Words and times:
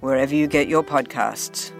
wherever 0.00 0.34
you 0.34 0.46
get 0.46 0.68
your 0.68 0.82
podcasts. 0.82 1.72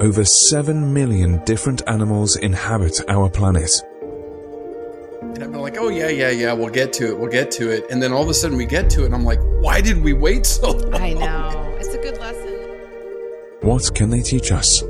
Over 0.00 0.26
7 0.26 0.92
million 0.92 1.42
different 1.46 1.80
animals 1.86 2.36
inhabit 2.36 3.00
our 3.08 3.30
planet. 3.30 3.70
And 5.22 5.42
I'm 5.42 5.52
like, 5.54 5.78
oh, 5.78 5.88
yeah, 5.88 6.10
yeah, 6.10 6.28
yeah, 6.28 6.52
we'll 6.52 6.68
get 6.68 6.92
to 6.94 7.08
it, 7.08 7.18
we'll 7.18 7.30
get 7.30 7.50
to 7.52 7.70
it. 7.70 7.90
And 7.90 8.02
then 8.02 8.12
all 8.12 8.22
of 8.22 8.28
a 8.28 8.34
sudden 8.34 8.58
we 8.58 8.66
get 8.66 8.90
to 8.90 9.04
it, 9.04 9.06
and 9.06 9.14
I'm 9.14 9.24
like, 9.24 9.40
why 9.62 9.80
did 9.80 10.04
we 10.04 10.12
wait 10.12 10.44
so 10.44 10.72
long? 10.72 10.94
I 10.94 11.14
know. 11.14 11.76
It's 11.78 11.94
a 11.94 11.98
good 11.98 12.18
lesson. 12.18 12.52
What 13.62 13.94
can 13.94 14.10
they 14.10 14.20
teach 14.20 14.52
us? 14.52 14.82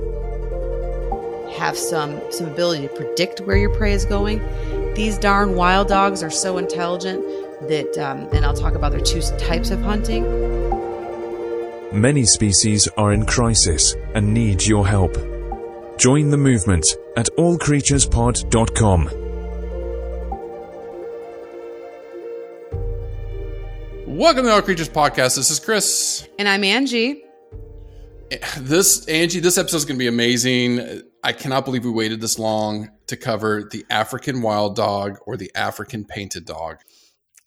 Have 1.65 1.79
some 1.79 2.21
some 2.31 2.47
ability 2.47 2.89
to 2.89 2.95
predict 2.95 3.41
where 3.41 3.57
your 3.57 3.75
prey 3.75 3.95
is 3.95 4.05
going. 4.05 4.39
These 4.93 5.17
darn 5.17 5.55
wild 5.55 5.89
dogs 5.89 6.23
are 6.23 6.29
so 6.29 6.59
intelligent 6.59 7.23
that, 7.69 7.97
um, 7.97 8.29
and 8.35 8.45
I'll 8.45 8.53
talk 8.53 8.75
about 8.75 8.93
their 8.93 9.01
two 9.01 9.23
types 9.39 9.71
of 9.71 9.81
hunting. 9.81 10.25
Many 11.91 12.27
species 12.27 12.87
are 12.99 13.15
in 13.15 13.25
crisis 13.25 13.97
and 14.15 14.35
need 14.35 14.67
your 14.67 14.87
help. 14.87 15.15
Join 15.97 16.29
the 16.29 16.37
movement 16.37 16.87
at 17.17 17.31
allcreaturespod.com. 17.39 19.05
Welcome 24.07 24.45
to 24.45 24.53
All 24.53 24.61
Creatures 24.61 24.91
Podcast. 24.91 25.37
This 25.37 25.51
is 25.51 25.61
Chris. 25.61 26.29
And 26.39 26.47
I'm 26.47 26.63
Angie. 26.63 27.23
This, 28.59 29.07
Angie, 29.07 29.41
this 29.41 29.57
episode 29.57 29.79
is 29.79 29.85
going 29.87 29.97
to 29.97 30.03
be 30.03 30.09
amazing. 30.09 31.05
I 31.25 31.33
cannot 31.33 31.65
believe 31.65 31.87
we 31.87 31.91
waited 31.91 32.21
this 32.21 32.39
long 32.39 32.91
to 33.07 33.17
cover 33.17 33.67
the 33.69 33.87
African 33.89 34.43
wild 34.43 34.77
dog 34.77 35.19
or 35.27 35.39
the 35.39 35.51
African 35.55 36.05
painted 36.05 36.45
dog. 36.45 36.81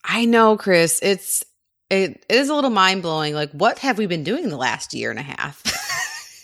I 0.03 0.25
know, 0.25 0.57
Chris. 0.57 0.99
It's 1.03 1.43
it, 1.89 2.25
it 2.27 2.35
is 2.35 2.49
a 2.49 2.55
little 2.55 2.71
mind 2.71 3.03
blowing. 3.03 3.35
Like, 3.35 3.51
what 3.51 3.77
have 3.79 3.99
we 3.99 4.07
been 4.07 4.23
doing 4.23 4.49
the 4.49 4.57
last 4.57 4.95
year 4.95 5.11
and 5.11 5.19
a 5.19 5.23
half? 5.23 5.61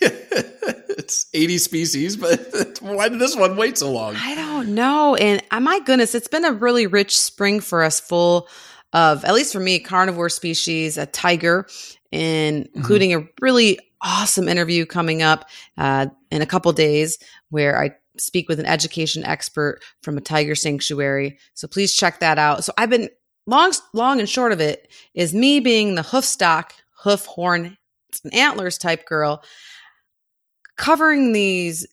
it's 0.00 1.26
80 1.34 1.58
species, 1.58 2.16
but 2.16 2.78
why 2.80 3.08
did 3.08 3.18
this 3.18 3.36
one 3.36 3.56
wait 3.56 3.78
so 3.78 3.92
long? 3.92 4.14
I 4.16 4.36
don't 4.36 4.74
know. 4.74 5.16
And 5.16 5.42
uh, 5.50 5.60
my 5.60 5.80
goodness, 5.80 6.14
it's 6.14 6.28
been 6.28 6.44
a 6.44 6.52
really 6.52 6.86
rich 6.86 7.18
spring 7.18 7.60
for 7.60 7.82
us, 7.82 8.00
full 8.00 8.48
of, 8.92 9.24
at 9.24 9.34
least 9.34 9.52
for 9.52 9.60
me, 9.60 9.80
carnivore 9.80 10.28
species, 10.28 10.96
a 10.96 11.06
tiger, 11.06 11.66
and 12.12 12.68
including 12.74 13.10
mm-hmm. 13.10 13.26
a 13.26 13.32
really 13.40 13.80
awesome 14.04 14.48
interview 14.48 14.86
coming 14.86 15.22
up 15.22 15.48
uh, 15.78 16.06
in 16.30 16.42
a 16.42 16.46
couple 16.46 16.70
days 16.72 17.18
where 17.48 17.82
I 17.82 17.92
speak 18.16 18.48
with 18.48 18.60
an 18.60 18.66
education 18.66 19.24
expert 19.24 19.80
from 20.02 20.16
a 20.16 20.20
tiger 20.20 20.54
sanctuary. 20.54 21.38
So 21.54 21.66
please 21.66 21.94
check 21.94 22.20
that 22.20 22.38
out. 22.38 22.62
So 22.62 22.72
I've 22.78 22.90
been 22.90 23.08
long, 23.46 23.72
long 23.92 24.20
and 24.20 24.28
short 24.28 24.52
of 24.52 24.60
it 24.60 24.88
is 25.14 25.34
me 25.34 25.58
being 25.60 25.94
the 25.94 26.02
hoof 26.02 26.24
stock, 26.24 26.74
hoof 27.02 27.26
horn, 27.26 27.76
antlers 28.32 28.78
type 28.78 29.06
girl, 29.06 29.42
covering 30.76 31.32
these 31.32 31.86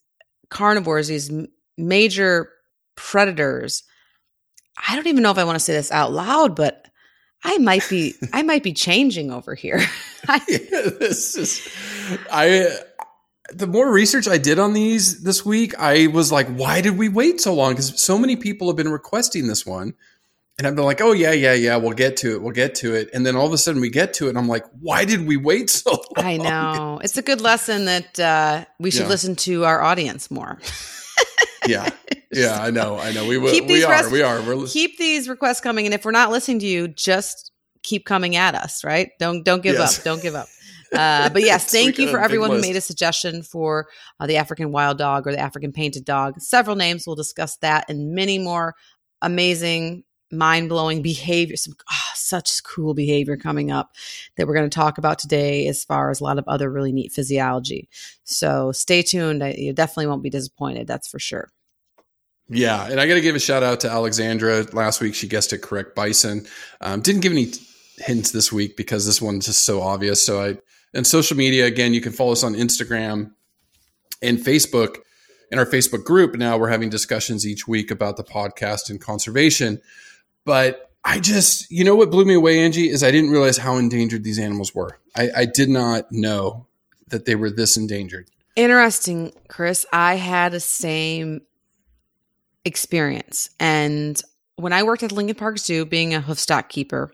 carnivores, 0.49 1.07
these 1.07 1.31
major 1.77 2.49
predators. 2.95 3.83
I 4.87 4.95
don't 4.95 5.07
even 5.07 5.23
know 5.23 5.31
if 5.31 5.37
I 5.37 5.43
want 5.43 5.55
to 5.55 5.63
say 5.63 5.73
this 5.73 5.91
out 5.91 6.11
loud, 6.11 6.55
but 6.55 6.80
I 7.43 7.57
might 7.57 7.87
be 7.89 8.15
I 8.33 8.43
might 8.43 8.63
be 8.63 8.73
changing 8.73 9.31
over 9.31 9.55
here. 9.55 9.81
yeah, 10.29 10.39
this 10.47 11.35
is 11.35 11.67
I 12.31 12.69
the 13.53 13.67
more 13.67 13.91
research 13.91 14.27
I 14.27 14.37
did 14.37 14.59
on 14.59 14.73
these 14.73 15.23
this 15.23 15.45
week, 15.45 15.77
I 15.77 16.07
was 16.07 16.31
like, 16.31 16.47
why 16.47 16.81
did 16.81 16.97
we 16.97 17.09
wait 17.09 17.41
so 17.41 17.53
long? 17.53 17.73
Because 17.73 18.01
so 18.01 18.17
many 18.17 18.35
people 18.35 18.67
have 18.67 18.77
been 18.77 18.91
requesting 18.91 19.47
this 19.47 19.65
one. 19.65 19.93
And 20.57 20.67
I've 20.67 20.75
been 20.75 20.85
like, 20.85 21.01
oh 21.01 21.11
yeah, 21.11 21.31
yeah, 21.31 21.53
yeah, 21.53 21.77
we'll 21.77 21.93
get 21.93 22.17
to 22.17 22.33
it, 22.33 22.41
we'll 22.41 22.51
get 22.51 22.75
to 22.75 22.93
it. 22.93 23.09
And 23.13 23.25
then 23.25 23.35
all 23.35 23.47
of 23.47 23.53
a 23.53 23.57
sudden 23.57 23.81
we 23.81 23.89
get 23.89 24.13
to 24.15 24.27
it, 24.27 24.29
and 24.29 24.37
I'm 24.37 24.47
like, 24.47 24.65
why 24.79 25.05
did 25.05 25.25
we 25.25 25.35
wait 25.35 25.71
so 25.71 25.91
long? 26.17 26.25
I 26.25 26.37
know. 26.37 26.99
It's 27.03 27.17
a 27.17 27.23
good 27.23 27.41
lesson 27.41 27.85
that 27.85 28.19
uh, 28.19 28.65
we 28.79 28.91
should 28.91 29.03
yeah. 29.03 29.07
listen 29.07 29.35
to 29.37 29.65
our 29.65 29.81
audience 29.81 30.29
more. 30.29 30.59
yeah. 31.67 31.89
Yeah, 32.31 32.59
I 32.61 32.71
know. 32.71 32.97
I 32.97 33.11
know. 33.11 33.27
We 33.27 33.37
will. 33.37 33.51
Keep 33.51 33.67
these 33.67 33.85
we 33.85 33.91
are. 33.91 34.09
We 34.09 34.21
are. 34.21 34.41
We're 34.41 34.67
keep 34.67 34.97
these 34.97 35.29
requests 35.29 35.61
coming, 35.61 35.85
and 35.85 35.93
if 35.93 36.05
we're 36.05 36.11
not 36.11 36.31
listening 36.31 36.59
to 36.59 36.67
you, 36.67 36.87
just 36.87 37.51
keep 37.83 38.05
coming 38.05 38.35
at 38.35 38.55
us. 38.55 38.83
Right? 38.83 39.11
Don't 39.19 39.43
don't 39.43 39.63
give 39.63 39.75
yes. 39.75 39.99
up. 39.99 40.03
Don't 40.03 40.21
give 40.21 40.35
up. 40.35 40.47
Uh, 40.93 41.29
but 41.29 41.41
yes, 41.41 41.65
thank 41.71 41.97
you 41.97 42.09
for 42.09 42.19
everyone 42.19 42.51
who 42.51 42.61
made 42.61 42.75
a 42.75 42.81
suggestion 42.81 43.43
for 43.43 43.87
uh, 44.19 44.27
the 44.27 44.37
African 44.37 44.71
wild 44.71 44.97
dog 44.97 45.25
or 45.27 45.31
the 45.31 45.39
African 45.39 45.71
painted 45.71 46.05
dog. 46.05 46.39
Several 46.41 46.75
names. 46.75 47.05
We'll 47.07 47.15
discuss 47.15 47.57
that 47.57 47.89
and 47.89 48.13
many 48.13 48.39
more 48.39 48.75
amazing 49.21 50.03
mind 50.31 50.69
blowing 50.69 51.01
behavior, 51.01 51.55
some 51.57 51.73
oh, 51.91 52.11
such 52.15 52.63
cool 52.63 52.93
behavior 52.93 53.35
coming 53.35 53.71
up 53.71 53.91
that 54.37 54.47
we're 54.47 54.53
going 54.53 54.69
to 54.69 54.73
talk 54.73 54.97
about 54.97 55.19
today, 55.19 55.67
as 55.67 55.83
far 55.83 56.09
as 56.09 56.21
a 56.21 56.23
lot 56.23 56.39
of 56.39 56.47
other 56.47 56.71
really 56.71 56.91
neat 56.91 57.11
physiology. 57.11 57.89
So 58.23 58.71
stay 58.71 59.01
tuned. 59.01 59.43
I, 59.43 59.51
you 59.57 59.73
definitely 59.73 60.07
won't 60.07 60.23
be 60.23 60.29
disappointed. 60.29 60.87
That's 60.87 61.07
for 61.07 61.19
sure. 61.19 61.49
Yeah, 62.53 62.85
and 62.85 62.99
I 62.99 63.07
got 63.07 63.13
to 63.13 63.21
give 63.21 63.35
a 63.35 63.39
shout 63.39 63.63
out 63.63 63.79
to 63.81 63.89
Alexandra. 63.89 64.65
Last 64.73 64.99
week 64.99 65.15
she 65.15 65.27
guessed 65.27 65.53
it 65.53 65.59
correct. 65.59 65.95
Bison 65.95 66.45
um, 66.81 66.99
didn't 66.99 67.21
give 67.21 67.31
any 67.31 67.53
hints 67.97 68.31
this 68.31 68.51
week 68.51 68.75
because 68.75 69.05
this 69.05 69.21
one's 69.21 69.45
just 69.45 69.63
so 69.63 69.81
obvious. 69.81 70.25
So 70.25 70.43
I 70.43 70.57
and 70.93 71.07
social 71.07 71.37
media 71.37 71.65
again, 71.65 71.93
you 71.93 72.01
can 72.01 72.11
follow 72.11 72.33
us 72.33 72.43
on 72.43 72.53
Instagram 72.53 73.31
and 74.21 74.37
Facebook. 74.37 74.97
In 75.49 75.59
our 75.59 75.65
Facebook 75.65 76.05
group 76.05 76.35
now, 76.35 76.57
we're 76.57 76.69
having 76.69 76.89
discussions 76.89 77.45
each 77.45 77.67
week 77.67 77.91
about 77.91 78.15
the 78.15 78.23
podcast 78.23 78.89
and 78.89 79.01
conservation. 79.01 79.81
But 80.45 80.89
I 81.03 81.19
just, 81.19 81.69
you 81.69 81.83
know, 81.83 81.95
what 81.95 82.11
blew 82.11 82.25
me 82.25 82.35
away, 82.35 82.59
Angie, 82.59 82.89
is 82.89 83.03
I 83.03 83.11
didn't 83.11 83.31
realize 83.31 83.57
how 83.57 83.75
endangered 83.77 84.23
these 84.23 84.39
animals 84.39 84.73
were. 84.73 84.99
I, 85.15 85.29
I 85.35 85.45
did 85.45 85.69
not 85.69 86.11
know 86.11 86.67
that 87.07 87.25
they 87.25 87.35
were 87.35 87.49
this 87.49 87.75
endangered. 87.75 88.29
Interesting, 88.55 89.33
Chris. 89.47 89.85
I 89.91 90.15
had 90.15 90.53
the 90.53 90.59
same 90.61 91.41
experience. 92.65 93.49
And 93.59 94.21
when 94.55 94.73
I 94.73 94.83
worked 94.83 95.03
at 95.03 95.09
the 95.09 95.15
Lincoln 95.15 95.35
Park 95.35 95.57
Zoo, 95.57 95.85
being 95.85 96.13
a 96.13 96.21
hoofstock 96.21 96.69
keeper, 96.69 97.11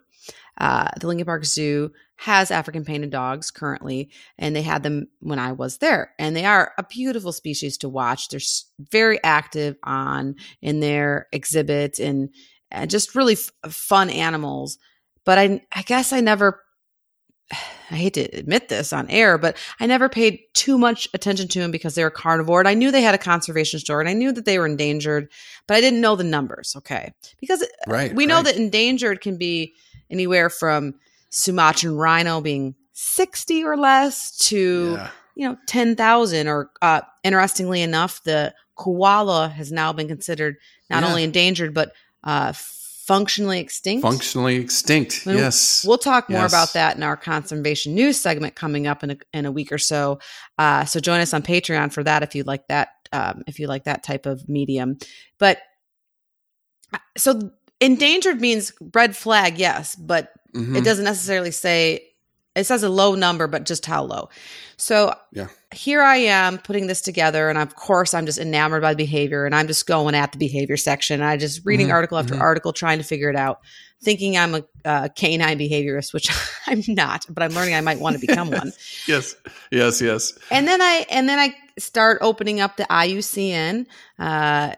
uh, 0.60 0.90
the 1.00 1.08
Lincoln 1.08 1.26
Park 1.26 1.46
Zoo 1.46 1.92
has 2.18 2.50
African 2.50 2.84
painted 2.84 3.12
dogs 3.12 3.52
currently, 3.52 4.10
and 4.40 4.56
they 4.56 4.64
had 4.64 4.82
them 4.82 5.08
when 5.20 5.38
I 5.38 5.52
was 5.52 5.78
there. 5.78 6.14
And 6.18 6.36
they 6.36 6.46
are 6.46 6.74
a 6.78 6.84
beautiful 6.84 7.32
species 7.32 7.78
to 7.80 7.90
watch. 7.90 8.30
They're 8.30 8.40
very 8.92 9.24
active 9.24 9.78
on 9.84 10.36
in 10.62 10.80
their 10.80 11.28
exhibit 11.32 12.00
and 12.00 12.30
and 12.72 12.90
just 12.90 13.16
really 13.16 13.34
f- 13.34 13.72
fun 13.72 14.10
animals. 14.10 14.78
But 15.26 15.38
I, 15.38 15.62
I 15.74 15.82
guess 15.84 16.12
I 16.12 16.22
never, 16.22 16.62
I 17.92 17.96
hate 17.96 18.16
to 18.16 18.24
admit 18.38 18.68
this 18.68 18.92
on 18.92 19.10
air, 19.10 19.38
but 19.38 19.56
I 19.80 19.86
never 19.86 20.10
paid 20.10 20.42
too 20.54 20.78
much 20.78 21.08
attention 21.14 21.48
to 21.50 21.60
them 21.60 21.72
because 21.72 21.96
they 21.96 22.04
were 22.04 22.10
carnivore. 22.10 22.60
And 22.60 22.68
I 22.68 22.74
knew 22.74 22.92
they 22.92 23.02
had 23.02 23.16
a 23.16 23.20
conservation 23.20 23.80
store 23.80 24.02
and 24.02 24.10
I 24.10 24.14
knew 24.14 24.34
that 24.34 24.44
they 24.46 24.60
were 24.60 24.66
endangered, 24.66 25.32
but 25.68 25.78
I 25.78 25.82
didn't 25.82 26.02
know 26.02 26.16
the 26.16 26.24
numbers. 26.26 26.74
Okay. 26.78 27.14
Because 27.40 27.66
right, 27.88 28.14
we 28.14 28.26
know 28.26 28.42
that 28.42 28.58
endangered 28.58 29.22
can 29.22 29.38
be 29.38 29.74
anywhere 30.10 30.50
from 30.50 30.96
Sumatran 31.30 31.96
rhino 31.96 32.42
being 32.42 32.76
60 32.94 33.64
or 33.64 33.78
less 33.78 34.36
to, 34.50 34.94
yeah. 34.94 35.10
you 35.36 35.48
know, 35.48 35.58
10,000 35.68 36.48
or, 36.48 36.72
uh, 36.82 37.02
interestingly 37.24 37.82
enough, 37.82 38.24
the 38.24 38.54
koala 38.76 39.50
has 39.50 39.72
now 39.72 39.94
been 39.94 40.08
considered 40.08 40.58
not 40.90 41.04
yeah. 41.04 41.10
only 41.10 41.24
endangered, 41.24 41.74
but 41.74 41.94
uh, 42.24 42.54
functionally 43.08 43.60
extinct. 43.60 44.02
Functionally 44.02 44.58
extinct. 44.58 45.26
And 45.26 45.40
yes. 45.40 45.86
We'll 45.88 45.98
talk 45.98 46.30
more 46.30 46.42
yes. 46.42 46.52
about 46.52 46.74
that 46.74 46.98
in 46.98 47.04
our 47.04 47.16
conservation 47.16 47.96
news 47.96 48.20
segment 48.20 48.56
coming 48.56 48.86
up 48.86 49.04
in 49.04 49.12
a, 49.12 49.18
in 49.34 49.46
a 49.46 49.52
week 49.52 49.72
or 49.72 49.78
so. 49.78 50.20
Uh, 50.58 50.84
so 50.86 51.00
join 51.00 51.22
us 51.22 51.34
on 51.34 51.42
Patreon 51.42 51.94
for 51.94 52.04
that 52.04 52.22
if 52.22 52.36
you 52.36 52.44
like 52.44 52.68
that. 52.68 52.90
Um, 53.14 53.44
if 53.48 53.58
you 53.60 53.68
like 53.68 53.86
that 53.86 54.04
type 54.04 54.26
of 54.26 54.50
medium, 54.50 54.98
but 55.40 55.60
uh, 56.94 56.98
so 57.16 57.52
endangered 57.80 58.42
means 58.42 58.74
red 58.94 59.16
flag, 59.16 59.58
yes, 59.58 59.96
but 59.96 60.34
mm-hmm. 60.54 60.76
it 60.76 60.84
doesn't 60.84 61.06
necessarily 61.06 61.52
say 61.52 62.02
it 62.58 62.66
says 62.66 62.84
a 62.84 62.90
low 62.90 63.16
number, 63.16 63.48
but 63.48 63.66
just 63.66 63.86
how 63.86 64.04
low. 64.04 64.30
So 64.78 65.14
Yeah. 65.32 65.48
here 65.74 66.02
I 66.02 66.18
am 66.18 66.58
putting 66.58 66.88
this 66.88 67.02
together, 67.02 67.50
and 67.50 67.58
of 67.58 67.76
course, 67.76 68.14
I'm 68.14 68.26
just 68.26 68.40
enamored 68.40 68.82
by 68.82 68.94
the 68.94 69.04
behavior, 69.04 69.46
and 69.46 69.56
I'm 69.56 69.68
just 69.68 69.88
going 69.88 70.16
at 70.16 70.32
the 70.32 70.38
behavior 70.38 70.78
section. 70.78 71.22
I 71.22 71.38
just 71.38 71.66
reading 71.66 71.88
Mhm, 71.88 71.94
article 71.94 72.18
after 72.18 72.36
mhm. 72.36 72.42
article, 72.42 72.74
trying 72.74 72.98
to 72.98 73.04
figure 73.04 73.30
it 73.30 73.36
out, 73.36 73.60
thinking 74.04 74.38
I'm 74.38 74.56
a, 74.56 74.64
uh 74.86 75.08
canine 75.16 75.58
behaviorist, 75.58 76.14
which 76.14 76.30
I'm 76.68 76.84
not, 76.88 77.26
but 77.30 77.44
I'm 77.44 77.54
learning 77.54 77.76
I 77.76 77.82
might 77.82 78.00
want 78.00 78.16
to 78.16 78.20
become 78.20 78.52
one. 78.52 78.72
Yes. 79.08 79.36
Yes. 79.72 80.02
Yes. 80.02 80.34
And 80.52 80.68
then 80.68 80.82
I 80.82 81.06
and 81.10 81.28
then 81.30 81.40
I 81.40 81.56
start 81.80 82.20
opening 82.22 82.60
up 82.60 82.78
the 82.78 82.86
IUCN 82.86 83.86
uh, 84.20 84.74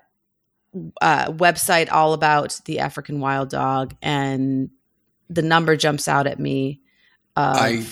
uh, 1.01 1.31
website 1.31 1.91
all 1.91 2.13
about 2.13 2.59
the 2.65 2.79
African 2.79 3.19
wild 3.19 3.49
dog, 3.49 3.95
and 4.01 4.69
the 5.29 5.41
number 5.41 5.75
jumps 5.75 6.07
out 6.07 6.27
at 6.27 6.39
me. 6.39 6.81
Of, 7.35 7.55
I- 7.57 7.85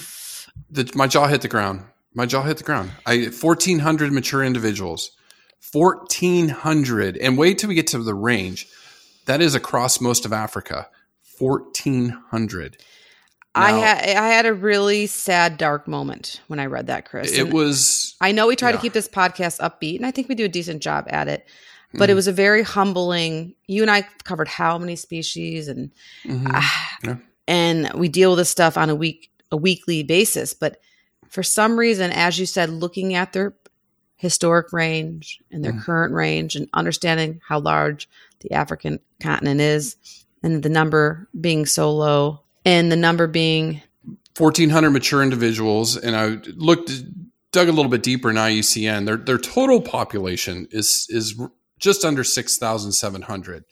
The, 0.69 0.91
my 0.95 1.07
jaw 1.07 1.27
hit 1.27 1.41
the 1.41 1.47
ground. 1.47 1.81
My 2.13 2.25
jaw 2.25 2.43
hit 2.43 2.57
the 2.57 2.63
ground. 2.63 2.91
I 3.05 3.25
1400 3.29 4.11
mature 4.11 4.43
individuals. 4.43 5.11
1400. 5.71 7.17
And 7.17 7.37
wait 7.37 7.57
till 7.59 7.69
we 7.69 7.75
get 7.75 7.87
to 7.87 7.99
the 7.99 8.13
range. 8.15 8.67
That 9.25 9.41
is 9.41 9.55
across 9.55 9.99
most 10.01 10.25
of 10.25 10.33
Africa. 10.33 10.87
1400. 11.37 12.77
I 13.55 13.71
had 13.71 14.09
I 14.17 14.27
had 14.27 14.45
a 14.45 14.53
really 14.53 15.07
sad, 15.07 15.57
dark 15.57 15.87
moment 15.87 16.41
when 16.47 16.59
I 16.59 16.67
read 16.67 16.87
that, 16.87 17.05
Chris. 17.05 17.31
It 17.31 17.41
And 17.45 17.53
was 17.53 18.15
I 18.21 18.31
know 18.31 18.45
we 18.47 18.55
try 18.55 18.71
to 18.71 18.77
keep 18.77 18.93
this 18.93 19.07
podcast 19.07 19.59
upbeat, 19.59 19.95
and 19.97 20.05
I 20.05 20.11
think 20.11 20.29
we 20.29 20.35
do 20.35 20.45
a 20.45 20.49
decent 20.49 20.83
job 20.83 21.05
at 21.09 21.27
it. 21.27 21.47
Mm. 21.93 21.97
But 21.99 22.09
it 22.11 22.13
was 22.13 22.27
a 22.27 22.31
very 22.31 22.61
humbling. 22.61 23.55
You 23.65 23.81
and 23.81 23.89
I 23.89 24.03
covered 24.25 24.47
how 24.47 24.77
many 24.77 24.95
species, 24.95 25.67
and 25.69 25.91
Mhm. 26.23 26.51
Ah, 26.53 26.97
Yeah. 27.03 27.15
And 27.47 27.91
we 27.93 28.09
deal 28.09 28.31
with 28.31 28.39
this 28.39 28.49
stuff 28.49 28.77
on 28.77 28.89
a 28.89 28.95
week 28.95 29.31
a 29.51 29.57
weekly 29.57 30.03
basis 30.03 30.53
but 30.53 30.79
for 31.29 31.43
some 31.43 31.77
reason 31.77 32.11
as 32.11 32.37
you 32.37 32.45
said 32.45 32.69
looking 32.69 33.13
at 33.15 33.33
their 33.33 33.53
historic 34.17 34.73
range 34.73 35.39
and 35.51 35.63
their 35.63 35.73
Mhm. 35.73 35.83
current 35.83 36.13
range 36.13 36.55
and 36.55 36.67
understanding 36.73 37.39
how 37.47 37.59
large 37.59 38.09
the 38.41 38.51
african 38.51 38.99
continent 39.21 39.61
is 39.61 39.95
and 40.43 40.63
the 40.63 40.69
number 40.69 41.27
being 41.39 41.65
so 41.65 41.93
low 41.93 42.41
and 42.65 42.91
the 42.91 42.95
number 42.95 43.27
being 43.27 43.81
1400 44.35 44.89
mature 44.91 45.23
individuals 45.23 45.95
and 45.97 46.15
i 46.15 46.37
looked 46.55 46.91
dug 47.53 47.69
a 47.69 47.71
little 47.71 47.89
bit 47.89 48.03
deeper 48.03 48.29
in 48.29 48.35
IUCN 48.35 49.05
their 49.05 49.17
their 49.17 49.37
total 49.37 49.81
population 49.81 50.67
is 50.71 51.07
is 51.09 51.39
just 51.79 52.03
under 52.03 52.23
6700 52.23 53.63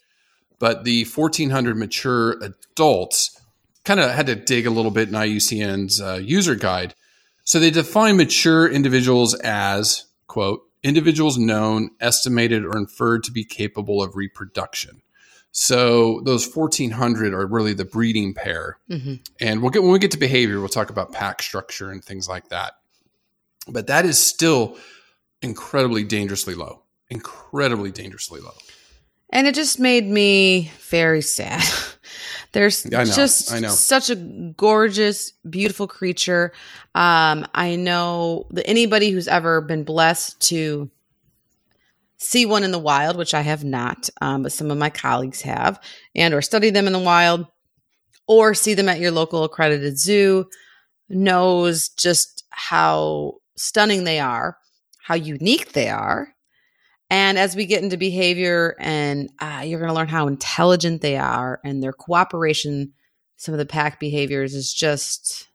but 0.60 0.86
the 0.86 1.04
1400 1.06 1.76
mature 1.78 2.38
adults 2.42 3.38
kind 3.86 4.00
of 4.00 4.12
had 4.12 4.26
to 4.28 4.36
dig 4.36 4.66
a 4.66 4.70
little 4.72 4.92
bit 4.92 5.08
in 5.10 5.14
IUCN's 5.16 6.02
uh, 6.02 6.20
user 6.22 6.56
guide 6.56 6.94
so 7.44 7.60
they 7.60 7.70
define 7.72 8.18
mature 8.18 8.68
individuals 8.68 9.34
as 9.36 10.06
quote 10.28 10.62
individuals 10.84 11.38
known 11.38 11.90
estimated 12.02 12.66
or 12.66 12.78
inferred 12.78 13.24
to 13.24 13.32
be 13.32 13.44
capable 13.44 14.02
of 14.04 14.16
reproduction 14.16 15.02
so 15.52 16.22
those 16.26 16.46
1400 16.54 17.34
are 17.34 17.48
really 17.48 17.74
the 17.74 17.86
breeding 17.86 18.34
pair 18.34 18.78
Mhm. 18.90 19.20
and 19.40 19.62
we'll 19.62 19.72
get 19.72 19.84
when 19.84 19.92
we 19.94 20.00
get 20.00 20.12
to 20.12 20.18
behavior, 20.18 20.60
we'll 20.60 20.68
talk 20.68 20.90
about 20.90 21.14
pack 21.14 21.42
structure 21.42 21.90
and 21.92 22.04
things 22.04 22.28
like 22.28 22.50
that. 22.50 22.74
But 23.68 23.88
that 23.88 24.06
is 24.06 24.20
still 24.20 24.78
incredibly 25.42 26.04
dangerously 26.04 26.56
low. 26.56 26.82
Incredibly 27.10 27.92
dangerously 27.92 28.42
low. 28.42 28.54
and 29.32 29.48
it 29.48 29.56
just 29.56 29.80
made 29.80 30.06
me 30.06 30.72
very 30.90 31.22
sad 31.22 31.64
there's 32.56 32.86
I 32.86 33.04
know, 33.04 33.12
just 33.12 33.52
I 33.52 33.60
know. 33.60 33.68
such 33.68 34.10
a 34.10 34.16
gorgeous 34.16 35.32
beautiful 35.48 35.88
creature 35.88 36.54
um 36.96 37.46
i 37.54 37.76
know 37.76 38.48
that 38.52 38.68
anybody 38.68 39.12
who's 39.12 39.28
ever 39.28 39.62
been 39.62 39.84
blessed 39.84 40.40
to 40.48 40.90
see 42.18 42.46
one 42.46 42.64
in 42.64 42.72
the 42.72 42.80
wild 42.80 43.18
which 43.18 43.34
i 43.34 43.42
have 43.42 43.64
not 43.64 44.10
um, 44.22 44.42
but 44.42 44.54
some 44.54 44.72
of 44.72 44.78
my 44.78 44.90
colleagues 44.90 45.42
have 45.42 45.80
and 46.16 46.34
or 46.34 46.42
study 46.42 46.70
them 46.70 46.88
in 46.88 46.94
the 46.94 47.00
wild 47.00 47.46
or 48.26 48.54
see 48.54 48.74
them 48.74 48.90
at 48.90 49.00
your 49.00 49.12
local 49.12 49.44
accredited 49.44 50.00
zoo 50.00 50.46
knows 51.10 51.90
just 51.90 52.46
how 52.50 53.34
stunning 53.58 54.06
they 54.06 54.20
are 54.20 54.58
how 55.04 55.16
unique 55.16 55.74
they 55.74 55.90
are 55.90 56.35
and 57.10 57.38
as 57.38 57.56
we 57.56 57.66
get 57.66 57.84
into 57.84 57.98
behavior, 57.98 58.76
and 58.80 59.30
uh, 59.40 59.64
you're 59.66 59.80
going 59.80 59.90
to 59.90 59.96
learn 59.96 60.08
how 60.08 60.28
intelligent 60.28 61.02
they 61.02 61.18
are, 61.18 61.60
and 61.64 61.82
their 61.84 61.94
cooperation, 61.94 62.94
some 63.38 63.54
of 63.54 63.60
the 63.60 63.66
pack 63.66 64.00
behaviors 64.00 64.54
is 64.56 64.74
just, 64.74 65.48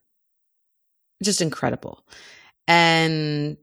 just 1.22 1.40
incredible. 1.40 2.04
And 2.68 3.56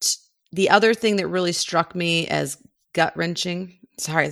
t- 0.00 0.16
the 0.52 0.70
other 0.70 0.94
thing 0.94 1.16
that 1.16 1.26
really 1.28 1.52
struck 1.52 1.94
me 1.94 2.26
as 2.28 2.56
gut 2.94 3.16
wrenching. 3.16 3.78
Sorry, 3.98 4.30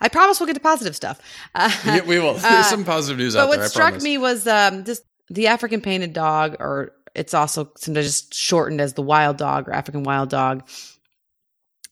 I 0.00 0.08
promise 0.08 0.40
we'll 0.40 0.46
get 0.46 0.54
to 0.54 0.60
positive 0.60 0.96
stuff. 0.96 1.20
Uh, 1.54 1.70
Yeah, 1.84 2.02
we 2.04 2.18
will. 2.18 2.36
uh, 2.36 2.38
There's 2.38 2.66
some 2.70 2.84
positive 2.84 3.18
news 3.18 3.34
but 3.34 3.40
out 3.42 3.48
what 3.48 3.56
there. 3.56 3.64
I 3.66 3.68
struck 3.68 3.88
promise. 3.90 4.02
me 4.04 4.18
was 4.18 4.46
um, 4.46 4.84
just 4.84 5.02
the 5.28 5.48
African 5.48 5.80
painted 5.80 6.12
dog, 6.14 6.56
or 6.58 6.92
it's 7.14 7.34
also 7.34 7.70
sometimes 7.76 8.06
just 8.06 8.34
shortened 8.34 8.80
as 8.80 8.94
the 8.94 9.02
wild 9.02 9.36
dog 9.36 9.68
or 9.68 9.72
African 9.72 10.04
wild 10.04 10.30
dog, 10.30 10.66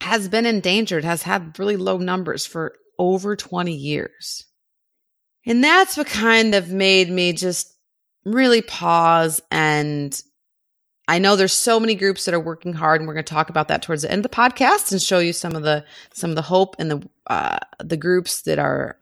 has 0.01 0.29
been 0.29 0.47
endangered, 0.47 1.05
has 1.05 1.23
had 1.23 1.59
really 1.59 1.77
low 1.77 1.99
numbers 1.99 2.47
for 2.47 2.75
over 2.99 3.37
20 3.37 3.73
years. 3.73 4.45
And 5.47 5.63
that's 5.63 5.97
what 5.97 6.07
kind 6.07 6.55
of 6.55 6.71
made 6.71 7.11
me 7.11 7.33
just 7.33 7.73
really 8.25 8.63
pause. 8.63 9.41
And 9.51 10.21
I 11.09 11.19
know 11.19 11.37
there's 11.37 11.55
so 11.55 11.81
many 11.81 11.95
groups 11.95 12.27
that 12.27 12.35
are 12.35 12.41
working 12.41 12.75
hard, 12.75 13.01
and 13.01 13.09
we're 13.09 13.15
going 13.15 13.25
to 13.25 13.33
talk 13.33 13.49
about 13.49 13.69
that 13.69 13.83
towards 13.83 14.03
the 14.03 14.11
end 14.13 14.25
of 14.25 14.31
the 14.31 14.37
podcast 14.37 14.93
and 14.93 15.01
show 15.01 15.19
you 15.19 15.33
some 15.33 15.57
of 15.57 15.63
the 15.63 15.85
some 16.13 16.31
of 16.31 16.37
the 16.37 16.43
hope 16.43 16.77
and 16.79 16.91
the 16.91 17.09
uh, 17.29 17.59
the 17.83 17.97
groups 17.97 18.43
that 18.43 18.59
are 18.59 18.99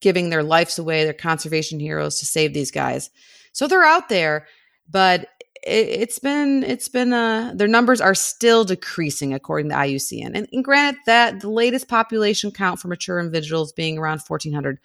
giving 0.00 0.30
their 0.30 0.42
lives 0.42 0.78
away, 0.78 1.04
their 1.04 1.12
conservation 1.12 1.78
heroes 1.78 2.18
to 2.18 2.26
save 2.26 2.54
these 2.54 2.70
guys. 2.70 3.10
So 3.52 3.66
they're 3.66 3.84
out 3.84 4.08
there, 4.08 4.46
but 4.88 5.28
it, 5.66 5.88
it's 6.02 6.18
been 6.18 6.62
it's 6.62 6.88
been 6.88 7.12
uh 7.12 7.52
their 7.54 7.68
numbers 7.68 8.00
are 8.00 8.14
still 8.14 8.64
decreasing 8.64 9.34
according 9.34 9.68
to 9.70 9.74
IUCN. 9.76 10.32
And, 10.34 10.48
and 10.52 10.64
granted 10.64 11.00
that 11.06 11.40
the 11.40 11.50
latest 11.50 11.88
population 11.88 12.50
count 12.50 12.80
for 12.80 12.88
mature 12.88 13.18
individuals 13.18 13.72
being 13.72 13.98
around 13.98 14.20
1400 14.26 14.78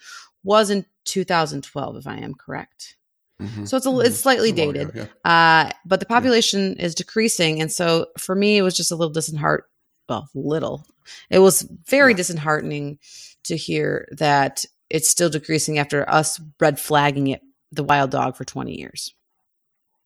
was 0.44 0.70
in 0.70 0.86
2012 1.06 1.98
if 1.98 2.08
I 2.08 2.18
am 2.18 2.34
correct. 2.34 2.96
Mhm. 3.42 3.68
So 3.68 3.78
it's 3.78 3.86
a, 3.88 4.00
it's 4.00 4.18
slightly 4.20 4.50
It's 4.50 4.56
dated. 4.58 4.90
ago, 4.90 5.08
yeah. 5.26 5.68
Uh, 5.68 5.72
but 5.86 6.00
the 6.00 6.06
population 6.06 6.76
is 6.78 6.94
decreasing, 6.94 7.60
and 7.62 7.72
so 7.72 8.08
for 8.18 8.36
me, 8.36 8.58
it 8.58 8.62
was 8.62 8.76
just 8.78 8.92
a 8.92 8.96
little 8.96 9.14
disheartening. 9.14 9.68
Well, 10.10 10.30
little. 10.36 10.86
It 11.30 11.40
was 11.40 11.62
very 11.88 12.12
Yeah. 12.12 12.18
disheartening 12.18 13.00
to 13.46 13.56
hear 13.56 14.08
that 14.12 14.66
it's 14.90 15.10
still 15.10 15.30
decreasing 15.30 15.80
after 15.80 16.08
us 16.10 16.40
red 16.60 16.80
flagging 16.80 17.28
it, 17.28 17.42
the 17.72 17.84
wild 17.84 18.12
dog, 18.12 18.36
for 18.36 18.46
twenty 18.46 18.78
years. 18.78 19.14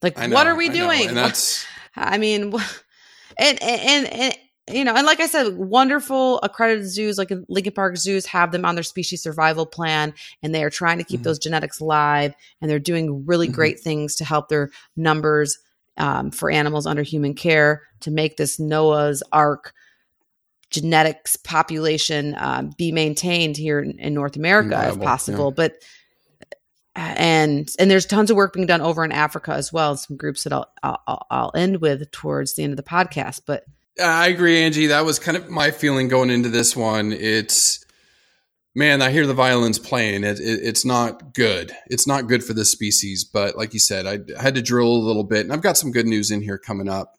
Like, 0.02 0.18
I 0.18 0.28
what 0.28 0.46
are 0.46 0.56
we 0.56 0.66
I 0.66 0.72
know. 0.72 0.88
doing? 0.88 1.08
And 1.08 1.16
that's 1.16 1.66
I 1.94 2.18
mean, 2.18 2.52
and, 3.38 3.62
and 3.62 4.06
and 4.06 4.34
you 4.68 4.84
know, 4.84 4.94
and 4.94 5.06
like 5.06 5.20
I 5.20 5.26
said, 5.26 5.56
wonderful 5.56 6.40
accredited 6.40 6.88
zoos 6.88 7.18
like 7.18 7.30
Lincoln 7.48 7.72
Park 7.72 7.96
zoos 7.96 8.26
have 8.26 8.50
them 8.50 8.64
on 8.64 8.74
their 8.74 8.82
species 8.82 9.22
survival 9.22 9.64
plan, 9.64 10.12
and 10.42 10.54
they 10.54 10.64
are 10.64 10.70
trying 10.70 10.98
to 10.98 11.04
keep 11.04 11.20
Mhm. 11.20 11.24
those 11.24 11.38
genetics 11.38 11.78
alive, 11.78 12.34
and 12.60 12.68
they're 12.70 12.78
doing 12.80 13.24
really 13.26 13.48
Mhm. 13.48 13.52
great 13.52 13.80
things 13.80 14.16
to 14.16 14.24
help 14.24 14.48
their 14.48 14.70
numbers 14.96 15.58
um, 15.98 16.30
for 16.30 16.50
animals 16.50 16.84
under 16.86 17.02
human 17.02 17.32
care 17.32 17.82
to 18.00 18.10
make 18.10 18.36
this 18.36 18.58
Noah's 18.60 19.22
Ark 19.32 19.72
genetics 20.70 21.36
population 21.36 22.34
um, 22.38 22.70
be 22.76 22.90
maintained 22.92 23.56
here 23.56 23.80
in, 23.80 23.98
in 23.98 24.14
North 24.14 24.36
America 24.36 24.88
if 24.88 25.00
possible. 25.00 25.52
But 25.52 25.74
and 26.96 27.70
and 27.78 27.90
there's 27.90 28.06
tons 28.06 28.30
of 28.30 28.36
work 28.36 28.54
being 28.54 28.66
done 28.66 28.80
over 28.80 29.04
in 29.04 29.12
Africa 29.12 29.52
as 29.52 29.72
well, 29.72 29.96
some 29.96 30.16
groups 30.16 30.44
that 30.44 30.52
I'll, 30.52 30.70
I'll 30.82 31.26
I'll 31.30 31.52
end 31.54 31.80
with 31.80 32.10
towards 32.10 32.54
the 32.54 32.64
end 32.64 32.72
of 32.72 32.76
the 32.76 32.82
podcast. 32.82 33.42
But 33.46 33.64
I 34.02 34.28
agree, 34.28 34.62
Angie. 34.62 34.86
That 34.86 35.04
was 35.04 35.18
kind 35.18 35.36
of 35.36 35.50
my 35.50 35.70
feeling 35.70 36.08
going 36.08 36.30
into 36.30 36.48
this 36.48 36.74
one. 36.74 37.12
It's 37.12 37.84
man, 38.74 39.02
I 39.02 39.10
hear 39.10 39.26
the 39.26 39.34
violins 39.34 39.78
playing. 39.78 40.24
It, 40.24 40.40
it, 40.40 40.60
it's 40.62 40.84
not 40.84 41.34
good. 41.34 41.72
It's 41.86 42.06
not 42.06 42.28
good 42.28 42.44
for 42.44 42.54
this 42.54 42.72
species. 42.72 43.24
But 43.24 43.56
like 43.56 43.74
you 43.74 43.80
said, 43.80 44.06
I 44.06 44.40
had 44.40 44.54
to 44.54 44.62
drill 44.62 44.88
a 44.88 45.06
little 45.06 45.24
bit, 45.24 45.44
and 45.44 45.52
I've 45.52 45.62
got 45.62 45.76
some 45.76 45.92
good 45.92 46.06
news 46.06 46.30
in 46.30 46.42
here 46.42 46.58
coming 46.58 46.88
up 46.88 47.14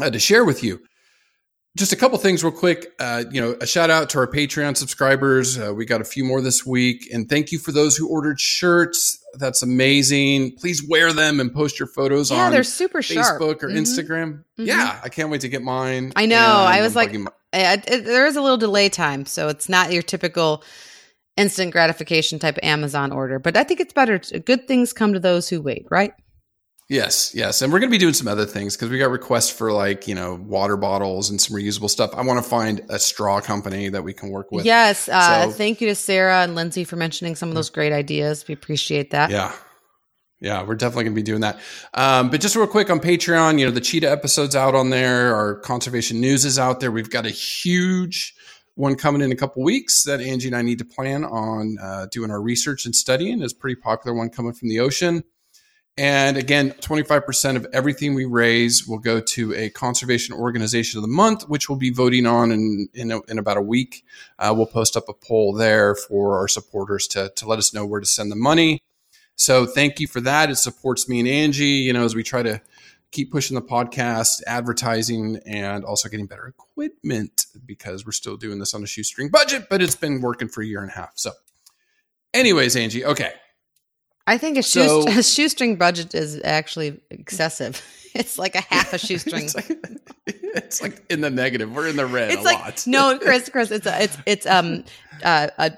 uh, 0.00 0.10
to 0.10 0.18
share 0.18 0.44
with 0.44 0.62
you. 0.62 0.80
Just 1.76 1.92
a 1.92 1.96
couple 1.96 2.16
things, 2.16 2.42
real 2.42 2.52
quick. 2.52 2.94
Uh, 2.98 3.24
you 3.30 3.38
know, 3.40 3.54
a 3.60 3.66
shout 3.66 3.90
out 3.90 4.08
to 4.10 4.18
our 4.18 4.26
Patreon 4.26 4.76
subscribers. 4.78 5.58
Uh, 5.58 5.74
we 5.74 5.84
got 5.84 6.00
a 6.00 6.04
few 6.04 6.24
more 6.24 6.40
this 6.40 6.64
week, 6.64 7.06
and 7.12 7.28
thank 7.28 7.52
you 7.52 7.58
for 7.58 7.70
those 7.70 7.96
who 7.96 8.08
ordered 8.08 8.40
shirts. 8.40 9.22
That's 9.34 9.62
amazing. 9.62 10.52
Please 10.56 10.82
wear 10.82 11.12
them 11.12 11.38
and 11.38 11.52
post 11.52 11.78
your 11.78 11.86
photos 11.88 12.30
yeah, 12.30 12.46
on 12.46 12.52
they're 12.52 12.62
super 12.64 13.02
sharp. 13.02 13.40
Facebook 13.42 13.62
or 13.62 13.68
Mhm. 13.68 13.76
Instagram. 13.76 14.44
Mhm. 14.58 14.66
Yeah, 14.66 14.98
I 15.04 15.10
can't 15.10 15.28
wait 15.28 15.42
to 15.42 15.50
get 15.50 15.62
mine. 15.62 16.12
I 16.16 16.24
know. 16.24 16.38
I 16.38 16.80
was 16.80 16.96
like- 16.96 17.12
my- 17.12 17.30
Uh, 17.52 17.76
it- 17.86 18.04
there 18.06 18.26
is 18.26 18.36
a 18.36 18.40
little 18.40 18.56
delay 18.56 18.88
time, 18.88 19.26
so 19.26 19.48
it's 19.48 19.68
not 19.68 19.92
your 19.92 20.02
typical 20.02 20.64
instant 21.36 21.72
gratification 21.72 22.38
type 22.38 22.58
Amazon 22.62 23.12
order. 23.12 23.38
But 23.38 23.56
I 23.56 23.64
think 23.64 23.80
it's 23.80 23.92
better. 23.92 24.18
Good 24.18 24.66
things 24.66 24.94
come 24.94 25.12
to 25.12 25.20
those 25.20 25.48
who 25.50 25.60
wait, 25.60 25.86
right? 25.90 26.12
Yes, 26.88 27.34
yes. 27.34 27.62
And 27.62 27.72
we're 27.72 27.80
going 27.80 27.90
to 27.90 27.94
be 27.94 27.98
doing 27.98 28.14
some 28.14 28.28
other 28.28 28.46
things 28.46 28.76
because 28.76 28.90
we 28.90 28.98
got 28.98 29.10
requests 29.10 29.50
for 29.50 29.72
like, 29.72 30.06
you 30.06 30.14
know, 30.14 30.34
water 30.34 30.76
bottles 30.76 31.30
and 31.30 31.40
some 31.40 31.56
reusable 31.56 31.90
stuff. 31.90 32.14
I 32.14 32.22
want 32.22 32.42
to 32.42 32.48
find 32.48 32.80
a 32.88 32.98
straw 32.98 33.40
company 33.40 33.88
that 33.88 34.04
we 34.04 34.12
can 34.12 34.30
work 34.30 34.52
with. 34.52 34.64
Yes. 34.64 35.08
Uh, 35.08 35.46
so, 35.46 35.50
thank 35.50 35.80
you 35.80 35.88
to 35.88 35.96
Sarah 35.96 36.42
and 36.42 36.54
Lindsay 36.54 36.84
for 36.84 36.94
mentioning 36.94 37.34
some 37.34 37.48
of 37.48 37.56
those 37.56 37.70
great 37.70 37.92
ideas. 37.92 38.46
We 38.46 38.54
appreciate 38.54 39.10
that. 39.10 39.30
Yeah. 39.30 39.52
Yeah, 40.38 40.62
we're 40.64 40.74
definitely 40.74 41.04
going 41.04 41.14
to 41.14 41.20
be 41.20 41.24
doing 41.24 41.40
that. 41.40 41.58
Um, 41.94 42.28
but 42.28 42.42
just 42.42 42.54
real 42.56 42.66
quick 42.66 42.90
on 42.90 43.00
Patreon, 43.00 43.58
you 43.58 43.64
know, 43.64 43.72
the 43.72 43.80
cheetah 43.80 44.10
episode's 44.10 44.54
out 44.54 44.74
on 44.74 44.90
there. 44.90 45.34
Our 45.34 45.56
conservation 45.56 46.20
news 46.20 46.44
is 46.44 46.58
out 46.58 46.78
there. 46.80 46.92
We've 46.92 47.10
got 47.10 47.24
a 47.24 47.30
huge 47.30 48.34
one 48.74 48.96
coming 48.96 49.22
in 49.22 49.32
a 49.32 49.36
couple 49.36 49.62
weeks 49.64 50.04
that 50.04 50.20
Angie 50.20 50.48
and 50.48 50.56
I 50.56 50.60
need 50.60 50.78
to 50.78 50.84
plan 50.84 51.24
on 51.24 51.78
uh, 51.82 52.06
doing 52.12 52.30
our 52.30 52.40
research 52.40 52.84
and 52.84 52.94
studying. 52.94 53.40
Is 53.40 53.54
pretty 53.54 53.76
popular 53.76 54.14
one 54.14 54.28
coming 54.28 54.52
from 54.52 54.68
the 54.68 54.78
ocean. 54.78 55.24
And 55.98 56.36
again, 56.36 56.72
25% 56.72 57.56
of 57.56 57.66
everything 57.72 58.14
we 58.14 58.26
raise 58.26 58.86
will 58.86 58.98
go 58.98 59.18
to 59.18 59.54
a 59.54 59.70
conservation 59.70 60.34
organization 60.34 60.98
of 60.98 61.02
the 61.02 61.08
month, 61.08 61.48
which 61.48 61.70
we'll 61.70 61.78
be 61.78 61.90
voting 61.90 62.26
on 62.26 62.52
in, 62.52 62.88
in, 62.92 63.10
a, 63.10 63.20
in 63.28 63.38
about 63.38 63.56
a 63.56 63.62
week. 63.62 64.04
Uh, 64.38 64.52
we'll 64.54 64.66
post 64.66 64.96
up 64.96 65.08
a 65.08 65.14
poll 65.14 65.54
there 65.54 65.94
for 65.94 66.36
our 66.36 66.48
supporters 66.48 67.06
to, 67.08 67.32
to 67.36 67.46
let 67.48 67.58
us 67.58 67.72
know 67.72 67.86
where 67.86 68.00
to 68.00 68.06
send 68.06 68.30
the 68.30 68.36
money. 68.36 68.78
So 69.36 69.64
thank 69.64 69.98
you 69.98 70.06
for 70.06 70.20
that. 70.20 70.50
It 70.50 70.56
supports 70.56 71.08
me 71.08 71.18
and 71.18 71.28
Angie, 71.28 71.64
you 71.64 71.94
know, 71.94 72.04
as 72.04 72.14
we 72.14 72.22
try 72.22 72.42
to 72.42 72.60
keep 73.10 73.32
pushing 73.32 73.54
the 73.54 73.62
podcast, 73.62 74.42
advertising, 74.46 75.40
and 75.46 75.82
also 75.82 76.10
getting 76.10 76.26
better 76.26 76.46
equipment 76.46 77.46
because 77.64 78.04
we're 78.04 78.12
still 78.12 78.36
doing 78.36 78.58
this 78.58 78.74
on 78.74 78.82
a 78.82 78.86
shoestring 78.86 79.30
budget, 79.30 79.68
but 79.70 79.80
it's 79.80 79.96
been 79.96 80.20
working 80.20 80.48
for 80.48 80.62
a 80.62 80.66
year 80.66 80.82
and 80.82 80.90
a 80.90 80.94
half. 80.94 81.12
So, 81.14 81.32
anyways, 82.34 82.76
Angie, 82.76 83.04
okay. 83.04 83.32
I 84.26 84.38
think 84.38 84.58
a, 84.58 84.62
so, 84.62 85.06
a 85.08 85.22
shoestring 85.22 85.76
budget 85.76 86.14
is 86.14 86.40
actually 86.44 87.00
excessive. 87.10 87.82
It's 88.18 88.38
like 88.38 88.54
a 88.54 88.62
half 88.62 88.94
a 88.94 88.98
shoestring. 89.06 89.44
it's, 89.44 89.54
like, 89.54 89.78
it's 90.26 90.80
like 90.80 91.04
in 91.10 91.20
the 91.20 91.28
negative. 91.28 91.70
We're 91.70 91.88
in 91.88 91.96
the 91.96 92.06
red 92.06 92.30
it's 92.30 92.40
a 92.40 92.44
like, 92.44 92.58
lot. 92.58 92.84
no, 92.86 93.18
Chris, 93.18 93.50
Chris, 93.50 93.70
it's 93.70 93.86
a, 93.86 94.04
it's 94.04 94.16
it's 94.24 94.46
um 94.46 94.84
uh, 95.22 95.48
a 95.58 95.72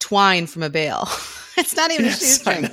twine 0.00 0.48
from 0.48 0.64
a 0.64 0.70
bale. 0.70 1.08
It's 1.56 1.76
not 1.76 1.92
even 1.92 2.06
yes, 2.06 2.20
a 2.20 2.24
shoestring. 2.24 2.70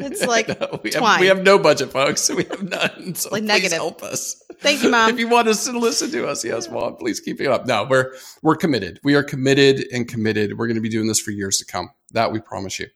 It's 0.00 0.26
like 0.26 0.48
we 0.82 0.90
twine. 0.90 1.10
Have, 1.10 1.20
we 1.20 1.26
have 1.28 1.42
no 1.44 1.56
budget, 1.56 1.92
folks. 1.92 2.28
We 2.30 2.42
have 2.44 2.64
none. 2.64 3.14
So 3.14 3.30
like 3.30 3.42
please 3.42 3.46
negative. 3.46 3.78
help 3.78 4.02
us. 4.02 4.42
Thank 4.60 4.82
you, 4.82 4.90
mom. 4.90 5.10
if 5.10 5.20
you 5.20 5.28
want 5.28 5.46
us 5.46 5.64
to 5.66 5.78
listen 5.78 6.10
to 6.10 6.26
us, 6.26 6.44
yes, 6.44 6.68
mom. 6.68 6.96
Please 6.96 7.20
keep 7.20 7.40
it 7.40 7.46
up. 7.46 7.66
No, 7.66 7.86
we're 7.88 8.12
we're 8.42 8.56
committed. 8.56 8.98
We 9.04 9.14
are 9.14 9.22
committed 9.22 9.86
and 9.92 10.08
committed. 10.08 10.58
We're 10.58 10.66
going 10.66 10.76
to 10.76 10.80
be 10.80 10.88
doing 10.88 11.06
this 11.06 11.20
for 11.20 11.30
years 11.30 11.58
to 11.58 11.64
come. 11.64 11.90
That 12.12 12.32
we 12.32 12.40
promise 12.40 12.80
you. 12.80 12.88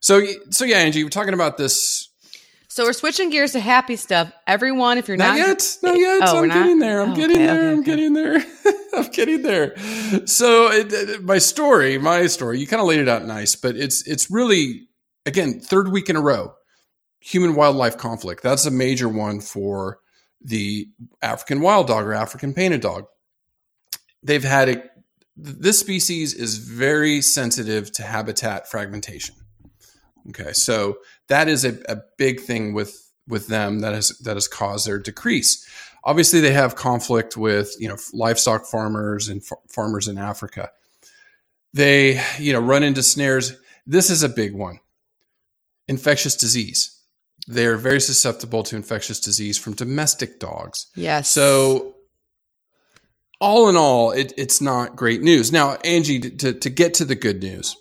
So 0.00 0.24
so 0.50 0.64
yeah, 0.64 0.78
Angie, 0.78 1.04
we're 1.04 1.10
talking 1.10 1.34
about 1.34 1.56
this 1.56 2.08
so 2.78 2.84
we're 2.84 2.92
switching 2.92 3.30
gears 3.30 3.50
to 3.52 3.60
happy 3.60 3.96
stuff. 3.96 4.30
Everyone, 4.46 4.98
if 4.98 5.08
you're 5.08 5.16
not, 5.16 5.36
not 5.36 5.48
yet, 5.48 5.78
not 5.82 5.98
yet. 5.98 6.22
Oh, 6.24 6.44
I'm 6.44 6.48
getting 6.48 6.78
there. 6.78 7.00
I'm 7.02 7.10
oh, 7.10 7.16
getting 7.16 7.36
okay, 7.36 7.46
there. 7.46 7.58
Okay, 7.58 7.72
I'm 7.72 7.78
okay. 7.80 7.90
getting 7.90 8.12
there. 8.12 8.44
I'm 8.94 9.10
getting 9.10 9.42
there. 9.42 10.26
So 10.28 10.70
it, 10.70 10.92
it, 10.92 11.24
my 11.24 11.38
story, 11.38 11.98
my 11.98 12.28
story, 12.28 12.60
you 12.60 12.68
kind 12.68 12.80
of 12.80 12.86
laid 12.86 13.00
it 13.00 13.08
out 13.08 13.24
nice, 13.24 13.56
but 13.56 13.74
it's 13.74 14.06
it's 14.06 14.30
really 14.30 14.86
again 15.26 15.58
third 15.58 15.88
week 15.90 16.08
in 16.08 16.14
a 16.14 16.20
row, 16.20 16.54
human 17.18 17.56
wildlife 17.56 17.96
conflict. 17.96 18.44
That's 18.44 18.64
a 18.64 18.70
major 18.70 19.08
one 19.08 19.40
for 19.40 19.98
the 20.40 20.88
African 21.20 21.60
wild 21.60 21.88
dog 21.88 22.06
or 22.06 22.14
African 22.14 22.54
painted 22.54 22.80
dog. 22.80 23.06
They've 24.22 24.44
had 24.44 24.68
a 24.68 24.82
this 25.36 25.80
species 25.80 26.32
is 26.32 26.58
very 26.58 27.22
sensitive 27.22 27.90
to 27.94 28.04
habitat 28.04 28.70
fragmentation. 28.70 29.34
Okay, 30.30 30.52
so 30.52 30.98
that 31.28 31.48
is 31.48 31.64
a, 31.64 31.78
a 31.88 31.96
big 32.16 32.40
thing 32.40 32.74
with 32.74 33.10
with 33.26 33.48
them 33.48 33.80
that 33.80 33.94
has 33.94 34.18
that 34.20 34.36
has 34.36 34.48
caused 34.48 34.86
their 34.86 34.98
decrease. 34.98 35.66
Obviously, 36.04 36.40
they 36.40 36.52
have 36.52 36.76
conflict 36.76 37.36
with 37.36 37.74
you 37.78 37.88
know 37.88 37.96
livestock 38.12 38.66
farmers 38.66 39.28
and 39.28 39.42
f- 39.42 39.58
farmers 39.68 40.08
in 40.08 40.18
Africa. 40.18 40.70
They 41.72 42.22
you 42.38 42.52
know 42.52 42.60
run 42.60 42.82
into 42.82 43.02
snares. 43.02 43.56
This 43.86 44.10
is 44.10 44.22
a 44.22 44.28
big 44.28 44.54
one. 44.54 44.80
Infectious 45.86 46.36
disease. 46.36 46.94
They 47.46 47.66
are 47.66 47.76
very 47.76 48.00
susceptible 48.00 48.62
to 48.64 48.76
infectious 48.76 49.20
disease 49.20 49.56
from 49.56 49.72
domestic 49.72 50.38
dogs. 50.38 50.88
Yes. 50.94 51.30
So 51.30 51.94
all 53.40 53.68
in 53.68 53.76
all, 53.76 54.10
it, 54.10 54.32
it's 54.36 54.60
not 54.60 54.96
great 54.96 55.22
news. 55.22 55.50
Now, 55.50 55.76
Angie, 55.84 56.20
to, 56.20 56.52
to 56.52 56.70
get 56.70 56.94
to 56.94 57.04
the 57.04 57.14
good 57.14 57.42
news, 57.42 57.76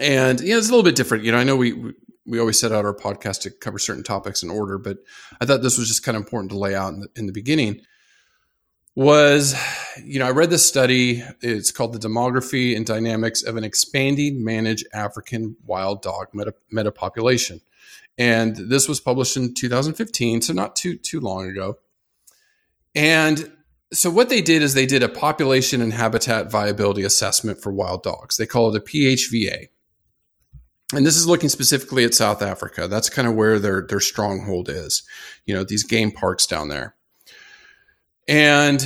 and 0.00 0.40
know, 0.40 0.58
it's 0.58 0.68
a 0.68 0.70
little 0.70 0.84
bit 0.84 0.96
different. 0.96 1.24
You 1.24 1.32
know, 1.32 1.38
I 1.38 1.44
know 1.44 1.56
we 1.56 1.94
we 2.26 2.38
always 2.38 2.58
set 2.58 2.72
out 2.72 2.84
our 2.84 2.94
podcast 2.94 3.42
to 3.42 3.50
cover 3.50 3.78
certain 3.78 4.02
topics 4.02 4.42
in 4.42 4.50
order, 4.50 4.78
but 4.78 4.98
I 5.40 5.46
thought 5.46 5.62
this 5.62 5.78
was 5.78 5.88
just 5.88 6.02
kind 6.02 6.16
of 6.16 6.22
important 6.22 6.50
to 6.52 6.58
lay 6.58 6.74
out 6.74 6.94
in 6.94 7.00
the, 7.00 7.08
in 7.16 7.26
the 7.26 7.32
beginning. 7.32 7.80
Was 8.96 9.56
you 10.04 10.20
know 10.20 10.26
I 10.26 10.30
read 10.30 10.50
this 10.50 10.66
study. 10.66 11.24
It's 11.40 11.72
called 11.72 11.92
the 11.92 12.08
demography 12.08 12.76
and 12.76 12.86
dynamics 12.86 13.42
of 13.42 13.56
an 13.56 13.64
expanding 13.64 14.44
managed 14.44 14.86
African 14.92 15.56
wild 15.66 16.00
dog 16.00 16.28
meta, 16.32 16.54
meta 16.70 16.92
population, 16.92 17.60
and 18.16 18.54
this 18.54 18.88
was 18.88 19.00
published 19.00 19.36
in 19.36 19.52
2015, 19.52 20.42
so 20.42 20.52
not 20.52 20.76
too 20.76 20.96
too 20.96 21.18
long 21.18 21.48
ago. 21.48 21.78
And 22.94 23.50
so 23.92 24.10
what 24.10 24.28
they 24.28 24.40
did 24.40 24.62
is 24.62 24.74
they 24.74 24.86
did 24.86 25.02
a 25.02 25.08
population 25.08 25.80
and 25.80 25.92
habitat 25.92 26.50
viability 26.50 27.02
assessment 27.02 27.60
for 27.60 27.72
wild 27.72 28.04
dogs. 28.04 28.36
They 28.36 28.46
call 28.46 28.74
it 28.74 28.80
a 28.80 28.84
PHVA 28.84 29.68
and 30.96 31.06
this 31.06 31.16
is 31.16 31.26
looking 31.26 31.48
specifically 31.48 32.04
at 32.04 32.14
South 32.14 32.42
Africa. 32.42 32.88
That's 32.88 33.10
kind 33.10 33.28
of 33.28 33.34
where 33.34 33.58
their 33.58 33.86
their 33.86 34.00
stronghold 34.00 34.68
is. 34.68 35.02
You 35.46 35.54
know, 35.54 35.64
these 35.64 35.84
game 35.84 36.10
parks 36.10 36.46
down 36.46 36.68
there. 36.68 36.94
And 38.26 38.82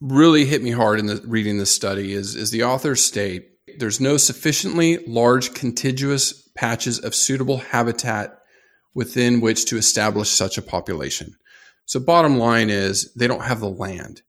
really 0.00 0.44
hit 0.44 0.62
me 0.62 0.70
hard 0.70 1.00
in 1.00 1.06
the 1.06 1.22
reading 1.26 1.58
this 1.58 1.74
study 1.74 2.12
is 2.12 2.34
is 2.34 2.50
the 2.50 2.62
authors 2.62 3.02
state 3.02 3.48
there's 3.78 4.00
no 4.00 4.16
sufficiently 4.16 4.98
large 5.06 5.54
contiguous 5.54 6.48
patches 6.54 6.98
of 6.98 7.14
suitable 7.14 7.58
habitat 7.58 8.38
within 8.94 9.40
which 9.40 9.64
to 9.66 9.76
establish 9.76 10.30
such 10.30 10.56
a 10.56 10.62
population. 10.62 11.34
So 11.86 12.00
bottom 12.00 12.38
line 12.38 12.70
is 12.70 13.12
they 13.14 13.26
don't 13.26 13.42
have 13.42 13.60
the 13.60 13.68
land. 13.68 14.22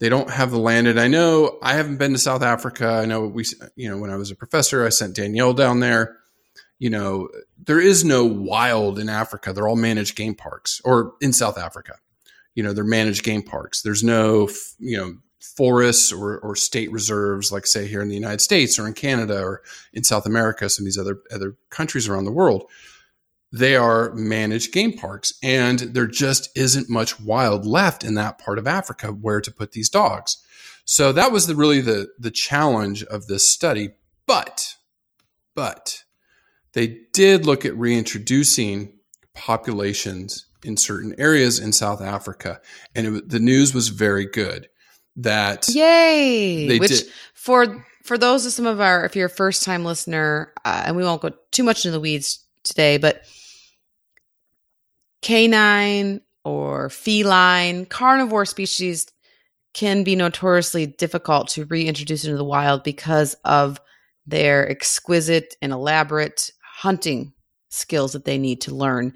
They 0.00 0.08
don't 0.08 0.30
have 0.30 0.50
the 0.50 0.58
land. 0.58 0.86
And 0.86 1.00
I 1.00 1.08
know 1.08 1.58
I 1.62 1.74
haven't 1.74 1.98
been 1.98 2.12
to 2.12 2.18
South 2.18 2.42
Africa. 2.42 2.88
I 2.88 3.06
know 3.06 3.26
we, 3.26 3.44
you 3.76 3.88
know, 3.88 3.98
when 3.98 4.10
I 4.10 4.16
was 4.16 4.30
a 4.30 4.36
professor, 4.36 4.84
I 4.84 4.90
sent 4.90 5.16
Danielle 5.16 5.54
down 5.54 5.80
there 5.80 6.16
you 6.78 6.90
know, 6.90 7.28
there 7.64 7.80
is 7.80 8.04
no 8.04 8.24
wild 8.24 8.98
in 8.98 9.08
Africa. 9.08 9.52
They're 9.52 9.68
all 9.68 9.76
managed 9.76 10.16
game 10.16 10.34
parks 10.34 10.80
or 10.84 11.14
in 11.20 11.32
South 11.32 11.58
Africa. 11.58 11.94
You 12.54 12.62
know, 12.62 12.72
they're 12.72 12.84
managed 12.84 13.24
game 13.24 13.42
parks. 13.42 13.82
There's 13.82 14.02
no, 14.02 14.48
you 14.78 14.96
know, 14.96 15.14
forests 15.40 16.12
or, 16.12 16.38
or 16.38 16.54
state 16.54 16.90
reserves 16.92 17.50
like 17.50 17.66
say 17.66 17.86
here 17.86 18.00
in 18.00 18.08
the 18.08 18.14
United 18.14 18.40
States 18.40 18.78
or 18.78 18.86
in 18.86 18.94
Canada 18.94 19.40
or 19.40 19.62
in 19.92 20.04
South 20.04 20.26
America, 20.26 20.68
some 20.68 20.84
of 20.84 20.86
these 20.86 20.98
other 20.98 21.20
other 21.32 21.56
countries 21.70 22.08
around 22.08 22.24
the 22.24 22.32
world. 22.32 22.70
They 23.50 23.76
are 23.76 24.12
managed 24.14 24.72
game 24.72 24.92
parks 24.92 25.32
and 25.42 25.78
there 25.78 26.06
just 26.06 26.56
isn't 26.56 26.90
much 26.90 27.18
wild 27.20 27.66
left 27.66 28.04
in 28.04 28.14
that 28.14 28.38
part 28.38 28.58
of 28.58 28.66
Africa 28.66 29.08
where 29.08 29.40
to 29.40 29.50
put 29.50 29.72
these 29.72 29.88
dogs. 29.88 30.36
So 30.84 31.12
that 31.12 31.32
was 31.32 31.46
the 31.46 31.56
really 31.56 31.80
the 31.80 32.08
the 32.18 32.30
challenge 32.30 33.02
of 33.04 33.26
this 33.26 33.48
study. 33.48 33.90
But 34.26 34.76
but 35.54 36.04
they 36.78 37.00
did 37.12 37.44
look 37.44 37.64
at 37.64 37.76
reintroducing 37.76 38.92
populations 39.34 40.46
in 40.62 40.76
certain 40.76 41.12
areas 41.18 41.58
in 41.58 41.72
South 41.72 42.00
Africa, 42.00 42.60
and 42.94 43.16
it, 43.16 43.28
the 43.28 43.40
news 43.40 43.74
was 43.74 43.88
very 43.88 44.26
good. 44.26 44.68
That 45.16 45.68
yay! 45.68 46.78
Which 46.78 46.90
did. 46.90 47.06
for 47.34 47.84
for 48.04 48.16
those 48.16 48.46
of 48.46 48.52
some 48.52 48.66
of 48.66 48.80
our, 48.80 49.04
if 49.04 49.16
you're 49.16 49.26
a 49.26 49.30
first 49.30 49.64
time 49.64 49.84
listener, 49.84 50.52
uh, 50.64 50.84
and 50.86 50.96
we 50.96 51.02
won't 51.02 51.20
go 51.20 51.32
too 51.50 51.64
much 51.64 51.84
into 51.84 51.90
the 51.90 52.00
weeds 52.00 52.46
today, 52.62 52.96
but 52.96 53.22
canine 55.20 56.20
or 56.44 56.90
feline 56.90 57.86
carnivore 57.86 58.46
species 58.46 59.08
can 59.74 60.04
be 60.04 60.14
notoriously 60.14 60.86
difficult 60.86 61.48
to 61.48 61.64
reintroduce 61.64 62.24
into 62.24 62.36
the 62.36 62.44
wild 62.44 62.84
because 62.84 63.34
of 63.44 63.80
their 64.28 64.68
exquisite 64.70 65.56
and 65.60 65.72
elaborate 65.72 66.52
hunting 66.78 67.32
skills 67.70 68.12
that 68.12 68.24
they 68.24 68.38
need 68.38 68.60
to 68.60 68.72
learn 68.72 69.12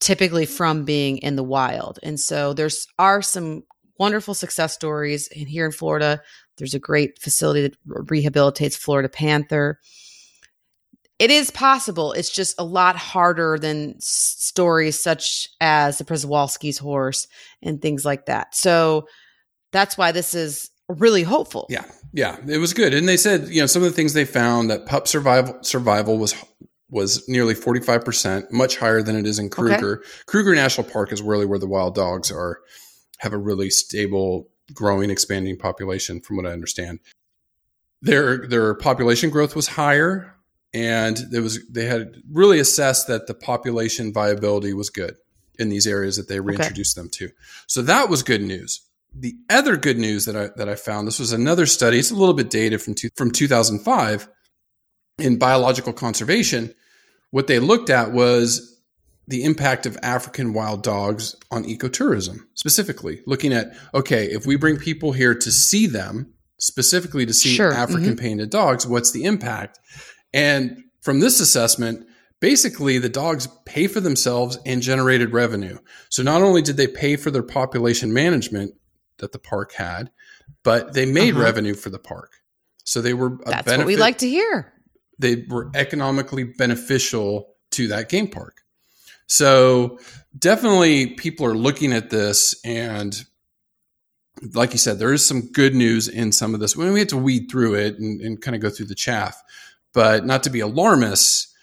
typically 0.00 0.44
from 0.44 0.84
being 0.84 1.18
in 1.18 1.36
the 1.36 1.44
wild. 1.44 2.00
And 2.02 2.18
so 2.18 2.52
there's 2.52 2.88
are 2.98 3.22
some 3.22 3.62
wonderful 4.00 4.34
success 4.34 4.74
stories 4.74 5.28
and 5.28 5.48
here 5.48 5.64
in 5.64 5.70
Florida. 5.70 6.20
There's 6.56 6.74
a 6.74 6.80
great 6.80 7.20
facility 7.20 7.68
that 7.68 8.06
rehabilitates 8.06 8.76
Florida 8.76 9.08
panther. 9.08 9.78
It 11.20 11.30
is 11.30 11.52
possible. 11.52 12.12
It's 12.12 12.30
just 12.30 12.56
a 12.58 12.64
lot 12.64 12.96
harder 12.96 13.58
than 13.60 13.94
stories 14.00 15.00
such 15.00 15.50
as 15.60 15.98
the 15.98 16.04
Przewalski's 16.04 16.78
horse 16.78 17.28
and 17.62 17.80
things 17.80 18.04
like 18.04 18.26
that. 18.26 18.56
So 18.56 19.06
that's 19.70 19.96
why 19.96 20.10
this 20.10 20.34
is 20.34 20.70
really 20.88 21.22
hopeful. 21.22 21.66
Yeah. 21.70 21.84
Yeah, 22.12 22.38
it 22.48 22.58
was 22.58 22.72
good. 22.72 22.94
And 22.94 23.08
they 23.08 23.18
said, 23.18 23.48
you 23.48 23.60
know, 23.60 23.66
some 23.66 23.82
of 23.82 23.90
the 23.90 23.94
things 23.94 24.14
they 24.14 24.24
found 24.24 24.70
that 24.70 24.86
pup 24.86 25.06
survival 25.06 25.58
survival 25.62 26.18
was 26.18 26.34
was 26.90 27.28
nearly 27.28 27.54
45%, 27.54 28.50
much 28.50 28.78
higher 28.78 29.02
than 29.02 29.16
it 29.16 29.26
is 29.26 29.38
in 29.38 29.50
Kruger. 29.50 29.98
Okay. 29.98 30.08
Kruger 30.26 30.54
National 30.54 30.88
Park 30.88 31.12
is 31.12 31.20
really 31.20 31.44
where 31.44 31.58
the 31.58 31.66
wild 31.66 31.94
dogs 31.94 32.30
are, 32.30 32.60
have 33.18 33.32
a 33.32 33.38
really 33.38 33.70
stable, 33.70 34.48
growing, 34.72 35.10
expanding 35.10 35.58
population, 35.58 36.20
from 36.20 36.36
what 36.36 36.46
I 36.46 36.50
understand. 36.50 37.00
Their, 38.00 38.46
their 38.46 38.74
population 38.74 39.28
growth 39.28 39.54
was 39.54 39.68
higher, 39.68 40.34
and 40.72 41.16
there 41.30 41.42
was 41.42 41.66
they 41.68 41.86
had 41.86 42.22
really 42.30 42.60
assessed 42.60 43.06
that 43.08 43.26
the 43.26 43.34
population 43.34 44.12
viability 44.12 44.72
was 44.72 44.90
good 44.90 45.16
in 45.58 45.68
these 45.68 45.86
areas 45.86 46.16
that 46.16 46.28
they 46.28 46.40
reintroduced 46.40 46.96
okay. 46.96 47.02
them 47.02 47.10
to. 47.10 47.30
So 47.66 47.82
that 47.82 48.08
was 48.08 48.22
good 48.22 48.42
news. 48.42 48.82
The 49.14 49.34
other 49.50 49.76
good 49.76 49.98
news 49.98 50.26
that 50.26 50.36
I 50.36 50.50
that 50.56 50.68
I 50.68 50.74
found 50.74 51.08
this 51.08 51.18
was 51.18 51.32
another 51.32 51.66
study. 51.66 51.98
It's 51.98 52.10
a 52.10 52.14
little 52.14 52.34
bit 52.34 52.50
dated 52.50 52.82
from 52.82 52.94
two, 52.94 53.08
from 53.16 53.30
2005 53.30 54.28
in 55.18 55.38
biological 55.38 55.92
conservation. 55.92 56.74
What 57.30 57.46
they 57.46 57.58
looked 57.58 57.90
at 57.90 58.12
was 58.12 58.80
the 59.26 59.44
impact 59.44 59.84
of 59.84 59.98
African 60.02 60.54
wild 60.54 60.82
dogs 60.82 61.36
on 61.50 61.64
ecotourism, 61.64 62.38
specifically 62.54 63.20
looking 63.26 63.52
at 63.52 63.76
okay, 63.94 64.26
if 64.26 64.46
we 64.46 64.56
bring 64.56 64.78
people 64.78 65.12
here 65.12 65.34
to 65.34 65.52
see 65.52 65.86
them, 65.86 66.32
specifically 66.58 67.26
to 67.26 67.34
see 67.34 67.50
sure. 67.50 67.72
African 67.72 68.10
mm-hmm. 68.10 68.24
painted 68.24 68.50
dogs, 68.50 68.86
what's 68.86 69.12
the 69.12 69.24
impact? 69.24 69.78
And 70.32 70.84
from 71.02 71.20
this 71.20 71.40
assessment, 71.40 72.06
basically 72.40 72.98
the 72.98 73.08
dogs 73.08 73.48
pay 73.66 73.86
for 73.86 74.00
themselves 74.00 74.58
and 74.64 74.82
generated 74.82 75.32
revenue. 75.32 75.78
So 76.10 76.22
not 76.22 76.42
only 76.42 76.62
did 76.62 76.76
they 76.76 76.86
pay 76.86 77.16
for 77.16 77.30
their 77.30 77.42
population 77.42 78.12
management 78.12 78.74
that 79.18 79.32
the 79.32 79.38
park 79.38 79.72
had, 79.72 80.10
but 80.62 80.94
they 80.94 81.06
made 81.06 81.34
uh-huh. 81.34 81.42
revenue 81.42 81.74
for 81.74 81.90
the 81.90 81.98
park. 81.98 82.32
So 82.84 83.02
they 83.02 83.14
were 83.14 83.38
That's 83.44 83.64
benefit, 83.66 83.78
what 83.78 83.86
we 83.86 83.96
like 83.96 84.18
to 84.18 84.28
hear. 84.28 84.72
They 85.18 85.44
were 85.48 85.70
economically 85.74 86.44
beneficial 86.44 87.54
to 87.72 87.88
that 87.88 88.08
game 88.08 88.28
park. 88.28 88.62
So 89.26 89.98
definitely 90.38 91.08
people 91.08 91.46
are 91.46 91.56
looking 91.56 91.92
at 91.92 92.10
this 92.10 92.54
and 92.64 93.24
like 94.54 94.72
you 94.72 94.78
said, 94.78 94.98
there 94.98 95.12
is 95.12 95.26
some 95.26 95.52
good 95.52 95.74
news 95.74 96.08
in 96.08 96.32
some 96.32 96.54
of 96.54 96.60
this. 96.60 96.76
We 96.76 96.98
have 96.98 97.08
to 97.08 97.16
weed 97.16 97.48
through 97.50 97.74
it 97.74 97.98
and, 97.98 98.20
and 98.20 98.40
kind 98.40 98.54
of 98.54 98.60
go 98.60 98.70
through 98.70 98.86
the 98.86 98.94
chaff, 98.94 99.42
but 99.92 100.24
not 100.24 100.44
to 100.44 100.50
be 100.50 100.60
alarmists, 100.60 101.54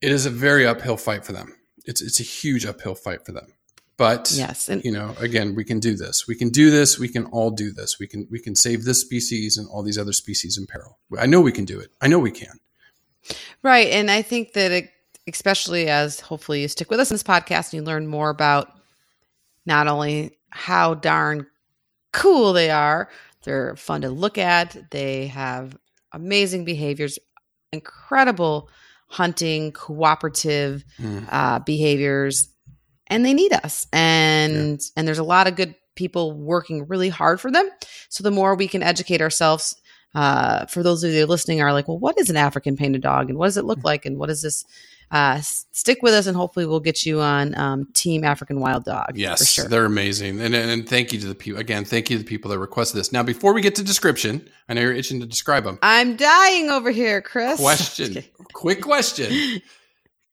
it 0.00 0.10
is 0.10 0.26
a 0.26 0.30
very 0.30 0.66
uphill 0.66 0.96
fight 0.96 1.24
for 1.24 1.32
them. 1.32 1.54
It's 1.84 2.00
it's 2.00 2.20
a 2.20 2.24
huge 2.24 2.64
uphill 2.64 2.94
fight 2.94 3.24
for 3.24 3.32
them. 3.32 3.52
But 3.96 4.32
yes, 4.34 4.68
and- 4.68 4.84
you 4.84 4.90
know, 4.90 5.14
again, 5.20 5.54
we 5.54 5.64
can 5.64 5.78
do 5.78 5.96
this. 5.96 6.26
We 6.26 6.34
can 6.34 6.48
do 6.48 6.70
this. 6.70 6.98
We 6.98 7.08
can 7.08 7.26
all 7.26 7.50
do 7.50 7.72
this. 7.72 7.98
We 7.98 8.06
can 8.06 8.26
we 8.30 8.40
can 8.40 8.54
save 8.54 8.84
this 8.84 9.00
species 9.00 9.56
and 9.56 9.68
all 9.68 9.82
these 9.82 9.98
other 9.98 10.12
species 10.12 10.58
in 10.58 10.66
peril. 10.66 10.98
I 11.18 11.26
know 11.26 11.40
we 11.40 11.52
can 11.52 11.64
do 11.64 11.78
it. 11.78 11.90
I 12.00 12.08
know 12.08 12.18
we 12.18 12.32
can. 12.32 12.58
Right, 13.62 13.88
and 13.88 14.10
I 14.10 14.22
think 14.22 14.52
that 14.52 14.70
it, 14.70 14.90
especially 15.26 15.88
as 15.88 16.20
hopefully 16.20 16.62
you 16.62 16.68
stick 16.68 16.90
with 16.90 17.00
us 17.00 17.10
in 17.10 17.14
this 17.14 17.22
podcast 17.22 17.72
and 17.72 17.74
you 17.74 17.82
learn 17.82 18.06
more 18.06 18.30
about 18.30 18.68
not 19.64 19.86
only 19.86 20.38
how 20.50 20.94
darn 20.94 21.46
cool 22.12 22.52
they 22.52 22.70
are, 22.70 23.08
they're 23.44 23.76
fun 23.76 24.02
to 24.02 24.10
look 24.10 24.38
at. 24.38 24.90
They 24.90 25.28
have 25.28 25.76
amazing 26.12 26.64
behaviors, 26.64 27.18
incredible 27.72 28.68
hunting, 29.08 29.72
cooperative 29.72 30.84
mm. 30.98 31.26
uh, 31.30 31.60
behaviors, 31.60 32.48
and 33.14 33.24
they 33.24 33.32
need 33.32 33.52
us. 33.52 33.86
And 33.92 34.80
yeah. 34.80 34.86
and 34.96 35.06
there's 35.06 35.18
a 35.18 35.24
lot 35.24 35.46
of 35.46 35.56
good 35.56 35.74
people 35.94 36.32
working 36.32 36.86
really 36.88 37.08
hard 37.08 37.40
for 37.40 37.50
them. 37.50 37.70
So 38.08 38.24
the 38.24 38.30
more 38.30 38.56
we 38.56 38.66
can 38.66 38.82
educate 38.82 39.22
ourselves, 39.22 39.76
uh, 40.14 40.66
for 40.66 40.82
those 40.82 41.04
of 41.04 41.12
you 41.12 41.24
listening, 41.26 41.62
are 41.62 41.72
like, 41.72 41.86
well, 41.86 41.98
what 41.98 42.18
is 42.18 42.28
an 42.28 42.36
African 42.36 42.76
painted 42.76 43.02
dog, 43.02 43.30
and 43.30 43.38
what 43.38 43.46
does 43.46 43.56
it 43.56 43.64
look 43.64 43.78
mm. 43.78 43.84
like, 43.84 44.04
and 44.04 44.18
what 44.18 44.30
is 44.30 44.42
this? 44.42 44.64
uh, 45.10 45.40
stick 45.40 46.02
with 46.02 46.14
us 46.14 46.26
and 46.26 46.36
hopefully 46.36 46.66
we'll 46.66 46.80
get 46.80 47.06
you 47.06 47.20
on 47.20 47.56
um, 47.56 47.86
Team 47.92 48.24
African 48.24 48.60
Wild 48.60 48.84
Dog. 48.84 49.12
Yes, 49.14 49.48
sure. 49.48 49.68
they're 49.68 49.84
amazing. 49.84 50.40
And, 50.40 50.54
and 50.54 50.88
thank 50.88 51.12
you 51.12 51.20
to 51.20 51.26
the 51.26 51.34
people 51.34 51.60
again. 51.60 51.84
Thank 51.84 52.10
you 52.10 52.18
to 52.18 52.24
the 52.24 52.28
people 52.28 52.50
that 52.50 52.58
requested 52.58 52.98
this. 52.98 53.12
Now, 53.12 53.22
before 53.22 53.52
we 53.52 53.60
get 53.60 53.74
to 53.76 53.84
description, 53.84 54.48
I 54.68 54.74
know 54.74 54.80
you're 54.80 54.92
itching 54.92 55.20
to 55.20 55.26
describe 55.26 55.64
them. 55.64 55.78
I'm 55.82 56.16
dying 56.16 56.70
over 56.70 56.90
here, 56.90 57.22
Chris. 57.22 57.60
Question, 57.60 58.24
quick 58.54 58.80
question: 58.80 59.60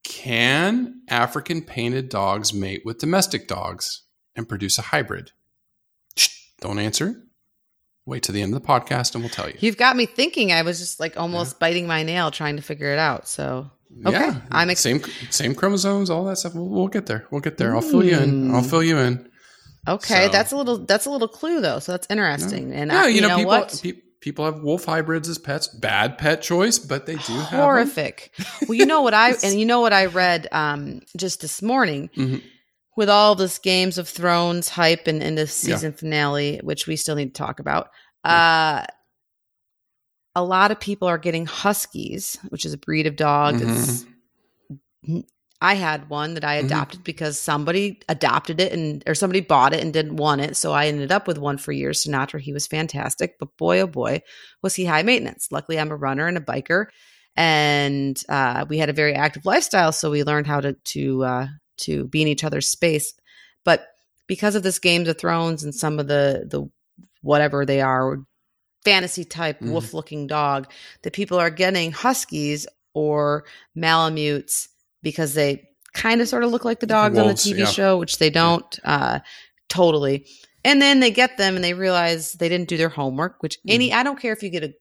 Can 0.04 1.02
African 1.08 1.62
painted 1.62 2.10
dogs 2.10 2.54
mate 2.54 2.82
with 2.86 2.98
domestic 3.00 3.48
dogs 3.48 4.04
and 4.36 4.48
produce 4.48 4.78
a 4.78 4.84
hybrid? 4.84 5.32
Shh, 6.16 6.30
don't 6.60 6.80
answer. 6.80 7.24
Wait 8.06 8.24
to 8.24 8.32
the 8.32 8.42
end 8.42 8.54
of 8.54 8.62
the 8.62 8.68
podcast 8.68 9.14
and 9.14 9.24
we'll 9.24 9.30
tell 9.30 9.48
you. 9.48 9.56
You've 9.60 9.78
got 9.78 9.96
me 9.96 10.06
thinking. 10.06 10.52
I 10.52 10.64
was 10.64 10.80
just 10.80 11.00
like 11.00 11.18
almost 11.18 11.54
yeah. 11.54 11.58
biting 11.60 11.88
my 11.88 12.04
nail 12.04 12.32
trying 12.32 12.56
to 12.56 12.62
figure 12.62 12.92
it 12.92 13.00
out. 13.00 13.28
So 13.28 13.70
Okay, 14.06 14.20
yeah, 14.20 14.42
I'm 14.50 14.70
ex- 14.70 14.80
same 14.80 15.02
same 15.30 15.54
chromosomes, 15.54 16.10
all 16.10 16.24
that 16.26 16.38
stuff. 16.38 16.56
We'll, 16.56 16.70
we'll 16.70 16.88
get 16.88 17.06
there. 17.06 17.28
We'll 17.30 17.42
get 17.42 17.58
there. 17.58 17.76
I'll 17.76 17.82
fill 17.82 18.04
you 18.04 18.18
in. 18.18 18.50
Mm. 18.50 18.56
I'll 18.56 18.64
fill 18.64 18.84
you 18.84 18.98
in. 18.98 19.30
Okay, 19.88 20.26
so. 20.26 20.32
that's 20.32 20.52
a 20.52 20.58
little 20.58 20.78
that's 20.78 21.06
a 21.06 21.12
little 21.12 21.28
clue 21.28 21.62
though. 21.62 21.80
So 21.80 21.92
that's 21.92 22.08
interesting. 22.10 22.70
Yeah. 22.70 22.78
And 22.78 22.92
yeah, 22.92 23.02
I, 23.02 23.08
you, 23.08 23.16
you, 23.16 23.22
know, 23.22 23.28
know 23.30 23.38
people, 23.38 23.52
what? 23.52 23.80
Pe- 23.84 24.02
people 24.22 24.46
have 24.46 24.62
wolf 24.62 24.86
hybrids 24.86 25.28
as 25.28 25.38
pets. 25.38 25.68
Bad 25.68 26.18
pet 26.18 26.42
choice, 26.42 26.80
but 26.80 27.06
they 27.06 27.16
do 27.16 27.34
have 27.34 27.60
horrific. 27.60 28.32
well, 28.68 28.76
you 28.76 28.86
know 28.86 29.02
what 29.02 29.14
I 29.14 29.34
and 29.44 29.60
you 29.60 29.66
know 29.66 29.82
what 29.82 29.94
I 29.94 30.06
read 30.06 30.48
um, 30.52 31.02
just 31.18 31.42
this 31.42 31.62
morning. 31.62 32.10
Mm-hmm. 32.16 32.38
With 32.98 33.10
all 33.10 33.36
this 33.36 33.58
Games 33.58 33.98
of 33.98 34.08
Thrones 34.08 34.68
hype 34.68 35.08
and, 35.08 35.24
and 35.24 35.38
the 35.38 35.48
season 35.48 35.92
yeah. 35.92 35.98
finale, 35.98 36.60
which 36.62 36.88
we 36.88 36.98
still 36.98 37.16
need 37.16 37.34
to 37.34 37.42
talk 37.42 37.62
about, 37.62 37.90
uh, 38.26 38.86
a 40.36 40.44
lot 40.44 40.72
of 40.72 40.80
people 40.80 41.08
are 41.08 41.18
getting 41.18 41.46
huskies, 41.46 42.38
which 42.50 42.66
is 42.66 42.74
a 42.74 42.78
breed 42.78 43.08
of 43.08 43.16
dog 43.16 43.56
mm-hmm. 43.56 45.20
I 45.62 45.76
had 45.76 46.10
one 46.10 46.34
that 46.34 46.44
I 46.44 46.58
mm-hmm. 46.58 46.66
adopted 46.66 47.00
mm-hmm. 47.00 47.06
because 47.06 47.40
somebody 47.40 48.02
adopted 48.10 48.60
it 48.60 48.74
and 48.74 49.04
or 49.06 49.14
somebody 49.14 49.42
bought 49.42 49.74
it 49.74 49.82
and 49.82 49.94
didn't 49.94 50.16
want 50.16 50.42
it. 50.42 50.58
So 50.58 50.74
I 50.74 50.88
ended 50.88 51.12
up 51.12 51.28
with 51.28 51.38
one 51.38 51.58
for 51.58 51.72
years. 51.72 52.04
Sinatra, 52.04 52.40
he 52.40 52.52
was 52.52 52.66
fantastic, 52.66 53.38
but 53.40 53.56
boy 53.58 53.82
oh 53.82 53.88
boy, 53.88 54.22
was 54.64 54.76
he 54.76 54.86
high 54.86 55.04
maintenance. 55.04 55.50
Luckily, 55.52 55.80
I'm 55.80 55.92
a 55.92 55.96
runner 55.96 56.28
and 56.28 56.38
a 56.38 56.42
biker, 56.42 56.88
and 57.36 58.22
uh, 58.28 58.66
we 58.68 58.80
had 58.80 58.90
a 58.90 58.94
very 58.94 59.14
active 59.14 59.46
lifestyle, 59.46 59.92
so 59.92 60.10
we 60.10 60.24
learned 60.24 60.48
how 60.48 60.62
to 60.62 60.74
to 60.74 61.24
uh, 61.24 61.48
to 61.78 62.08
be 62.08 62.24
in 62.24 62.28
each 62.28 62.44
other's 62.44 62.68
space. 62.68 63.14
But 63.64 63.86
because 64.28 64.56
of 64.56 64.64
this 64.64 64.80
Games 64.80 65.08
of 65.08 65.20
Thrones 65.20 65.64
and 65.64 65.76
some 65.76 66.00
of 66.00 66.08
the 66.08 66.48
the 66.50 66.68
whatever 67.22 67.68
they 67.68 67.82
are 67.82 68.18
fantasy 68.84 69.24
type 69.26 69.60
mm-hmm. 69.60 69.74
wolf 69.74 69.94
looking 69.94 70.26
dog 70.26 70.72
that 71.04 71.14
people 71.14 71.38
are 71.38 71.52
getting 71.52 71.92
huskies 71.92 72.66
or 72.96 73.46
malamutes 73.76 74.70
because 75.02 75.34
they 75.34 75.68
kind 75.94 76.22
of 76.22 76.28
sort 76.28 76.44
of 76.44 76.52
look 76.52 76.66
like 76.66 76.80
the 76.80 76.88
dogs 76.88 77.16
Wolves, 77.16 77.48
on 77.48 77.54
the 77.54 77.56
TV 77.58 77.66
yeah. 77.66 77.72
show, 77.72 77.98
which 77.98 78.18
they 78.18 78.30
don't 78.30 78.80
uh, 78.84 79.20
totally. 79.70 80.26
And 80.64 80.82
then 80.82 81.00
they 81.00 81.12
get 81.12 81.38
them 81.38 81.56
and 81.56 81.64
they 81.64 81.74
realize 81.74 82.34
they 82.34 82.50
didn't 82.50 82.70
do 82.70 82.78
their 82.78 82.90
homework, 82.90 83.42
which 83.42 83.58
any, 83.68 83.90
mm. 83.90 83.96
I 83.96 84.04
don't 84.04 84.20
care 84.20 84.34
if 84.34 84.44
you 84.44 84.50
get 84.50 84.64
a 84.64 84.74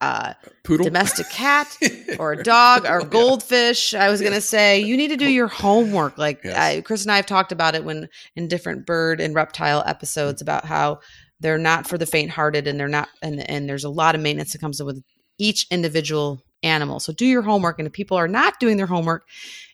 uh, 0.00 0.34
Poodle? 0.64 0.84
domestic 0.84 1.28
cat 1.30 1.76
or 2.18 2.32
a 2.32 2.42
dog 2.42 2.86
or 2.86 3.02
goldfish. 3.04 3.94
I 3.94 4.10
was 4.10 4.20
going 4.20 4.34
to 4.34 4.40
say, 4.40 4.80
you 4.80 4.96
need 4.96 5.08
to 5.08 5.16
do 5.16 5.28
your 5.28 5.46
homework. 5.46 6.18
Like 6.18 6.40
yes. 6.44 6.56
I, 6.56 6.80
Chris 6.82 7.02
and 7.02 7.12
I 7.12 7.16
have 7.16 7.26
talked 7.26 7.52
about 7.52 7.74
it 7.74 7.84
when 7.84 8.08
in 8.34 8.48
different 8.48 8.86
bird 8.86 9.20
and 9.20 9.34
reptile 9.34 9.82
episodes 9.86 10.42
about 10.42 10.64
how 10.64 11.00
they're 11.40 11.58
not 11.58 11.86
for 11.86 11.98
the 11.98 12.06
faint 12.06 12.30
hearted 12.30 12.66
and 12.66 12.78
they're 12.80 12.88
not, 12.88 13.08
and, 13.22 13.48
and 13.48 13.68
there's 13.68 13.84
a 13.84 13.90
lot 13.90 14.14
of 14.14 14.20
maintenance 14.20 14.52
that 14.52 14.60
comes 14.60 14.82
with 14.82 15.02
each 15.38 15.66
individual 15.70 16.42
animal. 16.62 17.00
So 17.00 17.12
do 17.12 17.26
your 17.26 17.42
homework. 17.42 17.78
And 17.78 17.86
if 17.86 17.92
people 17.92 18.16
are 18.16 18.28
not 18.28 18.60
doing 18.60 18.76
their 18.76 18.86
homework 18.86 19.26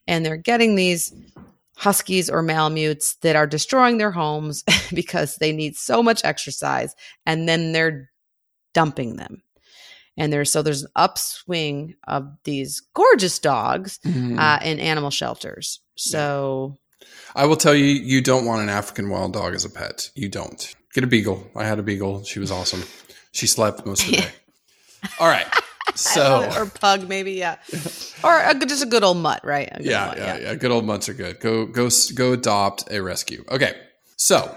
and 0.06 0.24
they're 0.24 0.36
getting 0.36 0.74
these 0.74 1.12
huskies 1.76 2.30
or 2.30 2.42
malamutes 2.42 3.14
that 3.16 3.36
are 3.36 3.46
destroying 3.46 3.98
their 3.98 4.10
homes 4.10 4.64
because 4.94 5.36
they 5.36 5.52
need 5.52 5.76
so 5.76 6.02
much 6.02 6.24
exercise 6.24 6.94
and 7.26 7.48
then 7.48 7.72
they're 7.72 8.10
dumping 8.74 9.16
them. 9.16 9.42
And 10.16 10.32
there's 10.32 10.52
so 10.52 10.60
there's 10.62 10.82
an 10.82 10.90
upswing 10.94 11.94
of 12.06 12.30
these 12.44 12.82
gorgeous 12.94 13.38
dogs 13.38 13.98
mm-hmm. 14.04 14.38
uh, 14.38 14.58
in 14.62 14.78
animal 14.78 15.10
shelters. 15.10 15.80
So 15.96 16.76
I 17.34 17.46
will 17.46 17.56
tell 17.56 17.74
you, 17.74 17.86
you 17.86 18.20
don't 18.20 18.44
want 18.44 18.62
an 18.62 18.68
African 18.68 19.08
wild 19.08 19.32
dog 19.32 19.54
as 19.54 19.64
a 19.64 19.70
pet. 19.70 20.10
You 20.14 20.28
don't. 20.28 20.74
Get 20.92 21.04
a 21.04 21.06
beagle. 21.06 21.50
I 21.56 21.64
had 21.64 21.78
a 21.78 21.82
beagle. 21.82 22.24
She 22.24 22.38
was 22.38 22.50
awesome. 22.50 22.82
She 23.32 23.46
slept 23.46 23.86
most 23.86 24.04
of 24.04 24.10
the 24.10 24.16
day. 24.18 24.28
All 25.18 25.28
right. 25.28 25.46
So 25.94 26.50
or 26.56 26.66
pug 26.66 27.08
maybe, 27.08 27.32
yeah, 27.32 27.56
or 28.24 28.38
a, 28.38 28.54
just 28.66 28.82
a 28.82 28.86
good 28.86 29.04
old 29.04 29.18
mutt, 29.18 29.44
right? 29.44 29.70
Yeah, 29.80 30.06
mutt, 30.06 30.18
yeah, 30.18 30.24
yeah, 30.24 30.40
yeah. 30.42 30.54
Good 30.54 30.70
old 30.70 30.84
mutts 30.84 31.08
are 31.08 31.14
good. 31.14 31.40
Go, 31.40 31.66
go, 31.66 31.88
go. 32.14 32.32
Adopt 32.32 32.90
a 32.90 33.02
rescue. 33.02 33.44
Okay, 33.50 33.74
so 34.16 34.56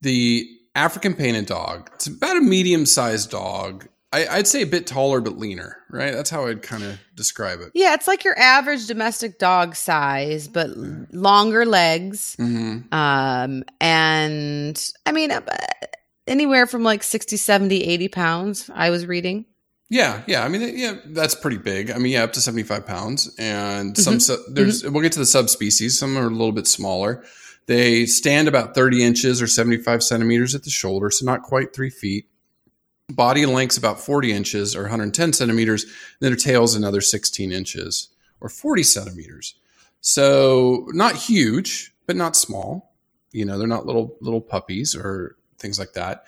the 0.00 0.48
African 0.74 1.14
painted 1.14 1.46
dog. 1.46 1.90
It's 1.94 2.06
about 2.06 2.36
a 2.36 2.40
medium 2.40 2.86
sized 2.86 3.30
dog. 3.30 3.88
I, 4.14 4.36
would 4.36 4.46
say 4.46 4.60
a 4.60 4.66
bit 4.66 4.86
taller 4.86 5.22
but 5.22 5.38
leaner, 5.38 5.78
right? 5.88 6.12
That's 6.12 6.28
how 6.28 6.46
I'd 6.46 6.60
kind 6.60 6.82
of 6.82 6.98
describe 7.14 7.60
it. 7.60 7.70
Yeah, 7.74 7.94
it's 7.94 8.06
like 8.06 8.24
your 8.24 8.38
average 8.38 8.86
domestic 8.86 9.38
dog 9.38 9.74
size, 9.74 10.48
but 10.48 10.68
longer 10.76 11.64
legs. 11.64 12.36
Mm-hmm. 12.38 12.92
Um, 12.92 13.64
and 13.80 14.92
I 15.06 15.12
mean, 15.12 15.30
uh, 15.30 15.40
anywhere 16.26 16.66
from 16.66 16.82
like 16.82 17.02
60, 17.02 17.38
70, 17.38 17.84
80 17.84 18.08
pounds, 18.08 18.70
I 18.74 18.90
was 18.90 19.06
reading. 19.06 19.46
Yeah, 19.92 20.22
yeah. 20.26 20.42
I 20.42 20.48
mean, 20.48 20.78
yeah, 20.78 20.94
that's 21.04 21.34
pretty 21.34 21.58
big. 21.58 21.90
I 21.90 21.98
mean, 21.98 22.12
yeah, 22.12 22.24
up 22.24 22.32
to 22.32 22.40
seventy 22.40 22.62
five 22.62 22.86
pounds, 22.86 23.30
and 23.38 23.94
some 23.98 24.14
Mhm. 24.14 24.22
su- 24.22 24.44
there's. 24.48 24.82
We'll 24.84 25.02
get 25.02 25.12
to 25.12 25.18
the 25.18 25.26
subspecies. 25.26 25.98
Some 25.98 26.16
are 26.16 26.28
a 26.28 26.30
little 26.30 26.52
bit 26.52 26.66
smaller. 26.66 27.22
They 27.66 28.06
stand 28.06 28.48
about 28.48 28.74
thirty 28.74 29.04
inches 29.04 29.42
or 29.42 29.46
seventy 29.46 29.76
five 29.76 30.02
centimeters 30.02 30.54
at 30.54 30.62
the 30.64 30.70
shoulder, 30.70 31.10
so 31.10 31.26
not 31.26 31.42
quite 31.42 31.74
three 31.74 31.90
feet. 31.90 32.24
Body 33.10 33.44
length's 33.44 33.76
about 33.76 34.00
forty 34.00 34.32
inches 34.32 34.74
or 34.74 34.82
one 34.84 34.90
hundred 34.92 35.12
ten 35.12 35.34
centimeters. 35.34 35.84
Then 36.20 36.30
their 36.30 36.36
tail's 36.36 36.74
another 36.74 37.02
sixteen 37.02 37.52
inches 37.52 38.08
or 38.40 38.48
forty 38.48 38.82
centimeters. 38.82 39.56
So 40.00 40.86
not 40.92 41.16
huge, 41.16 41.92
but 42.06 42.16
not 42.16 42.34
small. 42.34 42.94
You 43.30 43.44
know, 43.44 43.58
they're 43.58 43.68
not 43.68 43.84
little 43.84 44.16
little 44.22 44.40
puppies 44.40 44.96
or 44.96 45.36
things 45.58 45.78
like 45.78 45.92
that 45.92 46.24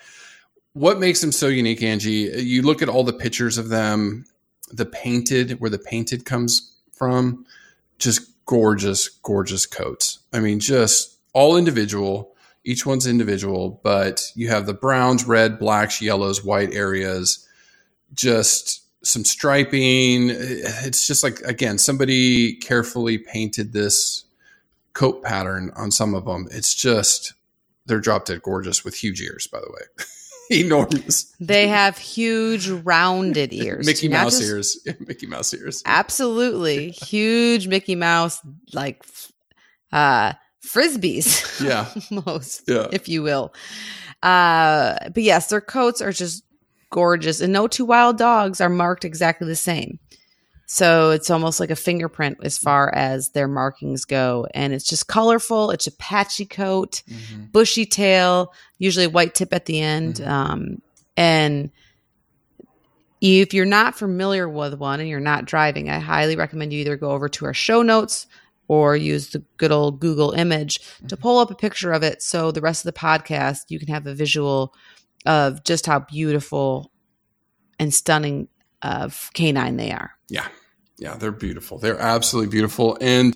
what 0.75 0.99
makes 0.99 1.21
them 1.21 1.31
so 1.31 1.47
unique, 1.47 1.81
Angie? 1.81 2.29
You 2.35 2.61
look 2.61 2.81
at 2.81 2.89
all 2.89 3.05
the 3.05 3.13
pictures 3.13 3.57
of 3.57 3.69
them, 3.69 4.25
the 4.69 4.85
painted, 4.85 5.61
where 5.61 5.69
the 5.69 5.79
painted 5.79 6.25
comes 6.25 6.77
from, 6.91 7.45
just 7.97 8.29
gorgeous, 8.45 9.07
gorgeous 9.07 9.65
coats. 9.65 10.19
I 10.33 10.41
mean, 10.41 10.59
just 10.59 11.17
all 11.31 11.55
individual. 11.55 12.35
Each 12.65 12.85
one's 12.85 13.07
individual, 13.07 13.79
but 13.83 14.33
you 14.35 14.49
have 14.49 14.65
the 14.65 14.73
browns, 14.73 15.23
red, 15.23 15.59
blacks, 15.59 16.01
yellows, 16.01 16.43
white 16.43 16.73
areas, 16.73 17.47
just 18.13 18.83
some 19.01 19.23
striping. 19.23 20.29
It's 20.29 21.07
just 21.07 21.23
like, 21.23 21.39
again, 21.41 21.77
somebody 21.77 22.53
carefully 22.53 23.17
painted 23.17 23.71
this 23.71 24.25
coat 24.91 25.23
pattern 25.23 25.71
on 25.77 25.89
some 25.89 26.13
of 26.13 26.25
them. 26.25 26.49
It's 26.51 26.75
just, 26.75 27.31
they're 27.85 28.01
drop 28.01 28.25
dead 28.25 28.41
gorgeous 28.41 28.83
with 28.83 28.95
huge 28.95 29.21
ears, 29.21 29.47
by 29.47 29.59
the 29.59 29.71
way. 29.71 30.05
enormous. 30.51 31.33
They 31.39 31.67
have 31.67 31.97
huge 31.97 32.67
rounded 32.69 33.53
ears. 33.53 33.85
Mickey 33.85 34.07
Mouse 34.09 34.37
just- 34.39 34.49
ears. 34.49 34.79
Yeah, 34.85 34.93
Mickey 34.99 35.27
Mouse 35.27 35.53
ears. 35.53 35.81
Absolutely. 35.85 36.91
Huge 36.91 37.67
Mickey 37.67 37.95
Mouse 37.95 38.39
like 38.73 39.03
uh 39.91 40.33
frisbees. 40.65 41.61
Yeah. 41.63 41.87
Almost, 42.11 42.63
Yeah. 42.67 42.87
if 42.91 43.07
you 43.07 43.21
will. 43.23 43.53
Uh 44.23 44.95
but 45.13 45.23
yes, 45.23 45.49
their 45.49 45.61
coats 45.61 46.01
are 46.01 46.11
just 46.11 46.43
gorgeous 46.91 47.41
and 47.41 47.51
no 47.51 47.67
two 47.67 47.85
wild 47.85 48.17
dogs 48.17 48.61
are 48.61 48.69
marked 48.69 49.03
exactly 49.05 49.47
the 49.47 49.55
same. 49.55 49.99
So 50.67 51.11
it's 51.11 51.29
almost 51.29 51.59
like 51.59 51.69
a 51.69 51.75
fingerprint 51.75 52.39
as 52.43 52.57
far 52.57 52.93
as 52.93 53.29
their 53.29 53.47
markings 53.47 54.03
go 54.05 54.47
and 54.53 54.73
it's 54.73 54.85
just 54.87 55.07
colorful, 55.07 55.69
it's 55.71 55.85
a 55.87 55.91
patchy 55.91 56.45
coat 56.45 57.03
Mhm. 57.07 57.51
bushy 57.51 57.85
tail, 57.85 58.51
usually 58.79 59.05
a 59.05 59.09
white 59.09 59.35
tip 59.35 59.53
at 59.53 59.65
the 59.65 59.79
end. 59.79 60.15
Mhm. 60.15 60.27
Um, 60.27 60.81
and 61.15 61.69
if 63.21 63.53
you're 63.53 63.65
not 63.65 63.95
familiar 63.97 64.47
with 64.49 64.73
one 64.75 64.99
and 64.99 65.09
you're 65.09 65.19
not 65.19 65.45
driving, 65.45 65.89
I 65.89 65.99
highly 65.99 66.35
recommend 66.35 66.73
you 66.73 66.81
either 66.81 66.97
go 66.97 67.11
over 67.11 67.29
to 67.29 67.45
our 67.45 67.53
show 67.53 67.81
notes 67.81 68.27
or 68.67 68.95
use 68.95 69.29
the 69.29 69.43
good 69.57 69.71
old 69.71 69.99
Google 69.99 70.31
image 70.31 70.79
to 71.07 71.15
pull 71.15 71.37
up 71.39 71.51
a 71.51 71.55
picture 71.55 71.91
of 71.91 72.03
it. 72.03 72.21
So 72.21 72.51
the 72.51 72.61
rest 72.61 72.85
of 72.85 72.93
the 72.93 72.99
podcast, 72.99 73.65
you 73.69 73.79
can 73.79 73.87
have 73.89 74.07
a 74.07 74.13
visual 74.15 74.73
of 75.25 75.63
just 75.63 75.85
how 75.85 75.99
beautiful 75.99 76.91
and 77.79 77.93
stunning 77.93 78.47
of 78.85 79.29
canine 79.33 79.77
they 79.77 79.91
are. 79.91 80.11
Yeah. 80.29 80.47
Yeah. 80.97 81.15
They're 81.15 81.31
beautiful. 81.31 81.77
They're 81.77 81.99
absolutely 81.99 82.51
beautiful. 82.51 82.97
And 83.01 83.35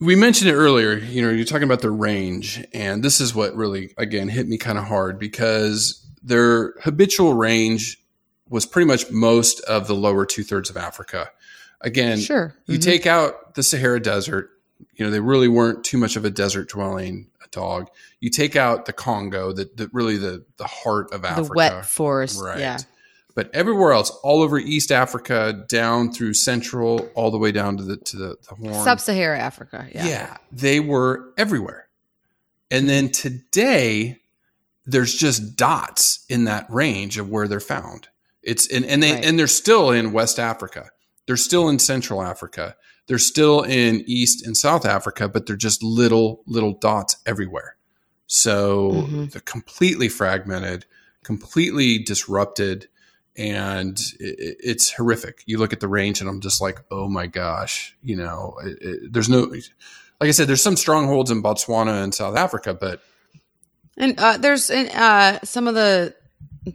we 0.00 0.14
mentioned 0.14 0.50
it 0.50 0.54
earlier, 0.54 0.96
you 0.96 1.22
know, 1.22 1.30
you're 1.30 1.44
talking 1.44 1.64
about 1.64 1.80
the 1.80 1.90
range. 1.90 2.64
And 2.72 3.02
this 3.02 3.20
is 3.20 3.34
what 3.34 3.54
really, 3.56 3.94
again, 3.96 4.28
hit 4.28 4.46
me 4.46 4.56
kind 4.58 4.78
of 4.78 4.84
hard 4.84 5.18
because 5.18 6.06
their 6.22 6.74
habitual 6.82 7.34
range 7.34 8.00
was 8.48 8.64
pretty 8.66 8.86
much 8.86 9.10
most 9.10 9.60
of 9.62 9.86
the 9.88 9.94
lower 9.94 10.24
two 10.24 10.42
thirds 10.44 10.70
of 10.70 10.76
Africa. 10.76 11.30
Again, 11.80 12.18
Sure. 12.18 12.54
you 12.66 12.78
Mhm. 12.78 12.82
take 12.82 13.06
out 13.06 13.54
the 13.54 13.62
Sahara 13.62 14.00
Desert, 14.00 14.50
you 14.94 15.04
know, 15.04 15.10
they 15.10 15.20
really 15.20 15.48
weren't 15.48 15.84
too 15.84 15.98
much 15.98 16.16
of 16.16 16.24
a 16.24 16.30
desert 16.30 16.68
dwelling 16.68 17.28
dog. 17.50 17.88
You 18.20 18.28
take 18.30 18.56
out 18.56 18.84
the 18.84 18.92
Congo, 18.92 19.52
that 19.52 19.76
the 19.78 19.88
really 19.92 20.16
the 20.18 20.44
the 20.58 20.66
heart 20.66 21.12
of 21.14 21.24
Africa. 21.24 21.48
the 21.48 21.54
wet 21.54 21.86
forest. 21.86 22.38
Right. 22.40 22.58
Yeah. 22.60 22.78
But 23.38 23.54
everywhere 23.54 23.92
else, 23.92 24.10
all 24.24 24.42
over 24.42 24.58
East 24.58 24.90
Africa, 24.90 25.64
down 25.68 26.10
through 26.12 26.34
Central, 26.34 27.08
all 27.14 27.30
the 27.30 27.38
way 27.38 27.52
down 27.52 27.76
to 27.76 27.84
the 27.84 27.96
to 27.96 28.16
the, 28.16 28.36
the 28.48 28.54
Horn. 28.56 28.82
Sub-Saharan 28.84 29.40
Africa. 29.40 29.86
Yeah. 29.94 30.06
yeah, 30.08 30.36
they 30.50 30.80
were 30.80 31.32
everywhere. 31.38 31.86
And 32.68 32.88
then 32.88 33.10
today, 33.10 34.18
there's 34.86 35.14
just 35.14 35.54
dots 35.54 36.24
in 36.28 36.46
that 36.46 36.66
range 36.68 37.16
of 37.16 37.30
where 37.30 37.46
they're 37.46 37.60
found. 37.60 38.08
It's 38.42 38.66
and, 38.72 38.84
and 38.84 39.00
they 39.00 39.12
Right. 39.12 39.24
and 39.24 39.38
they're 39.38 39.46
still 39.46 39.92
in 39.92 40.10
West 40.10 40.40
Africa. 40.40 40.90
They're 41.28 41.36
still 41.36 41.68
in 41.68 41.78
Central 41.78 42.20
Africa. 42.20 42.74
They're 43.06 43.18
still 43.18 43.62
in 43.62 44.02
East 44.08 44.44
and 44.44 44.56
South 44.56 44.84
Africa, 44.84 45.28
but 45.28 45.46
they're 45.46 45.54
just 45.54 45.80
little 45.80 46.42
little 46.48 46.72
dots 46.72 47.18
everywhere. 47.24 47.76
So 48.26 49.06
Mhm. 49.08 49.30
they're 49.30 49.40
completely 49.42 50.08
fragmented, 50.08 50.86
completely 51.22 51.98
disrupted, 52.00 52.88
and 53.38 53.98
it, 54.18 54.56
it's 54.60 54.92
horrific. 54.92 55.42
You 55.46 55.58
look 55.58 55.72
at 55.72 55.80
the 55.80 55.88
range, 55.88 56.20
and 56.20 56.28
I'm 56.28 56.40
just 56.40 56.60
like, 56.60 56.80
oh 56.90 57.08
my 57.08 57.26
gosh, 57.26 57.96
you 58.02 58.16
know, 58.16 58.56
it, 58.62 58.78
it, 58.80 59.12
there's 59.12 59.28
no, 59.28 59.42
like 59.42 60.28
I 60.28 60.32
said, 60.32 60.48
there's 60.48 60.62
some 60.62 60.76
strongholds 60.76 61.30
in 61.30 61.42
Botswana 61.42 62.02
and 62.02 62.14
South 62.14 62.36
Africa, 62.36 62.74
but 62.74 63.00
And 63.96 64.18
uh, 64.18 64.36
there's 64.36 64.68
uh, 64.70 65.38
some 65.44 65.68
of 65.68 65.74
the 65.74 66.14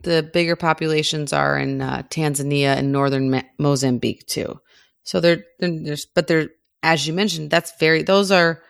the 0.02 0.24
bigger 0.24 0.56
populations 0.56 1.34
are 1.34 1.58
in 1.58 1.82
uh, 1.82 2.04
Tanzania 2.10 2.76
and 2.76 2.92
northern 2.92 3.30
Ma- 3.30 3.44
Mozambique 3.60 4.26
too. 4.26 4.60
So 5.04 5.20
they're, 5.20 5.44
there's 5.60 6.06
but 6.06 6.28
they're 6.28 6.50
as 6.82 7.06
you 7.06 7.14
mentioned 7.14 7.52
that's 7.52 7.78
very 7.80 8.02
those 8.02 8.32
are 8.32 8.64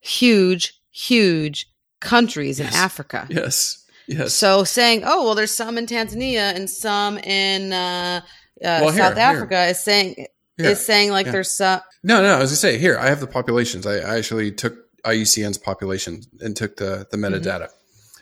huge 0.00 0.80
huge 0.90 1.68
countries 2.00 2.60
in 2.60 2.66
Africa. 2.66 3.26
yes, 3.30 3.81
yes. 4.06 4.34
So 4.34 4.64
saying 4.64 5.02
oh 5.04 5.24
well 5.24 5.34
there's 5.34 5.54
some 5.54 5.78
in 5.78 5.86
Tanzania 5.86 6.54
and 6.54 6.68
some 6.68 7.18
in 7.18 7.72
uh, 7.72 8.20
uh, 8.24 8.78
Well, 8.82 8.90
here, 8.90 9.02
South. 9.02 9.18
Africa 9.18 9.64
is 9.66 9.80
saying 9.80 10.26
Here. 10.56 10.70
is 10.70 10.84
saying 10.84 11.10
like 11.10 11.26
Yeah. 11.26 11.32
there's 11.32 11.50
some 11.50 11.80
No, 12.02 12.22
no. 12.22 12.34
As 12.36 12.50
I 12.50 12.52
was 12.52 12.60
say 12.60 12.78
here. 12.78 12.98
I 12.98 13.08
have 13.08 13.20
the 13.20 13.26
populations. 13.26 13.86
I, 13.86 13.96
I 13.98 14.16
actually 14.18 14.52
took 14.52 14.74
IUCN's 15.04 15.58
population 15.58 16.22
and 16.40 16.56
took 16.56 16.76
the 16.76 17.06
the 17.10 17.16
metadata. 17.16 17.68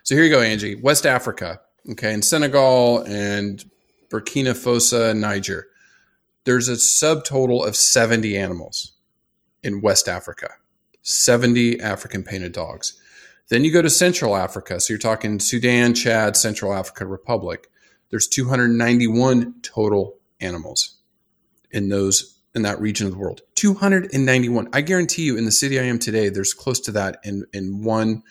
So 0.04 0.14
here 0.14 0.24
you 0.24 0.30
go, 0.30 0.40
Angie. 0.40 0.76
West 0.76 1.04
Africa, 1.06 1.60
okay, 1.90 2.12
and 2.14 2.24
Senegal 2.24 3.00
and 3.02 3.62
Burkina 4.10 4.54
Faso 4.54 5.10
and 5.10 5.20
Niger. 5.20 5.68
There's 6.44 6.68
a 6.68 6.72
subtotal 6.72 7.66
of 7.66 7.76
70 7.76 8.36
animals 8.36 8.92
in 9.62 9.82
West 9.82 10.08
Africa. 10.08 10.48
70 11.02 11.80
African 11.80 12.22
painted 12.22 12.52
dogs. 12.52 12.99
Then 13.50 13.64
you 13.64 13.72
go 13.72 13.82
to 13.82 13.90
Central 13.90 14.36
Africa. 14.36 14.80
So 14.80 14.92
you're 14.92 14.98
talking 14.98 15.38
Sudan, 15.40 15.92
Chad, 15.94 16.36
Central 16.36 16.72
Africa 16.72 17.04
Republic. 17.04 17.68
There's 18.10 18.26
291 18.28 19.54
total 19.62 20.16
animals 20.40 20.96
in 21.70 21.88
those 21.88 22.36
in 22.54 22.62
that 22.62 22.80
region 22.80 23.06
of 23.06 23.12
the 23.12 23.18
world. 23.18 23.42
291. 23.56 24.68
I 24.72 24.80
guarantee 24.80 25.22
you 25.22 25.36
in 25.36 25.44
the 25.44 25.52
city 25.52 25.78
I 25.78 25.84
am 25.84 25.98
today, 25.98 26.28
there's 26.28 26.54
close 26.54 26.80
to 26.80 26.92
that 26.92 27.20
in 27.24 27.44
in 27.52 27.82
one 27.84 28.22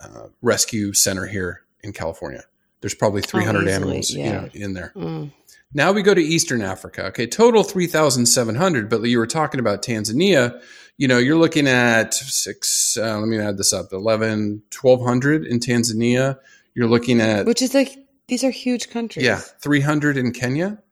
uh, 0.00 0.28
rescue 0.42 0.92
center 0.92 1.26
here 1.26 1.62
in 1.82 1.92
California. 1.92 2.42
There's 2.80 2.94
probably 2.94 3.22
300 3.22 3.60
easily, 3.60 3.72
animals 3.72 4.10
you 4.10 4.24
know, 4.24 4.48
in 4.52 4.72
there. 4.74 4.92
mm, 4.96 5.30
Now 5.72 5.92
we 5.92 6.02
go 6.02 6.14
to 6.14 6.20
Eastern 6.20 6.62
Africa. 6.62 7.06
Okay, 7.06 7.26
total 7.26 7.62
3,700. 7.62 8.90
But 8.90 9.02
you 9.02 9.18
were 9.18 9.26
talking 9.26 9.60
about 9.60 9.82
Tanzania. 9.82 10.60
You 10.98 11.08
know, 11.08 11.18
you're 11.18 11.36
looking 11.38 11.66
at 11.66 12.14
six, 12.14 12.96
uh, 12.96 13.18
let 13.18 13.26
me 13.28 13.38
add 13.38 13.56
this 13.56 13.72
up 13.72 13.92
11, 13.92 14.62
1,200 14.80 15.46
in 15.46 15.58
Tanzania. 15.58 16.38
You're 16.74 16.88
looking 16.88 17.20
at, 17.20 17.46
which 17.46 17.62
is 17.62 17.74
like 17.74 17.98
these 18.28 18.44
are 18.44 18.50
huge 18.50 18.90
countries. 18.90 19.24
yeah, 19.26 19.36
300 19.60 20.16
in 20.16 20.32
Kenya. 20.32 20.82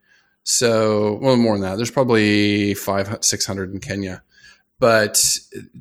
So, 0.42 1.18
well, 1.22 1.36
more 1.36 1.54
than 1.54 1.62
that. 1.62 1.76
There's 1.76 1.90
probably 1.90 2.74
five, 2.74 3.18
600 3.20 3.72
in 3.72 3.78
Kenya, 3.80 4.22
but 4.78 5.38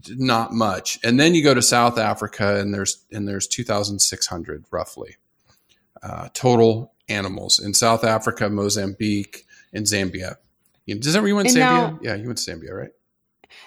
not 0.09 0.53
much. 0.53 0.99
And 1.03 1.19
then 1.19 1.33
you 1.33 1.43
go 1.43 1.53
to 1.53 1.61
South 1.61 1.97
Africa 1.97 2.59
and 2.59 2.73
there's, 2.73 3.03
and 3.11 3.27
there's 3.27 3.47
2,600 3.47 4.65
roughly 4.69 5.15
uh, 6.03 6.27
total 6.33 6.93
animals 7.07 7.57
in 7.59 7.73
South 7.73 8.03
Africa, 8.03 8.49
Mozambique, 8.49 9.45
and 9.73 9.85
Zambia. 9.85 10.35
You 10.85 10.95
know, 10.95 11.01
does 11.01 11.13
that 11.13 11.19
where 11.21 11.29
you 11.29 11.35
went 11.35 11.47
Zambia? 11.49 11.55
now- 11.55 11.99
yeah, 12.01 12.15
you 12.15 12.27
went 12.27 12.37
to 12.39 12.51
Zambia, 12.51 12.71
right? 12.73 12.91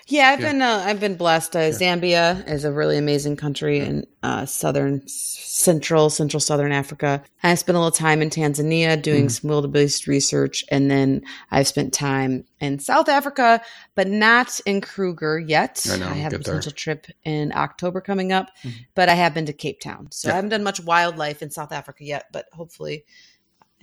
Yeah, 0.07 0.29
I've 0.29 0.41
Yeah. 0.41 0.53
been 0.53 0.63
uh, 0.63 0.83
I've 0.87 1.01
been 1.01 1.17
blessed. 1.17 1.57
Uh, 1.57 1.71
Zambia 1.71 2.49
is 2.49 2.65
a 2.65 2.73
really 2.73 2.97
amazing 2.99 3.37
country 3.37 3.81
in 3.81 4.07
uh, 4.23 4.47
southern, 4.47 5.03
central, 5.07 6.11
central 6.11 6.41
southern 6.41 6.73
Africa. 6.73 7.23
I 7.43 7.55
spent 7.57 7.77
a 7.77 7.79
little 7.81 7.91
time 7.91 8.23
in 8.23 8.31
Tanzania 8.31 9.01
doing 9.01 9.27
Mhm. 9.27 9.31
some 9.41 9.51
wildebeest 9.51 10.07
research, 10.07 10.65
and 10.71 10.91
then 10.91 11.23
I've 11.51 11.67
spent 11.69 11.93
time 11.93 12.45
in 12.61 12.79
South 12.79 13.09
Africa, 13.09 13.61
but 13.95 14.07
not 14.09 14.61
in 14.67 14.81
Kruger 14.81 15.39
yet. 15.39 15.85
I 15.91 15.97
know, 15.97 16.09
I 16.09 16.15
have 16.15 16.33
a 16.33 16.37
get 16.39 16.45
there. 16.47 16.55
potential 16.55 16.73
trip 16.73 17.07
in 17.25 17.53
October 17.55 18.01
coming 18.01 18.33
up, 18.33 18.51
Mhm. 18.65 18.73
but 18.95 19.09
I 19.09 19.15
have 19.15 19.35
been 19.35 19.47
to 19.47 19.53
Cape 19.53 19.81
Town, 19.81 20.09
so 20.11 20.29
Yeah. 20.29 20.35
I 20.35 20.37
haven't 20.37 20.51
done 20.51 20.65
much 20.65 20.81
wildlife 20.81 21.43
in 21.43 21.51
South 21.51 21.73
Africa 21.73 22.05
yet. 22.05 22.27
But 22.33 22.47
hopefully, 22.53 23.05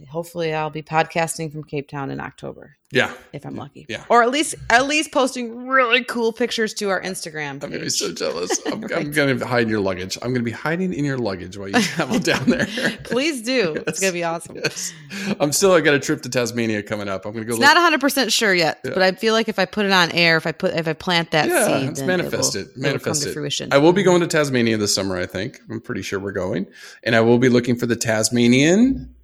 hopefully 0.08 0.54
I'll 0.54 0.70
be 0.70 0.82
podcasting 0.82 1.52
from 1.52 1.64
Cape 1.64 1.90
Town 1.90 2.10
in 2.12 2.20
October 2.20 2.78
Yeah. 2.92 3.14
if 3.34 3.46
I'm 3.46 3.56
lucky. 3.56 3.86
Yeah. 3.90 4.04
Or 4.10 4.24
at 4.24 4.32
least 4.32 4.56
at 4.70 4.88
least 4.88 5.12
posting 5.12 5.68
really 5.68 6.04
cool 6.04 6.32
pictures 6.32 6.74
to 6.76 6.90
our 6.90 7.02
Instagram. 7.02 7.52
I'm 7.52 7.60
gonna 7.60 7.80
be 7.80 7.90
so 7.90 8.14
jealous. 8.14 8.60
I'm, 8.66 8.84
I'm 8.94 9.12
gonna 9.12 9.46
hide 9.46 9.64
in 9.64 9.70
your 9.70 9.80
luggage. 9.82 10.18
I'm 10.22 10.34
gonna 10.34 10.44
be 10.44 10.52
hiding 10.52 10.94
in 10.94 11.06
your 11.06 11.18
luggage 11.18 11.58
while 11.58 11.70
you 11.70 11.80
travel 11.82 12.20
down 12.32 12.46
there. 12.50 12.68
Please 13.04 13.42
do. 13.42 13.76
It's 13.88 14.00
gonna 14.00 14.14
be 14.14 14.24
awesome. 14.24 14.56
Yes. 14.58 14.94
I'm 15.40 15.52
still. 15.52 15.74
I 15.74 15.82
got 15.82 15.94
a 15.94 16.00
trip 16.00 16.22
to 16.24 16.30
Tasmania 16.30 16.84
coming 16.84 17.08
up. 17.10 17.26
I'm 17.26 17.34
gonna 17.34 17.46
go. 17.46 17.52
It's 17.52 17.60
look- 17.60 17.68
not 17.68 17.76
100 17.76 18.00
percent 18.02 18.32
sure 18.32 18.54
yet, 18.54 18.80
Yeah. 18.84 18.92
but 18.94 19.04
I 19.04 19.12
feel 19.12 19.34
like 19.34 19.50
if 19.50 19.60
I 19.60 19.66
put 19.66 19.86
it 19.86 19.92
on 19.92 20.12
air, 20.12 20.38
if 20.38 20.48
I 20.48 20.52
put 20.52 20.74
if 20.74 20.88
I 20.88 20.94
plant 20.94 21.32
that 21.32 21.48
yeah, 21.50 21.66
seed, 21.80 21.90
it's 21.90 22.00
then 22.00 22.08
manifest 22.08 22.56
it. 22.56 22.68
Will, 22.76 22.84
Manifest 22.84 23.22
it 23.22 23.26
will 23.26 23.26
to 23.26 23.30
it. 23.30 23.34
fruition. 23.34 23.74
I 23.74 23.78
will 23.78 23.94
be 23.94 24.02
mm-hmm. 24.02 24.12
going 24.12 24.22
to 24.22 24.28
Tasmania 24.28 24.78
this 24.78 24.94
summer. 24.96 25.18
I 25.18 25.26
think. 25.26 25.60
I'm 25.70 25.82
pretty 25.82 26.02
sure 26.02 26.20
we're 26.20 26.32
going, 26.32 26.68
and 27.04 27.16
I 27.16 27.22
will 27.22 27.38
be 27.38 27.50
looking 27.50 27.76
for 27.76 27.86
the 27.86 27.96
Tasmanian. 27.96 29.16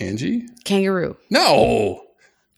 Angie? 0.00 0.46
Kangaroo. 0.64 1.16
No, 1.30 2.02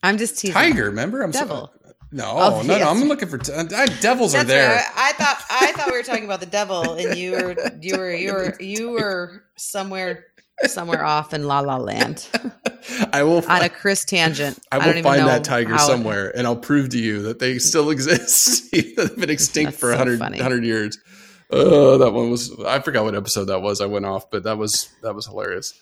I'm 0.02 0.16
just 0.18 0.38
teasing. 0.38 0.54
tiger. 0.54 0.84
Remember? 0.86 1.22
I'm 1.22 1.32
so- 1.32 1.40
Devil. 1.40 1.72
no, 2.12 2.24
Oh, 2.36 2.62
no, 2.62 2.78
no. 2.78 2.88
I'm 2.88 3.04
looking 3.04 3.28
for 3.28 3.38
t- 3.38 3.52
uh, 3.52 3.64
devils 4.00 4.34
are 4.34 4.44
there. 4.44 4.76
right. 4.76 4.84
I, 4.94 5.10
I 5.10 5.12
thought 5.12 5.44
I 5.50 5.72
thought 5.72 5.90
we 5.90 5.96
were 5.96 6.02
talking 6.02 6.24
about 6.24 6.40
the 6.40 6.46
devil, 6.46 6.94
and 6.94 7.16
you 7.18 7.32
were 7.32 7.56
you 7.80 7.96
were 7.98 8.12
you 8.14 8.32
were 8.32 8.56
you 8.60 8.90
were 8.90 9.44
somewhere 9.56 10.26
somewhere 10.66 11.04
off 11.04 11.34
in 11.34 11.44
La 11.48 11.60
La 11.60 11.76
Land 11.76 12.28
I 13.12 13.22
will. 13.24 13.36
on 13.36 13.42
Find, 13.42 13.64
a 13.64 13.68
Chris 13.68 14.04
tangent. 14.04 14.58
I 14.70 14.76
don't 14.78 14.86
will 14.86 14.90
even 14.92 15.02
find 15.04 15.20
know 15.22 15.26
that 15.28 15.44
tiger 15.44 15.72
how- 15.74 15.86
somewhere, 15.86 16.36
and 16.36 16.46
I'll 16.46 16.56
prove 16.56 16.90
to 16.90 16.98
you 16.98 17.22
that 17.22 17.38
they 17.40 17.58
still 17.58 17.90
exist. 17.96 18.70
They've 18.72 18.94
been 19.16 19.30
extinct 19.30 19.72
That's 19.72 19.80
for 19.80 19.92
so 19.92 19.98
100, 19.98 20.18
funny. 20.18 20.36
100 20.38 20.64
years. 20.64 20.98
Oh, 21.50 21.98
that 21.98 22.12
one 22.12 22.30
was. 22.30 22.50
I 22.64 22.80
forgot 22.80 23.04
what 23.04 23.14
episode 23.14 23.44
that 23.46 23.60
was. 23.60 23.80
I 23.80 23.86
went 23.86 24.06
off, 24.06 24.30
but 24.30 24.44
that 24.44 24.56
was 24.58 24.88
that 25.02 25.14
was 25.14 25.26
hilarious. 25.26 25.74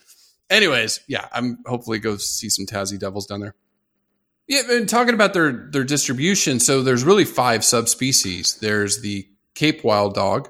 Anyways, 0.50 1.00
yeah, 1.06 1.28
I'm 1.32 1.58
hopefully 1.64 2.00
go 2.00 2.16
see 2.16 2.48
some 2.48 2.66
Tassie 2.66 2.98
Devils 2.98 3.26
down 3.26 3.40
there. 3.40 3.54
Yeah, 4.48 4.62
and 4.68 4.88
talking 4.88 5.14
about 5.14 5.32
their 5.32 5.68
their 5.70 5.84
distribution, 5.84 6.58
so 6.58 6.82
there's 6.82 7.04
really 7.04 7.24
five 7.24 7.64
subspecies. 7.64 8.56
There's 8.56 9.00
the 9.00 9.28
Cape 9.54 9.84
wild 9.84 10.14
dog, 10.14 10.48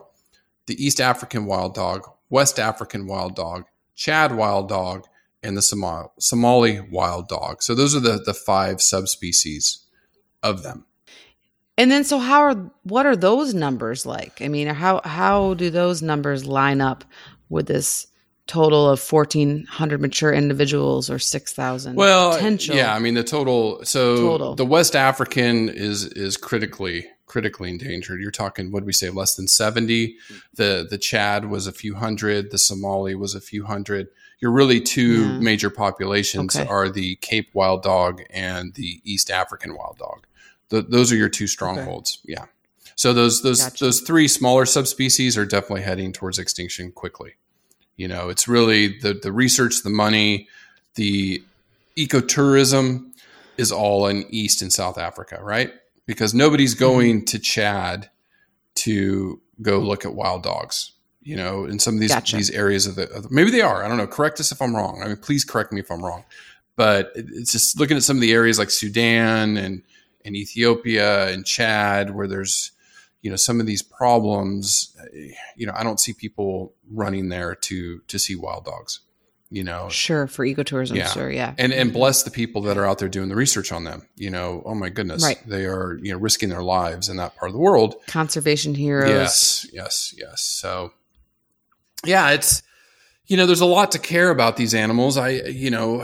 the 0.66 0.82
East 0.82 1.02
African 1.02 1.44
wild 1.44 1.74
dog, 1.74 2.08
West 2.30 2.58
African 2.58 3.06
wild 3.06 3.36
dog, 3.36 3.64
Chad 3.94 4.34
wild 4.34 4.70
dog, 4.70 5.06
and 5.42 5.54
the 5.54 5.60
Somali, 5.60 6.08
Somali 6.18 6.80
wild 6.80 7.28
dog. 7.28 7.62
So 7.62 7.74
those 7.74 7.94
are 7.94 8.00
the 8.00 8.22
the 8.24 8.32
five 8.32 8.80
subspecies 8.80 9.84
of 10.42 10.62
them. 10.62 10.86
And 11.76 11.90
then, 11.90 12.04
so 12.04 12.18
how 12.18 12.40
are 12.42 12.70
what 12.84 13.04
are 13.04 13.16
those 13.16 13.52
numbers 13.52 14.06
like? 14.06 14.40
I 14.40 14.48
mean, 14.48 14.68
how 14.68 15.02
how 15.04 15.54
do 15.54 15.68
those 15.68 16.00
numbers 16.00 16.46
line 16.46 16.80
up 16.80 17.04
with 17.50 17.66
this 17.66 18.06
total 18.50 18.90
of 18.90 18.98
fourteen 18.98 19.64
hundred 19.66 20.00
mature 20.00 20.32
individuals 20.32 21.08
or 21.08 21.18
six 21.20 21.52
thousand? 21.52 21.94
Well, 21.94 22.34
potential. 22.34 22.74
yeah, 22.74 22.92
I 22.94 22.98
mean 22.98 23.14
the 23.14 23.22
total. 23.22 23.84
So 23.84 24.16
Total. 24.16 24.54
the 24.56 24.66
West 24.66 24.96
African 24.96 25.68
is 25.68 26.04
is 26.04 26.36
critically 26.36 27.06
critically 27.26 27.70
endangered. 27.70 28.20
You're 28.20 28.32
talking 28.32 28.72
what 28.72 28.80
did 28.80 28.86
we 28.86 28.92
say 28.92 29.08
less 29.10 29.36
than 29.36 29.46
seventy. 29.46 30.16
The 30.54 30.86
the 30.90 30.98
Chad 30.98 31.48
was 31.48 31.66
a 31.68 31.72
few 31.72 31.94
hundred. 31.94 32.50
The 32.50 32.58
Somali 32.58 33.14
was 33.14 33.34
a 33.36 33.40
few 33.40 33.64
hundred. 33.66 34.08
Your 34.40 34.50
really 34.50 34.80
two 34.80 35.22
Yeah. 35.34 35.38
major 35.38 35.70
populations 35.70 36.56
Okay. 36.56 36.66
are 36.68 36.88
the 36.88 37.16
Cape 37.16 37.50
wild 37.54 37.82
dog 37.84 38.22
and 38.30 38.74
the 38.74 39.00
East 39.04 39.30
African 39.30 39.76
wild 39.76 39.98
dog. 39.98 40.26
Th 40.70 40.84
those 40.88 41.12
are 41.12 41.16
your 41.16 41.28
two 41.28 41.46
strongholds. 41.46 42.18
Yeah. 42.24 42.46
So 42.96 43.12
those 43.12 43.42
those 43.42 43.60
Gotcha. 43.62 43.84
those 43.84 44.00
three 44.00 44.26
smaller 44.28 44.66
subspecies 44.66 45.38
are 45.38 45.46
definitely 45.46 45.82
heading 45.82 46.12
towards 46.12 46.38
extinction 46.38 46.90
quickly. 46.90 47.34
You 48.00 48.08
know, 48.08 48.30
it's 48.30 48.48
really 48.48 48.98
the 48.98 49.12
the 49.12 49.30
research, 49.30 49.82
the 49.82 49.90
money, 49.90 50.48
the 50.94 51.42
ecotourism 51.98 53.10
is 53.58 53.70
all 53.70 54.06
in 54.06 54.24
East 54.30 54.62
and 54.62 54.72
South 54.72 54.96
Africa, 54.98 55.38
right? 55.42 55.70
Because 56.06 56.32
nobody's 56.34 56.74
Mm-hmm. 56.74 56.84
going 56.84 57.24
to 57.26 57.38
Chad 57.38 58.08
to 58.76 59.40
go 59.60 59.78
look 59.78 60.04
at 60.06 60.14
wild 60.14 60.42
dogs. 60.42 60.92
You 61.22 61.36
know, 61.36 61.66
in 61.66 61.78
some 61.78 61.94
of 61.94 62.00
these 62.00 62.10
Gotcha. 62.14 62.36
these 62.36 62.50
areas 62.50 62.86
of 62.86 62.94
the, 62.94 63.10
of 63.12 63.24
the 63.24 63.28
maybe 63.30 63.50
they 63.50 63.60
are. 63.60 63.84
I 63.84 63.88
don't 63.88 63.98
know. 63.98 64.06
Correct 64.06 64.40
us 64.40 64.50
if 64.50 64.62
I'm 64.62 64.74
wrong. 64.74 65.02
I 65.04 65.08
mean, 65.08 65.16
please 65.18 65.44
correct 65.44 65.70
me 65.70 65.80
if 65.80 65.90
I'm 65.90 66.02
wrong. 66.02 66.24
But 66.76 67.12
it's 67.14 67.52
just 67.52 67.78
looking 67.78 67.98
at 67.98 68.02
some 68.02 68.16
of 68.16 68.22
the 68.22 68.32
areas 68.32 68.58
like 68.58 68.70
Sudan 68.70 69.58
and 69.58 69.82
and 70.24 70.34
Ethiopia 70.34 71.28
and 71.28 71.44
Chad 71.44 72.14
where 72.14 72.26
there's 72.26 72.72
you 73.22 73.30
know 73.30 73.36
some 73.36 73.60
of 73.60 73.66
these 73.66 73.82
problems. 73.82 74.96
You 75.56 75.66
know, 75.66 75.72
I 75.74 75.82
don't 75.82 76.00
see 76.00 76.12
people 76.12 76.74
running 76.90 77.28
there 77.28 77.54
to 77.54 78.00
to 78.08 78.18
see 78.18 78.34
wild 78.36 78.64
dogs. 78.64 79.00
You 79.52 79.64
know, 79.64 79.88
sure 79.88 80.28
for 80.28 80.46
ecotourism. 80.46 80.94
Yeah. 80.94 81.08
Sure, 81.08 81.28
yeah, 81.28 81.54
and 81.58 81.72
and 81.72 81.92
bless 81.92 82.22
the 82.22 82.30
people 82.30 82.62
that 82.62 82.78
are 82.78 82.86
out 82.86 82.98
there 82.98 83.08
doing 83.08 83.28
the 83.28 83.34
research 83.34 83.72
on 83.72 83.82
them. 83.82 84.06
You 84.14 84.30
know, 84.30 84.62
oh 84.64 84.76
my 84.76 84.90
goodness, 84.90 85.24
Right. 85.24 85.38
they 85.44 85.64
are 85.66 85.98
you 86.00 86.12
know 86.12 86.18
risking 86.18 86.50
their 86.50 86.62
lives 86.62 87.08
in 87.08 87.16
that 87.16 87.34
part 87.34 87.48
of 87.50 87.54
the 87.54 87.58
world. 87.58 87.96
conservation 88.06 88.76
heroes. 88.76 89.10
Yes, 89.10 89.66
yes, 89.72 90.14
yes. 90.16 90.42
So, 90.42 90.92
yeah, 92.04 92.30
it's 92.30 92.62
you 93.30 93.36
know, 93.36 93.46
there's 93.46 93.60
a 93.60 93.64
lot 93.64 93.92
to 93.92 93.98
care 94.00 94.30
about 94.30 94.56
these 94.56 94.74
animals. 94.74 95.16
I 95.16 95.28
you 95.28 95.70
know, 95.70 96.02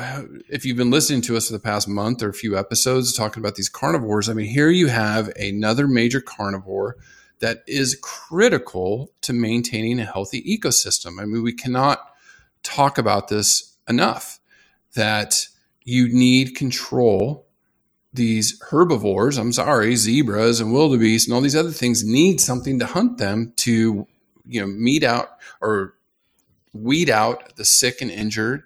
if 0.49 0.65
you've 0.65 0.77
been 0.77 0.93
listening 0.93 1.23
to 1.23 1.37
us 1.37 1.49
for 1.49 1.55
the 1.55 1.59
past 1.59 1.89
month 1.89 2.23
or 2.23 2.29
a 2.29 2.33
few 2.33 2.57
episodes 2.57 3.13
talking 3.13 3.43
about 3.43 3.57
these 3.57 3.69
carnivores, 3.69 4.29
I 4.29 4.33
mean, 4.33 4.47
here 4.47 4.71
you 4.71 4.87
have 4.87 5.29
another 5.35 5.89
major 5.89 6.21
carnivore 6.21 6.97
that 7.41 7.65
is 7.67 7.99
critical 8.01 9.11
to 9.23 9.33
maintaining 9.33 9.99
a 9.99 10.05
healthy 10.05 10.41
ecosystem. 10.45 11.21
I 11.21 11.25
mean, 11.25 11.43
we 11.43 11.53
cannot 11.53 11.99
talk 12.63 12.97
about 12.97 13.27
this 13.27 13.77
enough 13.89 14.39
that 14.95 15.49
you 15.83 16.09
need 16.09 16.55
control 16.55 17.45
these 18.13 18.63
herbivores, 18.71 19.37
I'm 19.37 19.53
sorry, 19.53 19.97
zebras 19.97 20.61
and 20.61 20.73
wildebeest 20.73 21.27
and 21.27 21.35
all 21.35 21.41
these 21.41 21.57
other 21.57 21.73
things 21.73 22.05
need 22.05 22.41
something 22.41 22.79
to 22.79 22.87
hunt 22.87 23.19
them 23.19 23.53
to, 23.57 24.07
you 24.47 24.61
know, 24.61 24.69
mete 24.69 25.03
out 25.03 25.31
or 25.61 25.96
weed 26.83 27.11
out 27.11 27.57
the 27.57 27.65
sick 27.65 28.01
and 28.01 28.11
injured 28.11 28.63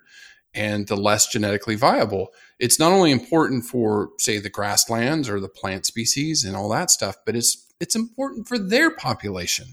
and 0.55 0.87
the 0.88 0.96
less 0.96 1.29
genetically 1.29 1.77
viable. 1.77 2.33
It's 2.59 2.79
not 2.79 2.92
only 2.92 3.11
important 3.11 3.64
for, 3.64 4.11
say, 4.18 4.38
the 4.38 4.51
grasslands 4.51 5.29
or 5.29 5.40
the 5.40 5.49
plant 5.49 5.87
species 5.87 6.44
and 6.44 6.57
all 6.57 6.68
that 6.70 6.90
stuff, 6.90 7.16
but 7.25 7.37
it's 7.37 7.66
it's 7.81 7.96
important 7.96 8.46
for 8.46 8.59
their 8.59 8.90
population. 8.90 9.68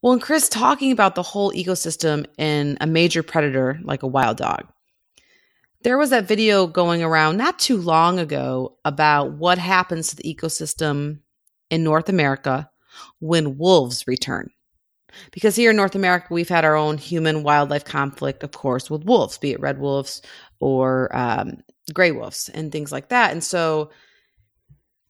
Well, 0.00 0.14
and 0.14 0.22
Chris, 0.22 0.48
talking 0.48 0.90
about 0.90 1.14
the 1.14 1.22
whole 1.22 1.52
ecosystem 1.52 2.26
in 2.36 2.76
a 2.80 2.86
major 2.88 3.22
predator 3.22 3.78
like 3.84 4.02
a 4.02 4.08
wild 4.08 4.36
dog, 4.36 4.66
there 5.82 5.96
was 5.96 6.10
that 6.10 6.26
video 6.26 6.66
going 6.66 7.04
around 7.04 7.36
not 7.36 7.60
too 7.60 7.76
long 7.76 8.18
ago 8.18 8.76
about 8.84 9.32
what 9.32 9.58
happens 9.58 10.08
to 10.08 10.16
the 10.16 10.34
ecosystem 10.34 11.20
in 11.70 11.84
North 11.84 12.08
America 12.08 12.68
when 13.20 13.58
wolves 13.58 14.06
return. 14.06 14.50
Because 15.30 15.56
here 15.56 15.70
in 15.70 15.76
North 15.76 15.94
America, 15.94 16.28
we've 16.30 16.48
had 16.48 16.64
our 16.64 16.76
own 16.76 16.98
human 16.98 17.42
wildlife 17.42 17.84
conflict, 17.84 18.42
of 18.42 18.52
course, 18.52 18.90
with 18.90 19.04
wolves, 19.04 19.38
be 19.38 19.52
it 19.52 19.60
red 19.60 19.78
wolves 19.78 20.22
or 20.60 21.14
um, 21.16 21.62
gray 21.92 22.12
wolves 22.12 22.48
and 22.52 22.70
things 22.70 22.92
like 22.92 23.08
that. 23.08 23.32
And 23.32 23.42
so, 23.42 23.90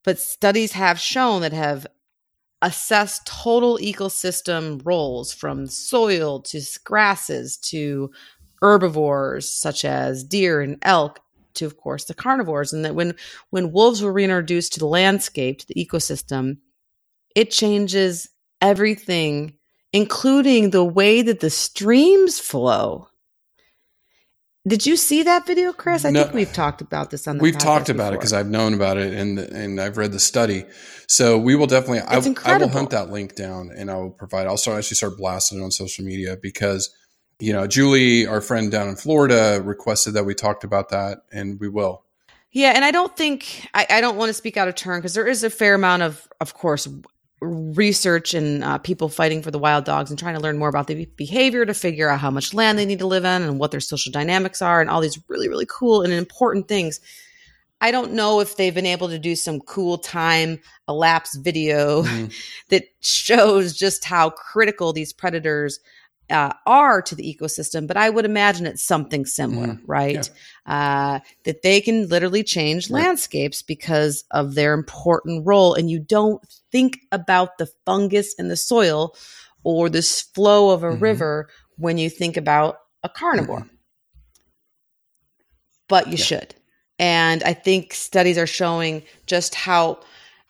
but 0.04 0.18
studies 0.18 0.72
have 0.72 0.98
shown 0.98 1.42
that 1.42 1.52
have 1.52 1.86
assessed 2.62 3.26
total 3.26 3.76
ecosystem 3.78 4.80
roles 4.84 5.32
from 5.32 5.66
soil 5.66 6.40
to 6.40 6.60
grasses 6.84 7.56
to 7.56 8.10
herbivores 8.62 9.52
such 9.52 9.84
as 9.84 10.22
deer 10.22 10.60
and 10.60 10.78
elk 10.82 11.18
to 11.54 11.66
of 11.66 11.76
course 11.76 12.04
the 12.04 12.14
carnivores 12.14 12.72
and 12.72 12.84
that 12.84 12.94
when 12.94 13.14
when 13.50 13.72
wolves 13.72 14.00
were 14.00 14.12
reintroduced 14.12 14.72
to 14.72 14.78
the 14.78 14.86
landscape 14.86 15.58
to 15.58 15.66
the 15.66 15.74
ecosystem 15.74 16.58
it 17.34 17.50
changes 17.50 18.28
everything 18.60 19.52
including 19.92 20.70
the 20.70 20.84
way 20.84 21.22
that 21.22 21.40
the 21.40 21.50
streams 21.50 22.38
flow 22.38 23.08
did 24.66 24.86
you 24.86 24.96
see 24.96 25.24
that 25.24 25.46
video 25.46 25.72
chris 25.72 26.04
i 26.04 26.10
No. 26.10 26.22
think 26.22 26.34
we've 26.34 26.52
talked 26.52 26.80
about 26.80 27.10
this 27.10 27.26
on 27.26 27.38
the 27.38 27.42
We've 27.42 27.58
talked 27.58 27.88
about 27.88 28.12
it 28.12 28.18
because 28.20 28.32
I've 28.32 28.48
known 28.48 28.74
about 28.74 28.96
it 28.96 29.12
and 29.12 29.38
and 29.38 29.80
I've 29.80 29.96
read 29.96 30.12
the 30.12 30.20
study. 30.20 30.64
So 31.08 31.36
we 31.36 31.56
will 31.56 31.66
definitely. 31.66 32.00
I, 32.00 32.14
I 32.54 32.58
will 32.58 32.68
hunt 32.68 32.90
that 32.90 33.10
link 33.10 33.34
down 33.34 33.70
and 33.76 33.90
I 33.90 33.96
will 33.96 34.10
provide. 34.10 34.46
I'll 34.46 34.56
start 34.56 34.78
actually 34.78 34.94
start 34.94 35.18
blasting 35.18 35.60
it 35.60 35.64
on 35.64 35.70
social 35.72 36.04
media 36.04 36.36
because 36.40 36.94
you 37.40 37.52
know 37.52 37.66
Julie, 37.66 38.26
our 38.26 38.40
friend 38.40 38.70
down 38.70 38.88
in 38.88 38.94
Florida, 38.96 39.60
requested 39.62 40.14
that 40.14 40.24
we 40.24 40.34
talked 40.34 40.62
about 40.62 40.90
that, 40.90 41.18
and 41.32 41.58
we 41.58 41.68
will. 41.68 42.04
Yeah, 42.52 42.72
and 42.74 42.84
I 42.84 42.92
don't 42.92 43.14
think 43.16 43.68
I, 43.74 43.86
I 43.90 44.00
don't 44.00 44.16
want 44.16 44.28
to 44.30 44.34
speak 44.34 44.56
out 44.56 44.68
of 44.68 44.74
turn 44.76 45.00
because 45.00 45.14
there 45.14 45.26
is 45.26 45.42
a 45.42 45.50
fair 45.50 45.74
amount 45.74 46.02
of, 46.02 46.28
of 46.40 46.54
course, 46.54 46.88
research 47.42 48.34
and 48.34 48.62
uh, 48.62 48.78
people 48.78 49.08
fighting 49.08 49.42
for 49.42 49.50
the 49.50 49.58
wild 49.58 49.84
dogs 49.84 50.10
and 50.10 50.18
trying 50.18 50.34
to 50.34 50.40
learn 50.40 50.58
more 50.58 50.68
about 50.68 50.86
the 50.86 51.06
behavior 51.16 51.66
to 51.66 51.74
figure 51.74 52.08
out 52.08 52.20
how 52.20 52.30
much 52.30 52.54
land 52.54 52.78
they 52.78 52.86
need 52.86 53.00
to 53.00 53.06
live 53.06 53.24
in 53.24 53.42
and 53.42 53.58
what 53.58 53.70
their 53.72 53.80
social 53.80 54.12
dynamics 54.12 54.62
are 54.62 54.80
and 54.80 54.88
all 54.88 55.00
these 55.00 55.18
really 55.28 55.48
really 55.48 55.66
cool 55.68 56.02
and 56.02 56.12
important 56.12 56.68
things. 56.68 57.00
I 57.80 57.90
don't 57.90 58.12
know 58.12 58.38
if 58.38 58.56
they've 58.56 58.74
been 58.74 58.86
able 58.86 59.08
to 59.08 59.18
do 59.18 59.34
some 59.34 59.58
cool 59.60 59.98
time 59.98 60.60
elapsed 60.88 61.42
video 61.42 62.04
Mhm. 62.04 62.32
that 62.68 62.84
shows 63.00 63.76
just 63.76 64.04
how 64.04 64.30
critical 64.30 64.92
these 64.92 65.12
predators 65.12 65.80
uh, 66.30 66.52
are 66.66 67.02
to 67.02 67.14
the 67.14 67.36
ecosystem, 67.38 67.86
but 67.86 67.96
I 67.96 68.08
would 68.08 68.24
imagine 68.24 68.66
it's 68.66 68.82
something 68.82 69.26
similar, 69.26 69.74
Mhm. 69.74 69.80
right? 69.86 70.30
Uh, 70.66 71.20
that 71.44 71.62
they 71.62 71.80
can 71.80 72.08
literally 72.08 72.42
change 72.42 72.90
Right. 72.90 73.02
landscapes 73.02 73.62
because 73.62 74.24
of 74.30 74.54
their 74.54 74.72
important 74.74 75.46
role. 75.46 75.74
And 75.74 75.90
you 75.90 75.98
don't 75.98 76.40
think 76.70 77.00
about 77.10 77.58
the 77.58 77.68
fungus 77.84 78.34
in 78.34 78.48
the 78.48 78.56
soil 78.56 79.14
or 79.64 79.88
this 79.90 80.22
flow 80.22 80.70
of 80.70 80.82
a 80.82 80.90
Mhm. 80.90 81.02
river 81.02 81.48
when 81.76 81.98
you 81.98 82.08
think 82.08 82.36
about 82.36 82.78
a 83.02 83.08
carnivore. 83.08 83.66
But 85.88 86.06
you 86.06 86.16
Yeah. 86.16 86.24
should. 86.24 86.54
And 86.98 87.42
I 87.42 87.52
think 87.52 87.92
studies 87.92 88.38
are 88.38 88.46
showing 88.46 89.02
just 89.26 89.54
how 89.54 90.00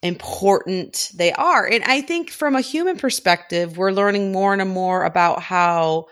important 0.02 1.10
they 1.14 1.32
are. 1.32 1.66
And 1.66 1.84
I 1.84 2.00
think 2.00 2.30
from 2.30 2.56
a 2.56 2.60
human 2.60 2.96
perspective, 2.96 3.76
we're 3.76 3.92
learning 3.92 4.32
more 4.32 4.54
and 4.54 4.70
more 4.70 5.04
about 5.04 5.42
how 5.42 6.06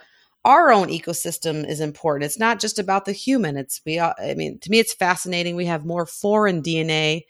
our 0.45 0.73
own 0.73 0.89
ecosystem 0.89 1.69
is 1.69 1.81
important. 1.81 2.25
It's 2.25 2.39
not 2.39 2.61
just 2.61 2.79
about 2.79 3.05
the 3.05 3.13
human. 3.13 3.57
It's 3.57 3.81
we 3.85 4.01
I 4.01 4.35
mean, 4.37 4.59
to 4.61 4.71
me 4.71 4.79
it's 4.79 4.95
fascinating. 4.95 5.57
We 5.57 5.67
have 5.67 5.85
more 5.85 6.07
foreign 6.07 6.63
DNA 6.63 7.27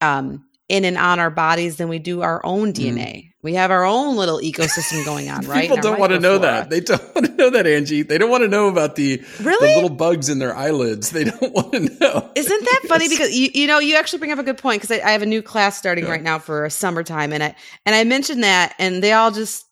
um 0.00 0.44
in 0.68 0.84
and 0.84 0.96
on 0.96 1.20
our 1.20 1.30
bodies 1.30 1.76
than 1.76 1.88
we 1.88 1.98
do 1.98 2.22
our 2.22 2.44
own 2.44 2.72
mm. 2.72 2.76
DNA. 2.76 3.30
We 3.42 3.54
have 3.54 3.70
our 3.70 3.84
own 3.84 4.16
little 4.16 4.38
ecosystem 4.38 5.04
going 5.04 5.28
on, 5.28 5.44
right? 5.46 5.62
People 5.62 5.76
don't 5.76 6.00
want 6.00 6.12
to 6.12 6.20
know 6.20 6.38
that. 6.38 6.70
They 6.70 6.80
don't 6.80 7.14
want 7.14 7.26
to 7.26 7.32
know 7.34 7.50
that, 7.50 7.66
Angie. 7.66 8.00
They 8.02 8.16
don't 8.16 8.30
want 8.30 8.42
to 8.42 8.48
know 8.48 8.68
about 8.68 8.96
the, 8.96 9.22
Really? 9.42 9.68
the 9.68 9.74
little 9.74 9.94
bugs 9.94 10.30
in 10.30 10.38
their 10.38 10.56
eyelids. 10.56 11.10
They 11.10 11.24
don't 11.24 11.52
want 11.54 11.72
to 11.72 11.80
know. 11.80 12.30
Isn't 12.34 12.64
that 12.64 12.80
funny? 12.88 13.10
Because 13.10 13.36
you, 13.36 13.50
you 13.52 13.66
know, 13.66 13.78
you 13.78 13.96
actually 13.96 14.20
bring 14.20 14.32
up 14.32 14.38
a 14.38 14.42
good 14.42 14.56
point 14.56 14.80
because 14.80 14.98
I, 14.98 15.06
I 15.06 15.10
have 15.12 15.22
a 15.22 15.26
new 15.26 15.42
class 15.42 15.76
starting 15.76 16.04
Yeah. 16.04 16.10
right 16.12 16.22
now 16.22 16.38
for 16.38 16.64
a 16.64 16.70
summertime, 16.70 17.32
and 17.34 17.42
I 17.42 17.54
and 17.84 17.94
I 17.94 18.04
mentioned 18.04 18.42
that, 18.44 18.74
and 18.78 19.02
they 19.02 19.12
all 19.12 19.30
just 19.30 19.66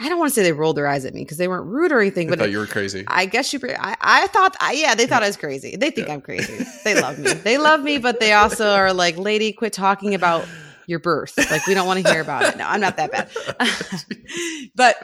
I 0.00 0.08
don't 0.08 0.18
want 0.18 0.30
to 0.30 0.34
say 0.34 0.42
they 0.42 0.52
rolled 0.52 0.76
their 0.76 0.86
eyes 0.88 1.04
at 1.04 1.12
me 1.12 1.22
because 1.22 1.36
they 1.36 1.46
weren't 1.46 1.66
rude 1.66 1.92
or 1.92 2.00
anything, 2.00 2.28
I 2.28 2.30
but 2.30 2.38
thought 2.38 2.50
you 2.50 2.58
were 2.58 2.66
crazy. 2.66 3.04
I 3.06 3.26
guess 3.26 3.52
you. 3.52 3.60
I, 3.78 3.96
I 4.00 4.26
thought, 4.28 4.56
I, 4.58 4.72
yeah, 4.72 4.94
they 4.94 5.06
thought 5.06 5.22
I 5.22 5.26
was 5.26 5.36
crazy. 5.36 5.76
They 5.76 5.90
think 5.90 6.08
Yeah. 6.08 6.14
I'm 6.14 6.20
crazy. 6.22 6.64
They 6.84 7.00
love 7.00 7.18
me. 7.18 7.34
They 7.34 7.58
love 7.58 7.82
me, 7.82 7.98
but 7.98 8.18
they 8.18 8.32
also 8.32 8.70
are 8.70 8.92
like, 8.94 9.18
lady, 9.18 9.52
quit 9.52 9.72
talking 9.74 10.14
about 10.14 10.46
your 10.86 11.00
birth. 11.00 11.36
Like 11.50 11.66
we 11.66 11.74
don't 11.74 11.86
want 11.86 12.04
to 12.04 12.10
hear 12.10 12.20
about 12.22 12.46
it. 12.46 12.56
No, 12.56 12.64
I'm 12.66 12.80
not 12.80 12.96
that 12.96 13.10
bad. 13.12 13.30
but 14.74 14.96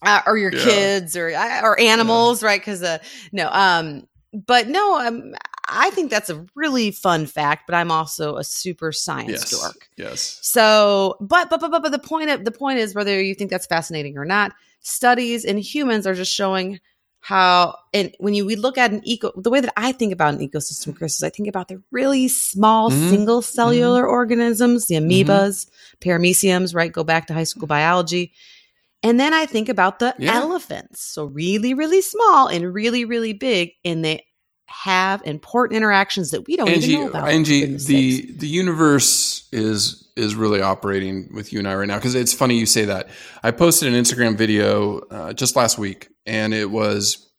uh, 0.00 0.22
or 0.26 0.36
your 0.36 0.52
Yeah. 0.52 0.64
kids 0.64 1.16
or 1.16 1.28
uh, 1.30 1.60
or 1.62 1.78
animals, 1.78 2.42
right? 2.42 2.60
Because 2.60 2.82
uh, 2.82 2.98
no, 3.30 3.48
um, 3.50 4.06
but 4.32 4.68
no, 4.68 4.98
um, 5.06 5.34
I 5.72 5.90
think 5.90 6.10
that's 6.10 6.30
a 6.30 6.44
really 6.54 6.90
fun 6.90 7.26
fact. 7.26 7.64
But 7.66 7.74
I'm 7.74 7.90
also 7.90 8.36
a 8.36 8.44
super 8.44 8.92
science 8.92 9.30
yes. 9.30 9.50
dork. 9.50 9.88
Yes. 9.96 10.38
So, 10.42 11.16
but 11.20 11.50
but 11.50 11.60
but 11.60 11.70
but, 11.70 11.82
but 11.82 11.92
the 11.92 11.98
point 11.98 12.30
of 12.30 12.44
the 12.44 12.52
point 12.52 12.78
is 12.78 12.94
whether 12.94 13.20
you 13.20 13.34
think 13.34 13.50
that's 13.50 13.66
fascinating 13.66 14.16
or 14.18 14.24
not. 14.24 14.52
Studies 14.80 15.44
in 15.44 15.58
humans 15.58 16.06
are 16.06 16.14
just 16.14 16.34
showing 16.34 16.80
how, 17.20 17.76
and 17.94 18.12
when 18.18 18.34
you 18.34 18.44
we 18.44 18.56
look 18.56 18.76
at 18.76 18.90
an 18.90 19.00
eco, 19.04 19.30
the 19.36 19.48
way 19.48 19.60
that 19.60 19.72
I 19.76 19.92
think 19.92 20.12
about 20.12 20.34
an 20.34 20.40
ecosystem, 20.40 20.96
Chris, 20.96 21.16
is 21.16 21.22
I 21.22 21.30
think 21.30 21.48
about 21.48 21.68
the 21.68 21.80
really 21.92 22.26
small 22.26 22.90
Mhm. 22.90 23.10
single 23.10 23.42
cellular 23.42 24.04
organisms, 24.04 24.86
the 24.88 24.96
Mm-hmm. 24.96 25.30
amoebas, 25.30 25.68
parameciums, 26.00 26.74
right? 26.74 26.90
Go 26.92 27.04
back 27.04 27.28
to 27.28 27.34
high 27.34 27.44
school 27.44 27.68
biology. 27.68 28.32
And 29.04 29.20
then 29.20 29.32
I 29.34 29.46
think 29.46 29.68
about 29.68 30.00
the 30.00 30.14
Yeah. 30.18 30.34
elephants. 30.34 31.00
So 31.02 31.26
really, 31.26 31.74
really 31.74 32.02
small 32.02 32.48
and 32.48 32.74
really, 32.74 33.04
really 33.04 33.32
big. 33.32 33.70
And 33.84 34.04
they 34.04 34.24
have 34.72 35.22
important 35.24 35.76
interactions 35.76 36.30
that 36.30 36.46
we 36.46 36.56
don't 36.56 36.68
Angie, 36.68 36.92
even 36.92 37.04
know 37.04 37.10
about. 37.10 37.28
Angie, 37.28 37.66
the 37.66 37.78
sakes. 37.78 38.32
the 38.40 38.48
universe 38.48 39.48
is 39.52 40.10
is 40.16 40.34
really 40.34 40.60
operating 40.60 41.28
with 41.34 41.52
you 41.52 41.58
and 41.58 41.68
I 41.68 41.74
right 41.74 41.88
now 41.88 41.96
because 41.96 42.14
it's 42.14 42.32
funny 42.32 42.58
you 42.58 42.66
say 42.66 42.84
that. 42.86 43.08
I 43.42 43.50
posted 43.50 43.92
an 43.92 44.00
Instagram 44.02 44.36
video 44.36 44.98
uh, 45.10 45.32
just 45.32 45.56
last 45.56 45.78
week, 45.78 46.08
and 46.26 46.52
it 46.52 46.70
was 46.70 47.30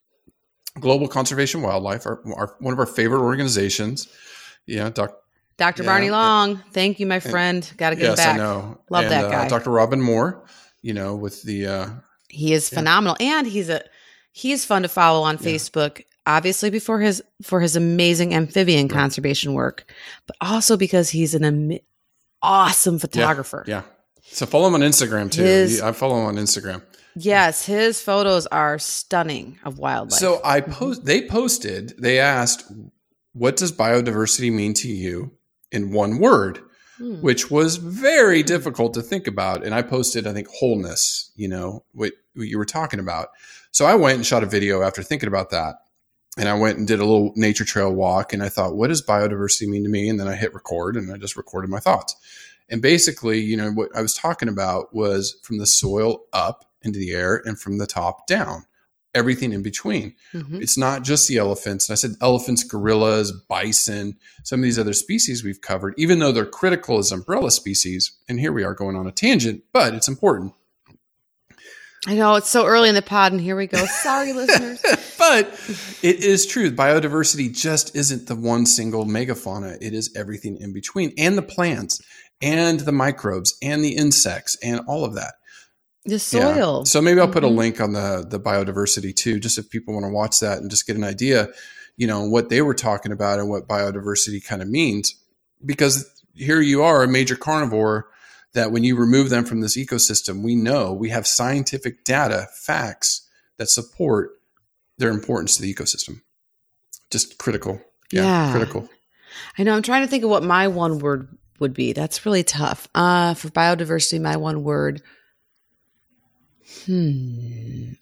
Global 0.79 1.07
Conservation 1.07 1.61
Wildlife, 1.61 2.05
our, 2.05 2.21
our 2.35 2.55
one 2.59 2.73
of 2.73 2.79
our 2.79 2.85
favorite 2.85 3.21
organizations. 3.21 4.07
Yeah, 4.65 4.89
doc, 4.89 5.17
Dr. 5.57 5.83
Yeah. 5.83 5.89
Barney 5.89 6.09
Long, 6.09 6.63
thank 6.71 6.99
you, 6.99 7.05
my 7.05 7.19
friend. 7.19 7.69
Got 7.77 7.91
to 7.91 7.95
get 7.95 8.03
yes, 8.03 8.17
back. 8.17 8.35
I 8.35 8.37
know. 8.37 8.79
Love 8.89 9.03
and, 9.03 9.11
that 9.11 9.25
uh, 9.25 9.29
guy. 9.29 9.47
Dr. 9.47 9.69
Robin 9.71 10.01
Moore. 10.01 10.45
You 10.81 10.93
know, 10.93 11.15
with 11.15 11.43
the 11.43 11.67
uh, 11.67 11.89
He 12.29 12.53
is 12.53 12.71
Yeah. 12.71 12.79
phenomenal, 12.79 13.15
and 13.19 13.45
he's 13.47 13.69
a 13.69 13.83
he's 14.31 14.65
fun 14.65 14.81
to 14.81 14.89
follow 14.89 15.21
on 15.23 15.37
Yeah. 15.39 15.49
Facebook. 15.51 16.03
Obviously, 16.25 16.69
before 16.69 16.99
his 17.01 17.21
for 17.41 17.59
his 17.59 17.75
amazing 17.75 18.33
amphibian 18.33 18.87
Right. 18.87 18.91
conservation 18.97 19.53
work, 19.53 19.85
but 20.27 20.35
also 20.41 20.77
because 20.77 21.09
he's 21.09 21.33
an 21.35 21.43
am- 21.43 21.79
awesome 22.41 22.99
photographer. 22.99 23.63
yeah. 23.67 23.83
So 24.23 24.45
follow 24.45 24.67
him 24.67 24.75
on 24.75 24.81
Instagram 24.81 25.29
too. 25.31 25.43
His- 25.43 25.81
I 25.81 25.91
follow 25.91 26.19
him 26.21 26.25
on 26.27 26.35
Instagram. 26.37 26.81
Yes, 27.15 27.65
his 27.65 28.01
photos 28.01 28.47
are 28.47 28.79
stunning 28.79 29.59
of 29.65 29.77
wildlife. 29.77 30.19
So 30.19 30.41
I 30.43 30.61
post. 30.61 31.05
They 31.05 31.27
posted. 31.27 31.93
They 31.99 32.19
asked, 32.19 32.63
"What 33.33 33.55
does 33.57 33.71
biodiversity 33.71 34.51
mean 34.51 34.73
to 34.75 34.87
you 34.87 35.33
in 35.71 35.91
one 35.91 36.17
word?" 36.19 36.59
Hmm. 36.97 37.15
Which 37.21 37.49
was 37.51 37.77
very 37.77 38.43
difficult 38.43 38.93
to 38.93 39.01
think 39.01 39.27
about. 39.27 39.65
And 39.65 39.73
I 39.75 39.81
posted, 39.81 40.25
I 40.27 40.33
think, 40.33 40.47
wholeness. 40.47 41.31
You 41.35 41.47
know 41.49 41.83
what, 41.91 42.13
what 42.35 42.47
you 42.47 42.57
were 42.57 42.65
talking 42.65 42.99
about. 42.99 43.29
So 43.71 43.85
I 43.85 43.95
went 43.95 44.15
and 44.17 44.25
shot 44.25 44.43
a 44.43 44.47
video 44.47 44.83
after 44.83 45.01
thinking 45.03 45.27
about 45.27 45.49
that, 45.49 45.75
and 46.37 46.49
I 46.49 46.53
went 46.53 46.77
and 46.77 46.87
did 46.87 46.99
a 46.99 47.05
little 47.05 47.33
nature 47.35 47.65
trail 47.65 47.91
walk. 47.91 48.33
And 48.33 48.41
I 48.41 48.49
thought, 48.49 48.75
"What 48.75 48.87
does 48.87 49.05
biodiversity 49.05 49.67
mean 49.67 49.83
to 49.83 49.89
me?" 49.89 50.09
And 50.09 50.19
then 50.19 50.27
I 50.27 50.35
hit 50.35 50.53
record, 50.53 50.95
and 50.95 51.11
I 51.11 51.17
just 51.17 51.35
recorded 51.35 51.69
my 51.69 51.79
thoughts. 51.79 52.15
And 52.69 52.81
basically, 52.81 53.39
you 53.39 53.57
know, 53.57 53.71
what 53.71 53.89
I 53.95 54.01
was 54.01 54.15
talking 54.15 54.47
about 54.47 54.95
was 54.95 55.35
from 55.43 55.57
the 55.57 55.67
soil 55.67 56.23
up 56.33 56.65
into 56.81 56.97
the 56.97 57.11
air 57.11 57.41
and 57.45 57.59
from 57.59 57.77
the 57.77 57.85
top 57.85 58.25
down, 58.25 58.65
everything 59.13 59.53
in 59.53 59.61
between. 59.61 60.15
Mhm. 60.33 60.61
It's 60.61 60.77
not 60.77 61.03
just 61.03 61.27
the 61.27 61.37
elephants. 61.37 61.87
And 61.87 61.93
I 61.93 61.97
said 61.97 62.15
elephants, 62.19 62.63
gorillas, 62.63 63.31
bison, 63.31 64.17
some 64.43 64.61
of 64.61 64.63
these 64.63 64.79
other 64.79 64.93
species 64.93 65.43
we've 65.43 65.61
covered, 65.61 65.93
even 65.97 66.19
though 66.19 66.31
they're 66.31 66.45
critical 66.45 66.97
as 66.97 67.11
umbrella 67.11 67.51
species. 67.51 68.13
And 68.27 68.39
here 68.39 68.51
we 68.51 68.63
are 68.63 68.73
going 68.73 68.95
on 68.95 69.07
a 69.07 69.11
tangent, 69.11 69.63
but 69.71 69.93
it's 69.93 70.07
important. 70.07 70.53
I 72.05 72.15
know 72.15 72.35
it's 72.35 72.49
so 72.49 72.65
early 72.65 72.89
in 72.89 72.95
the 72.95 73.01
pod, 73.01 73.31
and 73.31 73.39
here 73.41 73.55
we 73.55 73.67
go. 73.67 73.85
Sorry, 74.03 74.33
listeners. 74.33 74.81
but 75.17 75.47
it 76.01 76.23
is 76.23 76.45
true. 76.45 76.69
Biodiversity 76.71 77.55
just 77.55 77.95
isn't 77.95 78.27
the 78.27 78.35
one 78.35 78.65
single 78.65 79.05
megafauna. 79.05 79.77
It 79.81 79.93
is 79.93 80.13
everything 80.15 80.57
in 80.57 80.73
between 80.73 81.13
and 81.17 81.37
the 81.37 81.41
plants 81.41 82.01
and 82.41 82.81
the 82.81 82.91
microbes 82.91 83.57
and 83.61 83.83
the 83.83 83.95
insects 83.95 84.57
and 84.61 84.81
all 84.87 85.05
of 85.05 85.15
that. 85.15 85.35
The 86.05 86.15
Yeah. 86.15 86.17
soil. 86.17 86.85
So 86.85 86.99
maybe 87.01 87.21
I'll 87.21 87.29
put 87.29 87.45
a 87.45 87.47
Mhm. 87.47 87.55
link 87.55 87.79
on 87.79 87.93
the 87.93 88.25
the 88.29 88.39
biodiversity 88.39 89.15
too, 89.15 89.39
just 89.39 89.57
if 89.57 89.69
people 89.69 89.93
want 89.93 90.03
to 90.05 90.09
watch 90.11 90.41
that 90.41 90.57
and 90.57 90.69
just 90.69 90.85
get 90.85 90.97
an 90.97 91.05
idea, 91.05 91.47
you 91.95 92.05
know, 92.07 92.25
what 92.27 92.49
they 92.49 92.61
were 92.61 92.73
talking 92.73 93.13
about 93.13 93.39
and 93.39 93.47
what 93.47 93.67
biodiversity 93.69 94.45
kind 94.45 94.61
of 94.61 94.67
means. 94.67 95.15
Because 95.65 96.05
here 96.35 96.59
you 96.59 96.83
are, 96.83 97.03
a 97.03 97.07
major 97.07 97.37
carnivore, 97.37 98.07
that 98.53 98.71
when 98.71 98.83
you 98.83 98.95
remove 98.95 99.29
them 99.29 99.45
from 99.45 99.61
this 99.61 99.77
ecosystem, 99.77 100.41
we 100.43 100.55
know 100.55 100.93
we 100.93 101.09
have 101.09 101.25
scientific 101.27 102.03
data, 102.03 102.47
facts 102.53 103.27
that 103.57 103.69
support 103.69 104.31
their 104.97 105.09
importance 105.09 105.55
to 105.55 105.61
the 105.61 105.73
ecosystem. 105.73 106.21
Just 107.09 107.37
critical. 107.37 107.81
Yeah, 108.11 108.23
Yeah. 108.23 108.51
critical. 108.51 108.89
I 109.57 109.63
know. 109.63 109.75
I'm 109.75 109.81
trying 109.81 110.03
to 110.03 110.07
think 110.07 110.23
of 110.23 110.29
what 110.29 110.43
my 110.43 110.67
one 110.67 110.99
word 110.99 111.27
would 111.59 111.73
be. 111.73 111.93
That's 111.93 112.25
really 112.25 112.43
tough. 112.43 112.87
Uh, 112.93 113.33
for 113.33 113.49
biodiversity, 113.49 114.21
my 114.21 114.37
one 114.37 114.63
word. 114.63 115.01
Hmm. 116.85 117.93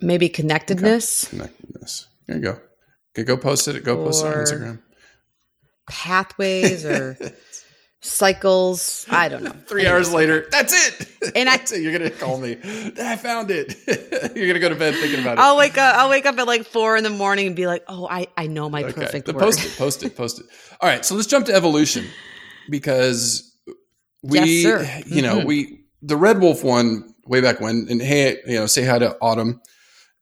Maybe 0.00 0.28
connectedness, 0.28 1.28
Connectedness. 1.28 2.08
There 2.26 2.36
you 2.36 2.42
go. 2.42 2.60
Okay, 3.14 3.24
go 3.24 3.36
post 3.38 3.66
it. 3.68 3.82
Go 3.82 3.96
post 3.96 4.24
it 4.24 4.28
on 4.28 4.34
Instagram. 4.44 4.82
pathways, 5.88 6.84
or 6.84 7.16
cycles. 8.06 9.06
I 9.10 9.28
don't 9.28 9.42
know. 9.42 9.52
Three 9.66 9.86
hours 9.86 10.12
later, 10.12 10.46
that's 10.50 10.72
it. 10.72 11.08
And 11.34 11.48
I- 11.48 11.56
that's 11.56 11.72
it. 11.72 11.82
You're 11.82 11.92
gonna 11.96 12.10
call 12.10 12.38
me. 12.38 12.56
I 13.00 13.16
found 13.16 13.50
it. 13.50 13.76
You're 14.36 14.46
gonna 14.46 14.60
go 14.60 14.68
to 14.68 14.74
bed 14.76 14.94
thinking 14.94 15.20
about 15.20 15.38
it. 15.38 15.40
I'll 15.40 15.56
wake 15.56 15.76
up. 15.78 15.96
I'll 15.96 16.08
wake 16.10 16.26
up 16.26 16.38
at 16.38 16.46
like 16.46 16.64
four 16.66 16.96
in 16.96 17.04
the 17.04 17.10
morning 17.10 17.48
and 17.48 17.56
be 17.56 17.66
like, 17.66 17.82
"Oh, 17.88 18.06
I 18.08 18.28
I 18.36 18.46
know 18.46 18.68
my 18.70 18.84
okay. 18.84 18.92
perfect 18.92 19.26
Then 19.26 19.34
word." 19.34 19.42
post 19.42 19.64
it. 19.64 19.76
Post 19.76 20.02
it. 20.02 20.16
Post 20.16 20.40
it. 20.40 20.46
All 20.80 20.88
right. 20.88 21.04
So 21.04 21.14
let's 21.14 21.26
jump 21.26 21.46
to 21.46 21.54
evolution 21.54 22.04
because 22.70 23.52
we, 24.22 24.38
Yes, 24.40 25.06
you 25.06 25.22
know, 25.22 25.36
Mhm. 25.40 25.44
we 25.46 25.84
the 26.02 26.16
red 26.16 26.40
wolf 26.40 26.62
one 26.64 27.14
way 27.26 27.40
back 27.40 27.60
when. 27.60 27.86
And 27.90 28.00
hey, 28.02 28.38
you 28.46 28.54
know, 28.56 28.66
say 28.66 28.84
hi 28.84 28.98
to 28.98 29.16
Autumn 29.20 29.60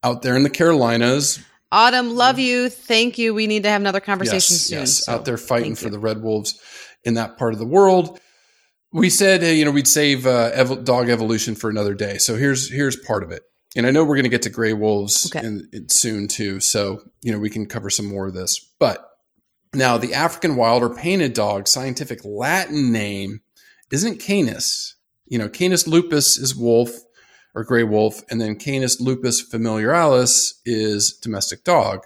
out 0.02 0.22
there 0.22 0.36
in 0.36 0.42
the 0.42 0.50
Carolinas. 0.50 1.40
Autumn, 1.72 2.14
love 2.14 2.38
you. 2.38 2.68
Thank 2.68 3.18
you. 3.18 3.34
We 3.34 3.46
need 3.48 3.64
to 3.64 3.68
have 3.68 3.80
another 3.80 4.00
conversation 4.00 4.54
yes, 4.54 4.60
soon. 4.60 4.78
yes, 4.80 5.04
So, 5.06 5.12
out 5.12 5.24
there 5.24 5.36
fighting 5.36 5.74
for 5.74 5.90
the 5.90 5.98
red 5.98 6.22
wolves 6.22 6.58
in 7.04 7.14
that 7.14 7.36
part 7.38 7.52
of 7.52 7.58
the 7.58 7.66
world. 7.66 8.18
We 8.92 9.10
said, 9.10 9.42
uh, 9.42 9.46
you 9.46 9.64
know, 9.64 9.70
we'd 9.72 9.88
save 9.88 10.26
uh, 10.26 10.50
ev- 10.54 10.84
dog 10.84 11.08
evolution 11.08 11.54
for 11.56 11.68
another 11.68 11.94
day. 11.94 12.18
So 12.18 12.36
here's 12.36 12.70
here's 12.70 12.96
part 12.96 13.22
of 13.24 13.30
it. 13.32 13.42
And 13.76 13.86
I 13.86 13.90
know 13.90 14.04
we're 14.04 14.14
going 14.14 14.22
to 14.24 14.28
get 14.28 14.42
to 14.42 14.50
gray 14.50 14.72
wolves 14.72 15.32
Okay. 15.34 15.44
in, 15.44 15.68
in 15.72 15.88
soon 15.88 16.28
too. 16.28 16.60
So 16.60 17.00
you 17.22 17.32
know 17.32 17.38
we 17.38 17.50
can 17.50 17.66
cover 17.66 17.90
some 17.90 18.06
more 18.06 18.28
of 18.28 18.34
this. 18.34 18.58
But 18.78 19.04
now 19.74 19.98
the 19.98 20.14
African 20.14 20.54
wild 20.54 20.82
or 20.84 20.94
painted 20.94 21.32
dog 21.32 21.66
scientific 21.66 22.20
Latin 22.24 22.92
name 22.92 23.40
isn't 23.90 24.20
Canis. 24.20 24.94
You 25.26 25.38
know, 25.38 25.48
Canis 25.48 25.88
lupus 25.88 26.38
is 26.38 26.54
wolf, 26.54 26.90
or 27.54 27.64
gray 27.64 27.82
wolf, 27.82 28.22
and 28.30 28.40
then 28.40 28.54
Canis 28.56 29.00
lupus 29.00 29.40
familiaris 29.40 30.60
is 30.64 31.18
domestic 31.20 31.64
dog. 31.64 32.04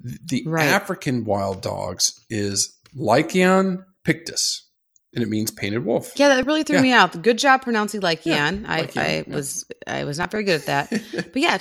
The 0.00 0.42
Right. 0.46 0.66
African 0.68 1.24
wild 1.24 1.60
dogs 1.62 2.24
is 2.30 2.78
Lycaon 2.94 3.84
pictus, 4.04 4.68
and 5.14 5.22
it 5.22 5.28
means 5.28 5.50
painted 5.50 5.84
wolf. 5.84 6.12
Yeah, 6.16 6.28
that 6.28 6.46
really 6.46 6.62
threw 6.62 6.76
Yeah. 6.76 6.82
me 6.82 6.92
out. 6.92 7.22
Good 7.22 7.38
job 7.38 7.62
pronouncing 7.62 8.00
like 8.00 8.24
Yeah, 8.26 8.36
Yan. 8.36 8.64
I, 8.68 8.80
Lycaon, 8.82 9.02
I 9.02 9.24
yeah. 9.26 9.34
was 9.34 9.64
I 9.86 10.04
was 10.04 10.18
not 10.18 10.30
very 10.30 10.44
good 10.44 10.60
at 10.60 10.66
that. 10.66 10.90
but 11.32 11.36
yeah, 11.36 11.58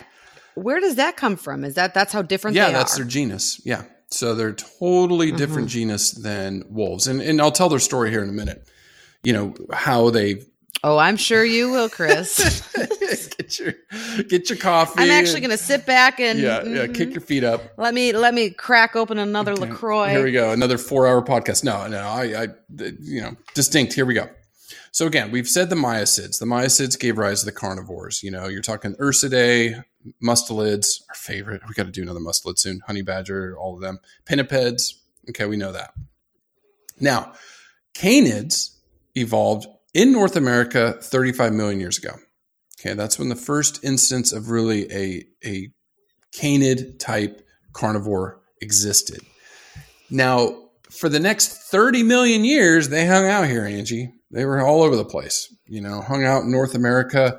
where 0.56 0.80
does 0.80 0.96
that 0.96 1.18
come 1.18 1.36
from? 1.38 1.64
Is 1.64 1.76
that 1.76 1.94
that's 1.94 2.14
how 2.14 2.22
different 2.22 2.56
yeah, 2.56 2.72
that's 2.72 2.96
are? 2.96 3.04
their 3.04 3.08
genus. 3.08 3.62
Yeah. 3.66 3.84
So 4.10 4.36
they're 4.36 4.54
totally 4.54 5.32
different 5.32 5.70
Mm-hmm. 5.70 5.80
genus 5.80 6.12
than 6.12 6.64
wolves. 6.70 7.08
And 7.08 7.22
and 7.22 7.40
I'll 7.42 7.52
tell 7.52 7.70
their 7.70 7.80
story 7.80 8.10
here 8.10 8.22
in 8.24 8.30
a 8.30 8.34
minute. 8.34 8.68
You 9.24 9.34
know, 9.34 9.54
how 9.72 10.10
they 10.10 10.42
oh, 10.84 10.98
I'm 10.98 11.18
sure 11.18 11.44
you 11.44 11.72
will, 11.72 11.90
Chris. 11.90 12.68
get 13.38 13.60
your 13.60 13.74
get 14.28 14.50
your 14.50 14.58
coffee. 14.58 14.94
I'm 15.02 15.12
actually 15.12 15.42
going 15.42 15.52
to 15.52 15.58
sit 15.58 15.86
back 15.86 16.20
and 16.20 16.40
Yeah, 16.40 16.64
yeah, 16.64 16.86
mhm. 16.88 16.96
kick 16.96 17.12
your 17.12 17.22
feet 17.22 17.44
up. 17.44 17.62
let 17.78 17.94
me 17.94 18.14
let 18.14 18.34
me 18.34 18.50
crack 18.50 18.96
open 18.96 19.18
another 19.18 19.56
Lacroix. 19.56 20.10
Here 20.10 20.24
we 20.24 20.32
go. 20.32 20.52
Another 20.52 20.78
four 20.78 21.08
hour 21.08 21.22
podcast. 21.22 21.64
No, 21.64 21.88
no, 21.88 22.00
I, 22.00 22.44
I, 22.44 22.48
you 23.00 23.22
know, 23.22 23.36
distinct. 23.54 23.94
Here 23.94 24.06
we 24.06 24.14
go. 24.14 24.30
So 24.94 25.08
again, 25.08 25.32
we've 25.32 25.48
said 25.48 25.70
the 25.70 25.76
Miacids. 25.78 26.40
The 26.40 26.46
Miacids 26.46 27.00
gave 27.00 27.18
rise 27.18 27.40
to 27.42 27.46
the 27.46 27.52
carnivores. 27.54 28.24
You 28.24 28.32
know, 28.32 28.48
you're 28.48 28.62
talking 28.62 28.94
Ursidae, 28.96 29.84
mustelids, 30.22 31.02
our 31.08 31.16
favorite. 31.16 31.62
We 31.68 31.74
got 31.76 31.86
to 31.86 31.92
do 31.92 32.02
another 32.02 32.20
mustelid 32.20 32.60
soon. 32.60 32.82
Honey 32.88 33.02
badger, 33.02 33.56
all 33.58 33.76
of 33.76 33.82
them. 33.82 34.00
Pinnipeds. 34.26 34.96
Okay, 35.30 35.46
we 35.46 35.56
know 35.56 35.72
that. 35.72 35.94
Now, 37.00 37.34
canids 37.94 38.76
evolved 39.16 39.66
in 39.94 40.12
North 40.12 40.36
America 40.36 40.98
35 41.02 41.54
million 41.54 41.80
years 41.80 41.98
ago. 41.98 42.16
Okay, 42.80 42.94
that's 42.96 43.20
when 43.20 43.30
the 43.30 43.36
first 43.36 43.84
instance 43.84 44.32
of 44.32 44.50
really 44.50 44.92
a 44.92 45.24
a 45.46 45.72
canid 46.34 47.00
type 47.00 47.46
carnivore 47.74 48.42
existed. 48.62 49.20
Now, 50.10 50.70
for 50.90 51.08
the 51.08 51.20
next 51.20 51.50
30 51.70 52.04
million 52.04 52.44
years, 52.44 52.90
they 52.90 53.06
hung 53.06 53.26
out 53.26 53.48
here, 53.48 53.66
Angie. 53.66 54.14
They 54.32 54.46
were 54.46 54.66
all 54.66 54.82
over 54.82 54.96
the 54.96 55.06
place, 55.06 55.54
you 55.68 55.82
know, 55.82 56.02
hung 56.02 56.24
out 56.24 56.44
in 56.44 56.52
North 56.52 56.74
America. 56.74 57.38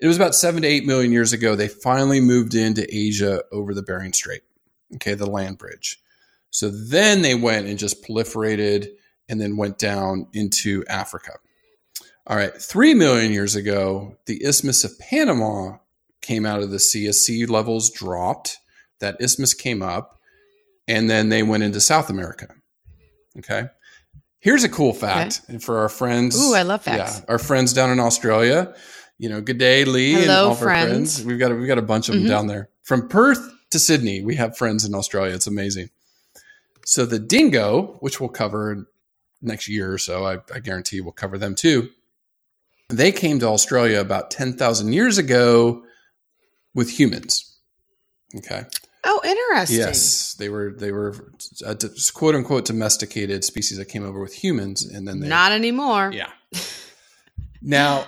It 0.00 0.06
was 0.06 0.16
about 0.16 0.34
seven 0.34 0.62
to 0.62 0.68
eight 0.68 0.86
million 0.86 1.12
years 1.12 1.32
ago. 1.32 1.56
They 1.56 1.68
finally 1.68 2.20
moved 2.20 2.54
into 2.54 2.86
Asia 2.94 3.42
over 3.50 3.74
the 3.74 3.82
Bering 3.82 4.12
Strait, 4.12 4.42
okay, 4.94 5.14
the 5.14 5.26
land 5.30 5.58
bridge. 5.58 6.00
So 6.50 6.70
then 6.70 7.22
they 7.22 7.34
went 7.34 7.66
and 7.66 7.78
just 7.78 8.02
proliferated 8.04 8.88
and 9.28 9.40
then 9.40 9.56
went 9.56 9.78
down 9.78 10.28
into 10.32 10.84
Africa. 10.88 11.32
All 12.28 12.36
right, 12.36 12.54
three 12.54 12.92
million 12.94 13.32
years 13.32 13.56
ago, 13.56 14.16
the 14.26 14.44
Isthmus 14.44 14.84
of 14.84 14.98
Panama 14.98 15.78
came 16.20 16.44
out 16.44 16.62
of 16.62 16.70
the 16.70 16.78
sea 16.78 17.06
as 17.06 17.24
sea 17.24 17.46
levels 17.46 17.90
dropped. 17.90 18.58
That 19.00 19.16
isthmus 19.20 19.54
came 19.54 19.80
up, 19.80 20.18
and 20.88 21.08
then 21.08 21.28
they 21.28 21.42
went 21.44 21.62
into 21.62 21.80
South 21.80 22.10
America. 22.10 22.48
Okay. 23.38 23.68
Here's 24.40 24.64
a 24.64 24.68
cool 24.68 24.92
fact 24.92 25.40
and 25.48 25.62
for 25.62 25.78
our 25.78 25.88
friends. 25.88 26.36
Ooh, 26.40 26.54
I 26.54 26.62
love 26.62 26.82
facts. 26.82 27.18
Yeah, 27.20 27.24
our 27.28 27.38
friends 27.38 27.72
down 27.72 27.90
in 27.90 28.00
Australia. 28.00 28.74
You 29.18 29.28
know, 29.28 29.40
good 29.40 29.58
day, 29.58 29.84
Lee, 29.84 30.14
and 30.14 30.24
Hello, 30.24 30.46
all 30.46 30.50
of 30.52 30.58
our 30.58 30.64
friends. 30.64 31.14
friends. 31.14 31.24
We've 31.24 31.38
got 31.38 31.56
we've 31.56 31.66
got 31.68 31.78
a 31.78 31.82
bunch 31.82 32.08
of 32.08 32.16
them 32.16 32.24
Mhm. 32.24 32.28
down 32.28 32.46
there 32.48 32.68
from 32.82 33.08
Perth 33.08 33.40
to 33.70 33.78
Sydney. 33.78 34.22
We 34.22 34.34
have 34.36 34.56
friends 34.56 34.84
in 34.84 34.94
Australia. 34.94 35.34
It's 35.34 35.46
amazing. 35.46 35.90
So 36.84 37.06
the 37.06 37.18
dingo, 37.20 37.96
which 38.00 38.20
we'll 38.20 38.30
cover 38.30 38.88
next 39.40 39.68
year 39.68 39.92
or 39.92 39.98
so, 39.98 40.24
I, 40.26 40.38
I 40.54 40.58
guarantee 40.60 41.00
we'll 41.00 41.12
cover 41.12 41.38
them 41.38 41.54
too. 41.54 41.90
They 42.88 43.12
came 43.12 43.38
to 43.40 43.46
Australia 43.48 44.00
about 44.00 44.30
ten 44.30 44.54
thousand 44.54 44.92
years 44.92 45.18
ago 45.18 45.82
with 46.74 46.90
humans. 46.90 47.58
Okay. 48.36 48.64
Oh, 49.04 49.20
interesting. 49.24 49.78
Yes, 49.78 50.34
they 50.34 50.48
were 50.48 50.74
they 50.76 50.92
were 50.92 51.14
quote 52.14 52.34
unquote 52.34 52.64
domesticated 52.64 53.44
species 53.44 53.78
that 53.78 53.86
came 53.86 54.04
over 54.04 54.20
with 54.20 54.34
humans, 54.34 54.84
and 54.84 55.06
then 55.06 55.20
they 55.20 55.28
Not 55.28 55.52
anymore. 55.52 56.10
yeah. 56.12 56.30
now, 57.62 58.06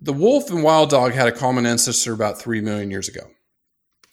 the 0.00 0.12
wolf 0.12 0.50
and 0.50 0.62
wild 0.62 0.90
dog 0.90 1.12
had 1.12 1.26
a 1.26 1.32
common 1.32 1.66
ancestor 1.66 2.12
about 2.12 2.38
three 2.38 2.60
million 2.60 2.90
years 2.90 3.08
ago. 3.08 3.22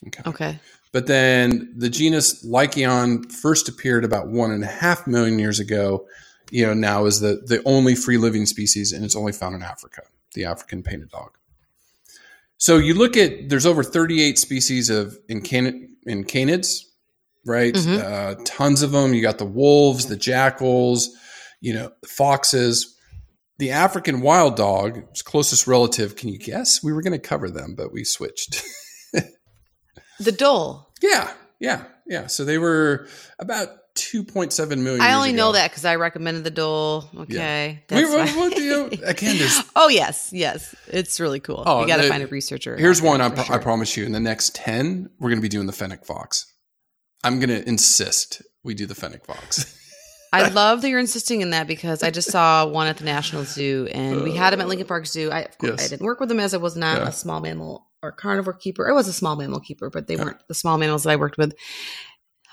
Okay. 0.07 0.23
Okay. 0.25 0.59
But 0.91 1.07
then 1.07 1.73
the 1.75 1.89
genus 1.89 2.45
Lycaon 2.45 3.29
first 3.29 3.67
appeared 3.67 4.05
about 4.05 4.27
one 4.27 4.51
and 4.51 4.63
a 4.63 4.67
half 4.67 5.07
million 5.07 5.39
years 5.39 5.59
ago. 5.59 6.05
You 6.51 6.67
know, 6.67 6.73
now 6.73 7.05
is 7.05 7.19
the, 7.19 7.41
the 7.45 7.61
only 7.65 7.95
free 7.95 8.17
living 8.17 8.45
species, 8.45 8.91
and 8.91 9.03
it's 9.03 9.15
only 9.15 9.31
found 9.31 9.55
in 9.55 9.63
Africa, 9.63 10.01
the 10.33 10.45
African 10.45 10.83
painted 10.83 11.09
dog. 11.09 11.31
So 12.57 12.77
you 12.77 12.93
look 12.93 13.17
at 13.17 13.49
there's 13.49 13.65
over 13.65 13.83
38 13.83 14.37
species 14.37 14.89
of 14.89 15.17
in, 15.27 15.41
can, 15.41 15.95
in 16.05 16.23
canids, 16.23 16.83
right? 17.45 17.73
Mhm. 17.73 17.99
Uh, 17.99 18.35
tons 18.45 18.81
of 18.81 18.91
them. 18.91 19.13
You 19.13 19.21
got 19.21 19.37
the 19.37 19.45
wolves, 19.45 20.05
the 20.05 20.15
jackals, 20.15 21.09
you 21.59 21.73
know, 21.73 21.91
foxes. 22.05 22.89
The 23.59 23.71
African 23.71 24.21
wild 24.21 24.55
dog, 24.55 24.97
its 25.11 25.21
closest 25.21 25.67
relative, 25.67 26.15
can 26.15 26.29
you 26.29 26.39
guess? 26.39 26.83
We 26.83 26.91
were 26.91 27.01
going 27.01 27.13
to 27.13 27.19
cover 27.19 27.49
them, 27.49 27.75
but 27.75 27.91
we 27.93 28.03
switched. 28.03 28.63
The 30.19 30.31
dhole. 30.31 30.85
Yeah, 31.01 31.31
yeah, 31.59 31.85
yeah. 32.07 32.27
So 32.27 32.45
they 32.45 32.57
were 32.57 33.07
about 33.39 33.69
2.7 33.95 34.77
million. 34.79 35.01
I 35.01 35.13
only 35.13 35.33
know 35.33 35.51
that 35.51 35.69
because 35.69 35.85
I 35.85 35.95
recommended 35.95 36.43
the 36.43 36.51
dhole. 36.51 37.05
Okay. 37.21 37.83
We, 37.89 37.95
That's 37.95 38.09
we, 38.09 38.41
fine. 38.41 38.49
we, 38.51 38.63
you 38.65 38.73
uh, 39.03 39.09
again, 39.09 39.37
there's 39.37 39.61
oh 39.75 39.87
yes, 39.87 40.29
yes. 40.33 40.73
It's 40.87 41.19
really 41.19 41.39
cool. 41.39 41.63
Oh, 41.65 41.81
you 41.81 41.87
got 41.87 41.97
to 41.97 42.05
uh, 42.05 42.09
find 42.09 42.23
a 42.23 42.27
researcher. 42.27 42.75
here's 42.77 43.01
one. 43.01 43.21
I, 43.21 43.33
sure. 43.43 43.55
I 43.55 43.57
promise 43.59 43.95
you. 43.95 44.05
In 44.05 44.11
the 44.11 44.19
next 44.19 44.55
10, 44.55 45.09
we're 45.19 45.29
going 45.29 45.37
to 45.39 45.43
be 45.43 45.49
doing 45.49 45.67
the 45.67 45.73
fennec 45.73 46.05
fox. 46.05 46.45
I'm 47.23 47.39
going 47.39 47.49
to 47.49 47.67
insist 47.67 48.41
we 48.63 48.73
do 48.73 48.85
the 48.85 48.95
fennec 48.95 49.25
fox. 49.25 49.79
I 50.33 50.49
love 50.49 50.81
that 50.81 50.89
you're 50.89 50.99
insisting 50.99 51.41
in 51.41 51.51
that 51.51 51.67
because 51.67 52.01
I 52.01 52.09
just 52.09 52.31
saw 52.31 52.65
one 52.65 52.87
at 52.87 52.97
the 52.97 53.03
National 53.03 53.43
Zoo 53.43 53.87
and 53.91 54.23
we 54.23 54.35
had 54.35 54.51
him 54.51 54.61
at 54.61 54.67
Lincoln 54.67 54.87
Park 54.87 55.05
Zoo. 55.05 55.29
I, 55.29 55.41
of 55.41 55.57
course, 55.59 55.73
Yes. 55.77 55.85
I 55.85 55.89
didn't 55.89 56.07
work 56.07 56.19
with 56.19 56.31
him 56.31 56.39
as 56.39 56.55
I 56.55 56.57
was 56.57 56.75
not 56.75 56.97
Yeah. 56.97 57.09
a 57.09 57.11
small 57.11 57.39
mammal 57.39 57.87
or 58.01 58.11
carnivore 58.11 58.53
keeper. 58.53 58.89
I 58.89 58.93
was 58.93 59.07
a 59.07 59.13
small 59.13 59.35
mammal 59.35 59.59
keeper, 59.59 59.91
but 59.91 60.07
they 60.07 60.15
weren't 60.15 60.39
the 60.47 60.55
small 60.55 60.79
mammals 60.79 61.03
that 61.03 61.11
I 61.11 61.17
worked 61.17 61.37
with. 61.37 61.53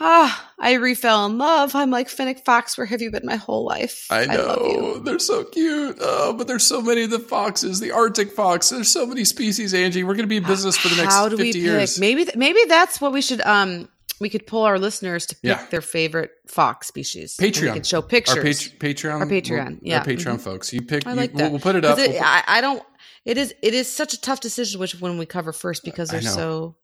Ah, 0.03 0.53
I 0.59 0.75
refell 0.75 1.29
in 1.29 1.37
love. 1.37 1.75
I'm 1.75 1.91
like 1.91 2.09
fennec 2.09 2.43
fox. 2.45 2.79
Where 2.79 2.87
have 2.87 3.03
you 3.03 3.11
been 3.11 3.27
my 3.27 3.37
whole 3.37 3.67
life? 3.67 4.07
I 4.11 4.25
love 4.25 4.59
know 4.59 4.67
you. 4.97 5.01
they're 5.05 5.19
so 5.19 5.45
cute. 5.45 5.99
Oh, 6.01 6.33
but 6.33 6.47
there's 6.47 6.65
so 6.65 6.81
many 6.81 7.03
of 7.05 7.11
the 7.11 7.19
foxes, 7.19 7.81
the 7.81 7.91
Arctic 7.93 8.33
fox. 8.33 8.71
There's 8.71 8.89
so 8.89 9.05
many 9.07 9.25
species, 9.25 9.75
Angie. 9.75 10.03
We're 10.03 10.15
going 10.15 10.25
to 10.25 10.29
be 10.29 10.39
in 10.39 10.45
business 10.45 10.77
for 10.79 10.89
the 10.89 10.97
next 10.97 11.13
How 11.15 11.29
do 11.29 11.37
50 11.37 11.43
we 11.49 11.53
pick? 11.53 11.63
years. 11.63 12.01
Maybe 12.01 12.25
th- 12.25 12.37
maybe 12.37 12.61
that's 12.67 12.99
what 13.01 13.13
we 13.13 13.21
should 13.21 13.43
um 13.43 13.89
we 14.21 14.29
could 14.31 14.47
pull 14.47 14.63
our 14.65 14.79
listeners 14.79 15.27
to 15.27 15.35
pick 15.35 15.45
Yeah. 15.45 15.67
their 15.71 15.81
favorite 15.83 16.31
fox 16.47 16.87
species. 16.87 17.37
Patreon. 17.39 17.63
We 17.63 17.71
could 17.73 17.87
show 17.87 18.01
pictures. 18.03 18.37
Our 18.39 18.43
Pat- 18.43 18.79
Patreon, 18.81 19.21
Our 19.21 19.27
Patreon, 19.27 19.79
yeah. 19.83 19.99
our 19.99 20.05
Patreon 20.05 20.41
folks. 20.41 20.73
You 20.73 20.81
pick. 20.83 21.07
I 21.07 21.11
you- 21.11 21.17
like 21.17 21.33
we'll- 21.35 21.39
that. 21.45 21.51
We'll, 21.51 21.61
put 21.61 21.77
it 21.77 21.85
up. 21.85 21.97
'Cause 21.99 22.07
it- 22.07 22.11
We'll 22.13 22.19
put- 22.21 22.27
I, 22.27 22.43
I 22.47 22.61
don't. 22.63 22.83
It 23.27 23.37
is. 23.37 23.55
It 23.63 23.75
is 23.75 23.91
such 23.91 24.15
a 24.15 24.21
tough 24.21 24.41
decision 24.41 24.81
which 24.81 24.99
one 24.99 25.19
we 25.19 25.27
cover 25.27 25.53
first 25.53 25.85
because 25.85 26.09
they're 26.09 26.23
know. 26.23 26.31
so. 26.31 26.77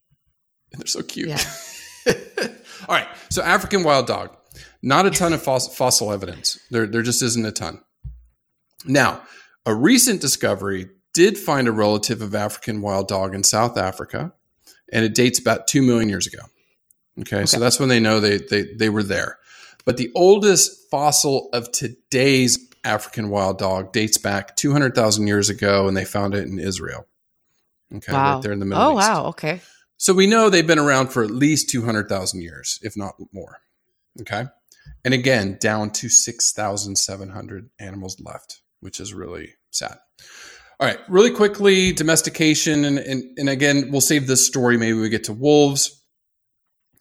They're 0.73 0.87
so 0.87 1.03
cute. 1.03 1.29
Yeah. 1.31 1.41
All 2.89 2.95
right. 2.95 3.09
So 3.31 3.43
African 3.43 3.83
wild 3.83 4.07
dog. 4.07 4.37
Not 4.83 5.07
a 5.07 5.11
ton 5.11 5.33
of 5.33 5.43
fos- 5.43 5.75
fossil 5.75 6.13
evidence. 6.13 6.59
There, 6.71 6.87
there 6.87 7.03
just 7.03 7.23
isn't 7.23 7.45
a 7.45 7.53
ton. 7.53 7.81
Now, 8.85 9.23
a 9.65 9.75
recent 9.75 10.21
discovery 10.21 10.89
did 11.13 11.39
find 11.39 11.67
a 11.67 11.73
relative 11.73 12.23
of 12.23 12.35
African 12.35 12.83
wild 12.83 13.09
dog 13.09 13.35
in 13.35 13.43
South 13.43 13.77
Africa, 13.77 14.33
and 14.93 15.05
it 15.05 15.15
dates 15.15 15.39
about 15.39 15.67
two 15.67 15.83
million 15.83 16.09
years 16.09 16.27
ago. 16.27 16.39
Okay, 17.21 17.47
so 17.47 17.59
that's 17.59 17.81
when 17.81 17.89
they 17.89 17.99
know 17.99 18.21
they, 18.21 18.37
they 18.37 18.75
they 18.75 18.91
were 18.91 19.03
there. 19.03 19.39
But 19.85 19.97
the 19.97 20.11
oldest 20.15 20.91
fossil 20.91 21.49
of 21.53 21.73
today's 21.73 22.59
African 22.85 23.31
wild 23.31 23.59
dog 23.59 23.93
dates 23.93 24.19
back 24.19 24.55
two 24.57 24.73
hundred 24.73 24.95
thousand 24.95 25.27
years 25.27 25.49
ago, 25.49 25.89
and 25.89 25.97
they 25.97 26.05
found 26.05 26.35
it 26.35 26.47
in 26.47 26.59
Israel. 26.59 27.07
Okay, 27.95 28.13
wow. 28.13 28.35
right 28.35 28.43
there 28.43 28.53
in 28.53 28.61
the 28.61 28.67
Middle 28.67 28.85
oh 28.85 28.99
East. 28.99 29.09
wow. 29.09 29.27
Okay. 29.29 29.61
So 29.97 30.13
we 30.13 30.27
know 30.27 30.51
they've 30.51 30.67
been 30.67 30.79
around 30.79 31.09
for 31.09 31.23
at 31.25 31.31
least 31.31 31.71
200,000 31.71 32.41
years, 32.41 32.79
if 32.83 32.97
not 32.97 33.15
more. 33.33 33.61
Okay. 34.21 34.45
And 35.05 35.15
again, 35.15 35.59
down 35.61 35.91
to 35.93 36.09
6,700 36.09 37.71
animals 37.79 38.21
left, 38.21 38.61
which 38.81 39.01
is 39.01 39.15
really 39.15 39.55
sad. 39.71 39.99
All 40.79 40.87
right. 40.87 40.99
Really 41.09 41.31
quickly, 41.31 41.93
domestication. 41.93 42.85
And, 42.85 42.99
and, 42.99 43.39
and 43.39 43.49
again, 43.49 43.91
we'll 43.91 44.01
save 44.01 44.27
this 44.27 44.47
story. 44.47 44.77
Maybe 44.77 44.99
we 44.99 45.09
get 45.09 45.25
to 45.25 45.33
wolves. 45.33 46.03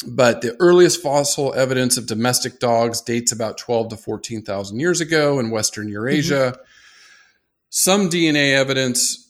But 0.08 0.41
the 0.41 0.56
earliest 0.60 1.02
fossil 1.02 1.54
evidence 1.54 1.98
of 1.98 2.06
domestic 2.06 2.60
dogs 2.60 3.02
dates 3.02 3.32
about 3.32 3.58
12 3.58 3.89
to 3.89 3.98
14,000 3.98 4.80
years 4.80 5.02
ago 5.02 5.39
in 5.39 5.52
Western 5.52 5.86
mm-hmm. 5.86 5.93
Eurasia. 5.93 6.58
Some 7.70 8.10
DNA 8.10 8.54
evidence 8.54 9.24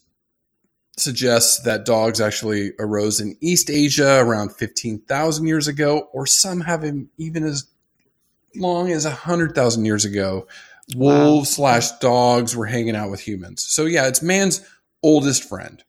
suggests 0.98 1.60
that 1.64 1.86
dogs 1.86 2.22
actually 2.22 2.72
arose 2.80 3.20
in 3.20 3.36
East 3.42 3.70
Asia 3.70 4.20
around 4.20 4.56
15,000 4.56 5.46
years 5.48 5.68
ago, 5.68 6.10
or 6.14 6.26
some 6.26 6.62
have 6.62 6.84
even 7.18 7.44
as 7.44 7.66
long 8.56 8.92
as 8.92 9.06
100,000 9.06 9.86
years 9.86 10.06
ago. 10.06 10.48
Wolves 10.96 11.50
slash 11.50 11.90
dogs 12.00 12.56
were 12.56 12.68
hanging 12.68 12.96
out 12.96 13.10
with 13.10 13.20
humans. 13.20 13.64
So, 13.68 13.86
yeah, 13.86 14.08
it's 14.08 14.22
man's 14.22 14.62
oldest 15.02 15.44
friend. 15.50 15.84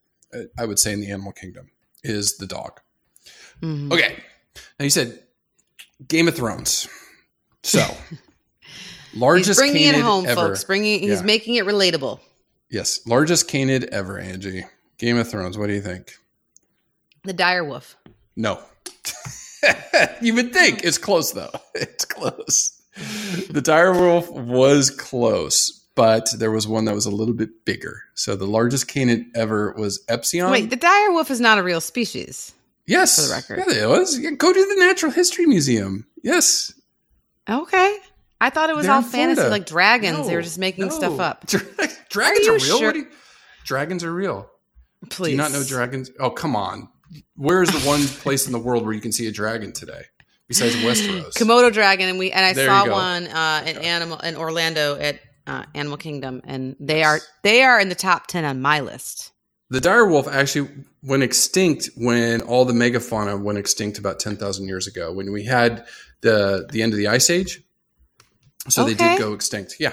I 0.59 0.65
would 0.65 0.79
say, 0.79 0.93
in 0.93 1.01
the 1.01 1.11
animal 1.11 1.33
kingdom 1.33 1.71
is 2.03 2.39
the 2.39 2.47
dog. 2.47 2.81
Mhm. 3.63 3.93
Okay. 3.93 4.17
Now 4.79 4.85
you 4.85 4.91
said 4.91 5.23
Game 6.09 6.29
of 6.29 6.35
Thrones. 6.35 6.89
So, 7.63 7.87
largest 9.15 9.49
He's 9.49 9.57
bringing 9.59 9.89
it 9.89 9.95
home, 9.97 10.27
ever. 10.27 10.49
folks. 10.49 10.65
Bringing 10.65 11.01
he's 11.01 11.21
Yeah. 11.21 11.23
making 11.23 11.55
it 11.55 11.65
relatable. 11.65 12.21
Yes, 12.71 13.01
largest 13.07 13.49
canid 13.49 13.85
ever, 13.85 14.19
Angie. 14.19 14.65
Game 14.99 15.17
of 15.19 15.31
Thrones. 15.31 15.59
What 15.59 15.67
do 15.69 15.75
you 15.75 15.81
think? 15.83 16.15
The 17.25 17.33
dire 17.33 17.65
wolf. 17.65 17.97
No. 18.37 18.61
you 20.21 20.35
would 20.35 20.53
think 20.53 20.85
it's 20.85 20.99
close 20.99 21.33
though. 21.33 21.51
It's 21.75 22.05
close. 22.07 22.81
The 23.51 23.61
dire 23.61 23.93
wolf 23.93 24.31
was 24.31 24.89
close, 24.91 25.85
but 25.95 26.27
there 26.39 26.51
was 26.51 26.67
one 26.67 26.87
that 26.87 26.95
was 26.95 27.05
a 27.05 27.11
little 27.11 27.35
bit 27.35 27.65
bigger. 27.67 28.01
So 28.15 28.35
the 28.37 28.47
largest 28.47 28.89
canid 28.89 29.27
ever 29.35 29.75
was 29.77 30.03
Epicyon. 30.09 30.51
Wait, 30.51 30.71
the 30.71 30.77
dire 30.77 31.13
wolf 31.13 31.31
is 31.31 31.41
not 31.41 31.59
a 31.59 31.63
real 31.63 31.83
species. 31.83 32.55
yes, 32.87 33.17
for 33.17 33.29
the 33.29 33.35
record. 33.35 33.71
Yeah, 33.75 33.85
it 33.85 33.89
was. 33.89 34.19
Yeah, 34.19 34.31
go 34.31 34.51
to 34.53 34.59
the 34.75 34.77
Natural 34.87 35.13
History 35.13 35.45
Museum. 35.47 36.07
Yes, 36.23 36.73
Okay. 37.49 37.99
I 38.41 38.51
thought 38.51 38.71
it 38.71 38.77
was 38.77 38.87
They're 38.87 38.95
all 38.95 39.03
fantasy, 39.03 39.35
Florida. 39.37 39.51
like 39.51 39.67
dragons. 39.67 40.27
they 40.27 40.35
were 40.35 40.43
just 40.43 40.59
making 40.59 40.87
no. 40.87 40.91
stuff 40.91 41.21
up. 41.21 41.47
Dra- 41.47 41.61
dragons 42.11 42.49
Are 42.49 42.53
are, 42.53 42.55
real. 42.55 42.79
sure? 42.79 42.95
You- 42.97 43.07
dragons 43.65 44.03
are 44.05 44.13
real. 44.13 44.51
Please. 45.11 45.29
Do 45.29 45.31
you 45.33 45.37
not 45.37 45.53
know 45.53 45.65
dragons? 45.65 46.11
Oh, 46.19 46.31
come 46.31 46.57
on. 46.57 46.89
Where 47.37 47.63
is 47.63 47.71
the 47.71 47.89
one 47.89 48.05
place 48.07 48.47
in 48.47 48.53
the 48.53 48.59
world 48.59 48.85
where 48.85 48.93
you 48.93 49.01
can 49.01 49.13
see 49.13 49.27
a 49.27 49.33
dragon 49.33 49.73
today 49.73 50.03
besides 50.49 50.75
Westeros? 50.77 51.33
Komodo 51.35 51.73
dragon, 51.73 52.09
and 52.09 52.19
we 52.19 52.33
and 52.33 52.45
I 52.45 52.53
There 52.53 52.67
saw 52.67 52.91
one 52.91 53.27
uh, 53.29 53.65
in 53.67 53.77
animal 53.79 54.19
in 54.19 54.37
Orlando 54.37 54.97
at 54.97 55.21
uh, 55.47 55.65
Animal 55.75 55.99
Kingdom, 55.99 56.43
and 56.45 56.77
they 56.81 57.05
are 57.05 57.21
they 57.43 57.63
are 57.63 57.79
in 57.79 57.89
the 57.89 57.95
top 57.95 58.27
ten 58.27 58.45
on 58.45 58.61
my 58.61 58.81
list. 58.81 59.33
The 59.71 59.81
dire 59.81 60.07
wolf 60.07 60.29
actually 60.29 60.69
went 61.03 61.23
extinct 61.23 61.91
when 61.97 62.41
all 62.43 62.65
the 62.65 62.73
megafauna 62.73 63.41
went 63.43 63.59
extinct 63.59 63.99
about 63.99 64.21
10,000 64.21 64.69
years 64.69 64.87
ago 64.87 65.13
when 65.13 65.33
we 65.33 65.45
had 65.45 65.85
the 66.21 66.69
the 66.71 66.83
end 66.83 66.93
of 66.93 66.99
the 66.99 67.09
ice 67.09 67.31
age. 67.31 67.63
So 68.69 68.85
they 68.85 68.95
did 68.95 69.19
go 69.19 69.33
extinct. 69.33 69.77
Yeah. 69.79 69.93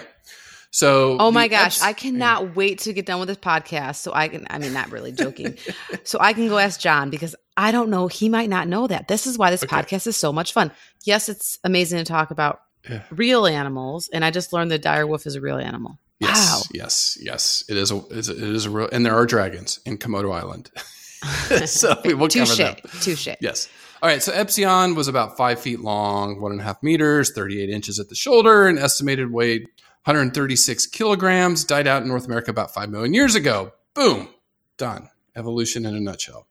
So 0.75 1.17
Oh 1.19 1.29
my 1.29 1.47
gosh, 1.47 1.81
I 1.81 1.93
cannot 1.93 2.55
wait 2.55 2.79
to 2.79 2.93
get 2.93 3.05
done 3.05 3.19
with 3.19 3.27
this 3.27 3.37
podcast 3.37 3.97
so 3.97 4.11
I 4.11 4.27
can 4.27 4.47
I 4.49 4.57
mean 4.57 4.73
not 4.73 4.91
really 4.91 5.11
joking. 5.11 5.55
so 6.03 6.17
I 6.19 6.33
can 6.33 6.47
go 6.47 6.57
ask 6.57 6.79
John 6.79 7.11
because 7.11 7.35
I 7.55 7.71
don't 7.71 7.91
know, 7.91 8.07
he 8.07 8.27
might 8.27 8.49
not 8.49 8.67
know 8.67 8.87
that. 8.87 9.07
This 9.07 9.27
is 9.27 9.37
why 9.37 9.51
this 9.51 9.63
Okay. 9.63 9.75
podcast 9.75 10.07
is 10.07 10.17
so 10.17 10.33
much 10.33 10.51
fun. 10.51 10.71
Yes, 11.05 11.29
it's 11.29 11.59
amazing 11.63 11.99
to 11.99 12.03
talk 12.05 12.31
about 12.31 12.61
Yeah. 12.89 13.03
real 13.11 13.45
animals 13.45 14.09
and 14.11 14.25
I 14.25 14.31
just 14.31 14.51
learned 14.51 14.71
the 14.71 14.79
dire 14.79 15.05
wolf 15.05 15.27
is 15.27 15.35
a 15.35 15.41
real 15.41 15.57
animal. 15.59 15.99
Yes, 16.19 16.37
Wow. 16.51 16.61
yes, 16.73 17.17
yes. 17.21 17.63
It 17.69 17.77
is 17.77 17.91
a 17.91 17.97
it 18.09 18.17
is 18.17 18.29
a, 18.29 18.31
it 18.31 18.55
is 18.55 18.65
a 18.65 18.69
real 18.71 18.89
and 18.91 19.05
there 19.05 19.15
are 19.15 19.27
dragons 19.27 19.79
in 19.85 19.99
Komodo 19.99 20.33
Island. 20.33 20.71
so 21.67 21.95
we 22.03 22.15
will 22.15 22.27
cover 22.29 22.55
them. 22.55 22.75
Touche. 22.99 23.27
Yes. 23.39 23.69
All 24.01 24.09
right. 24.09 24.23
So 24.23 24.31
Epicyon 24.33 24.95
was 24.95 25.07
about 25.07 25.37
five 25.37 25.59
feet 25.61 25.81
long, 25.81 26.41
one 26.41 26.51
and 26.51 26.59
a 26.59 26.63
half 26.63 26.81
meters, 26.81 27.31
38 27.31 27.69
inches 27.69 27.99
at 27.99 28.09
the 28.09 28.15
shoulder, 28.15 28.67
and 28.67 28.79
estimated 28.79 29.31
weight 29.31 29.67
136 30.05 30.87
kilograms. 30.87 31.63
Died 31.63 31.87
out 31.87 32.01
in 32.01 32.07
North 32.07 32.25
America 32.25 32.51
about 32.51 32.73
5 32.73 32.89
million 32.89 33.13
years 33.13 33.35
ago. 33.35 33.73
Boom. 33.93 34.29
Done. 34.77 35.09
Evolution 35.35 35.85
in 35.85 35.95
a 35.95 35.99
nutshell. 35.99 36.47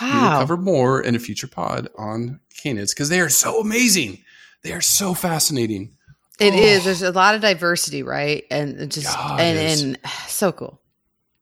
Wow. 0.00 0.38
cover 0.38 0.56
more 0.56 1.00
in 1.00 1.16
a 1.16 1.18
future 1.18 1.48
pod 1.48 1.88
on 1.98 2.38
canids 2.54 2.90
because 2.90 3.08
they 3.08 3.20
are 3.20 3.28
so 3.28 3.60
amazing. 3.60 4.22
They 4.62 4.72
are 4.72 4.80
so 4.80 5.14
fascinating. 5.14 5.96
It 6.38 6.54
is. 6.54 6.82
Oh. 6.82 6.84
There's 6.84 7.02
a 7.02 7.12
lot 7.12 7.34
of 7.34 7.40
diversity, 7.40 8.02
right? 8.02 8.44
And 8.50 8.90
just 8.90 9.08
it 9.08 9.40
and 9.40 9.58
and 9.58 9.98
so 10.26 10.52
cool. 10.52 10.79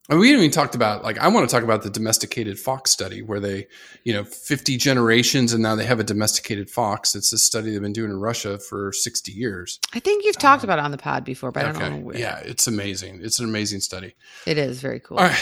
And 0.09 0.19
we 0.19 0.33
even 0.33 0.51
talked 0.51 0.75
about 0.75 1.05
like 1.05 1.19
I 1.19 1.29
want 1.29 1.49
to 1.49 1.55
talk 1.55 1.63
about 1.63 1.83
the 1.83 1.91
domesticated 1.91 2.59
fox 2.59 2.91
study 2.91 3.21
where 3.21 3.41
they, 3.41 3.67
you 4.05 4.13
know, 4.13 4.25
50 4.25 4.79
generations 4.79 5.53
and 5.53 5.63
now 5.63 5.75
they 5.75 5.85
have 5.85 6.01
a 6.01 6.05
domesticated 6.05 6.71
fox. 6.71 7.15
It's 7.15 7.33
a 7.33 7.39
study 7.39 7.73
they've 7.73 7.83
been 7.83 7.93
doing 7.93 8.11
in 8.11 8.19
Russia 8.19 8.59
for 8.59 8.93
60 8.93 9.33
years. 9.33 9.79
I 9.93 10.01
think 10.01 10.25
you've 10.25 10.39
talked 10.39 10.65
um, 10.65 10.71
about 10.71 10.79
it 10.79 10.85
on 10.85 10.93
the 10.93 10.99
pod 10.99 11.25
before, 11.25 11.53
but 11.53 11.67
I 11.67 11.73
don't 11.73 11.93
know 11.93 11.99
where. 11.99 12.17
Yeah, 12.17 12.39
it's 12.39 12.67
amazing. 12.67 13.21
It's 13.23 13.39
an 13.39 13.45
amazing 13.45 13.81
study. 13.81 14.15
It 14.47 14.57
is 14.57 14.81
very 14.81 15.01
cool. 15.01 15.19
Right. 15.19 15.39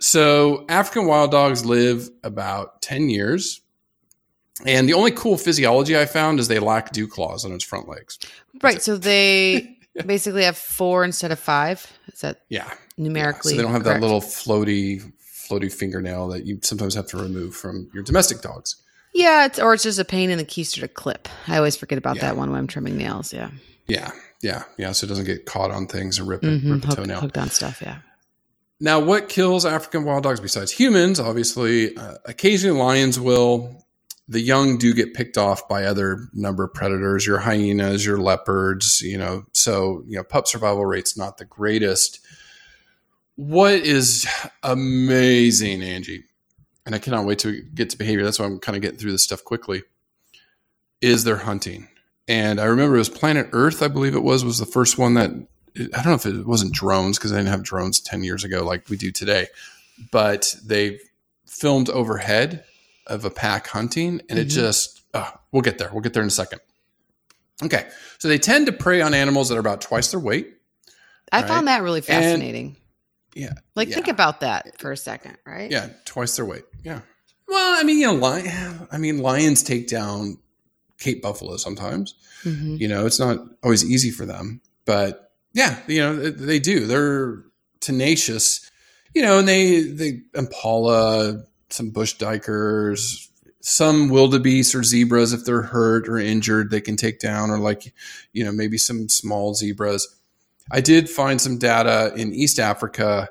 So 0.00 0.66
African 0.68 1.06
wild 1.06 1.30
dogs 1.30 1.64
live 1.64 2.10
about 2.22 2.82
10 2.82 3.08
years. 3.08 3.62
And 4.66 4.88
the 4.88 4.92
only 4.92 5.10
cool 5.12 5.38
physiology 5.38 5.98
I 5.98 6.04
found 6.04 6.38
is 6.40 6.48
they 6.48 6.58
lack 6.58 6.92
dew 6.92 7.08
claws 7.08 7.44
on 7.44 7.52
its 7.52 7.64
front 7.64 7.88
legs. 7.88 8.18
Right. 8.62 8.82
So 8.82 8.98
they 8.98 9.78
basically 10.06 10.44
have 10.44 10.58
four 10.58 11.04
instead 11.04 11.32
of 11.32 11.38
five. 11.38 11.90
Is 12.12 12.20
that 12.20 12.42
Yeah. 12.50 12.70
Numerically? 12.96 13.52
so 13.52 13.56
they 13.56 13.62
don't 13.62 13.72
have 13.72 13.82
correct? 13.84 14.00
that 14.00 14.06
little 14.06 14.20
floaty, 14.20 15.12
floaty 15.48 15.72
fingernail 15.72 16.28
that 16.28 16.44
you 16.46 16.58
sometimes 16.62 16.94
have 16.94 17.06
to 17.08 17.16
remove 17.16 17.54
from 17.54 17.88
your 17.94 18.02
domestic 18.02 18.40
dogs. 18.40 18.76
Yeah, 19.12 19.46
it's, 19.46 19.58
or 19.60 19.74
it's 19.74 19.82
just 19.84 19.98
a 19.98 20.04
pain 20.04 20.30
in 20.30 20.38
the 20.38 20.44
keister 20.44 20.80
to 20.80 20.88
clip. 20.88 21.28
I 21.46 21.56
always 21.56 21.76
forget 21.76 21.98
about 21.98 22.16
Yeah. 22.16 22.22
that 22.22 22.36
one 22.36 22.50
when 22.50 22.58
I'm 22.58 22.66
trimming 22.66 22.96
nails. 22.96 23.32
Yeah. 23.32 23.50
Yeah. 23.86 24.10
Yeah. 24.42 24.64
Yeah. 24.76 24.92
So 24.92 25.04
it 25.04 25.08
doesn't 25.08 25.24
get 25.26 25.46
caught 25.46 25.70
on 25.70 25.86
things 25.86 26.18
and 26.18 26.26
rip, 26.26 26.42
a 26.42 26.46
Mhm. 26.46 26.72
rip 26.72 26.82
a 26.82 26.86
Hooked, 26.88 26.98
toenail. 26.98 27.20
hooked 27.20 27.38
on 27.38 27.50
stuff. 27.50 27.80
Yeah. 27.80 27.98
Now, 28.80 28.98
what 28.98 29.28
kills 29.28 29.64
African 29.64 30.04
wild 30.04 30.24
dogs 30.24 30.40
besides 30.40 30.72
humans? 30.72 31.20
Obviously, 31.20 31.96
uh, 31.96 32.16
occasionally 32.24 32.76
lions 32.78 33.20
will. 33.20 33.84
The 34.26 34.40
young 34.40 34.78
do 34.78 34.92
get 34.94 35.14
picked 35.14 35.36
off 35.38 35.68
by 35.68 35.84
other 35.84 36.28
number 36.32 36.64
of 36.64 36.74
predators, 36.74 37.26
your 37.26 37.38
hyenas, 37.38 38.04
your 38.04 38.16
leopards, 38.18 39.00
you 39.02 39.16
know. 39.18 39.44
So, 39.52 40.02
you 40.08 40.16
know, 40.16 40.24
pup 40.24 40.48
survival 40.48 40.84
rate's 40.86 41.16
not 41.16 41.36
the 41.38 41.44
greatest. 41.44 42.20
What 43.36 43.74
is 43.74 44.26
amazing, 44.62 45.82
Angie, 45.82 46.24
and 46.86 46.94
I 46.94 46.98
cannot 46.98 47.26
wait 47.26 47.40
to 47.40 47.62
get 47.62 47.90
to 47.90 47.98
behavior. 47.98 48.24
That's 48.24 48.38
why 48.38 48.44
I'm 48.46 48.58
kind 48.58 48.76
of 48.76 48.82
getting 48.82 48.98
through 48.98 49.12
this 49.12 49.24
stuff 49.24 49.42
quickly. 49.44 49.82
Is 51.00 51.24
their 51.24 51.38
hunting, 51.38 51.88
and 52.28 52.60
I 52.60 52.64
remember 52.64 52.94
it 52.94 52.98
was 52.98 53.08
Planet 53.08 53.48
Earth, 53.52 53.82
I 53.82 53.88
believe 53.88 54.14
it 54.14 54.22
was, 54.22 54.44
was 54.44 54.58
the 54.58 54.66
first 54.66 54.96
one 54.98 55.14
that 55.14 55.30
I 55.76 56.02
don't 56.02 56.06
know 56.06 56.14
if 56.14 56.24
it 56.26 56.46
wasn't 56.46 56.72
drones 56.72 57.18
because 57.18 57.32
I 57.32 57.36
didn't 57.36 57.48
have 57.50 57.62
drones 57.64 58.00
10 58.00 58.22
years 58.22 58.44
ago 58.44 58.64
like 58.64 58.88
we 58.88 58.96
do 58.96 59.10
today, 59.10 59.48
but 60.12 60.54
they 60.64 61.00
filmed 61.46 61.90
overhead 61.90 62.64
of 63.08 63.24
a 63.24 63.30
pack 63.30 63.66
hunting 63.66 64.22
and 64.30 64.38
it 64.38 64.46
Mhm. 64.46 64.50
just, 64.52 65.00
uh, 65.12 65.32
we'll 65.50 65.62
get 65.62 65.78
there. 65.78 65.90
We'll 65.92 66.00
get 66.00 66.12
there 66.14 66.22
in 66.22 66.28
a 66.28 66.30
second. 66.30 66.60
Okay. 67.62 67.88
So 68.18 68.28
they 68.28 68.38
tend 68.38 68.66
to 68.66 68.72
prey 68.72 69.00
on 69.02 69.14
animals 69.14 69.48
that 69.48 69.56
are 69.56 69.60
about 69.60 69.80
twice 69.80 70.12
their 70.12 70.20
weight. 70.20 70.54
I 71.32 71.40
Right. 71.40 71.48
found 71.48 71.66
that 71.68 71.82
really 71.82 71.98
And- 71.98 72.06
fascinating. 72.06 72.76
Yeah. 73.34 73.54
like, 73.74 73.88
yeah. 73.88 73.94
think 73.96 74.08
about 74.08 74.40
that 74.40 74.78
for 74.78 74.92
a 74.92 74.96
second, 74.96 75.36
right? 75.46 75.70
Yeah. 75.70 75.88
Twice 76.04 76.36
their 76.36 76.44
weight. 76.44 76.64
Yeah. 76.84 77.00
Well, 77.48 77.80
I 77.80 77.82
mean, 77.84 77.98
you 77.98 78.06
know, 78.06 78.14
lion, 78.14 78.86
I 78.90 78.98
mean, 78.98 79.18
lions 79.18 79.62
take 79.62 79.88
down 79.88 80.38
Cape 80.98 81.20
buffalo 81.22 81.56
sometimes. 81.56 82.14
Mhm. 82.44 82.78
You 82.80 82.88
know, 82.88 83.06
it's 83.06 83.18
not 83.18 83.38
always 83.62 83.84
easy 83.84 84.10
for 84.10 84.24
them, 84.26 84.60
but 84.84 85.32
yeah, 85.52 85.78
you 85.86 86.00
know, 86.00 86.16
they- 86.16 86.30
they 86.46 86.58
do. 86.58 86.86
They're 86.86 87.42
tenacious, 87.80 88.70
you 89.14 89.22
know, 89.22 89.38
and 89.38 89.46
they, 89.48 89.82
they 89.82 90.20
impala, 90.34 91.44
some 91.70 91.90
bush 91.90 92.16
duikers, 92.16 93.28
some 93.60 94.08
wildebeest 94.10 94.74
or 94.74 94.82
zebras, 94.82 95.32
if 95.32 95.44
they're 95.44 95.62
hurt 95.62 96.08
or 96.08 96.18
injured, 96.18 96.70
they 96.70 96.80
can 96.80 96.96
take 96.96 97.18
down, 97.18 97.50
or 97.50 97.58
like, 97.58 97.92
you 98.32 98.44
know, 98.44 98.52
maybe 98.52 98.78
some 98.78 99.08
small 99.08 99.54
zebras. 99.54 100.06
I 100.70 100.80
did 100.80 101.10
find 101.10 101.40
some 101.40 101.58
data 101.58 102.12
in 102.16 102.34
East 102.34 102.58
Africa. 102.58 103.28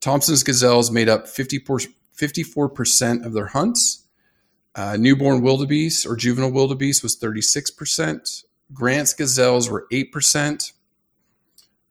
Thompson's 0.00 0.42
gazelles 0.42 0.90
made 0.90 1.08
up 1.08 1.28
54, 1.28 1.80
54% 2.16 3.24
of 3.24 3.32
their 3.32 3.46
hunts. 3.46 4.04
Uh, 4.74 4.96
newborn 4.96 5.42
wildebeest 5.42 6.06
or 6.06 6.16
juvenile 6.16 6.50
wildebeest 6.50 7.02
was 7.02 7.18
36%. 7.18 8.44
Grant's 8.72 9.12
gazelles 9.12 9.68
were 9.68 9.86
8%. 9.92 10.72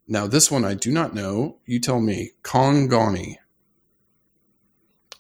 Now, 0.08 0.28
this 0.28 0.50
one 0.50 0.66
I 0.66 0.74
do 0.74 0.92
not 0.92 1.14
know. 1.14 1.58
You 1.66 1.80
tell 1.80 2.02
me. 2.02 2.32
Kongoni. 2.44 3.38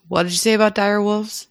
What 0.07 0.23
did 0.23 0.31
you 0.31 0.37
say 0.37 0.53
about 0.53 0.75
dire 0.75 1.01
wolves? 1.01 1.47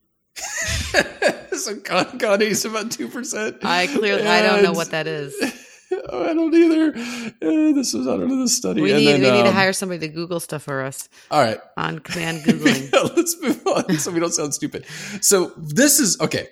so 0.36 1.76
Kongoni 1.76 2.42
is 2.42 2.64
about 2.64 2.90
2%. 2.90 3.64
I 3.64 3.86
clearly 3.86 4.26
I 4.26 4.42
don't 4.42 4.62
know 4.62 4.72
what 4.72 4.90
that 4.90 5.06
is. 5.06 5.34
Oh, 6.08 6.24
I 6.28 6.34
don't 6.34 6.54
either. 6.54 6.88
Uh, 6.94 7.72
this 7.72 7.94
was 7.94 8.06
out 8.06 8.20
of 8.20 8.28
the 8.28 8.48
study. 8.48 8.82
We 8.82 8.92
need 8.92 9.06
then, 9.06 9.20
we 9.22 9.30
need 9.30 9.42
to 9.44 9.48
um, 9.48 9.54
hire 9.54 9.72
somebody 9.72 10.00
to 10.06 10.08
Google 10.08 10.40
stuff 10.40 10.62
for 10.62 10.82
us 10.82 11.08
All 11.30 11.40
right. 11.40 11.58
on 11.76 12.00
command 12.00 12.38
googling. 12.44 12.92
Yeah, 12.92 13.08
let's 13.16 13.40
move 13.40 13.66
on 13.66 13.98
so 13.98 14.10
we 14.10 14.20
don't 14.20 14.32
sound 14.32 14.54
stupid. 14.54 14.86
So 15.20 15.52
this 15.56 16.00
is 16.00 16.20
okay. 16.20 16.48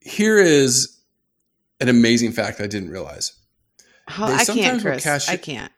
Here 0.00 0.38
is 0.38 0.98
an 1.80 1.88
amazing 1.88 2.32
fact 2.32 2.60
I 2.60 2.66
didn't 2.66 2.90
realize. 2.90 3.32
They 4.08 4.24
I 4.24 4.44
can't, 4.44 4.82
Chris. 4.82 5.02
cache 5.04 5.28
I 5.28 5.36
can't. 5.36 5.72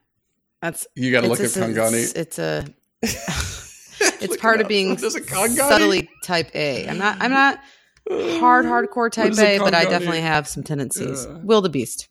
That's 0.60 0.86
You 0.94 1.12
got 1.12 1.22
to 1.22 1.28
look 1.28 1.40
at 1.40 1.46
Kongoni. 1.46 2.02
It's, 2.02 2.12
it's 2.12 2.38
a 2.38 2.64
it's 3.02 4.36
part 4.38 4.60
it 4.60 4.62
of 4.62 4.68
being 4.68 4.90
What 4.90 5.02
is 5.02 5.14
a 5.14 5.20
Kongoni? 5.20 5.56
subtly 5.56 6.08
type 6.24 6.54
A. 6.54 6.88
I'm 6.88 6.98
not 6.98 7.18
I'm 7.20 7.30
not 7.30 7.60
hard 8.08 8.64
hardcore 8.64 9.10
type 9.10 9.36
a 9.36 9.56
A, 9.56 9.58
but 9.58 9.74
I 9.74 9.84
definitely 9.84 10.20
have 10.22 10.48
some 10.48 10.62
tendencies. 10.62 11.26
Yeah. 11.28 11.38
Wildebeest. 11.42 12.08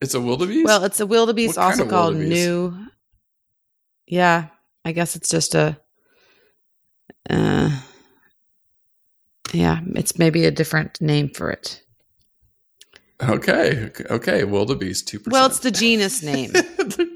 It's 0.00 0.14
a 0.14 0.20
wildebeest. 0.20 0.64
Well, 0.66 0.84
it's 0.84 1.00
a 1.00 1.06
wildebeest, 1.06 1.56
What 1.56 1.64
also 1.64 1.88
called 1.88 2.14
wildebeest? 2.14 2.46
gnu. 2.46 2.86
Yeah, 4.06 4.48
I 4.84 4.92
guess 4.92 5.16
it's 5.16 5.28
just 5.28 5.54
a. 5.54 5.78
Uh, 7.30 7.70
yeah, 9.52 9.80
it's 9.94 10.18
maybe 10.18 10.44
a 10.44 10.50
different 10.50 11.00
name 11.00 11.30
for 11.30 11.50
it. 11.50 11.82
Okay. 13.22 13.90
Okay. 14.10 14.44
Wildebeest, 14.44 15.08
2%. 15.08 15.30
Well, 15.30 15.46
it's 15.46 15.60
the 15.60 15.70
genus 15.70 16.22
name. 16.22 16.50
okay. 16.80 17.06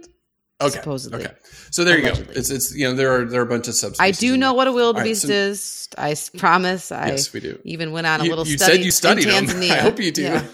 supposedly. 0.70 1.24
Okay. 1.24 1.34
So 1.70 1.84
there 1.84 1.99
Allegedly. 1.99 2.20
you 2.28 2.32
go. 2.34 2.39
It's, 2.39 2.51
it's, 2.51 2.74
you 2.74 2.89
know, 2.89 2.95
there 2.95 3.12
are, 3.12 3.24
there 3.26 3.41
are 3.41 3.45
a 3.45 3.49
bunch 3.49 3.68
of 3.68 3.74
subspecies. 3.74 4.01
I 4.01 4.12
do 4.18 4.36
know 4.36 4.55
what 4.55 4.66
a 4.68 4.72
wildebeest 4.72 5.22
so- 5.22 5.28
is. 5.32 5.89
I 5.99 6.14
promise. 6.39 6.93
I 6.93 7.09
Yes, 7.09 7.32
we 7.32 7.41
do. 7.41 7.59
even 7.64 7.91
went 7.93 8.07
on 8.07 8.20
a 8.20 8.24
You- 8.24 8.30
little 8.30 8.47
you 8.47 8.57
study. 8.57 8.76
said 8.76 8.84
you 8.84 8.91
studied 8.93 9.26
in 9.26 9.47
them. 9.47 9.57
Tanzania. 9.61 9.70
I 9.72 9.76
hope 9.80 9.99
you 10.01 10.12
do. 10.12 10.22
Yeah. 10.22 10.45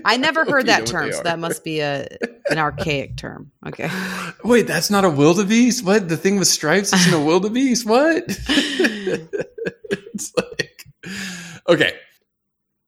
I 0.04 0.16
never 0.16 0.44
heard 0.44 0.66
that 0.66 0.86
term, 0.86 1.12
so 1.12 1.22
that 1.22 1.38
must 1.38 1.64
be 1.64 1.80
a 1.80 2.06
an 2.50 2.58
archaic 2.58 3.16
term. 3.16 3.52
Okay. 3.66 3.90
Wait, 4.44 4.66
that's 4.66 4.90
not 4.90 5.04
a 5.04 5.10
wildebeest? 5.10 5.84
What? 5.84 6.08
The 6.08 6.16
thing 6.16 6.38
with 6.38 6.48
stripes 6.48 6.92
isn't 6.92 7.14
a 7.14 7.24
wildebeest? 7.24 7.86
What? 7.86 8.24
it's 8.28 10.32
like, 10.36 10.84
okay. 11.68 11.94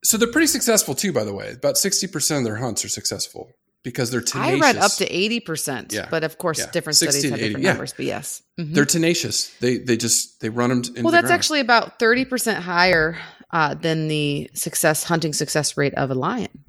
So 0.04 0.16
they're 0.16 0.30
pretty 0.30 0.46
successful 0.46 0.94
too, 0.94 1.12
by 1.12 1.24
the 1.24 1.34
way. 1.34 1.52
About 1.52 1.74
60% 1.74 2.38
of 2.38 2.44
their 2.44 2.56
hunts 2.56 2.84
are 2.84 2.88
successful 2.88 3.50
because 3.82 4.10
they're 4.10 4.20
tenacious. 4.20 4.56
I 4.56 4.60
read 4.60 4.76
up 4.76 4.92
to 4.94 5.06
eighty 5.06 5.40
percent, 5.40 5.92
Yeah. 5.92 6.08
but 6.10 6.24
of 6.24 6.38
course, 6.38 6.58
Yeah. 6.60 6.70
different 6.72 6.96
60 6.96 7.18
studies 7.20 7.30
have 7.30 7.38
80, 7.38 7.48
different 7.48 7.64
yeah. 7.64 7.70
numbers. 7.72 7.92
But 7.96 8.04
yes, 8.04 8.42
Mhm. 8.60 8.74
They're 8.74 8.84
tenacious. 8.84 9.52
They 9.60 9.78
they 9.78 9.96
just 9.96 10.40
they 10.40 10.48
run 10.48 10.70
them 10.70 10.78
into 10.78 11.02
well, 11.02 11.10
the 11.10 11.12
that's 11.12 11.26
ground. 11.26 11.38
actually 11.38 11.60
about 11.60 11.98
thirty 11.98 12.24
percent 12.24 12.62
higher 12.64 13.16
uh, 13.52 13.74
than 13.74 14.08
the 14.08 14.50
success 14.54 15.04
hunting 15.04 15.32
success 15.32 15.76
rate 15.76 15.94
of 15.94 16.10
a 16.10 16.14
lion. 16.14 16.64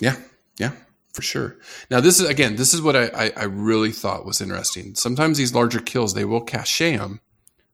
Yeah, 0.00 0.16
yeah, 0.58 0.72
for 1.12 1.22
sure. 1.22 1.56
Now 1.90 2.00
this 2.00 2.20
is 2.20 2.28
again, 2.28 2.56
this 2.56 2.74
is 2.74 2.82
what 2.82 2.96
I, 2.96 3.06
I 3.08 3.32
I 3.36 3.44
really 3.44 3.92
thought 3.92 4.26
was 4.26 4.40
interesting. 4.40 4.94
Sometimes 4.94 5.38
these 5.38 5.54
larger 5.54 5.80
kills 5.80 6.14
they 6.14 6.24
will 6.24 6.42
cache 6.42 6.78
them, 6.78 7.20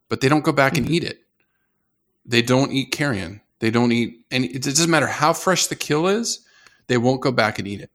but 0.09 0.21
they 0.21 0.29
don't 0.29 0.45
go 0.45 0.53
back 0.53 0.77
and 0.77 0.87
mm-hmm. 0.87 0.95
eat 0.95 1.05
it. 1.05 1.21
They 2.25 2.43
don't 2.43 2.73
eat 2.73 2.93
carrion. 2.93 3.41
They 3.59 3.71
don't 3.71 3.93
eat 3.93 4.25
any. 4.31 4.49
It 4.49 4.63
doesn't 4.63 4.91
matter 4.91 5.07
how 5.07 5.33
fresh 5.33 5.67
the 5.67 5.77
kill 5.77 6.07
is. 6.07 6.45
They 6.89 6.99
won't 6.99 7.21
go 7.21 7.33
back 7.33 7.59
and 7.59 7.69
eat 7.69 7.81
it. 7.81 7.91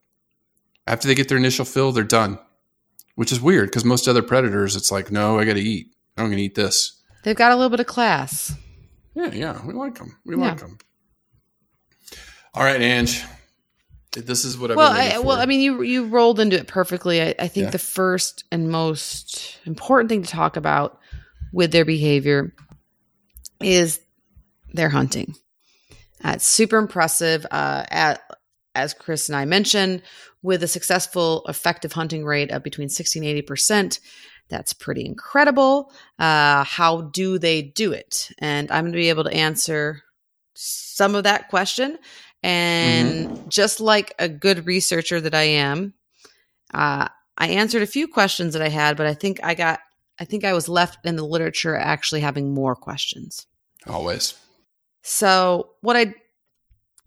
After 0.85 1.07
they 1.07 1.15
get 1.15 1.27
their 1.27 1.37
initial 1.37 1.65
fill, 1.65 1.91
they're 1.91 2.03
done. 2.03 2.39
Which 3.15 3.31
is 3.31 3.41
weird 3.41 3.69
because 3.69 3.83
most 3.83 4.07
other 4.07 4.21
predators, 4.21 4.75
it's 4.75 4.91
like, 4.91 5.11
no, 5.11 5.39
I 5.39 5.45
got 5.45 5.53
to 5.53 5.59
eat. 5.59 5.87
I'm 6.17 6.25
going 6.27 6.37
to 6.37 6.43
eat 6.43 6.55
this. 6.55 7.01
They've 7.23 7.35
got 7.35 7.51
a 7.51 7.55
little 7.55 7.69
bit 7.69 7.79
of 7.79 7.87
class. 7.87 8.55
Yeah, 9.15 9.31
yeah, 9.33 9.65
we 9.65 9.73
like 9.73 9.97
them. 9.97 10.17
We 10.23 10.35
Yeah. 10.35 10.41
like 10.41 10.59
them. 10.59 10.77
All 12.53 12.63
right, 12.63 12.79
Ange. 12.79 13.23
This 14.25 14.45
is 14.45 14.57
what 14.57 14.71
I've 14.71 14.77
well, 14.77 14.91
I, 14.91 15.19
well, 15.19 15.37
I 15.37 15.45
mean, 15.45 15.61
you 15.61 15.81
you 15.81 16.05
rolled 16.05 16.39
into 16.39 16.57
it 16.57 16.67
perfectly. 16.67 17.21
I, 17.21 17.35
I 17.39 17.47
think 17.47 17.65
Yeah. 17.65 17.69
the 17.71 17.79
first 17.79 18.43
and 18.51 18.69
most 18.69 19.57
important 19.65 20.09
thing 20.09 20.23
to 20.23 20.29
talk 20.29 20.57
about 20.57 20.99
with 21.53 21.71
their 21.71 21.85
behavior 21.85 22.53
is 23.61 23.99
their 24.73 24.89
hunting. 24.89 25.35
Uh, 26.23 26.33
it's 26.35 26.47
super 26.47 26.77
impressive. 26.77 27.45
Uh, 27.51 27.83
at, 27.89 28.21
as 28.75 28.93
Chris 28.93 29.29
and 29.29 29.35
I 29.35 29.45
mentioned, 29.45 30.01
with 30.41 30.63
a 30.63 30.67
successful, 30.67 31.43
effective 31.47 31.93
hunting 31.93 32.23
rate 32.25 32.51
of 32.51 32.63
between 32.63 32.89
60 32.89 33.19
and 33.19 33.27
80 33.27 33.41
percent. 33.43 33.99
That's 34.49 34.71
pretty 34.71 35.05
incredible. 35.05 35.91
Uh, 36.17 36.63
how 36.63 37.01
do 37.01 37.37
they 37.37 37.61
do 37.61 37.91
it? 37.91 38.29
And 38.39 38.71
I'm 38.71 38.85
going 38.85 38.93
to 38.93 38.97
be 38.97 39.09
able 39.09 39.25
to 39.25 39.33
answer 39.33 40.03
some 40.53 41.15
of 41.15 41.25
that 41.25 41.49
question. 41.49 41.99
And 42.47 43.51
just 43.51 43.79
like 43.81 44.13
a 44.19 44.29
good 44.29 44.65
researcher 44.65 45.19
that 45.19 45.35
I 45.35 45.43
am, 45.43 45.93
uh, 46.73 47.07
I 47.37 47.47
answered 47.49 47.81
a 47.81 47.87
few 47.87 48.07
questions 48.07 48.53
that 48.53 48.61
I 48.61 48.69
had, 48.69 48.95
but 48.95 49.05
I 49.05 49.13
think 49.13 49.39
I 49.43 49.53
got, 49.53 49.81
I 50.19 50.25
think 50.25 50.45
I 50.45 50.53
was 50.53 50.69
left 50.69 51.05
in 51.05 51.17
the 51.17 51.25
literature 51.25 51.75
actually 51.75 52.21
having 52.21 52.53
more 52.53 52.75
questions. 52.75 53.45
Always. 53.85 54.33
So 55.01 55.71
what 55.81 55.95
I 55.95 56.13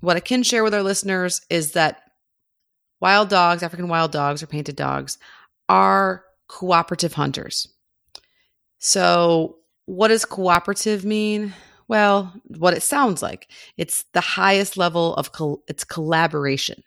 what 0.01 0.17
I 0.17 0.21
can 0.21 0.43
share 0.43 0.65
with 0.65 0.75
our 0.75 0.83
listeners 0.83 1.43
is 1.51 1.73
that 1.73 2.03
wild 3.01 3.29
dogs, 3.29 3.63
African 3.63 3.89
wild 3.89 4.13
dogs 4.13 4.43
or 4.43 4.47
painted 4.47 4.77
dogs, 4.77 5.19
are 5.69 6.25
cooperative 6.49 7.15
hunters. 7.15 7.69
So 8.79 9.57
what 9.85 10.09
does 10.09 10.25
cooperative 10.25 11.05
mean? 11.05 11.55
Well, 11.91 12.33
what 12.47 12.73
it 12.73 12.85
sounds 12.85 13.21
like. 13.21 13.49
It's 13.77 14.05
the 14.13 14.21
highest 14.21 14.77
level 14.77 15.13
of 15.17 15.33
col- 15.33 15.65
it's 15.67 15.83
collaboration. 15.83 16.85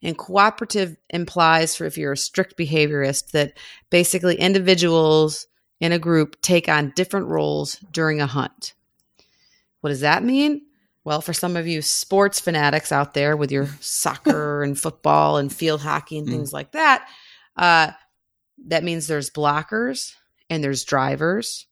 And 0.00 0.16
cooperative 0.16 0.96
implies 1.08 1.74
for 1.74 1.86
if 1.86 1.98
you're 1.98 2.12
a 2.12 2.16
strict 2.16 2.56
behaviorist 2.56 3.32
that 3.32 3.58
basically 3.90 4.36
individuals 4.36 5.48
in 5.80 5.90
a 5.90 5.98
group 5.98 6.40
take 6.40 6.68
on 6.68 6.92
different 6.94 7.26
roles 7.26 7.80
during 7.90 8.20
a 8.20 8.28
hunt. 8.28 8.74
What 9.80 9.90
does 9.90 10.02
that 10.02 10.22
mean? 10.22 10.62
Well, 11.02 11.20
for 11.20 11.32
some 11.32 11.56
of 11.56 11.66
you 11.66 11.82
sports 11.82 12.38
fanatics 12.38 12.92
out 12.92 13.12
there 13.12 13.36
with 13.36 13.50
your 13.50 13.66
soccer 13.80 14.62
and 14.62 14.78
football 14.78 15.36
and 15.36 15.52
field 15.52 15.80
hockey 15.80 16.16
and 16.16 16.28
things 16.28 16.52
like 16.52 16.70
that, 16.72 17.08
uh, 17.56 17.90
that 18.68 18.84
means 18.84 19.08
there's 19.08 19.30
blockers 19.30 20.14
and 20.48 20.62
there's 20.62 20.84
drivers. 20.84 21.66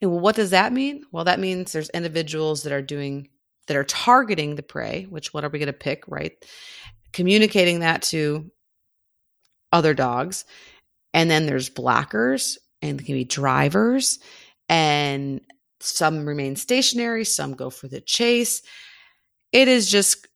And 0.00 0.10
what 0.12 0.36
does 0.36 0.50
that 0.50 0.72
mean? 0.72 1.04
Well, 1.12 1.24
that 1.24 1.40
means 1.40 1.72
there's 1.72 1.90
individuals 1.90 2.62
that 2.62 2.72
are 2.72 2.82
doing 2.82 3.28
that 3.66 3.76
are 3.76 3.84
targeting 3.84 4.54
the 4.54 4.62
prey, 4.62 5.06
which 5.10 5.34
what 5.34 5.44
are 5.44 5.50
we 5.50 5.58
going 5.58 5.66
to 5.66 5.72
pick, 5.72 6.04
right? 6.08 6.32
Communicating 7.12 7.80
that 7.80 8.02
to 8.02 8.50
other 9.72 9.94
dogs. 9.94 10.44
And 11.12 11.30
then 11.30 11.46
there's 11.46 11.70
blockers 11.70 12.56
and 12.80 13.04
can 13.04 13.14
be 13.14 13.24
drivers 13.24 14.18
and 14.68 15.40
some 15.80 16.26
remain 16.26 16.56
stationary, 16.56 17.24
some 17.24 17.54
go 17.54 17.70
for 17.70 17.88
the 17.88 18.00
chase. 18.00 18.62
It 19.52 19.68
is 19.68 19.90
just 19.90 20.26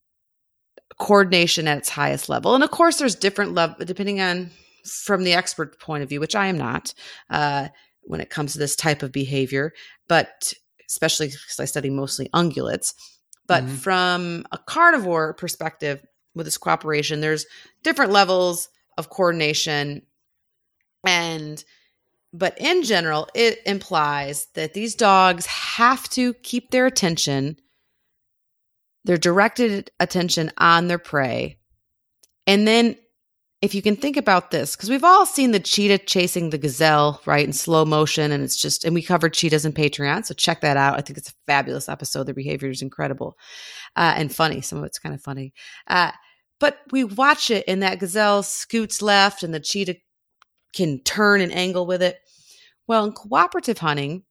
coordination 0.98 1.68
at 1.68 1.78
its 1.78 1.88
highest 1.88 2.28
level. 2.28 2.54
And 2.54 2.62
of 2.62 2.70
course, 2.70 2.98
there's 2.98 3.14
different 3.14 3.54
level 3.54 3.84
depending 3.84 4.20
on 4.20 4.50
from 4.84 5.24
the 5.24 5.34
expert 5.34 5.80
point 5.80 6.02
of 6.02 6.08
view, 6.08 6.20
which 6.20 6.36
I 6.36 6.46
am 6.46 6.58
not 6.58 6.94
uh, 7.30 7.68
when 8.02 8.20
it 8.20 8.30
comes 8.30 8.52
to 8.52 8.58
this 8.58 8.76
type 8.76 9.02
of 9.02 9.12
behavior, 9.12 9.72
but 10.08 10.52
especially 10.88 11.28
because 11.28 11.60
I 11.60 11.64
study 11.64 11.90
mostly 11.90 12.28
ungulates. 12.34 12.94
But 13.46 13.64
Mhm. 13.64 13.78
from 13.78 14.46
a 14.52 14.58
carnivore 14.58 15.34
perspective, 15.34 16.04
with 16.34 16.46
this 16.46 16.58
cooperation, 16.58 17.20
there's 17.20 17.46
different 17.82 18.12
levels 18.12 18.68
of 18.96 19.10
coordination 19.10 20.02
and 21.06 21.62
but 22.34 22.56
in 22.58 22.82
general, 22.82 23.28
it 23.34 23.60
implies 23.66 24.46
that 24.54 24.72
these 24.72 24.94
dogs 24.94 25.44
have 25.44 26.08
to 26.10 26.32
keep 26.32 26.70
their 26.70 26.86
attention, 26.86 27.58
their 29.04 29.18
directed 29.18 29.90
attention 30.00 30.50
on 30.56 30.88
their 30.88 30.98
prey. 30.98 31.58
And 32.46 32.66
then, 32.66 32.96
if 33.62 33.76
you 33.76 33.80
can 33.80 33.94
think 33.94 34.16
about 34.16 34.50
this, 34.50 34.74
because 34.74 34.90
we've 34.90 35.04
all 35.04 35.24
seen 35.24 35.52
the 35.52 35.60
cheetah 35.60 35.98
chasing 35.98 36.50
the 36.50 36.58
gazelle, 36.58 37.22
right, 37.26 37.46
in 37.46 37.52
slow 37.52 37.84
motion. 37.84 38.32
And 38.32 38.42
it's 38.42 38.60
just, 38.60 38.84
and 38.84 38.92
we 38.92 39.02
covered 39.02 39.34
cheetahs 39.34 39.64
in 39.64 39.72
Patreon. 39.72 40.26
So 40.26 40.34
check 40.34 40.60
that 40.62 40.76
out. 40.76 40.98
I 40.98 41.00
think 41.00 41.16
it's 41.16 41.30
a 41.30 41.34
fabulous 41.46 41.88
episode. 41.88 42.24
Their 42.24 42.34
behavior 42.34 42.70
is 42.70 42.82
incredible 42.82 43.38
uh, 43.94 44.14
and 44.16 44.34
funny. 44.34 44.60
Some 44.62 44.78
of 44.78 44.84
it's 44.84 44.98
kind 44.98 45.14
of 45.14 45.22
funny. 45.22 45.54
Uh, 45.86 46.10
but 46.58 46.78
we 46.90 47.04
watch 47.04 47.50
it, 47.52 47.64
and 47.68 47.82
that 47.82 48.00
gazelle 48.00 48.42
scoots 48.42 49.00
left, 49.00 49.44
and 49.44 49.54
the 49.54 49.60
cheetah 49.60 49.96
can 50.74 51.00
turn 51.04 51.40
and 51.40 51.52
angle 51.52 51.86
with 51.86 52.02
it. 52.02 52.18
Well, 52.88 53.04
in 53.04 53.12
cooperative 53.12 53.78
hunting, 53.78 54.24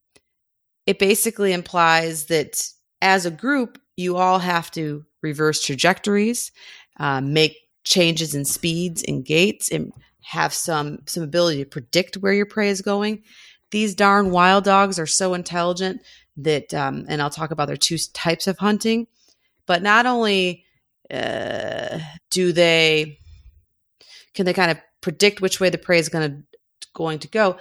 it 0.85 0.99
basically 0.99 1.53
implies 1.53 2.25
that 2.25 2.61
as 3.01 3.25
a 3.25 3.31
group, 3.31 3.79
you 3.95 4.17
all 4.17 4.39
have 4.39 4.71
to 4.71 5.05
reverse 5.21 5.63
trajectories, 5.63 6.51
uh, 6.99 7.21
make 7.21 7.55
changes 7.83 8.35
in 8.35 8.45
speeds 8.45 9.03
and 9.07 9.25
gaits, 9.25 9.71
and 9.71 9.91
have 10.21 10.53
some 10.53 10.99
some 11.05 11.23
ability 11.23 11.63
to 11.63 11.69
predict 11.69 12.17
where 12.17 12.33
your 12.33 12.45
prey 12.45 12.69
is 12.69 12.81
going. 12.81 13.23
These 13.71 13.95
darn 13.95 14.31
wild 14.31 14.63
dogs 14.63 14.99
are 14.99 15.07
so 15.07 15.33
intelligent 15.33 16.01
that, 16.37 16.73
um, 16.73 17.05
and 17.07 17.21
I'll 17.21 17.29
talk 17.29 17.51
about 17.51 17.67
their 17.67 17.77
two 17.77 17.97
types 18.13 18.47
of 18.47 18.57
hunting. 18.57 19.07
But 19.65 19.81
not 19.81 20.05
only 20.05 20.65
uh, 21.11 21.99
do 22.29 22.53
they 22.53 23.19
can 24.33 24.45
they 24.45 24.53
kind 24.53 24.71
of 24.71 24.77
predict 25.01 25.41
which 25.41 25.59
way 25.59 25.69
the 25.69 25.77
prey 25.77 25.99
is 25.99 26.09
going 26.09 26.29
to 26.29 26.57
going 26.93 27.19
to 27.19 27.27
go 27.27 27.57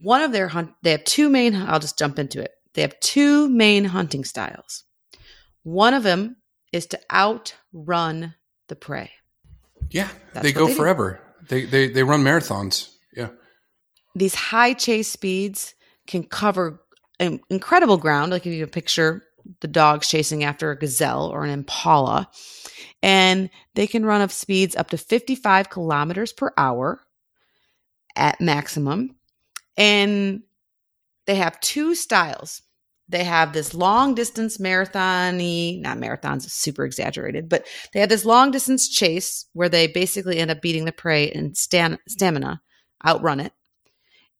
one 0.00 0.20
of 0.20 0.32
their 0.32 0.48
hunt 0.48 0.72
they 0.82 0.90
have 0.90 1.04
two 1.04 1.28
main 1.28 1.54
i'll 1.54 1.80
just 1.80 1.98
jump 1.98 2.18
into 2.18 2.40
it 2.40 2.52
they 2.74 2.82
have 2.82 2.98
two 3.00 3.48
main 3.48 3.84
hunting 3.84 4.24
styles 4.24 4.84
one 5.62 5.94
of 5.94 6.02
them 6.02 6.36
is 6.72 6.86
to 6.86 6.98
outrun 7.12 8.34
the 8.68 8.76
prey 8.76 9.10
Yeah, 9.90 10.08
That's 10.34 10.44
they 10.44 10.52
go 10.52 10.66
they 10.66 10.74
forever. 10.74 11.20
They, 11.48 11.64
they 11.64 11.88
they 11.88 12.02
run 12.02 12.22
marathons. 12.22 12.94
Yeah. 13.16 13.28
these 14.14 14.34
high 14.34 14.74
chase 14.74 15.10
speeds 15.10 15.74
can 16.06 16.22
cover 16.24 16.80
incredible 17.18 17.96
ground 17.96 18.30
like 18.30 18.46
if 18.46 18.52
you 18.52 18.66
picture 18.66 19.24
the 19.60 19.68
dogs 19.68 20.08
chasing 20.08 20.44
after 20.44 20.70
a 20.70 20.78
gazelle 20.78 21.26
or 21.26 21.42
an 21.42 21.50
impala 21.50 22.30
and 23.02 23.50
they 23.74 23.86
can 23.86 24.06
run 24.06 24.20
up 24.20 24.30
speeds 24.30 24.76
up 24.76 24.90
to 24.90 24.98
55 24.98 25.70
kilometers 25.70 26.32
per 26.32 26.52
hour 26.56 27.00
at 28.14 28.40
maximum 28.40 29.16
And 29.76 30.42
they 31.26 31.36
have 31.36 31.60
two 31.60 31.94
styles. 31.94 32.62
They 33.08 33.24
have 33.24 33.52
this 33.52 33.72
long 33.72 34.14
distance 34.14 34.60
marathon 34.60 35.38
not 35.80 35.98
marathons, 35.98 36.48
super 36.50 36.84
exaggerated, 36.84 37.48
but 37.48 37.66
they 37.92 38.00
have 38.00 38.10
this 38.10 38.24
long 38.24 38.50
distance 38.50 38.88
chase 38.88 39.46
where 39.54 39.68
they 39.68 39.86
basically 39.86 40.38
end 40.38 40.50
up 40.50 40.60
beating 40.60 40.84
the 40.84 40.92
prey 40.92 41.24
in 41.24 41.54
stam- 41.54 41.98
stamina, 42.06 42.60
outrun 43.06 43.40
it. 43.40 43.52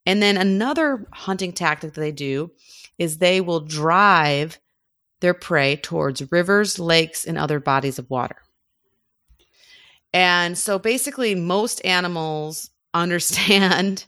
And 0.05 0.23
then 0.23 0.37
another 0.37 1.07
hunting 1.13 1.53
tactic 1.53 1.95
that 1.95 2.01
they 2.01 2.13
do 2.13 2.51
is 2.99 3.19
they 3.19 3.41
will 3.41 3.61
drive 3.61 4.59
their 5.21 5.35
prey 5.35 5.77
towards 5.77 6.31
rivers, 6.31 6.79
lakes, 6.79 7.25
and 7.25 7.37
other 7.37 7.61
bodies 7.61 7.99
of 7.99 8.09
water. 8.11 8.37
And 10.13 10.57
so 10.57 10.79
basically, 10.79 11.35
most 11.35 11.85
animals 11.85 12.71
understand 12.95 14.05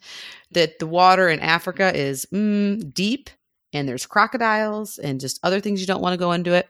that 0.53 0.79
the 0.79 0.87
water 0.87 1.29
in 1.29 1.41
Africa 1.41 1.95
is 1.95 2.27
mm, 2.33 2.93
deep 2.93 3.31
and 3.73 3.89
there's 3.89 4.07
crocodiles 4.07 4.99
and 4.99 5.21
just 5.21 5.41
other 5.43 5.61
things 5.61 5.81
you 5.81 5.87
don't 5.87 6.03
want 6.03 6.15
to 6.15 6.19
go 6.19 6.33
into 6.33 6.53
it. 6.53 6.69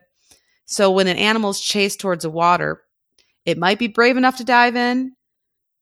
So 0.67 0.91
when 0.91 1.09
an 1.09 1.17
animal's 1.17 1.61
chased 1.61 2.01
towards 2.01 2.23
the 2.23 2.31
water, 2.31 2.83
it 3.45 3.59
might 3.59 3.79
be 3.79 3.89
brave 3.89 4.17
enough 4.17 4.37
to 4.37 4.45
dive 4.45 4.77
in, 4.77 5.17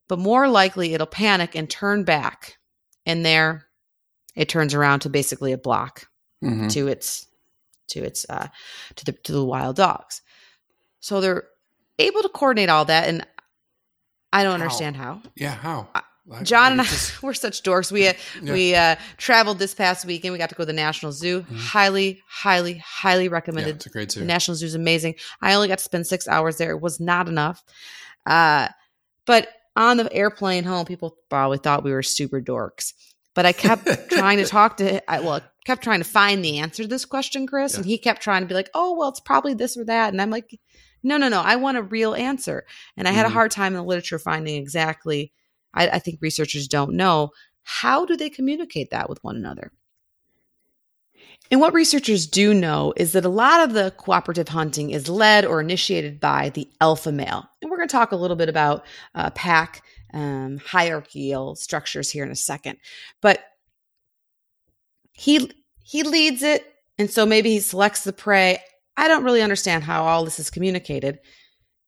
but 0.07 0.19
more 0.19 0.47
likely 0.47 0.93
it'll 0.93 1.07
panic 1.07 1.55
and 1.55 1.69
turn 1.69 2.03
back. 2.03 2.57
And 3.05 3.25
there 3.25 3.67
it 4.35 4.49
turns 4.49 4.73
around 4.73 5.01
to 5.01 5.09
basically 5.09 5.51
a 5.51 5.57
block 5.57 6.07
mm-hmm. 6.43 6.67
to 6.69 6.87
its 6.87 7.27
to 7.89 8.03
its 8.03 8.25
uh 8.29 8.47
to 8.95 9.05
the 9.05 9.11
to 9.11 9.31
the 9.31 9.45
wild 9.45 9.75
dogs. 9.75 10.21
So 10.99 11.21
they're 11.21 11.45
able 11.97 12.21
to 12.21 12.29
coordinate 12.29 12.69
all 12.69 12.85
that 12.85 13.07
and 13.07 13.25
I 14.31 14.43
don't 14.43 14.59
how? 14.59 14.63
understand 14.63 14.95
how. 14.95 15.21
Yeah, 15.35 15.55
how? 15.55 15.89
John 16.43 16.73
and 16.73 16.81
I 16.81 16.85
we're 17.21 17.33
such 17.33 17.63
dorks. 17.63 17.91
We 17.91 18.07
uh, 18.07 18.13
yeah. 18.41 18.53
we 18.53 18.75
uh, 18.75 18.95
traveled 19.17 19.59
this 19.59 19.73
past 19.73 20.05
weekend. 20.05 20.31
We 20.31 20.37
got 20.37 20.49
to 20.49 20.55
go 20.55 20.63
to 20.63 20.67
the 20.67 20.73
National 20.73 21.11
Zoo. 21.11 21.41
Mm-hmm. 21.41 21.55
Highly, 21.55 22.21
highly, 22.27 22.77
highly 22.77 23.29
recommended. 23.29 23.69
Yeah, 23.69 23.75
it's 23.75 23.85
a 23.85 23.89
great 23.89 24.11
zoo. 24.11 24.19
The 24.19 24.25
National 24.25 24.55
Zoo 24.55 24.65
is 24.65 24.75
amazing. 24.75 25.15
I 25.41 25.53
only 25.53 25.67
got 25.67 25.79
to 25.79 25.83
spend 25.83 26.07
six 26.07 26.27
hours 26.27 26.57
there. 26.57 26.71
It 26.71 26.81
was 26.81 26.99
not 26.99 27.27
enough. 27.27 27.63
Uh, 28.25 28.67
but 29.25 29.47
on 29.75 29.97
the 29.97 30.11
airplane 30.13 30.63
home, 30.63 30.85
people 30.85 31.17
probably 31.29 31.57
thought 31.57 31.83
we 31.83 31.91
were 31.91 32.03
super 32.03 32.41
dorks. 32.41 32.93
But 33.33 33.45
I 33.45 33.53
kept 33.53 33.87
trying 34.09 34.37
to 34.37 34.45
talk 34.45 34.77
to. 34.77 35.09
I, 35.09 35.21
well, 35.21 35.41
kept 35.65 35.83
trying 35.83 35.99
to 35.99 36.05
find 36.05 36.43
the 36.43 36.59
answer 36.59 36.83
to 36.83 36.89
this 36.89 37.05
question, 37.05 37.47
Chris, 37.47 37.73
yeah. 37.73 37.77
and 37.77 37.85
he 37.85 37.97
kept 37.97 38.21
trying 38.21 38.41
to 38.41 38.47
be 38.47 38.53
like, 38.53 38.69
"Oh, 38.73 38.97
well, 38.97 39.09
it's 39.09 39.19
probably 39.19 39.53
this 39.53 39.77
or 39.77 39.85
that," 39.85 40.11
and 40.11 40.21
I'm 40.21 40.29
like, 40.29 40.59
"No, 41.03 41.17
no, 41.17 41.29
no. 41.29 41.41
I 41.41 41.55
want 41.55 41.77
a 41.77 41.83
real 41.83 42.13
answer." 42.13 42.65
And 42.97 43.07
I 43.07 43.11
had 43.11 43.25
mm-hmm. 43.25 43.31
a 43.31 43.33
hard 43.33 43.51
time 43.51 43.73
in 43.73 43.77
the 43.77 43.83
literature 43.83 44.19
finding 44.19 44.55
exactly 44.55 45.31
I, 45.73 45.87
I 45.89 45.99
think 45.99 46.19
researchers 46.21 46.67
don't 46.67 46.93
know 46.93 47.31
how 47.63 48.05
do 48.05 48.17
they 48.17 48.29
communicate 48.29 48.91
that 48.91 49.09
with 49.09 49.23
one 49.23 49.35
another. 49.35 49.71
And 51.51 51.59
what 51.59 51.73
researchers 51.73 52.27
do 52.27 52.53
know 52.53 52.93
is 52.95 53.13
that 53.13 53.25
a 53.25 53.29
lot 53.29 53.61
of 53.61 53.73
the 53.73 53.91
cooperative 53.97 54.49
hunting 54.49 54.91
is 54.91 55.09
led 55.09 55.45
or 55.45 55.59
initiated 55.59 56.19
by 56.19 56.49
the 56.49 56.69
alpha 56.79 57.11
male. 57.11 57.49
And 57.61 57.69
we're 57.71 57.77
going 57.77 57.87
to 57.87 57.91
talk 57.91 58.11
a 58.11 58.17
little 58.17 58.37
bit 58.37 58.49
about 58.49 58.85
uh, 59.15 59.31
pack 59.31 59.83
um, 60.13 60.59
hierarchical 60.59 61.55
structures 61.55 62.09
here 62.09 62.23
in 62.23 62.31
a 62.31 62.35
second. 62.35 62.77
But 63.21 63.39
he 65.11 65.51
he 65.83 66.03
leads 66.03 66.43
it, 66.43 66.65
and 66.97 67.09
so 67.09 67.25
maybe 67.25 67.49
he 67.49 67.59
selects 67.59 68.03
the 68.03 68.13
prey. 68.13 68.59
I 68.95 69.07
don't 69.07 69.23
really 69.23 69.41
understand 69.41 69.83
how 69.83 70.03
all 70.03 70.23
this 70.23 70.39
is 70.39 70.49
communicated 70.49 71.19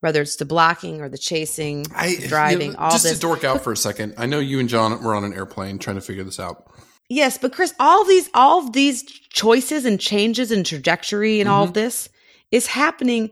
whether 0.02 0.22
it's 0.22 0.36
the 0.36 0.46
blocking 0.46 1.02
or 1.02 1.10
the 1.10 1.18
chasing, 1.18 1.86
I, 1.96 2.18
driving, 2.28 2.72
you 2.72 2.74
know, 2.74 2.80
all 2.80 2.92
just 2.92 3.04
this. 3.04 3.14
Just 3.14 3.22
to 3.22 3.28
dork 3.28 3.44
out 3.44 3.64
for 3.64 3.72
a 3.72 3.78
second, 3.78 4.16
I 4.18 4.26
know 4.26 4.40
you 4.40 4.60
and 4.60 4.68
John 4.68 5.02
were 5.04 5.16
on 5.16 5.24
an 5.24 5.34
airplane 5.34 5.80
trying 5.80 5.96
to 5.96 6.02
figure 6.02 6.24
this 6.24 6.40
out. 6.40 6.70
Yes, 7.10 7.38
but 7.38 7.54
Chris, 7.54 7.74
all 7.80 8.06
these 8.06 8.30
all 8.34 8.66
of 8.66 8.74
these 8.74 9.04
choices 9.04 9.86
and 9.86 10.00
changes 10.00 10.52
and 10.52 10.66
trajectory 10.66 11.40
and 11.40 11.48
mm-hmm. 11.48 11.56
all 11.56 11.64
of 11.66 11.74
this 11.74 12.10
is 12.52 12.68
happening, 12.68 13.32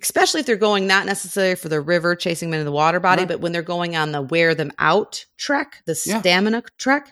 especially 0.00 0.40
if 0.40 0.46
they're 0.46 0.56
going 0.56 0.86
not 0.86 1.06
necessarily 1.06 1.54
for 1.54 1.68
the 1.68 1.80
river 1.80 2.14
chasing 2.14 2.50
them 2.50 2.60
in 2.60 2.66
the 2.66 2.72
water 2.72 3.00
body, 3.00 3.22
right. 3.22 3.28
but 3.28 3.40
when 3.40 3.52
they're 3.52 3.62
going 3.62 3.96
on 3.96 4.12
the 4.12 4.22
wear 4.22 4.54
them 4.54 4.70
out 4.78 5.24
trek, 5.38 5.82
the 5.86 6.00
yeah. 6.06 6.20
stamina 6.20 6.62
trek. 6.78 7.10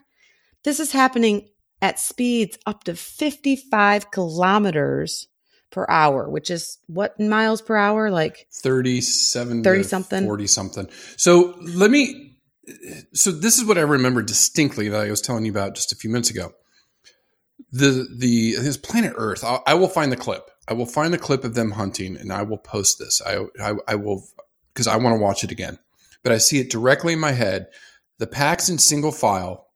This 0.65 0.79
is 0.79 0.93
happening 0.93 1.49
at 1.81 1.99
speeds 1.99 2.59
up 2.67 2.85
to 2.85 2.95
55 2.95 4.11
kilometers 4.11 5.28
per 5.71 5.87
hour, 5.89 6.29
which 6.29 6.51
is 6.51 6.79
what 6.87 7.19
miles 7.21 7.63
per 7.63 7.77
hour? 7.77 8.11
Like 8.11 8.47
37, 8.53 9.63
30 9.63 9.83
something, 9.83 10.25
40 10.25 10.47
something. 10.47 10.89
So 11.17 11.57
let 11.61 11.91
me, 11.91 12.39
so 13.13 13.31
this 13.31 13.59
is 13.59 13.65
what 13.65 13.79
I 13.79 13.83
remember 13.83 14.23
distinctly 14.23 14.89
that 14.89 15.01
I 15.01 15.11
was 15.11 15.21
telling 15.21 15.45
you 15.45 15.53
about 15.53 15.75
just 15.75 15.93
a 15.93 15.97
few 15.97 16.11
minutes 16.11 16.31
ago. 16.31 16.53
The, 17.71 18.09
the, 18.17 18.53
his 18.53 18.77
planet 18.79 19.13
Earth, 19.17 19.45
I, 19.45 19.61
I 19.67 19.75
will 19.75 19.89
find 19.89 20.11
the 20.11 20.17
clip. 20.17 20.51
I 20.67 20.73
will 20.75 20.87
find 20.87 21.13
the 21.13 21.19
clip 21.19 21.45
of 21.45 21.55
them 21.55 21.73
hunting 21.73 22.17
and 22.17 22.33
I 22.33 22.43
will 22.43 22.59
post 22.59 22.99
this. 22.99 23.21
I, 23.25 23.45
I, 23.63 23.75
I 23.89 23.95
will, 23.95 24.25
because 24.73 24.87
I 24.87 24.97
want 24.97 25.15
to 25.15 25.23
watch 25.23 25.45
it 25.45 25.51
again. 25.51 25.79
But 26.23 26.33
I 26.33 26.39
see 26.39 26.59
it 26.59 26.71
directly 26.71 27.13
in 27.13 27.21
my 27.21 27.33
head. 27.33 27.69
The 28.19 28.27
packs 28.27 28.69
in 28.69 28.79
single 28.79 29.13
file 29.13 29.68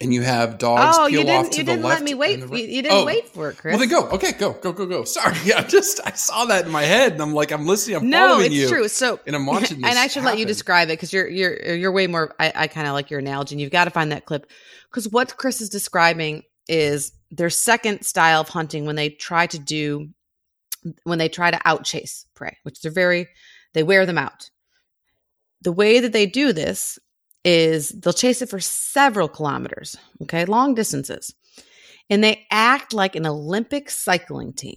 and 0.00 0.12
you 0.12 0.22
have 0.22 0.58
dogs 0.58 0.96
oh, 0.98 1.06
peel 1.06 1.20
you 1.20 1.24
didn't, 1.24 1.46
off 1.46 1.50
to 1.50 1.58
you 1.58 1.62
the 1.62 1.72
didn't 1.72 1.84
left. 1.84 2.00
let 2.00 2.04
me 2.04 2.14
wait. 2.14 2.40
You, 2.40 2.56
you 2.56 2.82
didn't 2.82 2.92
oh. 2.92 3.04
wait 3.04 3.28
for 3.28 3.50
it, 3.50 3.58
Chris. 3.58 3.72
Well, 3.72 3.78
then 3.78 3.88
go. 3.88 4.08
Okay, 4.10 4.32
go, 4.32 4.52
go, 4.52 4.72
go, 4.72 4.86
go. 4.86 5.04
Sorry, 5.04 5.36
yeah, 5.44 5.62
just 5.62 6.00
I 6.04 6.10
saw 6.12 6.46
that 6.46 6.66
in 6.66 6.72
my 6.72 6.82
head, 6.82 7.12
and 7.12 7.22
I'm 7.22 7.32
like, 7.32 7.52
I'm 7.52 7.66
listening. 7.66 7.98
I'm 7.98 8.10
no, 8.10 8.28
following 8.28 8.52
you. 8.52 8.58
No, 8.58 8.62
it's 8.64 8.70
true. 8.70 8.88
So, 8.88 9.20
and 9.26 9.36
I'm 9.36 9.46
watching. 9.46 9.76
and 9.84 9.98
I 9.98 10.08
should 10.08 10.22
happen. 10.22 10.24
let 10.24 10.38
you 10.38 10.46
describe 10.46 10.88
it 10.88 10.92
because 10.94 11.12
you're 11.12 11.28
you're 11.28 11.74
you're 11.74 11.92
way 11.92 12.08
more. 12.08 12.34
I, 12.40 12.52
I 12.54 12.66
kind 12.66 12.88
of 12.88 12.94
like 12.94 13.10
your 13.10 13.20
analogy, 13.20 13.54
and 13.54 13.60
you've 13.60 13.70
got 13.70 13.84
to 13.84 13.90
find 13.90 14.10
that 14.10 14.24
clip 14.24 14.50
because 14.90 15.08
what 15.08 15.36
Chris 15.36 15.60
is 15.60 15.68
describing 15.68 16.42
is 16.68 17.12
their 17.30 17.50
second 17.50 18.04
style 18.04 18.40
of 18.40 18.48
hunting 18.48 18.86
when 18.86 18.96
they 18.96 19.10
try 19.10 19.46
to 19.46 19.58
do 19.58 20.08
when 21.04 21.18
they 21.18 21.28
try 21.28 21.52
to 21.52 21.58
outchase 21.58 22.24
prey, 22.34 22.58
which 22.64 22.80
they're 22.82 22.90
very 22.90 23.28
they 23.74 23.84
wear 23.84 24.06
them 24.06 24.18
out. 24.18 24.50
The 25.62 25.72
way 25.72 26.00
that 26.00 26.12
they 26.12 26.26
do 26.26 26.52
this 26.52 26.98
is 27.44 27.90
they'll 27.90 28.12
chase 28.12 28.42
it 28.42 28.48
for 28.48 28.60
several 28.60 29.28
kilometers, 29.28 29.96
okay, 30.22 30.44
long 30.44 30.74
distances. 30.74 31.34
And 32.10 32.22
they 32.22 32.46
act 32.50 32.92
like 32.92 33.16
an 33.16 33.26
Olympic 33.26 33.90
cycling 33.90 34.52
team. 34.52 34.76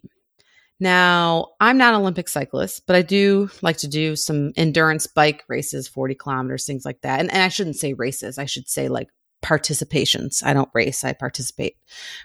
Now, 0.79 1.53
I'm 1.59 1.77
not 1.77 1.93
an 1.93 2.01
Olympic 2.01 2.29
cyclist, 2.29 2.85
but 2.85 2.95
I 2.95 3.01
do 3.01 3.49
like 3.61 3.77
to 3.77 3.87
do 3.87 4.15
some 4.15 4.53
endurance 4.55 5.07
bike 5.07 5.43
races, 5.47 5.87
40 5.87 6.15
kilometers, 6.15 6.65
things 6.65 6.85
like 6.85 7.01
that. 7.01 7.19
And, 7.19 7.31
and 7.31 7.41
I 7.41 7.47
shouldn't 7.47 7.77
say 7.77 7.93
races, 7.93 8.37
I 8.37 8.45
should 8.45 8.69
say 8.69 8.87
like 8.87 9.09
participations. 9.43 10.43
I 10.43 10.53
don't 10.53 10.69
race, 10.73 11.03
I 11.03 11.13
participate 11.13 11.77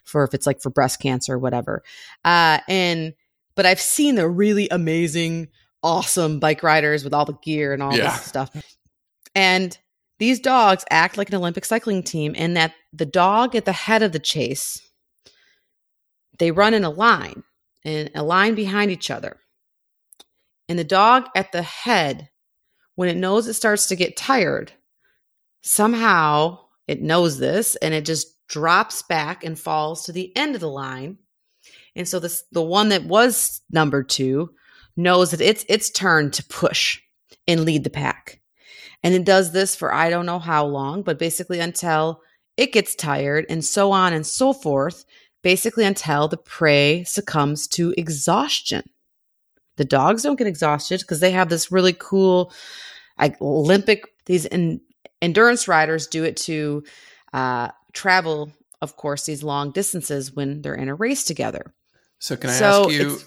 for 0.05 0.25
if 0.25 0.35
it's 0.35 0.47
like 0.47 0.61
for 0.61 0.71
breast 0.71 1.01
cancer 1.01 1.35
or 1.35 1.39
whatever. 1.39 1.83
Uh, 2.25 2.59
and, 2.69 3.15
but 3.55 3.65
I've 3.65 3.81
seen 3.81 4.17
the 4.17 4.29
really 4.29 4.69
amazing, 4.71 5.49
awesome 5.83 6.39
bike 6.39 6.63
riders 6.63 7.05
with 7.05 7.15
all 7.15 7.25
the 7.25 7.39
gear 7.43 7.73
and 7.73 7.83
all 7.83 7.97
yeah. 7.97 8.11
this 8.11 8.23
stuff. 8.25 8.51
And 9.35 9.77
these 10.23 10.39
dogs 10.39 10.85
act 10.89 11.19
like 11.19 11.29
an 11.31 11.35
Olympic 11.35 11.65
cycling 11.65 12.01
team 12.01 12.33
in 12.37 12.55
that 12.55 12.75
the 12.93 13.05
dog 13.05 13.57
at 13.57 13.65
the 13.65 13.73
head 13.73 14.05
of 14.05 14.13
the 14.13 14.21
chase, 14.21 14.81
they 16.39 16.53
run 16.53 16.75
in 16.75 16.85
a 16.85 16.91
line, 16.91 17.43
in 17.83 18.09
a 18.15 18.23
line 18.23 18.55
behind 18.55 18.93
each 18.93 19.11
other. 19.11 19.41
And 20.69 20.79
the 20.79 20.85
dog 20.85 21.27
at 21.35 21.51
the 21.51 21.63
head, 21.63 22.31
when 22.95 23.09
it 23.09 23.17
knows 23.17 23.49
it 23.49 23.55
starts 23.55 23.89
to 23.89 23.97
get 23.97 24.17
tired, 24.17 24.71
somehow 25.65 26.61
it 26.87 27.03
knows 27.03 27.41
this 27.41 27.75
and 27.75 27.93
it 27.93 28.05
just 28.05 28.29
drops 28.47 29.03
back 29.03 29.43
and 29.43 29.59
falls 29.59 30.05
to 30.05 30.13
the 30.13 30.31
end 30.37 30.55
of 30.55 30.61
the 30.61 30.71
line. 30.71 31.19
And 31.97 32.07
so 32.07 32.21
this 32.21 32.45
the 32.53 32.63
one 32.63 32.91
that 32.91 33.07
was 33.07 33.61
number 33.73 34.05
2 34.05 34.49
knows 34.97 35.33
that 35.33 35.41
it's 35.41 35.65
its 35.69 35.91
turn 35.91 36.31
to 36.31 36.45
push 36.45 37.01
and 37.49 37.65
lead 37.65 37.83
the 37.83 37.91
pack. 37.91 38.39
And 39.03 39.15
it 39.15 39.25
does 39.25 39.53
this 39.53 39.75
for 39.75 39.93
I 39.93 40.11
don't 40.11 40.27
know 40.27 40.39
how 40.39 40.65
long, 40.65 41.03
but 41.03 41.19
basically 41.19 41.61
until 41.61 42.21
it 42.57 42.73
gets 42.73 42.95
tired 42.95 43.47
and 43.49 43.65
so 43.65 43.93
on 43.93 44.13
and 44.13 44.27
so 44.27 44.53
forth, 44.53 45.05
basically 45.43 45.85
until 45.85 46.29
the 46.29 46.37
prey 46.37 47.05
succumbs 47.05 47.67
to 47.69 47.95
exhaustion. 47.97 48.85
The 49.77 49.85
dogs 49.85 50.23
don't 50.23 50.37
get 50.37 50.47
exhausted 50.47 51.01
because 51.01 51.21
they 51.21 51.31
have 51.33 51.49
this 51.49 51.73
really 51.73 51.95
cool 51.99 52.53
like 53.19 53.41
Olympic, 53.41 54.05
these 54.27 54.45
in, 54.47 54.81
endurance 55.21 55.69
riders 55.69 56.07
do 56.07 56.25
it 56.25 56.37
to 56.37 56.83
uh, 57.33 57.69
travel, 57.93 58.53
of 58.81 58.97
course, 58.97 59.25
these 59.25 59.43
long 59.43 59.71
distances 59.71 60.35
when 60.35 60.63
they're 60.63 60.75
in 60.75 60.89
a 60.89 60.95
race 60.95 61.25
together. 61.25 61.75
So, 62.19 62.37
can 62.37 62.51
I 62.51 62.55
so 62.55 62.85
ask 62.85 62.91
you? 62.91 63.19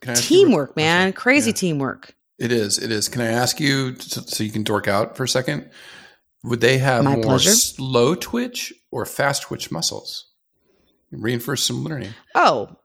Can 0.00 0.10
I 0.10 0.12
ask 0.12 0.24
teamwork, 0.24 0.70
you, 0.70 0.82
man, 0.82 1.12
crazy 1.12 1.50
yeah. 1.50 1.56
teamwork. 1.56 2.14
It 2.38 2.50
is. 2.52 2.78
It 2.78 2.90
is. 2.90 3.08
Can 3.08 3.20
I 3.22 3.26
ask 3.28 3.60
you 3.60 3.94
so, 3.98 4.20
so 4.22 4.42
you 4.44 4.50
can 4.50 4.62
dork 4.64 4.88
out 4.88 5.16
for 5.16 5.24
a 5.24 5.28
second? 5.28 5.70
Would 6.42 6.60
they 6.60 6.78
have 6.78 7.04
My 7.04 7.14
more 7.14 7.22
pleasure. 7.22 7.50
slow 7.50 8.14
twitch 8.14 8.72
or 8.90 9.06
fast 9.06 9.42
twitch 9.42 9.70
muscles? 9.70 10.26
Reinforce 11.12 11.62
some 11.64 11.84
learning. 11.84 12.12
Oh, 12.34 12.76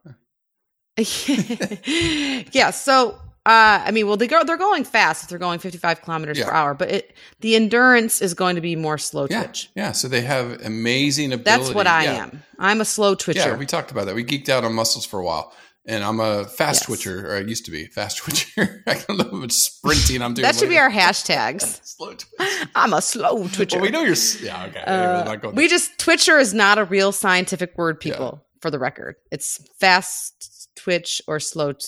yeah. 0.97 2.70
So 2.72 3.18
Uh, 3.45 3.82
I 3.86 3.91
mean, 3.91 4.06
well, 4.06 4.18
they 4.18 4.28
go 4.28 4.43
they're 4.43 4.58
going 4.58 4.84
fast 4.84 5.24
if 5.24 5.30
they're 5.30 5.39
going 5.39 5.60
55 5.60 6.02
kilometers 6.04 6.38
Yeah. 6.38 6.45
per 6.45 6.52
hour, 6.52 6.74
but 6.76 6.91
it 6.91 7.14
the 7.39 7.56
endurance 7.56 8.22
is 8.22 8.34
going 8.34 8.56
to 8.56 8.62
be 8.62 8.76
more 8.76 8.97
slow 8.97 9.28
Yeah, 9.30 9.43
twitch. 9.43 9.70
yeah. 9.76 9.93
So 9.93 10.08
they 10.08 10.22
have 10.22 10.62
amazing 10.64 11.32
ability. 11.34 11.64
That's 11.64 11.74
what 11.74 11.88
I 11.88 12.04
Yeah. 12.04 12.24
am. 12.26 12.43
I'm 12.60 12.82
a 12.82 12.86
slow 12.86 13.16
twitcher. 13.16 13.39
Yeah, 13.39 13.56
we 13.58 13.66
talked 13.66 13.91
about 13.91 14.06
that. 14.06 14.14
We 14.16 14.24
geeked 14.26 14.50
out 14.50 14.64
on 14.66 14.74
muscles 14.74 15.06
for 15.06 15.20
a 15.20 15.24
while, 15.24 15.54
and 15.89 16.03
I'm 16.03 16.19
a 16.19 16.45
fast 16.45 16.81
Yes. 16.81 16.85
twitcher, 16.85 17.29
or 17.31 17.35
I 17.37 17.39
used 17.41 17.65
to 17.65 17.71
be 17.71 17.85
fast 17.87 18.17
twitcher. 18.23 18.83
I 18.87 18.93
don't 19.07 19.17
know 19.17 19.25
how 19.31 19.37
much 19.37 19.51
sprinting 19.51 20.21
I'm 20.21 20.33
doing. 20.33 20.43
that 20.43 20.55
should 20.55 20.69
be 20.69 20.77
our 20.77 20.89
hashtags. 20.91 21.79
slow 21.83 22.13
twitch. 22.13 22.49
I'm 22.75 22.93
a 22.93 23.01
slow 23.01 23.47
twitcher. 23.47 23.77
Well, 23.77 23.85
we 23.85 23.89
know 23.91 24.03
you're. 24.03 24.15
Yeah, 24.41 24.65
okay. 24.67 24.79
Uh, 24.81 25.31
Anyway, 25.31 25.51
we 25.53 25.67
just 25.67 25.97
Twitcher 25.99 26.37
is 26.37 26.53
not 26.53 26.77
a 26.77 26.85
real 26.85 27.11
scientific 27.11 27.77
word, 27.77 27.99
people. 27.99 28.45
For 28.61 28.69
the 28.69 28.77
record, 28.79 29.15
it's 29.31 29.59
fast 29.79 30.69
twitch 30.75 31.21
or 31.27 31.39
slow. 31.39 31.71
T- 31.71 31.85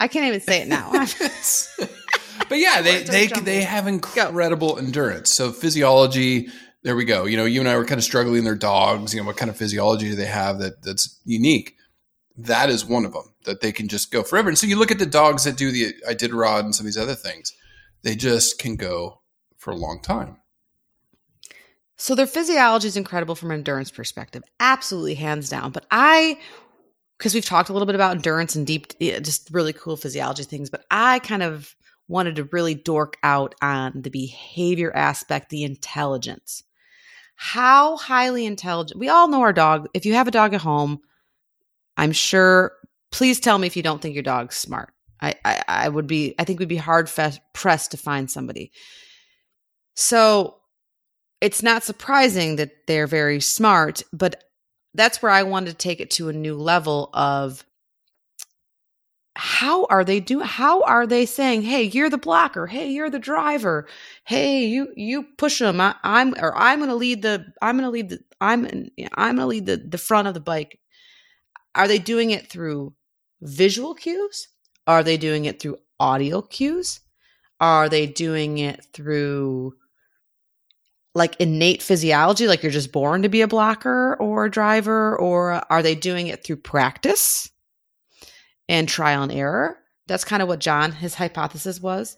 I 0.00 0.08
can't 0.08 0.24
even 0.26 0.40
say 0.40 0.62
it 0.62 0.68
now. 0.68 0.90
but 2.48 2.58
yeah, 2.58 2.80
they 2.82 3.02
they 3.02 3.26
they 3.26 3.62
have 3.62 3.86
incredible 3.86 4.78
endurance. 4.78 5.30
So 5.34 5.52
physiology, 5.52 6.48
there 6.82 6.96
we 6.96 7.04
go. 7.04 7.24
You 7.26 7.36
know, 7.36 7.44
you 7.44 7.60
and 7.60 7.68
I 7.68 7.76
were 7.76 7.84
kind 7.84 7.98
of 7.98 8.04
struggling. 8.04 8.44
Their 8.44 8.54
dogs, 8.54 9.12
you 9.14 9.20
know, 9.20 9.26
what 9.26 9.36
kind 9.36 9.50
of 9.50 9.56
physiology 9.56 10.08
do 10.08 10.16
they 10.16 10.24
have 10.26 10.58
that 10.60 10.82
that's 10.82 11.20
unique? 11.24 11.76
That 12.36 12.68
is 12.68 12.84
one 12.84 13.04
of 13.04 13.12
them 13.12 13.32
that 13.44 13.60
they 13.60 13.72
can 13.72 13.88
just 13.88 14.10
go 14.10 14.22
forever. 14.22 14.48
And 14.48 14.58
so 14.58 14.66
you 14.66 14.76
look 14.76 14.90
at 14.90 14.98
the 14.98 15.06
dogs 15.06 15.44
that 15.44 15.56
do 15.56 15.70
the 15.70 15.94
Iditarod 16.08 16.60
and 16.60 16.74
some 16.74 16.84
of 16.84 16.92
these 16.92 17.00
other 17.00 17.14
things, 17.14 17.52
they 18.02 18.16
just 18.16 18.58
can 18.58 18.76
go 18.76 19.20
for 19.56 19.70
a 19.70 19.76
long 19.76 20.00
time. 20.02 20.38
So 21.96 22.14
their 22.14 22.26
physiology 22.26 22.88
is 22.88 22.96
incredible 22.96 23.34
from 23.34 23.50
an 23.50 23.58
endurance 23.58 23.90
perspective, 23.90 24.42
absolutely 24.58 25.14
hands 25.14 25.48
down. 25.48 25.70
But 25.70 25.86
I, 25.90 26.38
because 27.16 27.34
we've 27.34 27.44
talked 27.44 27.68
a 27.68 27.72
little 27.72 27.86
bit 27.86 27.94
about 27.94 28.16
endurance 28.16 28.56
and 28.56 28.66
deep, 28.66 28.98
just 28.98 29.48
really 29.52 29.72
cool 29.72 29.96
physiology 29.96 30.42
things, 30.42 30.70
but 30.70 30.84
I 30.90 31.20
kind 31.20 31.42
of 31.42 31.74
wanted 32.08 32.36
to 32.36 32.44
really 32.44 32.74
dork 32.74 33.16
out 33.22 33.54
on 33.62 34.02
the 34.02 34.10
behavior 34.10 34.94
aspect, 34.94 35.50
the 35.50 35.62
intelligence. 35.62 36.64
How 37.36 37.96
highly 37.96 38.44
intelligent? 38.44 39.00
We 39.00 39.08
all 39.08 39.28
know 39.28 39.40
our 39.40 39.52
dog. 39.52 39.88
If 39.94 40.04
you 40.04 40.14
have 40.14 40.28
a 40.28 40.32
dog 40.32 40.52
at 40.52 40.60
home, 40.60 41.00
I'm 41.96 42.12
sure. 42.12 42.72
Please 43.12 43.38
tell 43.38 43.58
me 43.58 43.66
if 43.66 43.76
you 43.76 43.82
don't 43.82 44.02
think 44.02 44.14
your 44.14 44.22
dog's 44.22 44.56
smart. 44.56 44.92
I, 45.20 45.34
I, 45.44 45.64
I 45.68 45.88
would 45.88 46.06
be. 46.06 46.34
I 46.38 46.44
think 46.44 46.58
we'd 46.58 46.68
be 46.68 46.76
hard 46.76 47.08
fe- 47.08 47.40
pressed 47.52 47.92
to 47.92 47.96
find 47.96 48.30
somebody. 48.30 48.72
So 49.96 50.56
it's 51.40 51.62
not 51.62 51.84
surprising 51.84 52.56
that 52.56 52.72
they're 52.86 53.06
very 53.06 53.40
smart, 53.40 54.02
but 54.12 54.42
that's 54.94 55.22
where 55.22 55.32
I 55.32 55.42
wanted 55.42 55.70
to 55.70 55.76
take 55.76 56.00
it 56.00 56.10
to 56.12 56.28
a 56.28 56.32
new 56.32 56.56
level 56.56 57.10
of 57.12 57.64
how 59.36 59.84
are 59.86 60.04
they 60.04 60.20
doing 60.20 60.46
how 60.46 60.82
are 60.82 61.06
they 61.06 61.26
saying 61.26 61.60
hey 61.62 61.82
you're 61.82 62.08
the 62.08 62.16
blocker 62.16 62.68
hey 62.68 62.88
you're 62.88 63.10
the 63.10 63.18
driver 63.18 63.86
hey 64.24 64.64
you 64.64 64.92
you 64.94 65.24
push 65.38 65.58
them 65.58 65.80
I, 65.80 65.96
i'm 66.04 66.34
or 66.38 66.56
i'm 66.56 66.78
gonna 66.78 66.94
lead 66.94 67.22
the 67.22 67.44
i'm 67.60 67.76
gonna 67.76 67.90
lead 67.90 68.10
the 68.10 68.20
i'm 68.40 68.64
i'm 69.16 69.36
gonna 69.36 69.46
lead 69.48 69.66
the 69.66 69.76
the 69.76 69.98
front 69.98 70.28
of 70.28 70.34
the 70.34 70.40
bike 70.40 70.78
are 71.74 71.88
they 71.88 71.98
doing 71.98 72.30
it 72.30 72.48
through 72.48 72.92
visual 73.42 73.94
cues 73.94 74.48
are 74.86 75.02
they 75.02 75.16
doing 75.16 75.44
it 75.44 75.60
through 75.60 75.76
audio 76.00 76.42
cues 76.42 77.00
are 77.60 77.88
they 77.88 78.06
doing 78.06 78.58
it 78.58 78.86
through 78.92 79.74
like 81.14 81.36
innate 81.40 81.82
physiology, 81.82 82.48
like 82.48 82.62
you're 82.62 82.72
just 82.72 82.92
born 82.92 83.22
to 83.22 83.28
be 83.28 83.40
a 83.40 83.48
blocker 83.48 84.16
or 84.16 84.44
a 84.44 84.50
driver, 84.50 85.16
or 85.16 85.62
are 85.70 85.82
they 85.82 85.94
doing 85.94 86.26
it 86.26 86.42
through 86.42 86.56
practice 86.56 87.50
and 88.68 88.88
trial 88.88 89.22
and 89.22 89.32
error? 89.32 89.78
That's 90.06 90.24
kind 90.24 90.42
of 90.42 90.48
what 90.48 90.58
John, 90.58 90.92
his 90.92 91.14
hypothesis 91.14 91.80
was. 91.80 92.16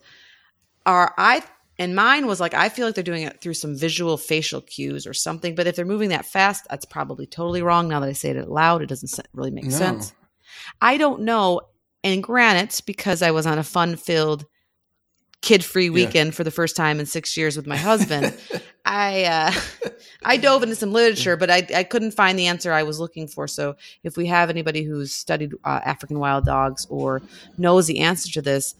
Are 0.86 1.12
I 1.18 1.42
and 1.78 1.94
mine 1.94 2.26
was 2.26 2.40
like 2.40 2.54
I 2.54 2.68
feel 2.68 2.86
like 2.86 2.94
they're 2.94 3.04
doing 3.04 3.22
it 3.24 3.40
through 3.40 3.54
some 3.54 3.76
visual 3.76 4.16
facial 4.16 4.60
cues 4.60 5.06
or 5.06 5.14
something. 5.14 5.54
But 5.54 5.66
if 5.66 5.76
they're 5.76 5.84
moving 5.84 6.08
that 6.10 6.26
fast, 6.26 6.66
that's 6.70 6.84
probably 6.84 7.26
totally 7.26 7.62
wrong. 7.62 7.88
Now 7.88 8.00
that 8.00 8.08
I 8.08 8.12
say 8.12 8.30
it 8.30 8.36
out 8.38 8.50
loud, 8.50 8.82
it 8.82 8.86
doesn't 8.88 9.18
really 9.32 9.50
make 9.50 9.64
No. 9.64 9.70
sense. 9.70 10.12
I 10.80 10.96
don't 10.96 11.22
know. 11.22 11.60
And 12.02 12.22
granted, 12.22 12.80
because 12.86 13.20
I 13.22 13.30
was 13.32 13.46
on 13.46 13.58
a 13.58 13.64
fun 13.64 13.96
filled, 13.96 14.46
kid 15.42 15.64
free 15.64 15.90
weekend 15.90 16.34
for 16.34 16.44
the 16.44 16.50
first 16.50 16.76
time 16.76 16.98
in 16.98 17.06
six 17.06 17.36
years 17.36 17.56
with 17.56 17.66
my 17.66 17.76
husband, 17.76 18.34
I 18.84 19.24
uh, 19.24 19.90
I 20.24 20.36
dove 20.36 20.62
into 20.62 20.76
some 20.76 20.92
literature, 20.92 21.36
but 21.36 21.50
I, 21.50 21.66
I 21.74 21.82
couldn't 21.84 22.12
find 22.12 22.38
the 22.38 22.46
answer 22.46 22.72
I 22.72 22.84
was 22.84 23.00
looking 23.00 23.26
for. 23.28 23.48
So 23.48 23.74
if 24.04 24.16
we 24.16 24.26
have 24.26 24.48
anybody 24.50 24.82
who's 24.84 25.12
studied 25.12 25.52
uh, 25.64 25.80
African 25.84 26.18
wild 26.20 26.44
dogs 26.44 26.86
or 26.88 27.22
knows 27.58 27.86
the 27.86 27.98
answer 28.00 28.30
to 28.32 28.42
this, 28.42 28.74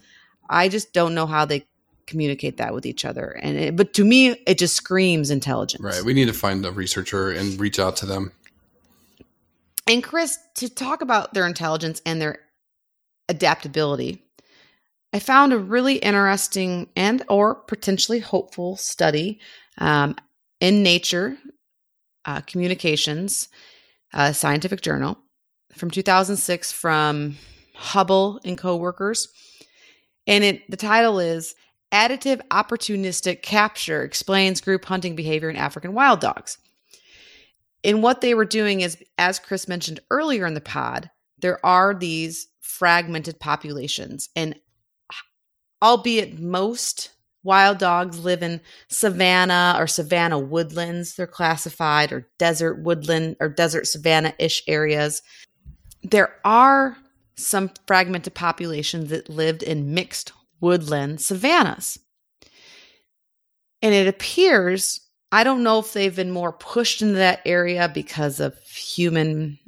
I 0.49 0.69
just 0.69 0.93
don't 0.93 1.13
know 1.13 1.25
how 1.27 1.45
they 1.45 1.67
communicate 2.07 2.57
that 2.57 2.73
with 2.73 2.85
each 2.85 3.05
other. 3.05 3.37
And 3.41 3.57
it, 3.57 3.75
but 3.75 3.93
to 3.95 4.03
me, 4.03 4.29
it 4.47 4.57
just 4.57 4.75
screams 4.75 5.29
intelligence. 5.29 5.83
Right. 5.83 6.03
We 6.03 6.13
need 6.13 6.25
to 6.25 6.33
find 6.33 6.65
a 6.65 6.71
researcher 6.71 7.31
and 7.31 7.59
reach 7.59 7.79
out 7.79 7.97
to 7.97 8.05
them. 8.05 8.31
And 9.85 10.03
Chris, 10.03 10.37
to 10.55 10.69
talk 10.69 11.01
about 11.01 11.33
their 11.33 11.45
intelligence 11.45 12.01
and 12.05 12.21
their 12.21 12.39
adaptability, 13.29 14.23
I 15.13 15.19
found 15.19 15.53
a 15.53 15.57
really 15.57 15.95
interesting 15.97 16.89
and 16.95 17.23
or 17.29 17.55
potentially 17.55 18.19
hopeful 18.19 18.75
study 18.75 19.39
um, 19.77 20.15
in 20.59 20.83
Nature 20.83 21.37
uh, 22.25 22.41
Communications, 22.41 23.47
uh, 24.13 24.33
scientific 24.33 24.81
journal 24.81 25.17
from 25.73 25.91
2006 25.91 26.71
from 26.71 27.37
Hubel 27.75 28.39
and 28.43 28.57
coworkers, 28.57 29.29
and 30.25 30.43
it 30.43 30.69
the 30.69 30.77
title 30.77 31.19
is 31.19 31.55
"Additive 31.91 32.41
Opportunistic 32.49 33.41
Capture 33.41 34.03
Explains 34.03 34.61
Group 34.61 34.85
Hunting 34.85 35.15
Behavior 35.15 35.49
in 35.49 35.55
African 35.55 35.93
Wild 35.93 36.19
Dogs." 36.19 36.57
And 37.83 38.03
what 38.03 38.21
they 38.21 38.33
were 38.33 38.45
doing 38.45 38.81
is, 38.81 38.97
as 39.17 39.39
Chris 39.39 39.67
mentioned 39.67 39.99
earlier 40.09 40.45
in 40.45 40.53
the 40.53 40.61
pod, 40.61 41.09
there 41.37 41.63
are 41.65 41.93
these 41.93 42.47
fragmented 42.59 43.39
populations, 43.39 44.29
and 44.35 44.55
albeit 45.81 46.39
most 46.39 47.11
wild 47.43 47.77
dogs 47.77 48.19
live 48.19 48.43
in 48.43 48.59
savanna 48.89 49.75
or 49.77 49.87
savanna 49.87 50.37
woodlands, 50.37 51.15
they're 51.15 51.25
classified, 51.25 52.11
or 52.11 52.27
desert 52.37 52.81
woodland 52.81 53.37
or 53.39 53.47
desert 53.47 53.87
savanna 53.87 54.33
ish 54.37 54.61
areas. 54.67 55.21
There 56.03 56.35
are 56.43 56.97
some 57.35 57.71
fragmented 57.85 58.33
populations 58.33 59.09
that 59.11 59.29
lived 59.29 59.63
in 59.63 59.93
mixed 59.93 60.31
woodland 60.59 61.21
savannas. 61.21 61.99
And 63.81 63.93
it 63.93 64.07
appears, 64.07 65.01
I 65.31 65.43
don't 65.43 65.63
know 65.63 65.79
if 65.79 65.93
they've 65.93 66.15
been 66.15 66.31
more 66.31 66.53
pushed 66.53 67.01
into 67.01 67.15
that 67.15 67.41
area 67.45 67.89
because 67.93 68.39
of 68.39 68.57
human 68.61 69.59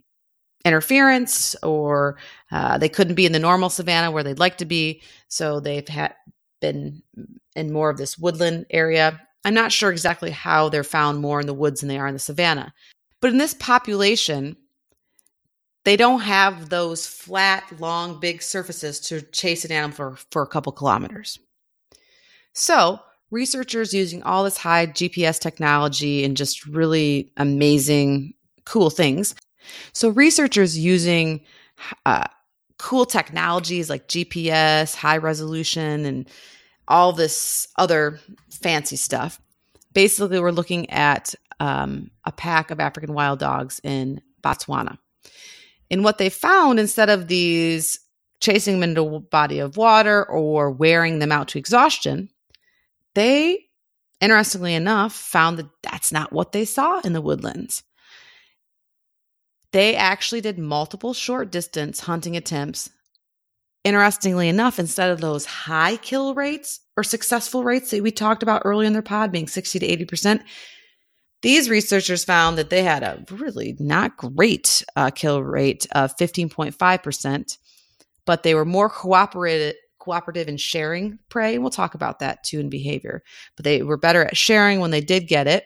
interference 0.65 1.55
or 1.63 2.17
uh, 2.51 2.77
they 2.77 2.89
couldn't 2.89 3.15
be 3.15 3.25
in 3.25 3.31
the 3.31 3.39
normal 3.39 3.69
savanna 3.69 4.11
where 4.11 4.23
they'd 4.23 4.39
like 4.39 4.57
to 4.57 4.65
be. 4.65 5.01
So 5.27 5.59
they've 5.59 5.87
had 5.87 6.15
been 6.59 7.01
in 7.55 7.71
more 7.71 7.89
of 7.89 7.97
this 7.97 8.17
woodland 8.17 8.65
area. 8.69 9.21
I'm 9.45 9.53
not 9.53 9.71
sure 9.71 9.91
exactly 9.91 10.31
how 10.31 10.69
they're 10.69 10.83
found 10.83 11.19
more 11.19 11.39
in 11.39 11.47
the 11.47 11.53
woods 11.53 11.79
than 11.79 11.89
they 11.89 11.97
are 11.97 12.07
in 12.07 12.13
the 12.13 12.19
savanna. 12.19 12.73
But 13.21 13.31
in 13.31 13.37
this 13.37 13.53
population, 13.53 14.55
they 15.89 15.97
don't 15.97 16.19
have 16.19 16.69
those 16.69 17.07
flat, 17.07 17.63
long, 17.79 18.19
big 18.19 18.43
surfaces 18.43 18.99
to 18.99 19.23
chase 19.23 19.65
an 19.65 19.71
animal 19.71 19.95
for, 19.95 20.15
for 20.29 20.43
a 20.43 20.47
couple 20.47 20.71
kilometers. 20.71 21.39
So, 22.53 22.99
researchers 23.31 23.91
using 23.91 24.21
all 24.21 24.43
this 24.43 24.55
high 24.55 24.85
GPS 24.85 25.39
technology 25.39 26.23
and 26.23 26.37
just 26.37 26.63
really 26.67 27.31
amazing, 27.37 28.35
cool 28.65 28.91
things. 28.91 29.33
So, 29.91 30.09
researchers 30.09 30.77
using 30.77 31.41
uh, 32.05 32.27
cool 32.77 33.07
technologies 33.07 33.89
like 33.89 34.07
GPS, 34.07 34.93
high 34.93 35.17
resolution, 35.17 36.05
and 36.05 36.29
all 36.87 37.13
this 37.13 37.67
other 37.77 38.19
fancy 38.51 38.95
stuff. 38.95 39.41
Basically, 39.93 40.39
we're 40.39 40.51
looking 40.51 40.87
at 40.91 41.33
um, 41.59 42.11
a 42.25 42.31
pack 42.31 42.69
of 42.69 42.79
African 42.79 43.15
wild 43.15 43.39
dogs 43.39 43.81
in 43.83 44.21
Botswana. 44.43 44.99
And 45.91 46.03
what 46.03 46.17
they 46.17 46.29
found, 46.29 46.79
instead 46.79 47.09
of 47.09 47.27
these 47.27 47.99
chasing 48.41 48.75
them 48.79 48.89
into 48.89 49.01
a 49.03 49.19
body 49.19 49.59
of 49.59 49.77
water 49.77 50.23
or 50.23 50.71
wearing 50.71 51.19
them 51.19 51.31
out 51.31 51.49
to 51.49 51.59
exhaustion, 51.59 52.29
they, 53.15 53.65
interestingly 54.21 54.73
enough, 54.73 55.13
found 55.13 55.57
that 55.57 55.69
that's 55.81 56.11
not 56.11 56.31
what 56.31 56.51
they 56.51 56.65
saw 56.65 56.99
in 57.01 57.13
the 57.13 57.21
woodlands. 57.21 57.83
They 59.71 59.95
actually 59.95 60.41
did 60.41 60.57
multiple 60.57 61.13
short 61.13 61.51
distance 61.51 61.99
hunting 61.99 62.35
attempts. 62.35 62.89
Interestingly 63.83 64.49
enough, 64.49 64.77
instead 64.79 65.09
of 65.09 65.21
those 65.21 65.45
high 65.45 65.97
kill 65.97 66.33
rates 66.35 66.81
or 66.97 67.03
successful 67.03 67.63
rates 67.63 67.91
that 67.91 68.03
we 68.03 68.11
talked 68.11 68.43
about 68.43 68.63
earlier 68.65 68.87
in 68.87 68.93
their 68.93 69.01
pod 69.01 69.31
being 69.31 69.47
60 69.47 69.79
to 69.79 70.05
80%, 70.05 70.41
these 71.41 71.69
researchers 71.69 72.25
found 72.25 72.57
that 72.57 72.69
they 72.69 72.83
had 72.83 73.03
a 73.03 73.23
really 73.31 73.75
not 73.79 74.17
great 74.17 74.83
uh, 74.95 75.09
kill 75.09 75.41
rate 75.41 75.87
of 75.93 76.15
15.5%, 76.17 77.57
but 78.25 78.43
they 78.43 78.53
were 78.53 78.65
more 78.65 78.89
cooperated, 78.89 79.75
cooperative 79.99 80.47
in 80.47 80.57
sharing 80.57 81.19
prey. 81.29 81.53
And 81.53 81.63
we'll 81.63 81.71
talk 81.71 81.95
about 81.95 82.19
that 82.19 82.43
too 82.43 82.59
in 82.59 82.69
behavior. 82.69 83.23
But 83.55 83.65
they 83.65 83.81
were 83.81 83.97
better 83.97 84.25
at 84.25 84.37
sharing 84.37 84.79
when 84.79 84.91
they 84.91 85.01
did 85.01 85.27
get 85.27 85.47
it. 85.47 85.65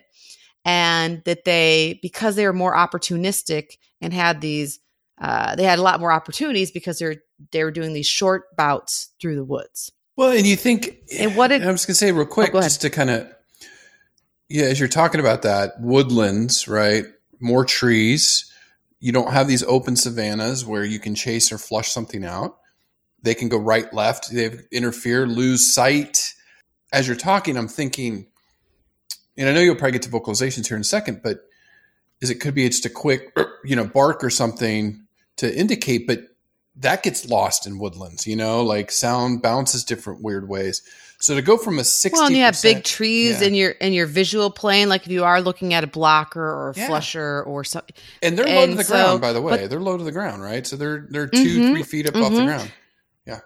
And 0.66 1.22
that 1.26 1.44
they, 1.44 2.00
because 2.02 2.36
they 2.36 2.46
were 2.46 2.54
more 2.54 2.74
opportunistic 2.74 3.78
and 4.00 4.14
had 4.14 4.40
these, 4.40 4.80
uh, 5.20 5.56
they 5.56 5.64
had 5.64 5.80
a 5.80 5.82
lot 5.82 6.00
more 6.00 6.12
opportunities 6.12 6.72
because 6.72 7.00
they're 7.00 7.18
they 7.52 7.64
were 7.64 7.72
doing 7.72 7.94
these 7.94 8.08
short 8.08 8.56
bouts 8.56 9.10
through 9.20 9.36
the 9.36 9.44
woods. 9.44 9.92
Well, 10.16 10.32
and 10.32 10.46
you 10.46 10.56
think, 10.56 10.98
And 11.18 11.36
what 11.36 11.48
did 11.48 11.62
and 11.62 11.70
I 11.70 11.72
was 11.72 11.86
going 11.86 11.94
to 11.94 11.98
say 11.98 12.12
real 12.12 12.26
quick, 12.26 12.52
Oh, 12.54 12.62
just 12.62 12.82
to 12.82 12.90
kind 12.90 13.10
of, 13.10 13.28
yeah, 14.50 14.66
as 14.66 14.80
you're 14.80 14.90
talking 14.90 15.20
about 15.20 15.44
that, 15.44 15.80
woodlands, 15.80 16.68
right? 16.68 17.06
More 17.40 17.66
trees. 17.66 18.52
You 19.00 19.12
don't 19.12 19.32
have 19.32 19.48
these 19.48 19.64
open 19.64 19.96
savannas 19.96 20.66
where 20.66 20.86
you 20.86 21.00
can 21.00 21.16
chase 21.16 21.52
or 21.52 21.58
flush 21.58 21.92
something 21.92 22.24
out. 22.24 22.58
They 23.22 23.34
can 23.34 23.50
go 23.50 23.58
right, 23.58 23.92
left. 23.94 24.32
They 24.32 24.52
interfere, 24.72 25.26
lose 25.26 25.74
sight. 25.74 26.34
As 26.92 27.08
you're 27.08 27.16
talking, 27.16 27.58
I'm 27.58 27.68
thinking, 27.68 28.28
and 29.38 29.50
I 29.50 29.54
know 29.54 29.62
you'll 29.62 29.76
probably 29.76 29.94
get 29.94 30.04
to 30.04 30.10
vocalizations 30.10 30.68
here 30.68 30.78
in 30.78 30.82
a 30.82 30.86
second, 30.86 31.22
but 31.24 31.46
is 32.22 32.30
it 32.30 32.36
could 32.36 32.54
be 32.54 32.68
just 32.68 32.86
a 32.86 32.90
quick, 32.90 33.36
you 33.64 33.76
know, 33.76 33.86
bark 33.86 34.24
or 34.24 34.30
something 34.30 35.06
to 35.38 35.58
indicate, 35.58 36.06
but 36.06 36.20
that 36.76 37.04
gets 37.04 37.30
lost 37.30 37.68
in 37.68 37.80
woodlands, 37.80 38.28
you 38.28 38.36
know, 38.36 38.64
like 38.64 38.92
sound 38.92 39.42
bounces 39.42 39.84
different 39.84 40.22
weird 40.22 40.48
ways. 40.48 40.82
So 41.24 41.36
to 41.36 41.42
go 41.42 41.58
from 41.58 41.80
a 41.80 41.86
60 41.86 42.18
Well, 42.18 42.28
and 42.28 42.36
you 42.36 42.44
have 42.44 42.62
big 42.62 42.84
trees 42.84 43.40
yeah. 43.40 43.48
in 43.48 43.56
your 43.56 43.72
in 43.72 43.94
your 43.94 44.08
visual 44.08 44.52
plane, 44.52 44.90
like 44.90 45.06
if 45.06 45.12
you 45.12 45.24
are 45.24 45.40
looking 45.42 45.74
at 45.74 45.84
a 45.84 45.88
blocker 45.88 46.42
or 46.44 46.72
a 46.72 46.74
Yeah. 46.76 46.88
flusher 46.88 47.44
or 47.44 47.64
something. 47.64 47.96
and 48.22 48.38
they're 48.38 48.46
low 48.46 48.68
to 48.68 48.76
the 48.76 48.84
so- 48.84 48.94
ground, 48.94 49.22
by 49.22 49.32
the 49.32 49.42
way. 49.42 49.52
but- 49.58 49.70
they're 49.70 49.80
low 49.80 49.98
to 49.98 50.04
the 50.04 50.12
ground, 50.12 50.42
right? 50.44 50.68
So 50.68 50.76
they're 50.76 51.08
they're 51.10 51.28
2 51.28 51.38
Mhm, 51.60 51.72
three 51.72 51.84
feet 51.84 52.08
up 52.08 52.16
off 52.18 52.34
the 52.34 52.44
ground. 52.44 52.72
Yeah. 53.26 53.40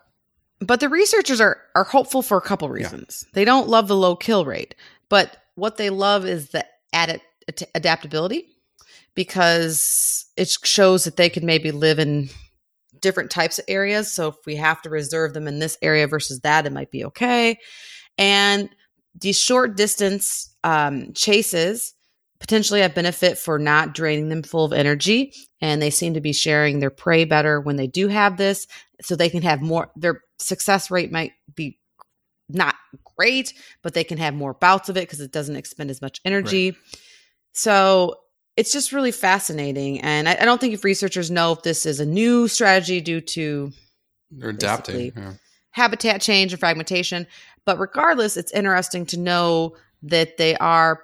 But 0.60 0.80
the 0.80 0.90
researchers 0.90 1.40
are 1.40 1.58
are 1.76 1.84
hopeful 1.84 2.24
for 2.24 2.38
a 2.38 2.42
couple 2.42 2.68
reasons. 2.70 3.24
They 3.34 3.46
don't 3.46 3.70
love 3.70 3.88
the 3.88 3.96
low 3.96 4.16
kill 4.16 4.44
rate, 4.44 4.74
but 5.08 5.38
what 5.54 5.78
they 5.78 5.92
love 5.92 6.26
is 6.26 6.50
the 6.50 6.66
adi- 6.94 7.22
ad- 7.48 7.68
adaptability 7.76 8.48
because 9.14 10.26
it 10.36 10.50
shows 10.64 11.04
that 11.04 11.16
they 11.18 11.30
could 11.30 11.44
maybe 11.44 11.72
live 11.72 12.00
in 12.00 12.30
different 13.02 13.32
types 13.32 13.60
of 13.60 13.66
areas. 13.68 14.12
So 14.12 14.30
if 14.30 14.36
we 14.46 14.56
have 14.56 14.82
to 14.84 14.90
reserve 14.90 15.34
them 15.34 15.48
in 15.48 15.60
this 15.60 15.78
area 15.82 16.08
versus 16.08 16.42
that, 16.42 16.66
it 16.66 16.74
might 16.74 16.92
be 16.92 17.06
okay. 17.06 17.60
And 18.18 18.70
these 19.20 19.40
short 19.40 19.78
distance 19.78 20.54
um, 20.64 21.14
chases 21.14 21.94
potentially 22.40 22.82
have 22.82 22.94
benefit 22.94 23.38
for 23.38 23.58
not 23.58 23.96
draining 23.96 24.30
them 24.30 24.44
full 24.44 24.66
of 24.66 24.74
energy. 24.74 25.34
And 25.60 25.82
they 25.82 25.90
seem 25.90 26.14
to 26.14 26.22
be 26.22 26.34
sharing 26.34 26.80
their 26.80 26.92
prey 26.92 27.26
better 27.26 27.60
when 27.60 27.78
they 27.78 27.88
do 27.88 28.08
have 28.08 28.38
this. 28.38 28.68
So 29.02 29.16
they 29.16 29.30
can 29.30 29.42
have 29.42 29.62
more, 29.62 29.92
their 29.96 30.22
success 30.40 30.92
rate 30.92 31.12
might 31.12 31.34
be 31.56 31.80
not 32.50 32.76
great, 33.18 33.54
but 33.82 33.94
they 33.94 34.04
can 34.04 34.18
have 34.18 34.34
more 34.34 34.54
bouts 34.54 34.90
of 34.90 34.98
it 34.98 35.02
because 35.02 35.20
it 35.20 35.32
doesn't 35.32 35.56
expend 35.56 35.90
as 35.90 36.02
much 36.02 36.22
energy. 36.24 36.76
So 37.54 38.16
it's 38.58 38.72
just 38.72 38.92
really 38.92 39.12
fascinating. 39.12 40.02
And 40.02 40.28
I, 40.28 40.38
I 40.42 40.46
don't 40.46 40.60
think 40.60 40.74
if 40.74 40.84
researchers 40.84 41.30
know 41.30 41.54
if 41.54 41.62
this 41.62 41.86
is 41.86 42.00
a 42.00 42.06
new 42.06 42.48
strategy 42.48 43.00
due 43.00 43.22
to 43.22 43.72
They're 44.32 44.50
adapting. 44.50 45.14
Yeah. 45.16 45.34
habitat 45.72 46.22
change 46.22 46.52
and 46.52 46.60
fragmentation. 46.60 47.28
But 47.66 47.80
regardless, 47.80 48.36
it's 48.36 48.52
interesting 48.52 49.06
to 49.08 49.20
know 49.20 49.76
that 50.04 50.38
they 50.38 50.58
are 50.58 51.04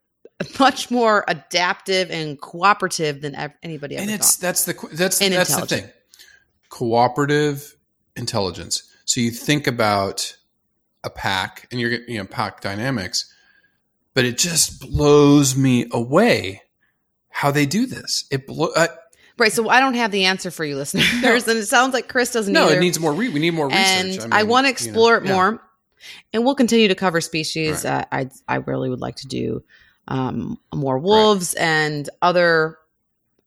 much 0.58 0.90
more 0.90 1.24
adaptive 1.28 2.10
and 2.10 2.40
cooperative 2.40 3.20
than 3.20 3.36
anybody 3.62 3.96
ever 3.96 4.02
And 4.02 4.10
it's 4.10 4.36
thought. 4.36 4.42
that's 4.42 4.64
the 4.64 4.88
that's 4.92 5.22
And 5.22 5.32
that's 5.32 5.56
the 5.56 5.66
thing. 5.66 5.88
Cooperative 6.70 7.76
intelligence. 8.16 8.82
So 9.04 9.20
you 9.20 9.30
think 9.30 9.66
about 9.66 10.36
a 11.04 11.10
pack 11.10 11.68
and 11.70 11.80
you're 11.80 11.92
you 11.92 12.18
know 12.18 12.24
pack 12.24 12.60
dynamics, 12.60 13.32
but 14.14 14.24
it 14.24 14.38
just 14.38 14.80
blows 14.80 15.56
me 15.56 15.86
away 15.92 16.62
how 17.30 17.50
they 17.50 17.66
do 17.66 17.86
this. 17.86 18.24
It 18.30 18.46
blow, 18.46 18.68
uh, 18.76 18.88
Right. 19.40 19.52
So 19.52 19.70
I 19.70 19.80
don't 19.80 19.94
have 19.94 20.10
the 20.10 20.26
answer 20.26 20.50
for 20.50 20.66
you, 20.66 20.76
listeners, 20.76 21.48
and 21.48 21.58
it 21.58 21.66
sounds 21.66 21.94
like 21.94 22.08
Chris 22.08 22.30
doesn't 22.30 22.52
know. 22.52 22.60
no, 22.60 22.66
either. 22.66 22.76
it 22.76 22.80
needs 22.80 23.00
more. 23.00 23.14
Re- 23.14 23.30
we 23.30 23.40
need 23.40 23.54
more 23.54 23.72
and 23.72 24.08
research. 24.08 24.28
I, 24.30 24.42
mean, 24.42 24.50
want 24.50 24.64
to 24.64 24.68
you 24.68 24.70
know, 24.70 24.70
explore 24.70 25.16
it 25.16 25.24
yeah. 25.24 25.32
more. 25.32 25.62
And 26.34 26.44
we'll 26.44 26.54
continue 26.54 26.88
to 26.88 26.94
cover 26.94 27.22
species. 27.22 27.84
Right. 27.84 28.02
Uh, 28.02 28.04
I 28.12 28.30
I 28.46 28.56
really 28.56 28.90
would 28.90 29.00
like 29.00 29.16
to 29.16 29.26
do 29.26 29.62
um, 30.08 30.58
more 30.74 30.98
wolves 30.98 31.54
and 31.54 32.08
other 32.20 32.76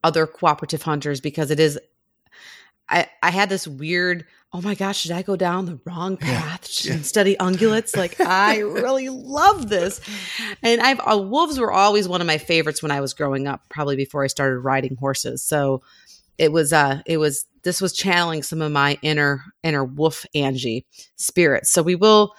other 0.04 0.26
cooperative 0.26 0.82
hunters 0.82 1.22
because 1.22 1.52
it 1.52 1.60
is. 1.60 1.80
I 2.90 3.08
I 3.22 3.30
had 3.30 3.50
this 3.50 3.68
weird. 3.68 4.26
Oh 4.56 4.62
my 4.62 4.76
gosh! 4.76 5.00
Should 5.00 5.12
I 5.12 5.24
go 5.24 5.36
down 5.36 5.66
the 5.66 5.80
wrong 5.84 6.16
path 6.16 6.86
Yeah. 6.86 6.94
and 6.94 7.06
study 7.06 7.36
ungulates? 7.40 7.98
Like 7.98 8.20
I 8.22 8.60
really 8.60 9.10
love 9.10 9.68
this, 9.68 10.00
and 10.62 10.80
I've 10.80 11.00
uh, 11.00 11.18
wolves 11.18 11.60
were 11.60 11.72
always 11.72 12.08
one 12.08 12.22
of 12.22 12.28
my 12.28 12.38
favorites 12.38 12.84
when 12.84 12.92
I 12.92 13.02
was 13.02 13.14
growing 13.16 13.48
up. 13.48 13.62
Probably 13.70 13.96
before 13.96 14.24
I 14.24 14.28
started 14.28 14.60
riding 14.60 14.96
horses. 14.96 15.44
So 15.44 15.82
it 16.38 16.52
was 16.52 16.72
uh 16.72 17.02
it 17.08 17.18
was 17.18 17.46
this 17.64 17.82
was 17.82 17.94
channeling 17.94 18.44
some 18.44 18.62
of 18.62 18.72
my 18.72 18.98
inner 19.02 19.44
inner 19.64 19.84
wolf 19.84 20.24
Angie 20.36 20.86
spirits. 21.16 21.72
So 21.72 21.82
we 21.82 21.96
will 21.96 22.34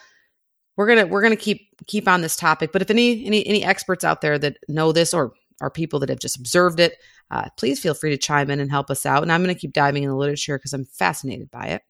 we're 0.77 0.87
gonna 0.87 1.07
we're 1.07 1.23
gonna 1.23 1.35
keep 1.37 1.63
keep 1.89 2.07
on 2.07 2.21
this 2.21 2.37
topic. 2.37 2.71
But 2.73 2.83
if 2.83 2.91
any 2.91 3.25
any 3.27 3.45
any 3.45 3.65
experts 3.65 4.05
out 4.05 4.21
there 4.21 4.39
that 4.39 4.59
know 4.69 4.93
this 4.93 5.13
or 5.15 5.33
are 5.61 5.71
people 5.71 5.99
that 6.01 6.09
have 6.11 6.19
just 6.21 6.37
observed 6.37 6.79
it, 6.79 6.95
uh, 7.33 7.49
please 7.57 7.81
feel 7.81 7.95
free 7.95 8.11
to 8.11 8.19
chime 8.19 8.51
in 8.51 8.61
and 8.61 8.71
help 8.71 8.89
us 8.91 9.05
out. 9.05 9.23
And 9.25 9.33
I'm 9.33 9.43
gonna 9.43 9.55
keep 9.57 9.73
diving 9.73 10.05
in 10.05 10.11
the 10.11 10.17
literature 10.17 10.59
because 10.59 10.73
I'm 10.73 10.85
fascinated 10.85 11.51
by 11.51 11.67
it. 11.67 11.83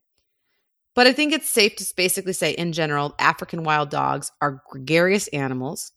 But 0.95 1.07
I 1.07 1.13
think 1.13 1.33
it's 1.33 1.49
safe 1.49 1.77
to 1.77 1.95
basically 1.97 2.33
say, 2.33 2.53
in 2.53 2.73
general, 2.73 3.15
African 3.19 3.65
wild 3.65 3.91
dogs 3.91 4.31
are 4.41 4.63
gregarious 4.71 5.27
animals. 5.29 5.93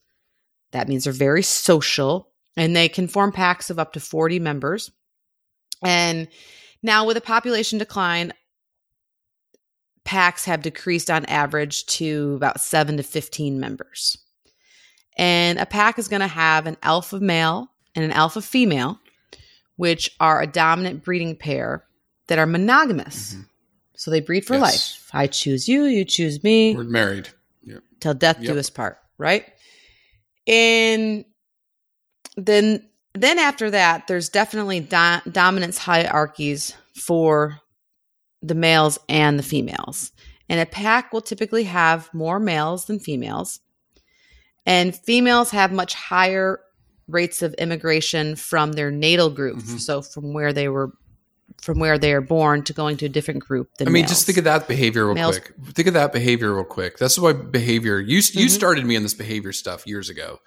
That 0.71 0.87
means 0.87 1.03
they're 1.03 1.13
very 1.13 1.43
social 1.43 2.29
and 2.55 2.75
they 2.75 2.89
can 2.89 3.07
form 3.07 3.31
packs 3.31 3.69
of 3.69 3.77
up 3.77 3.93
to 3.93 3.99
40 3.99 4.39
members. 4.39 4.91
And 5.83 6.27
now, 6.81 7.05
with 7.05 7.17
a 7.17 7.21
population 7.21 7.77
decline, 7.77 8.33
packs 10.03 10.45
have 10.45 10.61
decreased 10.63 11.11
on 11.11 11.25
average 11.25 11.85
to 11.85 12.33
about 12.35 12.61
seven 12.61 12.97
to 12.97 13.03
15 13.03 13.59
members. 13.59 14.17
And 15.17 15.59
a 15.59 15.65
pack 15.65 15.99
is 15.99 16.07
going 16.07 16.21
to 16.21 16.27
have 16.27 16.65
an 16.65 16.77
alpha 16.81 17.19
male 17.19 17.69
and 17.95 18.05
an 18.05 18.11
alpha 18.11 18.41
female, 18.41 18.99
which 19.75 20.09
are 20.19 20.41
a 20.41 20.47
dominant 20.47 21.03
breeding 21.03 21.35
pair 21.35 21.85
that 22.27 22.39
are 22.39 22.45
monogamous. 22.45 23.35
Mhm. 23.35 23.46
So 23.97 24.09
they 24.11 24.21
breed 24.21 24.45
for 24.45 24.53
Yes. 24.53 24.61
life. 24.61 25.09
I 25.11 25.27
choose 25.27 25.67
you, 25.67 25.83
you 25.85 26.05
choose 26.05 26.43
me 26.43 26.75
We're 26.75 26.83
married. 26.83 27.29
Yep. 27.63 27.83
till 27.99 28.13
death 28.13 28.39
do 28.39 28.57
us 28.57 28.69
part, 28.69 28.97
right? 29.17 29.45
And 30.47 31.25
then 32.35 32.87
then 33.13 33.39
after 33.39 33.71
that, 33.71 34.05
there's 34.07 34.29
definitely 34.29 34.79
do- 34.79 35.31
dominance 35.31 35.79
hierarchies 35.79 36.73
for 36.93 37.59
the 38.43 38.53
males 38.53 38.99
and 39.09 39.39
the 39.39 39.43
females. 39.43 40.11
And 40.47 40.59
a 40.61 40.67
pack 40.67 41.11
will 41.11 41.21
typically 41.21 41.63
have 41.63 42.13
more 42.13 42.39
males 42.39 42.85
than 42.85 42.99
females. 42.99 43.59
And 44.67 44.95
females 44.95 45.49
have 45.49 45.71
much 45.71 45.95
higher 45.95 46.59
rates 47.07 47.41
of 47.41 47.55
immigration 47.55 48.35
from 48.35 48.73
their 48.73 48.91
natal 48.91 49.31
group, 49.31 49.57
Mhm. 49.57 49.79
so 49.79 50.01
from 50.03 50.33
where 50.33 50.53
they 50.53 50.67
were 50.69 50.91
from 51.61 51.79
where 51.79 51.97
they 51.97 52.13
are 52.13 52.21
born 52.21 52.63
to 52.63 52.73
going 52.73 52.97
to 52.97 53.05
a 53.05 53.09
different 53.09 53.41
group 53.43 53.69
than 53.77 53.87
I 53.87 53.91
mean, 53.91 54.03
males. 54.03 54.11
just 54.11 54.25
think 54.25 54.37
of 54.37 54.43
that 54.45 54.67
behavior 54.67 55.05
real 55.05 55.15
Males- 55.15 55.39
quick. 55.39 55.53
Think 55.73 55.87
of 55.87 55.93
that 55.95 56.13
behavior 56.13 56.53
real 56.53 56.63
quick. 56.63 56.97
That's 56.97 57.17
why 57.17 57.33
behavior. 57.33 57.99
You 57.99 58.17
you 58.17 58.45
Mhm. 58.45 58.49
started 58.49 58.85
me 58.85 58.95
on 58.95 59.03
this 59.03 59.13
behavior 59.13 59.51
stuff 59.53 59.85
years 59.87 60.09
ago. 60.09 60.39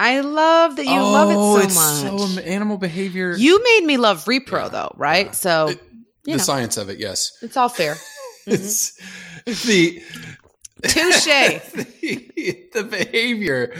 I 0.00 0.20
love 0.20 0.76
that 0.76 0.84
you 0.86 1.00
love 1.00 1.30
it 1.30 1.36
Oh, 1.36 1.58
so 1.60 1.64
it's 1.64 1.74
much. 1.76 2.34
So 2.36 2.40
animal 2.42 2.76
behavior. 2.78 3.34
You 3.36 3.62
made 3.62 3.84
me 3.84 3.96
love 3.98 4.24
repro 4.24 4.62
Yeah, 4.64 4.68
though, 4.68 4.94
right? 4.96 5.26
yeah. 5.26 5.32
So 5.32 5.68
It- 5.68 5.80
the 6.24 6.32
know. 6.32 6.38
science 6.38 6.76
of 6.76 6.88
it, 6.88 6.98
yes. 6.98 7.32
it's 7.42 7.56
all 7.56 7.68
fair. 7.68 7.96
It's 8.46 8.92
the 9.46 10.02
Touche. 10.82 11.24
the, 11.74 12.68
the 12.72 12.82
behavior 12.82 13.72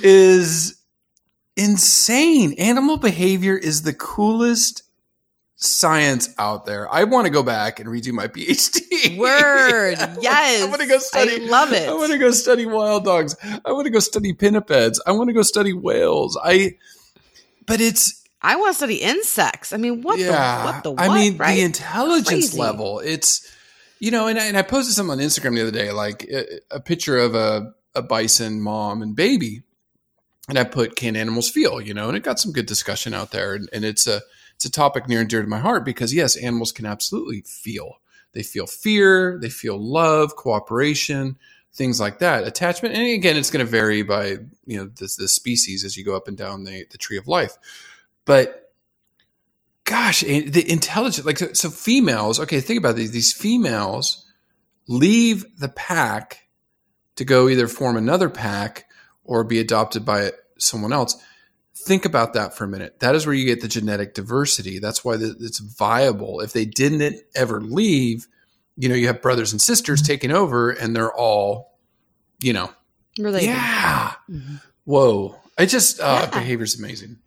is 0.00 0.76
insane. 1.56 2.52
Animal 2.58 2.98
behavior 2.98 3.56
is 3.56 3.82
the 3.82 3.92
coolest 3.92 4.82
science 5.56 6.34
out 6.38 6.66
there. 6.66 6.92
I 6.92 7.04
want 7.04 7.26
to 7.26 7.30
go 7.30 7.42
back 7.42 7.80
and 7.80 7.88
redo 7.88 8.12
my 8.12 8.28
PhD. 8.28 9.18
Word. 9.18 9.96
Yes. 10.20 10.62
I 10.62 10.68
want 10.68 10.80
to 10.80 10.86
go 10.86 10.98
study. 10.98 11.44
I 11.44 11.48
love 11.48 11.72
it. 11.72 11.88
I 11.88 11.92
want 11.92 12.12
to 12.12 12.18
go 12.18 12.30
study 12.30 12.66
wild 12.66 13.04
dogs. 13.04 13.36
I 13.42 13.72
want 13.72 13.86
to 13.86 13.90
go 13.90 13.98
study 13.98 14.32
pinnipeds. 14.32 14.98
I 15.06 15.12
want 15.12 15.28
to 15.28 15.34
go 15.34 15.42
study 15.42 15.72
whales. 15.72 16.38
I, 16.42 16.76
but 17.66 17.80
it's 17.80 18.24
I 18.40 18.56
want 18.56 18.72
to 18.72 18.76
study 18.76 18.96
insects. 18.96 19.72
I 19.72 19.76
mean, 19.76 20.02
what 20.02 20.18
yeah. 20.18 20.58
the 20.58 20.64
what 20.64 20.82
the 20.82 20.90
what? 20.92 21.00
I 21.00 21.14
mean, 21.14 21.36
right? 21.36 21.54
the 21.56 21.62
intelligence 21.62 22.28
Crazy. 22.28 22.58
level. 22.58 23.00
It's 23.00 23.52
you 23.98 24.10
know, 24.10 24.26
and 24.28 24.38
I, 24.38 24.46
and 24.46 24.56
I 24.56 24.62
posted 24.62 24.94
something 24.94 25.18
on 25.18 25.18
Instagram 25.18 25.54
the 25.54 25.62
other 25.62 25.70
day, 25.70 25.90
like 25.92 26.24
a, 26.24 26.60
a 26.70 26.80
picture 26.80 27.18
of 27.18 27.34
a 27.34 27.72
a 27.94 28.02
bison 28.02 28.60
mom 28.60 29.02
and 29.02 29.16
baby, 29.16 29.62
and 30.48 30.58
I 30.58 30.64
put 30.64 30.96
"Can 30.96 31.16
animals 31.16 31.48
feel?" 31.48 31.80
You 31.80 31.94
know, 31.94 32.08
and 32.08 32.16
it 32.16 32.22
got 32.22 32.38
some 32.38 32.52
good 32.52 32.66
discussion 32.66 33.14
out 33.14 33.32
there, 33.32 33.54
and, 33.54 33.68
and 33.72 33.84
it's 33.84 34.06
a 34.06 34.22
it's 34.56 34.64
a 34.64 34.70
topic 34.70 35.08
near 35.08 35.20
and 35.20 35.28
dear 35.28 35.42
to 35.42 35.48
my 35.48 35.58
heart 35.58 35.84
because 35.84 36.12
yes, 36.12 36.36
animals 36.36 36.72
can 36.72 36.86
absolutely 36.86 37.42
feel. 37.42 38.00
they 38.32 38.42
feel 38.42 38.66
fear, 38.66 39.38
they 39.40 39.48
feel 39.48 39.78
love, 39.78 40.34
cooperation, 40.36 41.38
things 41.72 42.00
like 42.00 42.18
that. 42.18 42.46
Attachment, 42.46 42.94
and 42.94 43.06
again, 43.06 43.36
it's 43.36 43.50
going 43.50 43.64
to 43.64 43.70
vary 43.70 44.02
by 44.02 44.38
you 44.66 44.78
know 44.78 44.86
the, 44.86 45.14
the 45.18 45.28
species 45.28 45.84
as 45.84 45.96
you 45.96 46.04
go 46.04 46.16
up 46.16 46.26
and 46.26 46.36
down 46.36 46.64
the 46.64 46.86
the 46.90 46.98
tree 46.98 47.18
of 47.18 47.28
life. 47.28 47.56
But 48.24 48.72
gosh, 49.84 50.20
the 50.20 50.64
intelligence, 50.70 51.26
like 51.26 51.38
so, 51.38 51.52
so 51.52 51.70
females. 51.70 52.40
Okay, 52.40 52.60
think 52.60 52.78
about 52.78 52.96
these. 52.96 53.12
These 53.12 53.32
females 53.32 54.26
leave 54.88 55.44
the 55.58 55.68
pack 55.68 56.48
to 57.16 57.24
go 57.24 57.48
either 57.48 57.68
form 57.68 57.96
another 57.96 58.28
pack 58.28 58.86
or 59.24 59.44
be 59.44 59.58
adopted 59.58 60.04
by 60.04 60.32
someone 60.58 60.92
else. 60.92 61.16
Think 61.78 62.04
about 62.04 62.32
that 62.34 62.56
for 62.56 62.64
a 62.64 62.68
minute. 62.68 63.00
That 63.00 63.14
is 63.14 63.26
where 63.26 63.34
you 63.34 63.44
get 63.44 63.60
the 63.60 63.68
genetic 63.68 64.14
diversity. 64.14 64.78
That's 64.78 65.04
why 65.04 65.16
it's 65.20 65.58
viable. 65.58 66.40
If 66.40 66.52
they 66.52 66.64
didn't 66.64 67.22
ever 67.34 67.60
leave, 67.60 68.26
you 68.76 68.88
know, 68.88 68.94
you 68.94 69.08
have 69.08 69.22
brothers 69.22 69.52
and 69.52 69.60
sisters 69.60 70.00
mm-hmm. 70.00 70.12
taking 70.12 70.30
over 70.32 70.70
and 70.70 70.96
they're 70.96 71.12
all, 71.12 71.78
you 72.42 72.52
know, 72.52 72.70
related. 73.18 73.48
Yeah. 73.48 74.12
Mm-hmm. 74.30 74.56
Whoa. 74.84 75.36
It 75.58 75.66
just, 75.66 76.00
uh, 76.00 76.20
yeah. 76.22 76.38
behavior 76.38 76.64
is 76.64 76.78
amazing. 76.78 77.18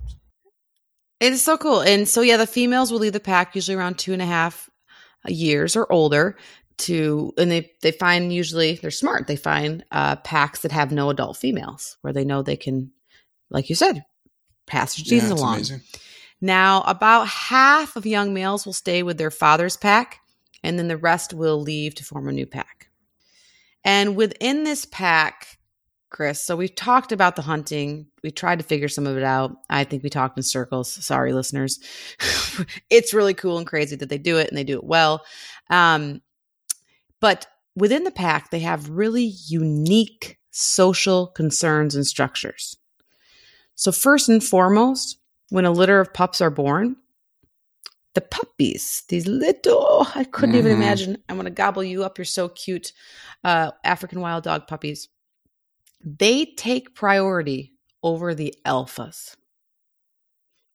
It 1.19 1.33
is 1.33 1.41
so 1.41 1.57
cool. 1.57 1.81
And 1.81 2.07
so, 2.07 2.21
yeah, 2.21 2.37
the 2.37 2.47
females 2.47 2.91
will 2.91 2.99
leave 2.99 3.13
the 3.13 3.19
pack 3.19 3.55
usually 3.55 3.75
around 3.77 3.97
two 3.97 4.13
and 4.13 4.21
a 4.21 4.25
half 4.25 4.69
years 5.27 5.75
or 5.75 5.91
older 5.91 6.37
to 6.77 7.33
and 7.37 7.51
they 7.51 7.71
they 7.81 7.91
find 7.91 8.33
usually 8.33 8.75
they're 8.75 8.89
smart 8.89 9.27
they 9.27 9.35
find 9.35 9.83
uh, 9.91 10.15
packs 10.17 10.61
that 10.61 10.71
have 10.71 10.91
no 10.91 11.09
adult 11.09 11.37
females 11.37 11.97
where 12.01 12.13
they 12.13 12.23
know 12.23 12.41
they 12.41 12.55
can 12.55 12.91
like 13.49 13.69
you 13.69 13.75
said 13.75 14.05
pass 14.69 14.95
their 14.95 15.17
yeah, 15.17 15.33
along. 15.33 15.55
amazing. 15.55 15.81
now 16.41 16.81
about 16.81 17.27
half 17.27 17.95
of 17.95 18.05
young 18.05 18.33
males 18.33 18.65
will 18.65 18.73
stay 18.73 19.03
with 19.03 19.17
their 19.17 19.31
father's 19.31 19.77
pack 19.77 20.19
and 20.63 20.77
then 20.77 20.87
the 20.87 20.97
rest 20.97 21.33
will 21.33 21.61
leave 21.61 21.95
to 21.95 22.03
form 22.03 22.27
a 22.27 22.31
new 22.31 22.45
pack. 22.45 22.89
And 23.83 24.15
within 24.15 24.63
this 24.63 24.85
pack 24.85 25.59
chris 26.09 26.41
so 26.41 26.55
we've 26.55 26.75
talked 26.75 27.11
about 27.11 27.35
the 27.35 27.41
hunting. 27.41 28.07
We 28.23 28.31
tried 28.31 28.59
to 28.59 28.65
figure 28.65 28.87
some 28.87 29.07
of 29.07 29.17
it 29.17 29.23
out. 29.23 29.55
I 29.69 29.83
think 29.83 30.03
we 30.03 30.09
talked 30.09 30.37
in 30.37 30.43
circles. 30.43 30.91
Sorry 30.91 31.33
listeners. 31.33 31.79
It's 32.89 33.13
really 33.13 33.33
cool 33.33 33.57
and 33.57 33.65
crazy 33.65 33.95
that 33.95 34.09
they 34.09 34.17
do 34.17 34.37
it 34.37 34.49
and 34.49 34.57
they 34.57 34.65
do 34.65 34.77
it 34.77 34.83
well. 34.83 35.23
Um, 35.69 36.21
but 37.21 37.47
within 37.75 38.03
the 38.03 38.11
pack, 38.11 38.49
they 38.49 38.59
have 38.59 38.89
really 38.89 39.33
unique 39.47 40.37
social 40.51 41.27
concerns 41.27 41.95
and 41.95 42.05
structures. 42.05 42.77
So, 43.79 43.93
first 43.93 44.27
and 44.27 44.43
foremost, 44.43 45.19
when 45.51 45.63
a 45.63 45.71
litter 45.71 46.01
of 46.01 46.13
pups 46.13 46.41
are 46.41 46.49
born, 46.49 46.97
the 48.13 48.19
puppies, 48.19 49.03
these 49.07 49.25
little, 49.25 50.05
I 50.15 50.25
couldn't 50.25 50.55
mm-hmm. 50.55 50.67
even 50.67 50.71
imagine. 50.73 51.17
I'm 51.29 51.37
going 51.37 51.45
to 51.45 51.49
gobble 51.51 51.81
you 51.81 52.03
up. 52.03 52.17
You're 52.17 52.25
so 52.25 52.49
cute. 52.49 52.91
Uh, 53.41 53.71
African 53.85 54.19
wild 54.19 54.43
dog 54.43 54.67
puppies. 54.67 55.07
They 56.03 56.43
take 56.43 56.93
priority 56.93 57.71
over 58.03 58.35
the 58.35 58.53
alphas. 58.65 59.37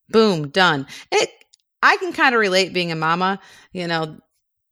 Boom, 0.09 0.49
done. 0.49 0.87
It, 1.13 1.29
I 1.83 1.99
can 1.99 2.15
kind 2.15 2.35
of 2.35 2.41
relate 2.41 2.73
being 2.73 2.91
a 2.91 2.97
mama. 2.97 3.39
You 3.75 3.87
know, 3.87 4.17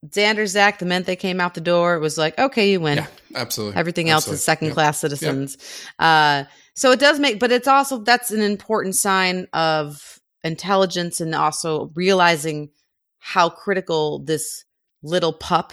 Xander, 0.09 0.47
Zach, 0.47 0.78
the 0.78 0.87
minute 0.87 1.05
they 1.05 1.16
came 1.16 1.39
out 1.39 1.53
the 1.53 1.61
door, 1.61 1.97
it 1.97 2.01
was 2.01 2.16
like, 2.16 2.39
okay, 2.39 2.70
you 2.70 2.80
win. 2.80 2.97
Yeah, 2.97 3.07
absolutely. 3.35 3.76
Everything 3.76 4.09
absolutely. 4.09 4.33
else 4.33 4.41
is 4.41 4.43
second 4.43 4.66
yep. 4.68 4.74
class 4.74 4.99
citizens. 5.01 5.59
Yep. 6.01 6.09
Uh, 6.47 6.51
so 6.75 6.91
it 6.91 7.01
does 7.01 7.18
make, 7.18 7.39
but 7.39 7.53
it's 7.53 7.68
also, 7.68 7.99
that's 7.99 8.31
an 8.31 8.41
important 8.41 8.97
sign 8.97 9.47
of 9.53 10.20
intelligence 10.45 11.20
and 11.20 11.35
also 11.35 11.91
realizing 11.95 12.70
how 13.18 13.49
critical 13.49 14.18
this 14.18 14.64
little 15.03 15.33
pup 15.33 15.73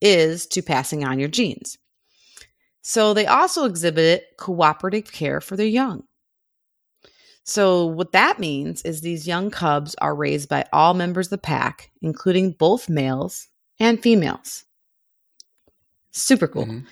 is 0.00 0.46
to 0.48 0.62
passing 0.62 1.04
on 1.04 1.18
your 1.18 1.28
genes. 1.28 1.78
So 2.82 3.14
they 3.14 3.26
also 3.26 3.64
exhibit 3.64 4.26
cooperative 4.38 5.10
care 5.10 5.40
for 5.40 5.56
their 5.56 5.66
young. 5.66 6.04
So, 7.46 7.84
what 7.86 8.12
that 8.12 8.38
means 8.38 8.80
is 8.82 9.00
these 9.00 9.26
young 9.26 9.50
cubs 9.50 9.94
are 9.96 10.14
raised 10.14 10.48
by 10.48 10.64
all 10.72 10.94
members 10.94 11.26
of 11.26 11.30
the 11.30 11.38
pack, 11.38 11.90
including 12.00 12.52
both 12.52 12.88
males 12.88 13.48
and 13.78 14.02
females. 14.02 14.64
Super 16.12 16.48
cool. 16.48 16.64
Mm-hmm. 16.64 16.86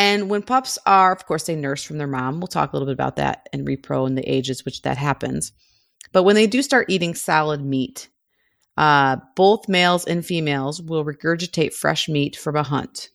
And 0.00 0.30
when 0.30 0.40
pups 0.40 0.78
are, 0.86 1.12
of 1.12 1.26
course, 1.26 1.44
they 1.44 1.54
nurse 1.54 1.84
from 1.84 1.98
their 1.98 2.06
mom. 2.06 2.40
We'll 2.40 2.46
talk 2.46 2.72
a 2.72 2.74
little 2.74 2.86
bit 2.86 2.94
about 2.94 3.16
that 3.16 3.50
in 3.52 3.66
repro 3.66 4.06
and 4.06 4.16
the 4.16 4.26
ages 4.26 4.64
which 4.64 4.80
that 4.80 4.96
happens. 4.96 5.52
But 6.12 6.22
when 6.22 6.36
they 6.36 6.46
do 6.46 6.62
start 6.62 6.88
eating 6.88 7.14
solid 7.14 7.62
meat, 7.62 8.08
uh, 8.78 9.18
both 9.36 9.68
males 9.68 10.06
and 10.06 10.24
females 10.24 10.80
will 10.80 11.04
regurgitate 11.04 11.74
fresh 11.74 12.08
meat 12.08 12.34
from 12.34 12.56
a 12.56 12.62
hunt 12.62 13.10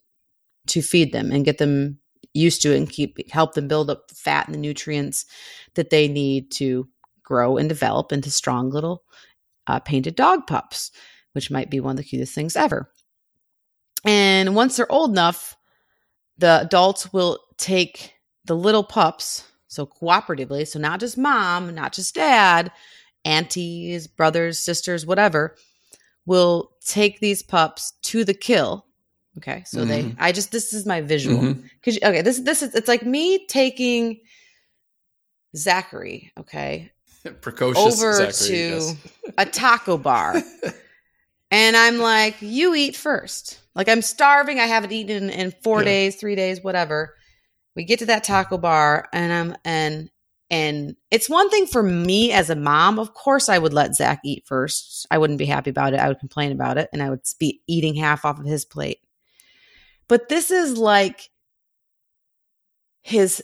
to 0.68 0.84
feed 0.84 1.12
them 1.12 1.32
and 1.32 1.44
get 1.44 1.58
them 1.58 1.98
used 2.36 2.62
to 2.62 2.72
it 2.72 2.78
and 2.78 2.88
keep 2.88 3.32
help 3.32 3.56
them 3.56 3.68
build 3.68 3.90
up 3.90 4.08
the 4.08 4.14
fat 4.14 4.46
and 4.46 4.54
the 4.54 4.60
nutrients 4.60 5.26
that 5.74 5.90
they 5.90 6.08
need 6.08 6.52
to 6.52 6.88
grow 7.24 7.58
and 7.58 7.68
develop 7.68 8.12
into 8.12 8.30
strong 8.30 8.70
little 8.70 9.02
uh, 9.66 9.80
painted 9.80 10.16
dog 10.16 10.46
pups, 10.46 10.92
which 11.34 11.50
might 11.50 11.72
be 11.72 11.80
one 11.80 11.94
of 11.94 11.98
the 11.98 12.04
cutest 12.04 12.36
things 12.36 12.56
ever. 12.56 12.92
And 14.06 14.54
once 14.54 14.78
they're 14.78 14.92
old 14.92 15.10
enough, 15.10 15.58
the 16.38 16.62
adults 16.62 17.12
will 17.14 17.40
take 17.58 18.14
the 18.46 18.56
little 18.56 18.84
pups, 18.84 19.44
so 19.68 19.86
cooperatively, 19.86 20.68
so 20.68 20.80
not 20.80 21.00
just 21.00 21.18
mom, 21.18 21.74
not 21.74 21.94
just 21.94 22.16
dad, 22.16 22.72
aunties, 23.24 24.08
brothers, 24.08 24.60
sisters, 24.60 25.06
whatever, 25.06 25.56
will 26.26 26.72
take 26.86 27.20
these 27.20 27.42
pups 27.42 27.94
to 28.04 28.24
the 28.24 28.34
kill. 28.34 28.86
Okay, 29.38 29.64
so 29.66 29.80
mm-hmm. 29.80 29.90
they, 29.90 30.16
I 30.18 30.32
just, 30.32 30.52
this 30.52 30.74
is 30.74 30.86
my 30.86 31.02
visual. 31.02 31.54
Because, 31.54 31.98
mm-hmm. 31.98 32.10
okay, 32.10 32.22
this, 32.22 32.40
this 32.40 32.62
is, 32.62 32.74
it's 32.74 32.88
like 32.88 33.04
me 33.04 33.46
taking 33.48 34.22
Zachary, 35.58 36.32
okay, 36.40 36.92
precocious 37.42 38.02
over 38.02 38.14
Zachary, 38.14 38.48
to 38.48 38.56
yes. 38.56 38.96
a 39.38 39.46
taco 39.46 39.98
bar. 39.98 40.42
and 41.52 41.78
I'm 41.78 42.00
like, 42.00 42.42
you 42.42 42.76
eat 42.76 42.96
first. 42.96 43.60
Like 43.76 43.90
I'm 43.90 44.02
starving. 44.02 44.60
I 44.60 44.66
haven't 44.66 44.92
eaten 44.92 45.30
in, 45.30 45.30
in 45.30 45.54
four 45.64 45.80
yeah. 45.80 45.86
days, 45.86 46.16
three 46.16 46.36
days, 46.36 46.64
whatever. 46.64 47.16
We 47.76 47.84
get 47.84 48.00
to 48.00 48.06
that 48.08 48.24
taco 48.24 48.58
bar 48.58 49.08
and 49.12 49.34
I'm 49.34 49.58
and 49.66 50.10
and 50.50 50.96
it's 51.10 51.30
one 51.30 51.50
thing 51.50 51.66
for 51.66 51.82
me 51.82 52.32
as 52.32 52.50
a 52.50 52.56
mom. 52.56 53.00
Of 53.00 53.14
course, 53.14 53.50
I 53.50 53.58
would 53.58 53.74
let 53.74 53.96
Zach 53.96 54.22
eat 54.24 54.46
first. 54.46 55.08
I 55.10 55.18
wouldn't 55.18 55.40
be 55.40 55.46
happy 55.46 55.72
about 55.72 55.94
it. 55.94 56.00
I 56.00 56.08
would 56.08 56.20
complain 56.20 56.52
about 56.52 56.78
it 56.78 56.90
and 56.94 57.02
I 57.02 57.10
would 57.10 57.22
be 57.40 57.62
eating 57.68 57.96
half 57.96 58.26
off 58.26 58.40
of 58.40 58.46
his 58.46 58.64
plate. 58.64 59.00
But 60.08 60.30
this 60.30 60.52
is 60.52 60.78
like 60.78 61.30
his 63.02 63.44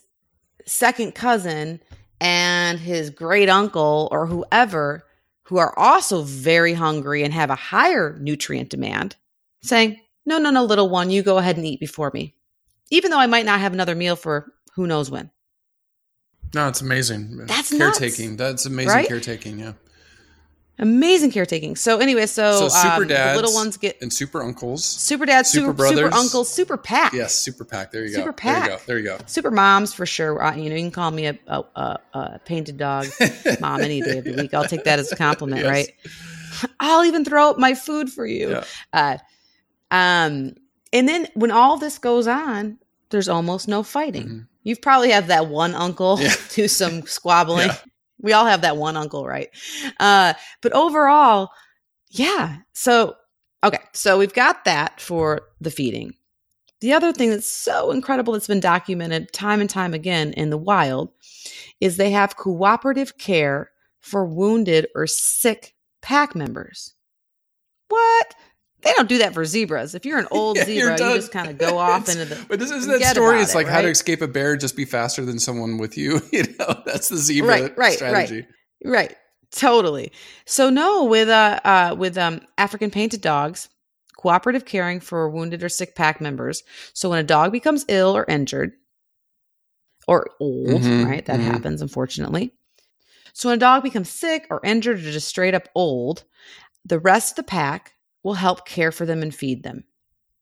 second 0.66 1.16
cousin 1.16 1.82
and 2.20 2.80
his 2.80 3.10
great 3.10 3.49
uncle 3.49 4.08
or 4.12 4.28
whoever 4.28 5.04
who 5.52 5.58
are 5.58 5.78
also 5.78 6.22
very 6.22 6.74
hungry 6.74 7.24
and 7.24 7.34
have 7.34 7.49
a 7.49 7.56
higher 7.56 8.18
nutrient 8.22 8.70
demand 8.70 9.18
saying, 9.62 9.99
no, 10.26 10.38
no, 10.38 10.49
no, 10.49 10.64
little 10.64 10.88
one, 10.88 11.10
you 11.12 11.22
go 11.22 11.39
ahead 11.39 11.58
and 11.58 11.66
eat 11.66 11.82
before 11.82 12.09
me. 12.13 12.34
Even 12.89 13.12
though 13.12 13.20
I 13.20 13.26
might 13.28 13.46
not 13.46 13.59
have 13.59 13.74
another 13.74 13.93
meal 13.93 14.16
for 14.16 14.54
who 14.76 14.88
knows 14.88 15.12
when. 15.12 15.30
No, 16.55 16.70
it's 16.70 16.80
amazing. 16.80 17.36
That's 17.47 17.78
caretaking. 17.78 18.38
Nuts, 18.38 18.38
That's 18.38 18.66
amazing 18.66 18.93
right? 18.93 19.08
caretaking. 19.09 19.59
Yeah. 19.59 19.74
Amazing 20.82 21.29
caretaking. 21.29 21.75
So 21.75 21.99
anyway, 21.99 22.25
so, 22.25 22.67
so 22.67 22.67
super 22.67 23.03
um, 23.03 23.08
dads, 23.08 23.36
little 23.39 23.53
ones 23.53 23.78
get 23.78 24.01
and 24.01 24.12
super 24.12 24.41
uncles, 24.41 24.83
super 24.83 25.28
dads, 25.28 25.49
super, 25.49 25.67
super 25.67 25.74
brothers, 25.74 25.99
super 25.99 26.16
uncles, 26.16 26.49
super 26.49 26.75
pack. 26.75 27.13
Yes, 27.13 27.36
super 27.36 27.63
pack. 27.63 27.91
There 27.91 28.03
you 28.03 28.09
super 28.09 28.32
go. 28.32 28.36
Pack. 28.36 28.63
There 28.63 28.71
you 28.71 28.78
go. 28.78 28.83
There 28.87 28.97
you 28.97 29.03
go. 29.20 29.25
Super 29.28 29.51
moms 29.51 29.93
for 29.93 30.08
sure. 30.08 30.43
Uh, 30.43 30.55
you 30.55 30.70
know, 30.71 30.75
you 30.75 30.82
can 30.82 30.91
call 30.91 31.12
me 31.12 31.28
a, 31.28 31.37
a, 31.45 31.63
a, 31.75 31.99
a 32.13 32.39
painted 32.45 32.78
dog 32.78 33.05
mom 33.59 33.82
any 33.82 34.01
day 34.01 34.17
of 34.17 34.24
the 34.24 34.33
week. 34.33 34.55
I'll 34.55 34.67
take 34.67 34.83
that 34.86 34.97
as 34.97 35.12
a 35.12 35.16
compliment, 35.16 35.62
yes. 35.63 35.70
right? 35.70 36.70
I'll 36.79 37.05
even 37.05 37.25
throw 37.25 37.51
up 37.51 37.59
my 37.59 37.75
food 37.75 38.09
for 38.09 38.25
you. 38.25 38.49
Yeah. 38.49 38.63
Uh, 38.91 39.17
um, 39.91 40.55
and 40.91 41.08
then 41.08 41.28
when 41.36 41.51
all 41.51 41.78
this 41.78 41.99
goes 41.99 42.25
on, 42.25 42.79
there's 43.12 43.29
almost 43.29 43.67
no 43.67 43.83
fighting. 43.83 44.24
Mm-hmm. 44.24 44.39
You've 44.63 44.82
probably 44.82 45.12
have 45.12 45.28
that 45.28 45.47
one 45.47 45.75
uncle 45.75 46.20
yeah. 46.20 46.33
do 46.53 46.67
some 46.67 47.03
squabbling. 47.03 47.67
Yeah. 47.67 47.78
We 48.22 48.34
all 48.34 48.46
have 48.46 48.62
that 48.62 48.78
one 48.78 48.98
uncle, 48.98 49.26
right? 49.26 49.50
Uh, 50.00 50.34
but 50.62 50.74
overall, 50.74 51.50
yeah. 52.10 52.58
So, 52.74 53.16
okay. 53.64 53.80
So 53.93 54.18
we've 54.18 54.34
got 54.34 54.66
that 54.66 55.02
for 55.02 55.42
the 55.60 55.72
feeding. 55.72 56.14
The 56.82 56.93
other 56.93 57.14
thing 57.14 57.30
that's 57.30 57.48
so 57.48 57.92
incredible 57.92 58.34
that's 58.34 58.48
been 58.48 58.60
documented 58.60 59.32
time 59.34 59.62
and 59.62 59.70
time 59.70 59.93
again 59.93 60.34
in 60.34 60.50
the 60.50 60.58
wild 60.58 61.10
is 61.80 61.98
they 61.98 62.12
have 62.12 62.38
cooperative 62.38 63.18
care 63.18 63.72
for 64.00 64.26
wounded 64.26 64.88
or 64.96 65.06
sick 65.06 65.76
pack 66.02 66.36
members. 66.36 66.93
What? 67.89 68.36
They 68.82 68.93
don't 68.93 69.08
do 69.08 69.20
that 69.20 69.33
for 69.33 69.45
zebras. 69.45 69.93
If 69.93 70.05
you're 70.05 70.17
an 70.17 70.28
old 70.32 70.58
yeah, 70.58 70.66
zebra, 70.66 70.91
you 70.93 71.16
just 71.16 71.32
kind 71.32 71.49
of 71.49 71.58
go 71.58 71.78
off 71.78 72.09
into 72.09 72.25
the. 72.25 72.45
But 72.47 72.59
this 72.59 72.71
is 72.71 72.87
that 72.87 73.01
story. 73.03 73.39
It's 73.41 73.53
like 73.53 73.67
it, 73.67 73.70
right? 73.70 73.75
how 73.75 73.82
to 73.82 73.89
escape 73.89 74.21
a 74.21 74.28
bear, 74.28 74.55
just 74.55 74.75
be 74.75 74.86
faster 74.86 75.24
than 75.24 75.39
someone 75.39 75.78
with 75.78 75.97
you. 75.97 76.21
You 76.32 76.43
know, 76.58 76.82
that's 76.86 77.09
the 77.09 77.17
zebra 77.17 77.49
right, 77.49 77.78
right, 77.78 77.93
strategy. 77.93 78.47
Right, 78.83 78.91
right, 78.91 79.16
totally. 79.51 80.13
So 80.45 80.70
no, 80.70 81.03
with 81.03 81.28
uh, 81.28 81.59
uh 81.63 81.95
with 81.97 82.17
um 82.17 82.41
African 82.58 82.89
painted 82.89 83.21
dogs, 83.21 83.67
cooperative 84.17 84.66
caring 84.66 84.99
for 85.01 85.29
wounded 85.29 85.62
or 85.62 85.70
sick 85.70 85.93
pack 85.93 86.21
members. 86.21 86.63
So 86.93 87.09
when 87.09 87.20
a 87.20 87.24
dog 87.24 87.51
becomes 87.51 87.86
ill 87.89 88.16
or 88.16 88.25
injured 88.29 88.74
or 90.08 90.28
old, 90.39 90.82
Mhm, 90.82 91.05
right? 91.05 91.25
That 91.25 91.39
mhm. 91.39 91.43
happens, 91.43 91.82
unfortunately. 91.82 92.53
So 93.33 93.49
when 93.49 93.58
a 93.58 93.59
dog 93.59 93.83
becomes 93.83 94.09
sick 94.09 94.47
or 94.49 94.62
injured 94.63 94.99
or 94.99 95.12
just 95.12 95.28
straight 95.28 95.53
up 95.53 95.67
old, 95.75 96.24
the 96.86 96.99
rest 96.99 97.33
of 97.33 97.36
the 97.37 97.43
pack 97.43 97.93
will 98.24 98.34
help 98.34 98.66
care 98.66 98.92
for 98.92 99.06
them 99.06 99.22
and 99.22 99.34
feed 99.34 99.64
them. 99.64 99.84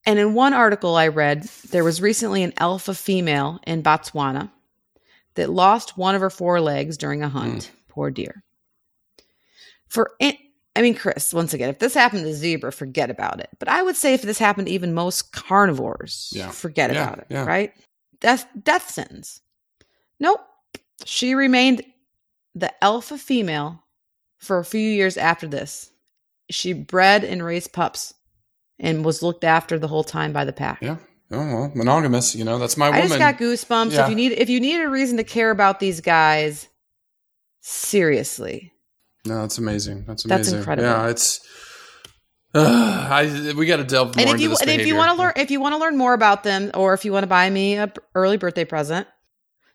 And 0.05 0.17
in 0.19 0.33
one 0.33 0.53
article 0.53 0.95
I 0.95 1.07
read, 1.07 1.43
there 1.71 1.83
was 1.83 2.01
recently 2.01 2.43
an 2.43 2.53
alpha 2.57 2.93
female 2.93 3.59
in 3.67 3.83
Botswana 3.83 4.49
that 5.35 5.49
lost 5.49 5.97
one 5.97 6.15
of 6.15 6.21
her 6.21 6.29
four 6.29 6.61
legs 6.61 6.97
during 6.97 7.21
a 7.21 7.29
hmm. 7.29 7.37
hunt. 7.37 7.71
Poor 7.87 8.11
dear. 8.11 8.43
For 9.87 10.11
in- 10.19 10.37
I 10.75 10.81
mean, 10.81 10.95
Chris, 10.95 11.33
once 11.33 11.53
again, 11.53 11.69
if 11.69 11.79
this 11.79 11.93
happened 11.93 12.23
to 12.23 12.33
zebra, 12.33 12.71
forget 12.71 13.09
about 13.09 13.39
it. 13.39 13.49
But 13.59 13.67
I 13.67 13.81
would 13.81 13.95
say 13.95 14.13
if 14.13 14.21
this 14.21 14.37
happened 14.37 14.67
to 14.67 14.73
even 14.73 14.93
most 14.93 15.33
carnivores, 15.33 16.31
Yeah. 16.33 16.49
forget 16.49 16.93
Yeah, 16.93 17.03
about 17.03 17.19
it, 17.19 17.27
yeah. 17.29 17.45
right? 17.45 17.73
Death, 18.21 18.47
death 18.63 18.89
sentence. 18.89 19.41
Nope. 20.19 20.41
She 21.05 21.33
remained 21.35 21.81
the 22.55 22.71
alpha 22.83 23.17
female 23.17 23.83
for 24.37 24.59
a 24.59 24.65
few 24.65 24.79
years 24.79 25.17
after 25.17 25.47
this. 25.47 25.91
She 26.49 26.73
bred 26.73 27.23
and 27.23 27.43
raised 27.43 27.73
pups 27.73 28.13
and 28.79 29.05
was 29.05 29.21
looked 29.21 29.43
after 29.43 29.77
the 29.77 29.87
whole 29.87 30.03
time 30.03 30.33
by 30.33 30.45
the 30.45 30.53
pack. 30.53 30.81
Yeah. 30.81 30.97
Oh 31.31 31.45
well, 31.45 31.71
monogamous. 31.75 32.35
You 32.35 32.43
know, 32.43 32.57
that's 32.57 32.75
my 32.77 32.87
I 32.87 32.89
woman. 32.89 33.07
just 33.07 33.19
got 33.19 33.37
goosebumps. 33.37 33.91
Yeah. 33.91 34.03
If 34.03 34.09
you 34.09 34.15
need 34.15 34.31
if 34.31 34.49
you 34.49 34.59
need 34.59 34.81
a 34.81 34.89
reason 34.89 35.17
to 35.17 35.23
care 35.23 35.51
about 35.51 35.79
these 35.79 36.01
guys, 36.01 36.67
seriously. 37.61 38.73
no, 39.25 39.41
that's 39.41 39.57
amazing. 39.57 40.05
That's 40.07 40.25
amazing. 40.25 40.29
That's 40.29 40.51
incredible. 40.51 40.89
Yeah, 40.89 41.09
it's. 41.09 41.39
Uh, 42.55 43.07
I 43.11 43.53
we 43.55 43.67
got 43.67 43.77
to 43.77 43.83
delve 43.83 44.15
more 44.15 44.21
and 44.21 44.29
if 44.29 44.33
into 44.33 44.43
you 44.43 44.49
this 44.49 44.61
and 44.61 44.71
if 44.71 44.87
you 44.87 44.95
want 44.95 45.11
to 45.15 45.21
learn 45.21 45.33
if 45.35 45.51
you 45.51 45.59
want 45.59 45.73
to 45.73 45.79
learn 45.79 45.97
more 45.97 46.15
about 46.15 46.43
them 46.43 46.71
or 46.73 46.95
if 46.95 47.05
you 47.05 47.13
want 47.13 47.23
to 47.23 47.27
buy 47.27 47.47
me 47.47 47.75
a 47.75 47.93
early 48.15 48.37
birthday 48.37 48.65
present 48.65 49.07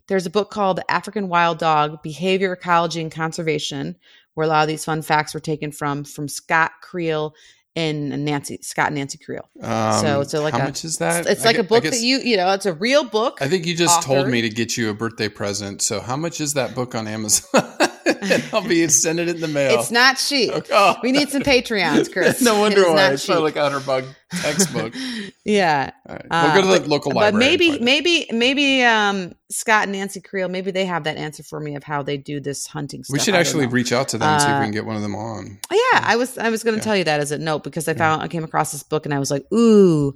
there's 0.08 0.26
a 0.26 0.30
book 0.30 0.50
called 0.50 0.80
african 0.88 1.28
wild 1.28 1.58
dog 1.58 2.02
behavior 2.02 2.52
ecology 2.52 3.00
and 3.00 3.12
conservation 3.12 3.94
where 4.34 4.44
a 4.44 4.48
lot 4.48 4.62
of 4.62 4.68
these 4.68 4.84
fun 4.84 5.02
facts 5.02 5.32
were 5.34 5.40
taken 5.40 5.72
from 5.72 6.04
from 6.04 6.28
scott 6.28 6.72
creel 6.82 7.34
and 7.76 8.24
nancy 8.24 8.58
scott 8.62 8.86
and 8.88 8.96
nancy 8.96 9.18
creel 9.18 9.48
Um, 9.60 10.00
so 10.00 10.20
it's 10.20 10.32
a- 10.34 10.40
like 10.40 10.54
how 10.54 10.60
a- 10.60 10.64
much 10.64 10.84
is 10.84 10.98
that? 10.98 11.26
it's 11.26 11.44
like 11.44 11.58
a 11.58 11.64
book 11.64 11.82
guess- 11.82 11.98
that 11.98 12.04
you 12.06 12.18
you 12.18 12.36
know 12.36 12.52
it's 12.52 12.66
a 12.66 12.72
real 12.72 13.02
book 13.04 13.38
I 13.40 13.48
think 13.48 13.66
you 13.66 13.74
just 13.74 14.02
told 14.02 14.28
me 14.28 14.42
to 14.42 14.48
get 14.48 14.76
you 14.76 14.90
a 14.90 14.94
birthday 14.94 15.28
present. 15.28 15.82
So 15.82 16.00
how 16.00 16.16
much 16.16 16.40
is 16.40 16.54
that 16.54 16.74
book 16.74 16.94
on 16.94 17.08
Amazon? 17.08 17.62
I'll 18.52 18.66
be 18.66 18.86
sending 18.88 19.28
it 19.28 19.34
in 19.36 19.40
the 19.40 19.48
mail. 19.48 19.78
it's 19.80 19.90
not 19.90 20.18
cheap 20.18 20.52
Oh. 20.70 20.96
we 21.02 21.10
need 21.10 21.30
some 21.30 21.42
patreons 21.42 22.12
chris 22.12 22.40
no 22.42 22.58
wonder 22.60 22.82
why 22.92 23.12
it's 23.12 23.26
probably 23.26 23.50
cheap. 23.50 23.56
like 23.56 23.56
a 23.56 23.70
hundred 23.70 23.86
bug 23.86 24.04
textbook. 24.42 24.94
yeah 25.44 25.90
All 26.08 26.14
right. 26.16 26.26
Uh, 26.30 26.42
we'll 26.54 26.62
go 26.62 26.68
to 26.68 26.74
the 26.74 26.80
but- 26.80 26.88
local 26.88 27.12
but 27.12 27.34
library. 27.34 27.54
and 27.54 27.60
maybe 27.60 27.78
maybe 27.84 28.26
maybe 28.32 28.82
um 28.82 29.32
scott 29.50 29.84
and 29.84 29.92
nancy 29.92 30.20
creel 30.20 30.48
maybe 30.48 30.70
they 30.70 30.84
have 30.86 31.04
that 31.04 31.16
answer 31.16 31.42
for 31.42 31.60
me 31.60 31.74
of 31.76 31.84
how 31.84 32.02
they 32.02 32.16
do 32.16 32.40
this 32.40 32.66
hunting 32.66 33.04
stuff 33.04 33.12
we 33.14 33.18
should 33.20 33.34
actually 33.34 33.66
know. 33.66 33.72
reach 33.72 33.92
out 33.92 34.08
to 34.08 34.18
them 34.18 34.28
and 34.28 34.42
see 34.42 34.48
if 34.48 34.54
Uh, 34.54 34.58
we 34.60 34.64
can 34.66 34.72
get 34.72 34.84
one 34.86 34.96
of 34.96 35.02
them 35.02 35.14
on. 35.14 35.58
Oh, 35.70 35.90
yeah 35.92 36.00
i 36.04 36.16
was 36.16 36.38
i 36.38 36.50
was 36.50 36.62
going 36.64 36.74
to 36.74 36.78
Yeah. 36.80 36.84
tell 36.84 36.96
you 36.96 37.04
that 37.04 37.20
as 37.20 37.30
a 37.30 37.38
note 37.38 37.62
because 37.64 37.86
i 37.88 37.94
found 37.94 38.22
i 38.22 38.28
came 38.28 38.44
across 38.44 38.72
this 38.72 38.82
book 38.82 39.04
and 39.06 39.14
i 39.14 39.18
was 39.18 39.30
like 39.30 39.44
ooh 39.52 40.14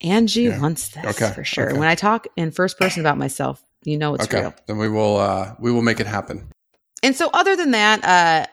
angie 0.00 0.42
Yeah. 0.42 0.60
wants 0.60 0.88
this 0.90 1.04
Okay, 1.04 1.32
for 1.34 1.44
sure 1.44 1.70
okay. 1.70 1.78
when 1.78 1.88
i 1.88 1.94
talk 1.94 2.26
in 2.36 2.50
first 2.50 2.78
person 2.78 3.00
about 3.00 3.18
myself 3.18 3.64
you 3.84 3.96
know 3.98 4.14
it's 4.14 4.24
okay, 4.24 4.40
real 4.42 4.54
then 4.66 4.78
we 4.78 4.88
will 4.88 5.16
uh 5.18 5.54
we 5.58 5.70
will 5.72 5.82
make 5.82 6.00
it 6.00 6.06
happen. 6.06 6.48
and 7.02 7.14
so 7.16 7.30
other 7.32 7.56
than 7.56 7.70
that 7.72 8.04
uh 8.04 8.46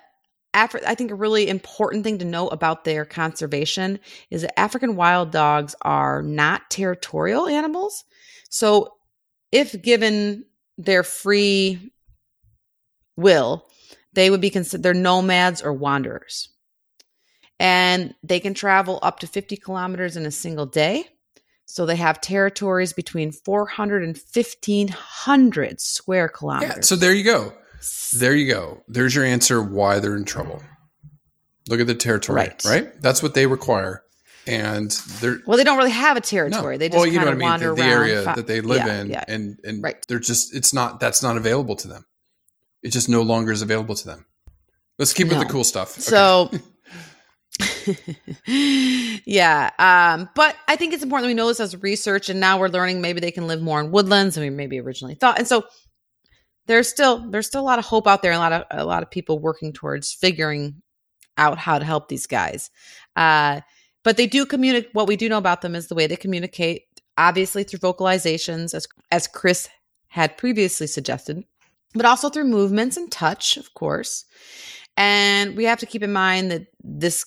Afri- 0.55 0.83
I 0.87 0.95
think 0.95 1.11
a 1.11 1.15
really 1.15 1.49
important 1.49 2.03
thing 2.03 2.19
to 2.19 2.25
know 2.25 2.47
about 2.47 2.85
their 2.85 3.05
conservation 3.05 3.99
is 4.31 4.43
that 4.43 4.57
African 4.59 4.95
wild 4.95 5.31
dogs 5.31 5.75
are 5.81 6.23
not 6.23 6.69
territorial 6.69 7.47
animals. 7.47 8.05
So, 8.49 8.93
if 9.51 9.81
given 9.81 10.45
their 10.77 11.03
free 11.03 11.91
will, 13.17 13.65
they 14.13 14.29
would 14.29 14.41
be 14.41 14.49
considered 14.49 14.83
they're 14.83 14.93
nomads 14.93 15.61
or 15.61 15.73
wanderers. 15.73 16.49
And 17.59 18.15
they 18.23 18.39
can 18.39 18.53
travel 18.53 18.99
up 19.01 19.19
to 19.19 19.27
50 19.27 19.57
kilometers 19.57 20.17
in 20.17 20.25
a 20.25 20.31
single 20.31 20.65
day. 20.65 21.05
So 21.65 21.85
they 21.85 21.95
have 21.95 22.21
territories 22.21 22.93
between 22.93 23.31
400 23.31 24.03
and 24.03 24.15
1500 24.15 25.81
square 25.81 26.29
kilometers. 26.29 26.75
Yeah. 26.75 26.81
So 26.81 26.95
there 26.95 27.13
you 27.13 27.23
go. 27.23 27.53
There 28.19 28.35
you 28.35 28.51
go. 28.51 28.83
There's 28.87 29.13
your 29.15 29.25
answer 29.25 29.61
why 29.61 29.99
they're 29.99 30.15
in 30.15 30.25
trouble. 30.25 30.61
Look 31.67 31.79
at 31.79 31.87
the 31.87 31.95
territory, 31.95 32.37
Right. 32.37 32.63
right? 32.65 33.01
That's 33.01 33.21
what 33.23 33.33
they 33.33 33.47
require. 33.47 34.03
And 34.47 34.91
they're 35.19 35.39
Well, 35.47 35.57
they 35.57 35.63
don't 35.63 35.77
really 35.77 35.89
have 35.91 36.15
a 36.17 36.19
no. 36.19 36.23
territory. 36.23 36.77
They 36.77 36.89
just 36.89 36.97
well, 36.97 37.07
you 37.07 37.13
know 37.19 37.25
kind 37.25 37.25
what 37.25 37.31
I 37.31 37.33
of 37.33 37.37
mean. 37.39 37.49
wander 37.49 37.69
The, 37.69 37.75
the 37.75 37.81
around. 37.81 37.91
area 37.91 38.21
fi- 38.23 38.35
that 38.35 38.47
they 38.47 38.61
live 38.61 38.85
Yeah, 38.85 39.01
in, 39.01 39.09
yeah. 39.09 39.23
and 39.27 39.59
and 39.63 39.83
Right. 39.83 39.95
they're 40.07 40.19
just 40.19 40.53
it's 40.55 40.73
not 40.73 40.99
that's 40.99 41.23
not 41.23 41.35
available 41.37 41.75
to 41.77 41.87
them. 41.87 42.05
It 42.83 42.89
just 42.91 43.09
no 43.09 43.23
longer 43.23 43.51
is 43.51 43.63
available 43.63 43.95
to 43.95 44.05
them. 44.05 44.25
Let's 44.99 45.13
keep 45.13 45.29
with 45.29 45.39
the 45.39 45.45
cool 45.45 45.63
stuff. 45.63 45.93
Okay. 45.93 46.01
So, 46.01 46.51
yeah. 49.25 49.71
Um, 49.79 50.29
but 50.35 50.55
I 50.67 50.75
think 50.75 50.93
it's 50.93 51.03
important 51.03 51.25
that 51.25 51.27
we 51.29 51.33
know 51.33 51.47
this 51.47 51.59
as 51.59 51.81
research, 51.81 52.29
and 52.29 52.39
now 52.39 52.59
we're 52.59 52.67
learning 52.69 53.01
maybe 53.01 53.19
they 53.19 53.31
can 53.31 53.47
live 53.47 53.61
more 53.61 53.79
in 53.79 53.91
woodlands 53.91 54.35
than 54.35 54.43
we 54.43 54.49
maybe 54.49 54.79
originally 54.79 55.15
thought. 55.15 55.37
And 55.39 55.47
so, 55.47 55.63
there's 56.67 56.87
still 56.87 57.29
there's 57.29 57.47
still 57.47 57.61
a 57.61 57.63
lot 57.63 57.79
of 57.79 57.85
hope 57.85 58.07
out 58.07 58.21
there, 58.21 58.31
and 58.31 58.37
a 58.37 58.41
lot 58.41 58.53
of 58.53 58.63
a 58.71 58.85
lot 58.85 59.03
of 59.03 59.11
people 59.11 59.39
working 59.39 59.73
towards 59.73 60.13
figuring 60.13 60.81
out 61.37 61.57
how 61.57 61.79
to 61.79 61.85
help 61.85 62.07
these 62.07 62.27
guys. 62.27 62.69
Uh, 63.15 63.61
but 64.03 64.17
they 64.17 64.27
do 64.27 64.45
communicate. 64.45 64.93
What 64.93 65.07
we 65.07 65.15
do 65.15 65.29
know 65.29 65.37
about 65.37 65.61
them 65.61 65.75
is 65.75 65.87
the 65.87 65.95
way 65.95 66.07
they 66.07 66.15
communicate, 66.15 66.83
obviously 67.17 67.63
through 67.63 67.79
vocalizations, 67.79 68.73
as 68.73 68.87
as 69.11 69.27
Chris 69.27 69.69
had 70.07 70.37
previously 70.37 70.87
suggested, 70.87 71.43
but 71.93 72.05
also 72.05 72.29
through 72.29 72.45
movements 72.45 72.97
and 72.97 73.11
touch, 73.11 73.57
of 73.57 73.73
course. 73.73 74.25
And 74.97 75.57
we 75.57 75.65
have 75.65 75.79
to 75.79 75.85
keep 75.85 76.03
in 76.03 76.13
mind 76.13 76.51
that 76.51 76.67
this 76.83 77.25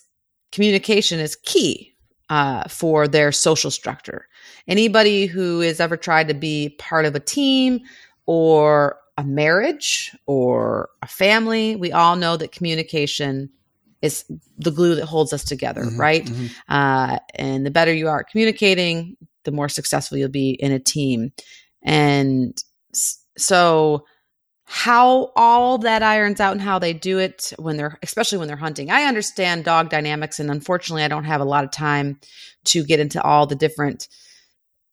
communication 0.52 1.20
is 1.20 1.36
key 1.36 1.94
uh, 2.31 2.66
for 2.69 3.06
their 3.06 3.32
social 3.32 3.70
structure. 3.70 4.27
Anybody 4.66 5.27
who 5.27 5.60
has 5.60 5.81
ever 5.81 5.97
tried 5.97 6.28
to 6.28 6.35
be 6.35 6.70
part 6.78 7.05
of 7.05 7.15
a 7.15 7.20
team 7.20 7.81
or 8.27 8.97
a 9.19 9.24
marriage 9.24 10.16
or 10.27 10.89
a 11.03 11.07
family, 11.07 11.77
we 11.77 11.93
all 11.93 12.16
know 12.16 12.36
that 12.39 12.53
communication 12.53 13.51
is 14.01 14.24
the 14.57 14.70
glue 14.70 14.95
that 14.95 15.07
holds 15.07 15.32
us 15.32 15.45
together, 15.45 15.82
Mhm, 15.82 15.99
right? 15.99 16.24
mhm. 16.24 16.51
Uh, 16.69 17.19
and 17.35 17.66
the 17.66 17.70
better 17.70 17.93
you 17.93 18.07
are 18.09 18.20
at 18.20 18.28
communicating, 18.31 19.16
the 19.45 19.51
more 19.51 19.69
successful 19.69 20.16
you'll 20.16 20.28
be 20.28 20.51
in 20.51 20.70
a 20.70 20.78
team. 20.78 21.32
And 21.82 22.57
so, 23.36 24.05
how 24.70 25.32
all 25.35 25.78
that 25.78 26.03
irons 26.03 26.40
out 26.40 26.53
and 26.53 26.61
how 26.61 26.78
they 26.78 26.93
do 26.93 27.19
it 27.19 27.53
when 27.59 27.77
they're, 27.77 27.99
especially 28.03 28.39
when 28.39 28.49
they're 28.49 28.57
hunting. 28.57 28.90
I 28.90 29.05
understand 29.05 29.65
dog 29.65 29.89
dynamics, 29.89 30.39
and 30.39 30.51
unfortunately, 30.51 31.03
I 31.03 31.09
don't 31.09 31.24
have 31.24 31.40
a 31.40 31.45
lot 31.45 31.65
of 31.65 31.70
time 31.70 32.20
to 32.66 32.85
get 32.85 33.01
into 33.01 33.20
all 33.23 33.47
the 33.47 33.55
different 33.57 34.09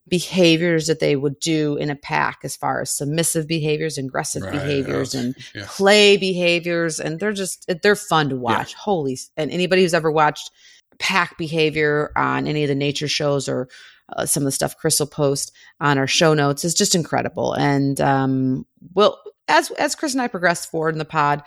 behaviors 0.07 0.87
that 0.87 0.99
they 0.99 1.15
would 1.15 1.39
do 1.39 1.75
in 1.77 1.89
a 1.89 1.95
pack 1.95 2.39
as 2.43 2.55
far 2.55 2.81
as 2.81 2.95
submissive 2.95 3.47
behaviors, 3.47 3.97
aggressive 3.97 4.43
Right, 4.43 4.51
behaviors, 4.51 5.13
yeah, 5.13 5.21
and 5.21 5.35
yeah. 5.55 5.65
play 5.67 6.17
behaviors 6.17 6.99
and 6.99 7.19
they're 7.19 7.33
just 7.33 7.69
they're 7.81 7.95
fun 7.95 8.29
to 8.29 8.35
watch 8.35 8.73
holy 8.75 9.17
and 9.35 9.49
anybody 9.51 9.81
who's 9.81 9.93
ever 9.93 10.11
watched 10.11 10.51
pack 10.99 11.37
behavior 11.37 12.11
on 12.15 12.47
any 12.47 12.63
of 12.63 12.69
the 12.69 12.75
nature 12.75 13.07
shows 13.07 13.49
or 13.49 13.67
uh, 14.15 14.25
some 14.25 14.43
of 14.43 14.45
the 14.45 14.51
stuff 14.51 14.77
chris 14.77 14.99
will 14.99 15.07
post 15.07 15.51
on 15.79 15.97
our 15.97 16.07
show 16.07 16.33
notes 16.33 16.63
is 16.65 16.73
just 16.73 16.95
incredible 16.95 17.53
and 17.53 17.99
um 18.01 18.65
well 18.93 19.19
as 19.47 19.69
as 19.71 19.95
chris 19.95 20.13
and 20.13 20.21
i 20.21 20.27
progress 20.27 20.65
forward 20.65 20.93
in 20.95 20.99
the 20.99 21.05
pod 21.05 21.43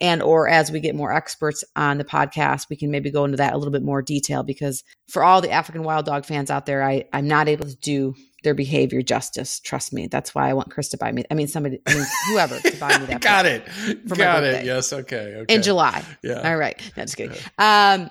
and 0.00 0.22
or 0.22 0.48
as 0.48 0.70
we 0.70 0.80
get 0.80 0.94
more 0.94 1.12
experts 1.12 1.64
on 1.76 1.98
the 1.98 2.04
podcast 2.04 2.66
we 2.70 2.76
can 2.76 2.90
maybe 2.90 3.10
go 3.10 3.24
into 3.24 3.36
that 3.36 3.52
a 3.52 3.56
little 3.56 3.72
bit 3.72 3.82
more 3.82 4.02
detail 4.02 4.42
because 4.42 4.84
for 5.08 5.22
all 5.24 5.40
the 5.40 5.50
african 5.50 5.82
wild 5.82 6.06
dog 6.06 6.24
fans 6.24 6.50
out 6.50 6.66
there 6.66 6.82
i 6.82 7.04
i'm 7.12 7.26
not 7.26 7.48
able 7.48 7.64
to 7.66 7.76
do 7.76 8.14
their 8.42 8.54
behavior 8.54 9.02
justice 9.02 9.60
trust 9.60 9.92
me 9.92 10.06
that's 10.06 10.34
why 10.34 10.48
i 10.48 10.52
want 10.54 10.70
chris 10.70 10.88
to 10.88 10.96
buy 10.96 11.10
me 11.12 11.24
i 11.30 11.34
mean 11.34 11.48
somebody 11.48 11.78
I 11.86 11.94
mean, 11.94 12.06
whoever 12.28 12.58
to 12.58 12.76
buy 12.78 12.96
me 12.98 13.06
that 13.06 13.20
Got 13.20 13.46
it. 13.46 13.66
Got 14.08 14.44
it. 14.44 14.64
Yes. 14.64 14.92
Okay. 14.92 15.34
Okay. 15.40 15.54
in 15.54 15.62
july 15.62 16.02
Yeah. 16.22 16.48
all 16.48 16.56
right. 16.56 16.80
No, 16.96 17.02
just 17.02 17.16
kidding. 17.16 17.36
Um, 17.58 18.10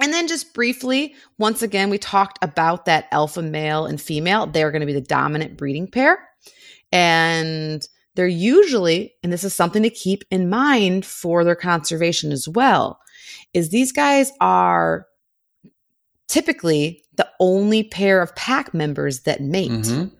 and 0.00 0.12
then 0.12 0.26
just 0.26 0.54
briefly, 0.54 1.14
once 1.38 1.62
again, 1.62 1.90
we 1.90 1.98
talked 1.98 2.38
about 2.42 2.84
that 2.86 3.06
alpha 3.12 3.42
male 3.42 3.86
and 3.86 4.00
female. 4.00 4.46
They're 4.46 4.70
going 4.70 4.80
to 4.80 4.86
be 4.86 4.92
the 4.92 5.00
dominant 5.00 5.56
breeding 5.56 5.86
pair. 5.86 6.18
And 6.92 7.86
they're 8.14 8.26
usually, 8.26 9.14
and 9.22 9.32
this 9.32 9.44
is 9.44 9.54
something 9.54 9.82
to 9.82 9.90
keep 9.90 10.24
in 10.30 10.48
mind 10.48 11.06
for 11.06 11.44
their 11.44 11.54
conservation 11.54 12.32
as 12.32 12.48
well, 12.48 12.98
is 13.54 13.68
these 13.68 13.92
guys 13.92 14.32
are 14.40 15.06
typically 16.26 17.04
the 17.16 17.28
only 17.38 17.84
pair 17.84 18.22
of 18.22 18.34
pack 18.34 18.72
members 18.74 19.20
that 19.20 19.40
mate. 19.40 19.70
Mhm. 19.70 20.10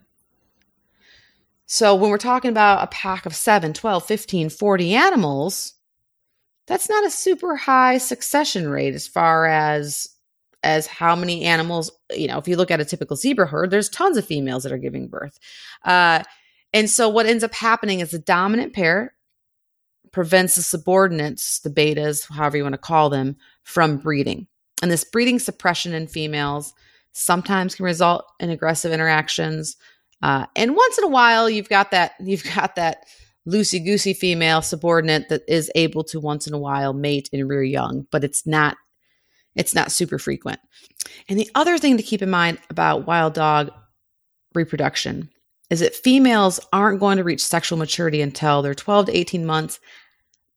So 1.66 1.94
when 1.94 2.11
we're 2.11 2.19
talking 2.19 2.51
about 2.51 2.82
a 2.82 2.89
pack 2.89 3.27
of 3.27 3.35
7, 3.35 3.73
12, 3.73 4.05
15, 4.05 4.51
40 4.51 4.94
animals, 4.94 5.74
that's 6.70 6.88
not 6.88 7.05
a 7.05 7.10
super 7.10 7.56
high 7.56 7.98
succession 7.98 8.68
rate 8.68 8.94
as 8.94 9.09
far 9.09 9.47
as 9.47 10.09
as 10.62 10.86
how 10.86 11.16
many 11.16 11.42
animals, 11.42 11.90
you 12.14 12.28
know, 12.28 12.38
if 12.38 12.47
you 12.47 12.56
look 12.56 12.70
at 12.70 12.80
a 12.80 12.84
typical 12.84 13.16
zebra 13.16 13.47
herd, 13.47 13.70
there's 13.70 13.88
tons 13.88 14.16
of 14.16 14.24
females 14.24 14.62
that 14.62 14.70
are 14.70 14.78
giving 14.78 15.09
birth. 15.09 15.36
Uh, 15.84 16.22
and 16.72 16.88
so 16.88 17.09
what 17.09 17.26
ends 17.26 17.42
up 17.42 17.55
happening 17.55 17.98
is 17.98 18.12
the 18.12 18.20
dominant 18.20 18.72
pair 18.72 19.14
prevents 20.12 20.55
the 20.55 20.62
subordinates, 20.62 21.59
the 21.59 21.70
betas, 21.70 22.30
however 22.30 22.59
you 22.59 22.62
want 22.62 22.74
to 22.74 22.78
call 22.78 23.10
them, 23.10 23.34
from 23.64 23.97
breeding. 23.97 24.47
And 24.80 24.92
this 24.92 25.02
breeding 25.02 25.40
suppression 25.40 25.92
in 25.92 26.06
females 26.06 26.72
sometimes 27.10 27.74
can 27.74 27.84
result 27.84 28.26
in 28.38 28.48
aggressive 28.48 28.92
interactions. 28.92 29.76
Uh, 30.22 30.47
and 30.55 30.76
once 30.76 30.98
in 30.98 31.05
a 31.05 31.09
while, 31.09 31.51
you've 31.51 31.68
got 31.68 31.90
that 31.90 32.12
you've 32.20 32.44
got 32.55 32.76
that 32.76 33.06
loosey 33.51 33.85
goosey 33.85 34.14
female 34.14 34.62
subordinate 34.62 35.28
that 35.28 35.43
is 35.48 35.70
able 35.74 36.05
to 36.05 36.20
once 36.20 36.47
in 36.47 36.55
a 36.55 36.59
while 36.59 36.93
mate 36.93 37.28
and 37.32 37.48
rear 37.48 37.62
young, 37.62 38.06
but 38.10 38.24
it's 38.24 38.47
not 38.47 38.77
it's 39.56 39.74
not 39.74 39.90
super 39.90 40.18
frequent. 40.18 40.60
And 41.28 41.39
the 41.39 41.51
other 41.55 41.77
thing 41.77 41.97
to 41.97 42.02
keep 42.02 42.22
in 42.22 42.31
mind 42.31 42.59
about 42.70 43.06
wild 43.06 43.35
dog 43.35 43.72
reproduction 44.55 45.31
is 45.70 45.81
that 45.81 45.94
females 45.94 46.60
aren't 46.72 47.01
going 47.01 47.16
to 47.16 47.24
reach 47.24 47.44
sexual 47.44 47.78
maturity 47.78 48.20
until 48.20 48.62
they're 48.62 48.74
12 48.74 49.06
to 49.06 49.16
18 49.16 49.47
months, 49.47 49.81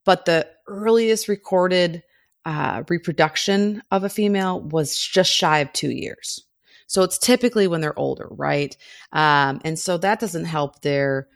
but 0.06 0.26
the 0.26 0.48
earliest 0.68 1.28
recorded 1.28 2.04
uh, 2.46 2.84
reproduction 2.90 3.82
of 3.92 4.04
a 4.04 4.10
female 4.10 4.62
was 4.62 4.98
just 4.98 5.32
shy 5.32 5.60
of 5.60 5.72
two 5.74 5.92
years. 5.92 6.44
So 6.88 7.04
it's 7.04 7.18
typically 7.18 7.68
when 7.68 7.82
they're 7.82 7.98
older, 7.98 8.28
right? 8.32 8.76
Um, 9.12 9.62
and 9.64 9.80
so 9.80 9.98
that 9.98 10.20
doesn't 10.20 10.46
help 10.46 10.82
their 10.82 11.28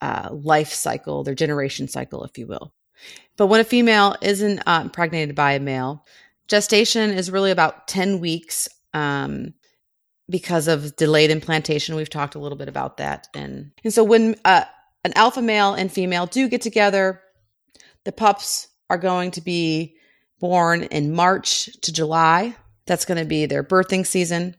uh, 0.00 0.28
life 0.32 0.72
cycle, 0.72 1.24
their 1.24 1.34
generation 1.34 1.88
cycle, 1.88 2.24
if 2.24 2.38
you 2.38 2.46
will. 2.46 2.72
But 3.36 3.46
when 3.46 3.60
a 3.60 3.64
female 3.64 4.16
isn't 4.22 4.60
uh, 4.66 4.80
impregnated 4.84 5.34
by 5.34 5.52
a 5.52 5.60
male, 5.60 6.04
gestation 6.48 7.10
is 7.10 7.30
really 7.30 7.50
about 7.50 7.88
10 7.88 8.20
weeks 8.20 8.68
um, 8.94 9.54
because 10.28 10.68
of 10.68 10.96
delayed 10.96 11.30
implantation. 11.30 11.96
We've 11.96 12.10
talked 12.10 12.34
a 12.34 12.38
little 12.38 12.58
bit 12.58 12.68
about 12.68 12.96
that. 12.96 13.28
And, 13.34 13.72
and 13.84 13.92
so 13.92 14.02
when 14.04 14.36
uh, 14.44 14.64
an 15.04 15.12
alpha 15.14 15.42
male 15.42 15.74
and 15.74 15.92
female 15.92 16.26
do 16.26 16.48
get 16.48 16.62
together, 16.62 17.20
the 18.04 18.12
pups 18.12 18.68
are 18.88 18.98
going 18.98 19.32
to 19.32 19.40
be 19.40 19.96
born 20.40 20.84
in 20.84 21.14
March 21.14 21.68
to 21.82 21.92
July. 21.92 22.56
That's 22.86 23.04
going 23.04 23.18
to 23.18 23.24
be 23.24 23.46
their 23.46 23.64
birthing 23.64 24.06
season. 24.06 24.56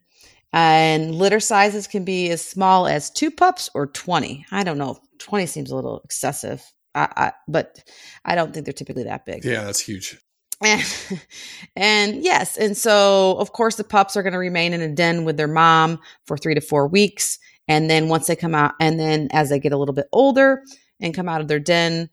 And 0.53 1.14
litter 1.15 1.39
sizes 1.39 1.88
can 1.88 2.03
be 2.03 2.30
as 2.30 2.41
small 2.41 2.88
as 2.88 3.09
two 3.09 3.31
pups 3.31 3.69
or 3.73 3.88
20. 3.88 4.45
I 4.51 4.64
don't 4.64 4.77
know. 4.77 4.99
20 5.19 5.45
seems 5.45 5.72
a 5.72 5.76
little 5.76 6.02
excessive, 6.03 6.64
I, 6.95 7.07
I, 7.15 7.31
but 7.48 7.84
I 8.26 8.35
don't 8.35 8.53
think 8.53 8.65
they're 8.65 8.73
typically 8.73 9.03
that 9.03 9.26
big. 9.26 9.45
Yeah, 9.45 9.64
that's 9.64 9.80
huge. 9.80 10.18
And, 10.61 11.19
and 11.76 12.23
yes, 12.23 12.57
and 12.57 12.76
so 12.76 13.38
of 13.39 13.53
course 13.53 13.76
the 13.76 13.84
pups 13.84 14.15
are 14.15 14.23
going 14.23 14.34
to 14.34 14.39
remain 14.39 14.73
in 14.73 14.81
a 14.81 14.94
den 14.94 15.26
with 15.26 15.38
their 15.38 15.48
mom 15.48 15.99
for 16.26 16.38
three 16.38 16.56
to 16.56 16.61
four 16.61 16.88
weeks. 16.88 17.39
And 17.68 17.89
then 17.89 18.07
once 18.07 18.27
they 18.27 18.35
come 18.35 18.56
out, 18.56 18.73
and 18.80 18.99
then 18.99 19.27
as 19.31 19.49
they 19.49 19.60
get 19.60 19.73
a 19.73 19.77
little 19.77 19.94
bit 19.94 20.07
older 20.11 20.64
and 21.02 21.14
come 21.14 21.27
out 21.27 21.41
of 21.41 21.48
their 21.48 21.60
den, 21.60 22.10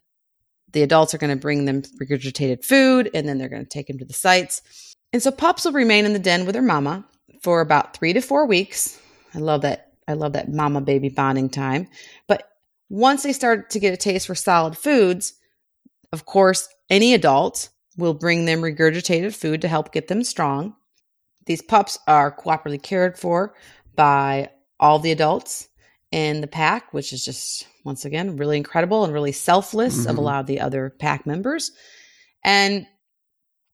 the 0.72 0.82
adults 0.82 1.14
are 1.14 1.18
going 1.18 1.30
to 1.30 1.40
bring 1.40 1.64
them 1.64 1.82
regurgitated 2.00 2.64
food 2.64 3.08
and 3.14 3.28
then 3.28 3.38
they're 3.38 3.48
going 3.48 3.62
to 3.62 3.68
take 3.68 3.86
them 3.86 3.98
to 3.98 4.04
the 4.04 4.12
sites. 4.12 4.60
And 5.12 5.22
so 5.22 5.30
pups 5.30 5.64
will 5.64 5.72
remain 5.72 6.04
in 6.04 6.12
the 6.12 6.18
den 6.18 6.44
with 6.44 6.54
their 6.54 6.62
mama 6.62 7.04
for 7.42 7.60
about 7.60 7.96
three 7.96 8.12
to 8.12 8.20
four 8.20 8.46
weeks. 8.46 9.00
I 9.34 9.38
love 9.38 9.62
that. 9.62 9.92
I 10.06 10.14
love 10.14 10.32
that 10.32 10.52
mama 10.52 10.80
baby 10.80 11.08
bonding 11.08 11.48
time. 11.48 11.88
But 12.26 12.48
once 12.88 13.22
they 13.22 13.32
start 13.32 13.70
to 13.70 13.80
get 13.80 13.94
a 13.94 13.96
taste 13.96 14.26
for 14.26 14.34
solid 14.34 14.76
foods, 14.76 15.34
of 16.12 16.26
course, 16.26 16.68
any 16.90 17.14
adult 17.14 17.70
will 17.96 18.14
bring 18.14 18.44
them 18.44 18.62
regurgitated 18.62 19.34
food 19.34 19.62
to 19.62 19.68
help 19.68 19.92
get 19.92 20.08
them 20.08 20.24
strong. 20.24 20.74
These 21.46 21.62
pups 21.62 21.98
are 22.06 22.34
cooperatively 22.34 22.82
cared 22.82 23.18
for 23.18 23.54
by 23.94 24.50
all 24.80 24.98
the 24.98 25.12
adults 25.12 25.68
in 26.10 26.40
the 26.40 26.46
pack, 26.46 26.92
which 26.92 27.12
is 27.12 27.24
just 27.24 27.66
once 27.84 28.04
again 28.04 28.36
really 28.36 28.56
incredible 28.56 29.04
and 29.04 29.12
really 29.12 29.32
selfless 29.32 30.00
mm-hmm. 30.00 30.10
of 30.10 30.18
a 30.18 30.20
lot 30.20 30.40
of 30.40 30.46
the 30.46 30.60
other 30.60 30.94
pack 30.98 31.26
members. 31.26 31.72
And 32.44 32.86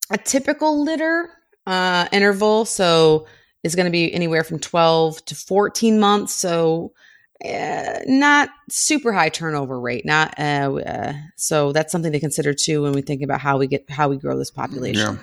a 0.09 0.17
typical 0.17 0.83
litter 0.83 1.29
uh, 1.65 2.07
interval, 2.11 2.65
so 2.65 3.27
is 3.63 3.75
going 3.75 3.85
to 3.85 3.91
be 3.91 4.11
anywhere 4.13 4.43
from 4.43 4.59
12 4.59 5.23
to 5.25 5.35
14 5.35 5.99
months. 5.99 6.33
So 6.33 6.93
uh, 7.43 7.99
not 8.05 8.49
super 8.69 9.11
high 9.13 9.29
turnover 9.29 9.79
rate. 9.79 10.05
Not 10.05 10.33
uh, 10.37 10.75
uh, 10.85 11.13
so 11.37 11.71
that's 11.71 11.91
something 11.91 12.11
to 12.11 12.19
consider 12.19 12.53
too 12.53 12.83
when 12.83 12.93
we 12.93 13.01
think 13.01 13.21
about 13.21 13.41
how 13.41 13.57
we 13.57 13.67
get 13.67 13.89
how 13.89 14.09
we 14.09 14.17
grow 14.17 14.37
this 14.37 14.51
population. 14.51 15.15
Yeah. 15.15 15.21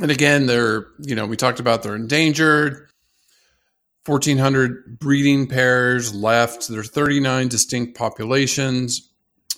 And 0.00 0.10
again, 0.10 0.46
they're 0.46 0.86
you 0.98 1.14
know 1.14 1.26
we 1.26 1.36
talked 1.36 1.60
about 1.60 1.82
they're 1.82 1.96
endangered. 1.96 2.88
1,400 4.04 4.98
breeding 4.98 5.46
pairs 5.46 6.12
left. 6.12 6.66
There's 6.66 6.90
39 6.90 7.46
distinct 7.46 7.96
populations, 7.96 9.08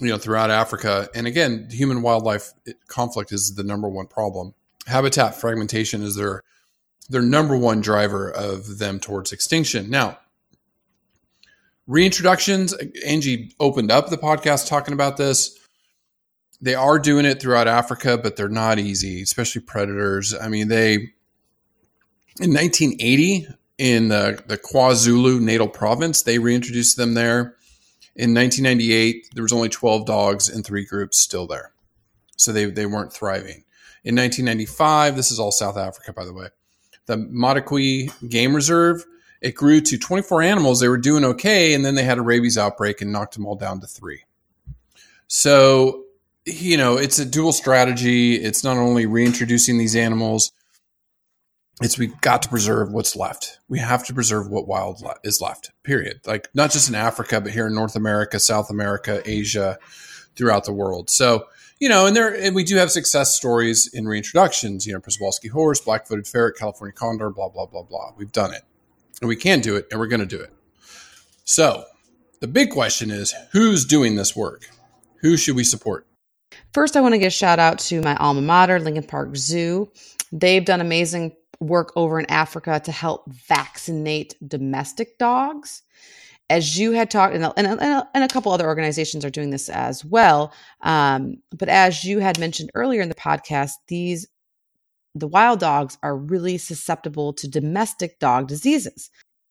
you 0.01 0.09
know, 0.09 0.19
throughout 0.19 0.51
Africa. 0.51 1.09
And 1.15 1.27
again, 1.27 1.69
human 1.71 2.03
wildlife 2.03 2.53
conflict 2.87 3.33
is 3.33 3.55
the 3.57 3.65
number 3.65 3.89
one 3.89 4.07
problem. 4.07 4.53
Habitat 4.87 5.35
fragmentation 5.35 6.03
is 6.03 6.17
their 6.17 6.43
their 7.09 7.23
number 7.23 7.57
one 7.57 7.81
driver 7.81 8.31
of 8.31 8.79
them 8.79 9.01
towards 9.01 9.33
extinction. 9.33 9.89
Now, 9.89 10.19
reintroductions. 11.89 12.75
Angie 13.07 13.55
opened 13.61 13.91
up 13.91 14.09
the 14.09 14.19
podcast 14.19 14.69
talking 14.69 14.95
about 14.95 15.17
this. 15.17 15.59
They 16.61 16.75
are 16.75 16.99
doing 16.99 17.27
it 17.27 17.41
throughout 17.41 17.69
Africa, 17.69 18.17
but 18.17 18.37
they're 18.37 18.49
not 18.49 18.79
easy, 18.79 19.23
especially 19.23 19.63
predators. 19.63 20.35
I 20.35 20.49
mean, 20.49 20.69
they 20.69 20.95
in 22.41 22.53
1980 22.53 23.49
in 23.79 24.09
the, 24.09 24.43
the 24.47 24.59
KwaZulu 24.59 25.41
Natal 25.41 25.69
province. 25.69 26.23
They 26.23 26.39
reintroduced 26.39 26.97
them 26.97 27.15
there. 27.15 27.57
In 28.17 28.33
1998, 28.33 29.31
there 29.35 29.43
was 29.43 29.53
only 29.53 29.69
12 29.69 30.07
dogs 30.07 30.49
in 30.49 30.63
three 30.63 30.85
groups 30.85 31.19
still 31.19 31.47
there. 31.47 31.73
So 32.37 32.53
they, 32.53 32.67
they 32.67 32.87
weren't 32.87 33.13
thriving. 33.13 33.65
In 34.05 34.15
1995, 34.17 35.17
this 35.17 35.31
is 35.31 35.41
all 35.41 35.51
South 35.51 35.77
Africa, 35.77 36.13
by 36.13 36.25
the 36.25 36.33
way, 36.33 36.49
the 37.07 37.17
Madikwe 37.17 38.29
Game 38.29 38.55
Reserve, 38.55 39.05
it 39.41 39.55
grew 39.55 39.81
to 39.81 39.99
24 39.99 40.43
animals. 40.43 40.81
They 40.81 40.89
were 40.89 40.99
doing 40.99 41.25
okay. 41.25 41.75
And 41.75 41.85
then 41.85 41.95
they 41.95 42.05
had 42.05 42.19
a 42.19 42.23
rabies 42.23 42.59
outbreak 42.59 43.01
and 43.01 43.13
knocked 43.13 43.35
them 43.35 43.47
all 43.47 43.57
down 43.57 43.81
to 43.81 43.87
three. 43.87 44.25
So, 45.27 46.05
you 46.45 46.77
know, 46.77 46.97
it's 46.97 47.19
a 47.19 47.25
dual 47.25 47.53
strategy. 47.53 48.37
It's 48.37 48.65
not 48.65 48.77
only 48.77 49.07
reintroducing 49.07 49.79
these 49.79 49.97
animals, 49.97 50.53
it's 51.81 51.99
we've 51.99 52.21
got 52.21 52.43
to 52.43 52.49
preserve 52.49 52.93
what's 52.93 53.17
left. 53.17 53.59
We 53.69 53.81
have 53.81 54.07
to 54.07 54.15
preserve 54.15 54.49
what 54.49 54.69
wild 54.69 55.03
is 55.25 55.41
left. 55.41 55.73
Period. 55.83 56.21
Like 56.25 56.49
not 56.55 56.71
just 56.71 56.89
in 56.89 56.95
Africa, 56.95 57.41
but 57.41 57.53
here 57.53 57.67
in 57.67 57.75
North 57.75 57.97
America, 57.97 58.39
South 58.39 58.71
America, 58.71 59.23
Asia, 59.25 59.79
throughout 60.37 60.65
the 60.65 60.73
world. 60.73 61.11
So 61.11 61.47
you 61.81 61.89
know, 61.89 62.07
and 62.07 62.15
there 62.15 62.33
and 62.35 62.55
we 62.55 62.65
do 62.65 62.77
have 62.77 62.91
success 62.91 63.35
stories 63.35 63.89
in 63.93 64.05
reintroductions. 64.05 64.87
You 64.87 64.93
know, 64.95 65.01
Przewalski 65.01 65.51
horse, 65.51 65.81
black-footed 65.81 66.27
ferret, 66.27 66.57
California 66.57 66.93
condor, 66.93 67.31
blah 67.31 67.49
blah 67.49 67.67
blah 67.67 67.83
blah. 67.83 68.13
We've 68.17 68.33
done 68.33 68.55
it, 68.55 68.63
and 69.21 69.29
we 69.29 69.37
can 69.37 69.61
do 69.61 69.77
it, 69.77 69.87
and 69.91 70.01
we're 70.01 70.07
going 70.07 70.21
to 70.21 70.27
do 70.27 70.41
it. 70.41 70.53
So 71.45 71.85
the 72.41 72.49
big 72.49 72.71
question 72.71 73.11
is, 73.11 73.35
who's 73.53 73.85
doing 73.85 74.17
this 74.17 74.35
work? 74.35 74.69
Who 75.21 75.37
should 75.37 75.57
we 75.57 75.65
support? 75.65 76.07
First, 76.73 76.97
I 76.97 77.01
want 77.01 77.15
to 77.15 77.19
give 77.19 77.29
a 77.29 77.31
shout 77.31 77.59
out 77.59 77.79
to 77.81 78.01
my 78.03 78.17
alma 78.17 78.43
mater, 78.43 78.79
Lincoln 78.81 79.05
Park 79.05 79.37
Zoo. 79.37 79.91
They've 80.33 80.65
done 80.65 80.81
amazing 80.81 81.37
work 81.61 81.93
over 81.97 82.19
in 82.19 82.31
Africa 82.31 82.81
to 82.85 82.93
help 82.93 83.31
vaccinate 83.31 84.35
domestic 84.47 85.19
dogs. 85.19 85.83
As 86.51 86.79
you 86.79 86.93
had 86.93 87.11
talked, 87.11 87.35
and, 87.35 87.45
and, 87.57 87.81
and 87.81 88.25
a 88.25 88.29
couple 88.29 88.53
other 88.53 88.67
organizations 88.67 89.25
are 89.25 89.31
doing 89.31 89.51
this 89.51 89.71
as 89.71 90.05
well. 90.05 90.53
Um, 90.83 91.37
but 91.57 91.71
as 91.71 92.05
you 92.05 92.19
had 92.19 92.39
mentioned 92.39 92.71
earlier 92.75 93.01
in 93.01 93.09
the 93.09 93.15
podcast, 93.15 93.73
these 93.89 94.27
the 95.15 95.29
wild 95.29 95.61
dogs 95.61 95.97
are 96.03 96.17
really 96.17 96.59
susceptible 96.59 97.33
to 97.35 97.49
domestic 97.49 98.19
dog 98.19 98.49
diseases. 98.49 99.11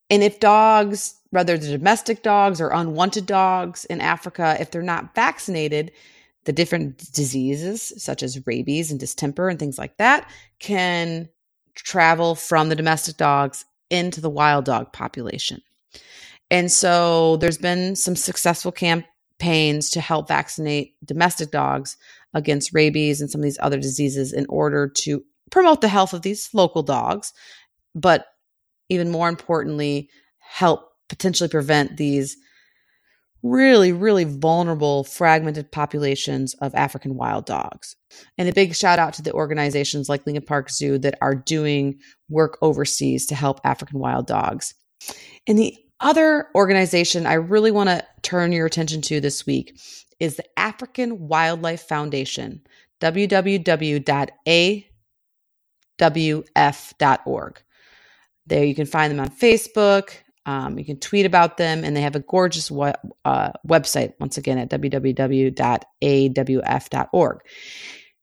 And 0.09 0.21
if 0.21 0.39
dogs, 0.39 1.15
whether 1.29 1.57
the 1.57 1.71
domestic 1.71 2.21
dogs 2.21 2.59
or 2.59 2.69
unwanted 2.69 3.25
dogs 3.25 3.85
in 3.85 4.01
Africa, 4.01 4.57
if 4.59 4.71
they're 4.71 4.81
not 4.81 5.15
vaccinated, 5.15 5.91
the 6.45 6.53
different 6.53 6.97
diseases 7.13 7.93
such 7.97 8.21
as 8.21 8.45
rabies 8.45 8.91
and 8.91 8.99
distemper 8.99 9.47
and 9.47 9.57
things 9.57 9.77
like 9.77 9.97
that 9.97 10.29
can 10.59 11.29
travel 11.75 12.35
from 12.35 12.69
the 12.69 12.75
domestic 12.75 13.17
dogs 13.17 13.65
into 13.89 14.19
the 14.19 14.29
wild 14.29 14.65
dog 14.65 14.91
population. 14.91 15.61
And 16.51 16.71
so 16.71 17.37
there's 17.37 17.57
been 17.57 17.95
some 17.95 18.15
successful 18.15 18.71
campaigns 18.71 19.89
to 19.91 20.01
help 20.01 20.27
vaccinate 20.27 20.95
domestic 21.05 21.51
dogs 21.51 21.97
against 22.33 22.73
rabies 22.73 23.21
and 23.21 23.31
some 23.31 23.39
of 23.39 23.43
these 23.43 23.59
other 23.61 23.79
diseases 23.79 24.33
in 24.33 24.45
order 24.49 24.87
to 24.87 25.23
promote 25.51 25.81
the 25.81 25.87
health 25.87 26.13
of 26.13 26.21
these 26.21 26.49
local 26.53 26.83
dogs, 26.83 27.33
but 27.95 28.25
even 28.89 29.11
more 29.11 29.29
importantly, 29.29 30.09
help 30.39 30.89
potentially 31.09 31.49
prevent 31.49 31.97
these 31.97 32.37
really, 33.43 33.91
really 33.91 34.23
vulnerable, 34.23 35.03
fragmented 35.03 35.69
populations 35.71 36.53
of 36.55 36.73
African 36.75 37.15
wild 37.15 37.45
dogs. 37.45 37.95
And 38.37 38.47
a 38.47 38.53
big 38.53 38.73
shout 38.73 38.99
out 38.99 39.13
to 39.15 39.21
the 39.21 39.33
organizations 39.33 40.07
like 40.07 40.25
Lincoln 40.25 40.45
Park 40.45 40.69
Zoo 40.69 40.97
that 40.99 41.17
are 41.21 41.35
doing 41.35 41.99
work 42.29 42.57
overseas 42.61 43.25
to 43.27 43.35
help 43.35 43.59
African 43.65 43.99
wild 43.99 44.27
dogs. 44.27 44.73
And 45.45 45.59
the 45.59 45.77
other 45.99 46.47
organization 46.55 47.25
I 47.25 47.33
really 47.33 47.71
want 47.71 47.89
to 47.89 48.05
turn 48.21 48.53
your 48.53 48.65
attention 48.65 49.01
to 49.03 49.19
this 49.19 49.45
week 49.45 49.77
is 50.19 50.37
the 50.37 50.45
African 50.57 51.27
Wildlife 51.27 51.81
Foundation, 51.81 52.61
www.awf.org. 55.99 57.63
There 58.45 58.63
you 58.65 58.75
can 58.75 58.85
find 58.85 59.11
them 59.11 59.19
on 59.19 59.29
Facebook. 59.29 60.11
Um, 60.45 60.77
you 60.77 60.83
can 60.83 60.99
tweet 60.99 61.25
about 61.25 61.57
them, 61.57 61.85
and 61.85 61.95
they 61.95 62.01
have 62.01 62.17
a 62.17 62.19
gorgeous 62.19 62.69
uh, 62.69 63.51
website, 63.67 64.13
once 64.19 64.37
again, 64.37 64.57
at 64.57 64.69
www.awf.org. 64.69 65.53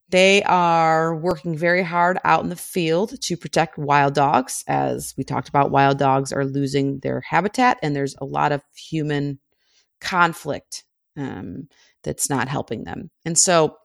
They 0.09 0.43
are 0.43 1.15
working 1.15 1.57
very 1.57 1.83
hard 1.83 2.19
out 2.25 2.43
in 2.43 2.49
the 2.49 2.55
field 2.55 3.19
to 3.21 3.37
protect 3.37 3.77
wild 3.77 4.13
dogs. 4.13 4.63
As 4.67 5.13
we 5.17 5.23
talked 5.23 5.47
about, 5.49 5.71
wild 5.71 5.97
dogs 5.97 6.33
are 6.33 6.45
losing 6.45 6.99
their 6.99 7.21
habitat, 7.21 7.79
and 7.81 7.95
there's 7.95 8.15
a 8.19 8.25
lot 8.25 8.51
of 8.51 8.61
human 8.75 9.39
conflict 10.01 10.83
um, 11.17 11.69
that's 12.03 12.29
not 12.29 12.47
helping 12.49 12.83
them. 12.83 13.09
And 13.25 13.37
so 13.37 13.77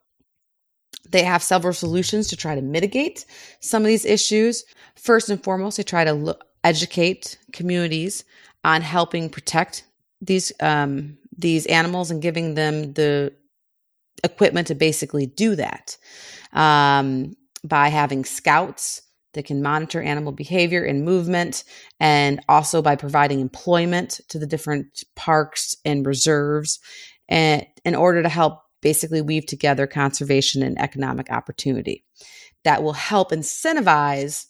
they 1.09 1.23
have 1.23 1.43
several 1.43 1.73
solutions 1.73 2.29
to 2.29 2.37
try 2.37 2.55
to 2.55 2.63
mitigate 2.63 3.25
some 3.61 3.83
of 3.83 3.89
these 3.89 4.05
issues. 4.05 4.65
First 4.97 5.31
and 5.31 5.43
foremost, 5.43 5.77
they 5.77 5.83
try 5.83 6.05
to 6.05 6.13
look, 6.13 6.45
educate 6.65 7.39
communities 7.53 8.25
on 8.65 8.83
helping 8.83 9.31
protect 9.31 9.85
these 10.21 10.53
um, 10.61 11.17
these 11.39 11.67
animals 11.67 12.11
and 12.11 12.23
giving 12.23 12.55
them 12.55 12.95
the 12.95 13.33
equipment 14.25 14.67
to 14.69 14.75
basically 14.75 15.27
do 15.27 15.55
that 15.55 15.97
um, 16.53 17.37
by 17.63 17.89
having 17.89 18.25
scouts 18.25 19.03
that 19.35 19.45
can 19.45 19.63
monitor 19.63 20.01
animal 20.01 20.33
behavior 20.33 20.83
and 20.83 21.05
movement, 21.05 21.63
and 22.01 22.41
also 22.49 22.81
by 22.81 22.97
providing 22.97 23.41
employment 23.41 24.21
to 24.29 24.39
the 24.39 24.47
different 24.47 25.05
parks 25.15 25.77
and 25.85 26.07
reserves, 26.07 26.81
and 27.29 27.67
in 27.85 27.95
order 27.95 28.23
to 28.23 28.29
help 28.31 28.63
basically 28.87 29.21
weave 29.21 29.47
together 29.47 29.85
conservation 29.85 30.63
and 30.63 30.81
economic 30.81 31.29
opportunity 31.29 32.05
that 32.63 32.85
will 32.85 32.93
help 32.93 33.33
incentivize 33.33 34.47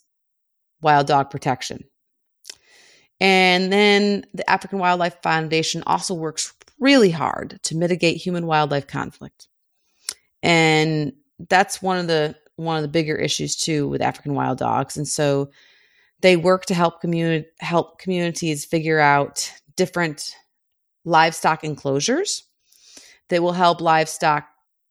wild 0.79 1.07
dog 1.07 1.31
protection. 1.31 1.83
And 3.19 3.73
then 3.73 4.27
the 4.35 4.47
African 4.47 4.77
Wildlife 4.77 5.23
Foundation 5.23 5.81
also 5.87 6.13
works 6.13 6.53
really 6.79 7.09
hard 7.09 7.59
to 7.63 7.75
mitigate 7.75 8.17
human 8.17 8.45
wildlife 8.45 8.85
conflict. 8.85 9.47
And 10.43 11.13
that's 11.49 11.81
one 11.81 11.97
of 11.97 12.05
the 12.05 12.35
one 12.57 12.75
of 12.75 12.83
the 12.83 12.89
bigger 12.89 13.15
issues 13.15 13.55
too 13.55 13.87
with 13.87 14.03
African 14.03 14.35
wild 14.35 14.59
dogs. 14.59 14.97
And 14.97 15.07
so 15.07 15.49
they 16.21 16.37
work 16.37 16.67
to 16.67 16.75
help 16.75 17.01
community 17.01 17.47
help 17.59 17.97
communities 17.97 18.65
figure 18.65 18.99
out 18.99 19.51
different 19.75 20.35
livestock 21.05 21.63
enclosures 21.63 22.43
that 23.29 23.41
will 23.41 23.53
help 23.53 23.81
livestock 23.81 24.47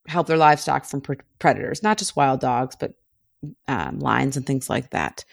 help 0.08 0.26
their 0.26 0.36
livestock 0.36 0.84
from 0.84 1.00
pre- 1.00 1.16
predators, 1.38 1.82
not 1.82 1.98
just 1.98 2.16
wild 2.16 2.40
dogs, 2.40 2.76
but 2.78 2.92
um, 3.68 3.98
lions 3.98 4.36
and 4.36 4.46
things 4.46 4.68
like 4.70 4.90
that. 4.90 5.24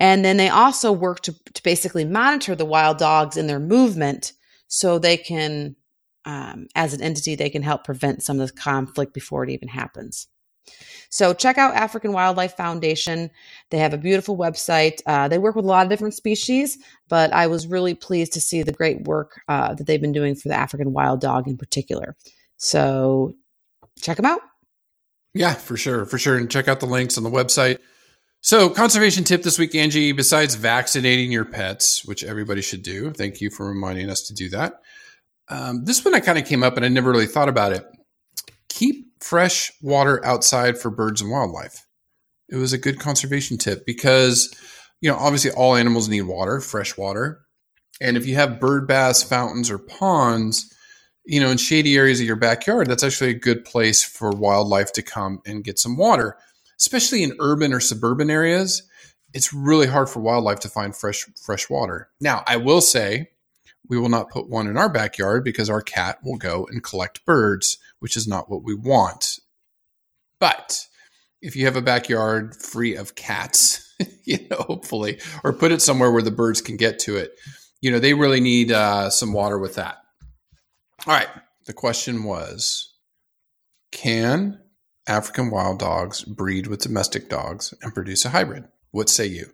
And 0.00 0.24
then 0.24 0.36
they 0.36 0.48
also 0.48 0.92
work 0.92 1.20
to, 1.22 1.34
to 1.54 1.62
basically 1.62 2.04
monitor 2.04 2.54
the 2.54 2.64
wild 2.64 2.98
dogs 2.98 3.36
in 3.36 3.46
their 3.46 3.60
movement 3.60 4.32
so 4.68 4.98
they 4.98 5.16
can, 5.16 5.76
um, 6.24 6.66
as 6.74 6.92
an 6.92 7.02
entity, 7.02 7.34
they 7.34 7.50
can 7.50 7.62
help 7.62 7.84
prevent 7.84 8.22
some 8.22 8.40
of 8.40 8.48
the 8.48 8.54
conflict 8.54 9.14
before 9.14 9.44
it 9.44 9.50
even 9.50 9.68
happens. 9.68 10.28
So 11.08 11.32
check 11.32 11.56
out 11.56 11.76
African 11.76 12.12
Wildlife 12.12 12.56
Foundation. 12.56 13.30
They 13.70 13.78
have 13.78 13.94
a 13.94 13.98
beautiful 13.98 14.36
website. 14.36 15.00
Uh, 15.06 15.28
they 15.28 15.38
work 15.38 15.54
with 15.54 15.64
a 15.64 15.68
lot 15.68 15.86
of 15.86 15.90
different 15.90 16.14
species, 16.14 16.78
but 17.08 17.32
I 17.32 17.46
was 17.46 17.68
really 17.68 17.94
pleased 17.94 18.32
to 18.32 18.40
see 18.40 18.62
the 18.64 18.72
great 18.72 19.02
work 19.02 19.40
uh, 19.46 19.74
that 19.74 19.86
they've 19.86 20.00
been 20.00 20.12
doing 20.12 20.34
for 20.34 20.48
the 20.48 20.56
African 20.56 20.92
wild 20.92 21.20
dog 21.20 21.46
in 21.46 21.56
particular. 21.56 22.16
So 22.56 23.34
check 24.00 24.16
them 24.16 24.26
out. 24.26 24.40
Yeah, 25.34 25.54
for 25.54 25.76
sure. 25.76 26.06
For 26.06 26.18
sure. 26.18 26.36
And 26.36 26.50
check 26.50 26.68
out 26.68 26.80
the 26.80 26.86
links 26.86 27.18
on 27.18 27.24
the 27.24 27.30
website. 27.30 27.78
So, 28.40 28.70
conservation 28.70 29.24
tip 29.24 29.42
this 29.42 29.58
week, 29.58 29.74
Angie, 29.74 30.12
besides 30.12 30.54
vaccinating 30.54 31.32
your 31.32 31.44
pets, 31.44 32.04
which 32.04 32.22
everybody 32.22 32.62
should 32.62 32.82
do, 32.82 33.10
thank 33.10 33.40
you 33.40 33.50
for 33.50 33.66
reminding 33.66 34.08
us 34.08 34.22
to 34.28 34.34
do 34.34 34.48
that. 34.50 34.82
Um, 35.48 35.84
this 35.84 36.04
one 36.04 36.14
I 36.14 36.20
kind 36.20 36.38
of 36.38 36.46
came 36.46 36.62
up 36.62 36.76
and 36.76 36.84
I 36.84 36.88
never 36.88 37.10
really 37.10 37.26
thought 37.26 37.48
about 37.48 37.72
it. 37.72 37.84
Keep 38.68 39.22
fresh 39.22 39.72
water 39.82 40.24
outside 40.24 40.78
for 40.78 40.90
birds 40.90 41.20
and 41.20 41.30
wildlife. 41.30 41.86
It 42.48 42.56
was 42.56 42.72
a 42.72 42.78
good 42.78 43.00
conservation 43.00 43.58
tip 43.58 43.84
because, 43.84 44.54
you 45.00 45.10
know, 45.10 45.16
obviously 45.16 45.50
all 45.50 45.74
animals 45.74 46.08
need 46.08 46.22
water, 46.22 46.60
fresh 46.60 46.96
water. 46.96 47.40
And 48.00 48.16
if 48.16 48.26
you 48.26 48.36
have 48.36 48.60
bird 48.60 48.86
baths, 48.86 49.22
fountains, 49.22 49.70
or 49.70 49.78
ponds, 49.78 50.72
you 51.26 51.40
know, 51.40 51.50
in 51.50 51.58
shady 51.58 51.96
areas 51.96 52.20
of 52.20 52.26
your 52.26 52.36
backyard, 52.36 52.88
that's 52.88 53.02
actually 53.02 53.30
a 53.30 53.34
good 53.34 53.64
place 53.64 54.04
for 54.04 54.30
wildlife 54.30 54.92
to 54.92 55.02
come 55.02 55.42
and 55.44 55.64
get 55.64 55.78
some 55.78 55.96
water. 55.96 56.38
Especially 56.78 57.22
in 57.22 57.36
urban 57.40 57.72
or 57.72 57.80
suburban 57.80 58.30
areas, 58.30 58.82
it's 59.34 59.52
really 59.52 59.86
hard 59.86 60.08
for 60.08 60.20
wildlife 60.20 60.60
to 60.60 60.68
find 60.68 60.94
fresh 60.94 61.26
fresh 61.42 61.68
water. 61.68 62.10
Now, 62.20 62.44
I 62.46 62.56
will 62.56 62.80
say 62.80 63.30
we 63.88 63.98
will 63.98 64.08
not 64.08 64.30
put 64.30 64.48
one 64.48 64.66
in 64.66 64.76
our 64.76 64.88
backyard 64.88 65.44
because 65.44 65.70
our 65.70 65.82
cat 65.82 66.18
will 66.22 66.36
go 66.36 66.66
and 66.70 66.82
collect 66.82 67.24
birds, 67.24 67.78
which 67.98 68.16
is 68.16 68.28
not 68.28 68.50
what 68.50 68.62
we 68.62 68.74
want. 68.74 69.38
But 70.38 70.86
if 71.42 71.56
you 71.56 71.64
have 71.64 71.76
a 71.76 71.82
backyard 71.82 72.56
free 72.56 72.94
of 72.94 73.14
cats, 73.14 73.94
you 74.24 74.38
know, 74.50 74.58
hopefully, 74.58 75.20
or 75.42 75.52
put 75.52 75.72
it 75.72 75.82
somewhere 75.82 76.10
where 76.10 76.22
the 76.22 76.30
birds 76.30 76.60
can 76.60 76.76
get 76.76 76.98
to 77.00 77.16
it, 77.16 77.32
you 77.80 77.90
know, 77.90 77.98
they 77.98 78.14
really 78.14 78.40
need 78.40 78.70
uh, 78.70 79.10
some 79.10 79.32
water 79.32 79.58
with 79.58 79.74
that. 79.76 79.98
All 81.06 81.14
right. 81.14 81.28
The 81.66 81.72
question 81.72 82.24
was 82.24 82.94
Can 83.92 84.60
African 85.06 85.50
wild 85.50 85.78
dogs 85.78 86.22
breed 86.22 86.66
with 86.66 86.80
domestic 86.80 87.28
dogs 87.28 87.72
and 87.80 87.94
produce 87.94 88.24
a 88.24 88.30
hybrid? 88.30 88.64
What 88.90 89.08
say 89.08 89.26
you? 89.26 89.50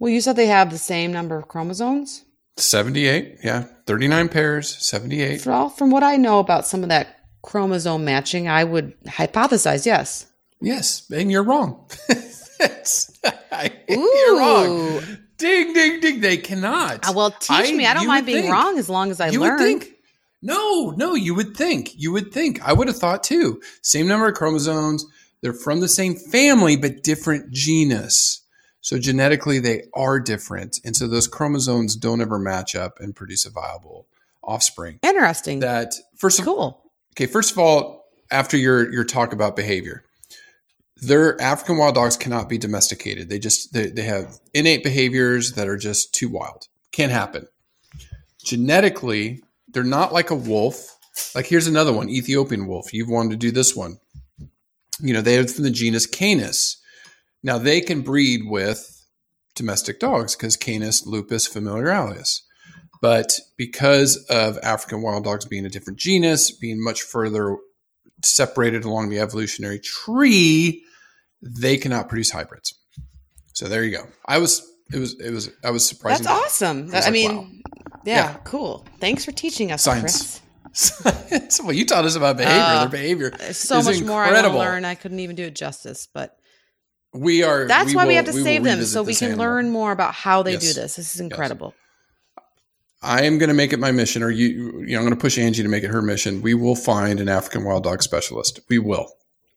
Well, 0.00 0.10
you 0.10 0.20
said 0.20 0.34
they 0.34 0.46
have 0.46 0.70
the 0.70 0.78
same 0.78 1.12
number 1.12 1.36
of 1.36 1.46
chromosomes? 1.46 2.24
78. 2.56 3.38
Yeah. 3.44 3.66
39 3.86 4.28
pairs, 4.28 4.76
78. 4.84 5.46
Well, 5.46 5.68
from 5.68 5.90
what 5.90 6.02
I 6.02 6.16
know 6.16 6.40
about 6.40 6.66
some 6.66 6.82
of 6.82 6.88
that 6.88 7.16
chromosome 7.42 8.04
matching, 8.04 8.48
I 8.48 8.64
would 8.64 9.00
hypothesize 9.04 9.86
yes. 9.86 10.26
Yes. 10.60 11.08
And 11.12 11.30
you're 11.30 11.44
wrong. 11.44 11.88
you're 13.88 14.38
wrong. 14.38 15.00
Ding, 15.36 15.72
ding, 15.74 16.00
ding. 16.00 16.20
They 16.20 16.38
cannot. 16.38 17.08
Uh, 17.08 17.12
well, 17.14 17.30
teach 17.30 17.50
I, 17.50 17.72
me. 17.72 17.86
I 17.86 17.94
don't 17.94 18.06
mind 18.06 18.26
being 18.26 18.42
think, 18.42 18.52
wrong 18.52 18.78
as 18.78 18.88
long 18.88 19.10
as 19.10 19.20
I 19.20 19.30
learn. 19.30 19.58
think 19.58 19.93
no, 20.44 20.90
no, 20.90 21.14
you 21.14 21.34
would 21.34 21.56
think. 21.56 21.94
You 21.96 22.12
would 22.12 22.30
think. 22.30 22.62
I 22.62 22.74
would 22.74 22.86
have 22.86 22.98
thought 22.98 23.24
too. 23.24 23.62
Same 23.80 24.06
number 24.06 24.28
of 24.28 24.34
chromosomes. 24.34 25.06
They're 25.40 25.54
from 25.54 25.80
the 25.80 25.88
same 25.88 26.16
family, 26.16 26.76
but 26.76 27.02
different 27.02 27.50
genus. 27.50 28.42
So 28.82 28.98
genetically, 28.98 29.58
they 29.58 29.84
are 29.94 30.20
different. 30.20 30.78
And 30.84 30.94
so 30.94 31.08
those 31.08 31.26
chromosomes 31.26 31.96
don't 31.96 32.20
ever 32.20 32.38
match 32.38 32.76
up 32.76 33.00
and 33.00 33.16
produce 33.16 33.46
a 33.46 33.50
viable 33.50 34.06
offspring. 34.42 34.98
Interesting. 35.02 35.60
That 35.60 35.94
first 36.18 36.38
of 36.38 36.44
cool. 36.44 36.82
Okay, 37.14 37.26
first 37.26 37.50
of 37.50 37.58
all, 37.58 38.04
after 38.30 38.58
your 38.58 38.92
your 38.92 39.04
talk 39.04 39.32
about 39.32 39.56
behavior, 39.56 40.04
their 40.98 41.40
African 41.40 41.78
wild 41.78 41.94
dogs 41.94 42.18
cannot 42.18 42.50
be 42.50 42.58
domesticated. 42.58 43.30
They 43.30 43.38
just 43.38 43.72
they, 43.72 43.86
they 43.86 44.02
have 44.02 44.38
innate 44.52 44.84
behaviors 44.84 45.52
that 45.52 45.68
are 45.68 45.78
just 45.78 46.12
too 46.14 46.28
wild. 46.28 46.68
Can't 46.92 47.12
happen. 47.12 47.48
Genetically, 48.44 49.42
they're 49.74 49.84
not 49.84 50.12
like 50.12 50.30
a 50.30 50.34
wolf. 50.34 50.98
Like 51.34 51.46
here's 51.46 51.66
another 51.66 51.92
one, 51.92 52.08
Ethiopian 52.08 52.66
wolf. 52.66 52.92
You've 52.92 53.08
wanted 53.08 53.30
to 53.30 53.36
do 53.36 53.50
this 53.50 53.76
one. 53.76 53.98
You 55.00 55.12
know, 55.12 55.20
they 55.20 55.38
are 55.38 55.46
from 55.46 55.64
the 55.64 55.70
genus 55.70 56.06
Canis. 56.06 56.80
Now 57.42 57.58
they 57.58 57.80
can 57.80 58.00
breed 58.00 58.42
with 58.46 59.06
domestic 59.54 60.00
dogs 60.00 60.34
because 60.34 60.56
Canis 60.56 61.06
lupus 61.06 61.46
familiaris. 61.46 62.42
But 63.00 63.38
because 63.58 64.16
of 64.30 64.58
African 64.62 65.02
wild 65.02 65.24
dogs 65.24 65.44
being 65.44 65.66
a 65.66 65.68
different 65.68 65.98
genus, 65.98 66.50
being 66.50 66.82
much 66.82 67.02
further 67.02 67.58
separated 68.22 68.84
along 68.84 69.10
the 69.10 69.20
evolutionary 69.20 69.78
tree, 69.78 70.82
they 71.42 71.76
cannot 71.76 72.08
produce 72.08 72.30
hybrids. 72.30 72.74
So 73.52 73.68
there 73.68 73.84
you 73.84 73.96
go. 73.96 74.06
I 74.26 74.38
was 74.38 74.66
it 74.92 74.98
was 74.98 75.20
it 75.20 75.30
was 75.30 75.50
I 75.62 75.70
was 75.70 75.86
surprised. 75.86 76.24
That's 76.24 76.62
awesome. 76.62 76.90
I, 76.92 76.98
I 76.98 77.00
like, 77.00 77.12
mean, 77.12 77.36
wow. 77.36 77.46
Yeah, 78.04 78.16
yeah, 78.16 78.36
cool. 78.44 78.84
Thanks 79.00 79.24
for 79.24 79.32
teaching 79.32 79.72
us, 79.72 79.82
Science. 79.82 80.40
Science. 80.72 81.60
well, 81.62 81.72
you 81.72 81.86
taught 81.86 82.04
us 82.04 82.16
about 82.16 82.36
behavior. 82.36 82.62
Uh, 82.62 82.80
Their 82.80 82.88
behavior 82.88 83.52
so 83.52 83.76
much 83.82 83.98
incredible. 83.98 84.08
more 84.08 84.22
I 84.24 84.32
want 84.32 84.46
to 84.46 84.58
learn. 84.58 84.84
I 84.84 84.94
couldn't 84.94 85.20
even 85.20 85.36
do 85.36 85.44
it 85.44 85.54
justice, 85.54 86.08
but 86.12 86.36
we 87.12 87.42
are. 87.42 87.66
That's 87.66 87.90
we 87.90 87.96
why 87.96 88.02
will, 88.04 88.08
we 88.08 88.14
have 88.16 88.26
to 88.26 88.32
we 88.32 88.42
save 88.42 88.64
them 88.64 88.82
so 88.84 89.02
we 89.02 89.14
can 89.14 89.28
animal. 89.28 89.46
learn 89.46 89.70
more 89.70 89.92
about 89.92 90.14
how 90.14 90.42
they 90.42 90.52
yes. 90.52 90.62
do 90.62 90.80
this. 90.80 90.96
This 90.96 91.14
is 91.14 91.20
incredible. 91.20 91.74
Yes. 91.74 91.80
I 93.02 93.22
am 93.24 93.38
going 93.38 93.48
to 93.48 93.54
make 93.54 93.72
it 93.72 93.78
my 93.78 93.92
mission, 93.92 94.22
or 94.22 94.30
you, 94.30 94.46
you 94.80 94.94
know, 94.94 94.98
I'm 94.98 95.04
going 95.04 95.10
to 95.10 95.20
push 95.20 95.38
Angie 95.38 95.62
to 95.62 95.68
make 95.68 95.84
it 95.84 95.90
her 95.90 96.00
mission. 96.00 96.40
We 96.40 96.54
will 96.54 96.74
find 96.74 97.20
an 97.20 97.28
African 97.28 97.64
wild 97.64 97.84
dog 97.84 98.02
specialist. 98.02 98.60
We 98.68 98.78
will, 98.78 99.12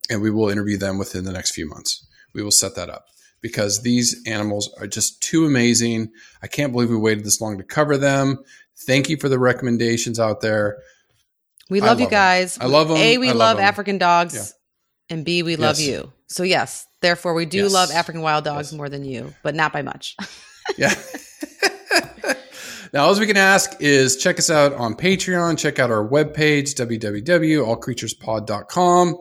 and 0.09 0.21
we 0.21 0.29
will 0.29 0.49
interview 0.49 0.77
them 0.77 0.97
within 0.97 1.23
the 1.23 1.31
next 1.31 1.51
few 1.51 1.67
months. 1.67 2.05
We 2.33 2.43
will 2.43 2.51
set 2.51 2.75
that 2.75 2.89
up 2.89 3.05
because 3.41 3.81
these 3.81 4.21
animals 4.27 4.73
are 4.79 4.87
just 4.87 5.21
too 5.21 5.45
amazing. 5.45 6.11
I 6.41 6.47
can't 6.47 6.71
believe 6.71 6.89
we 6.89 6.97
waited 6.97 7.23
this 7.23 7.41
long 7.41 7.57
to 7.57 7.63
cover 7.63 7.97
them. 7.97 8.39
Thank 8.85 9.09
you 9.09 9.17
for 9.17 9.29
the 9.29 9.39
recommendations 9.39 10.19
out 10.19 10.41
there. 10.41 10.77
We 11.69 11.81
love, 11.81 11.99
you 11.99 12.05
love 12.05 12.13
'em. 12.13 12.17
guys. 12.17 12.57
I 12.59 12.65
love 12.65 12.89
'em. 12.91 12.97
A, 12.97 13.17
we 13.17 13.27
love, 13.27 13.37
love. 13.37 13.59
African 13.59 13.97
dogs. 13.97 14.35
Yeah. 14.35 15.15
And 15.15 15.25
B, 15.25 15.43
we 15.43 15.55
love 15.55 15.79
Yes. 15.79 15.87
you. 15.87 16.11
So 16.27 16.43
yes, 16.43 16.85
therefore 17.01 17.33
we 17.33 17.45
do 17.45 17.63
Yes. 17.63 17.71
love 17.73 17.91
African 17.91 18.21
wild 18.21 18.43
dogs 18.43 18.71
Yes. 18.71 18.77
more 18.77 18.89
than 18.89 19.05
you, 19.05 19.33
but 19.43 19.55
not 19.55 19.73
by 19.73 19.81
much. 19.81 20.15
Yeah. 20.77 20.93
now, 22.93 23.05
all 23.05 23.17
we 23.17 23.25
can 23.25 23.37
ask 23.37 23.71
is 23.79 24.17
check 24.17 24.37
us 24.37 24.49
out 24.49 24.73
on 24.73 24.95
Patreon, 24.95 25.57
check 25.57 25.79
out 25.79 25.89
our 25.91 26.05
webpage, 26.05 26.75
www.allcreaturespod.com. 26.75 29.15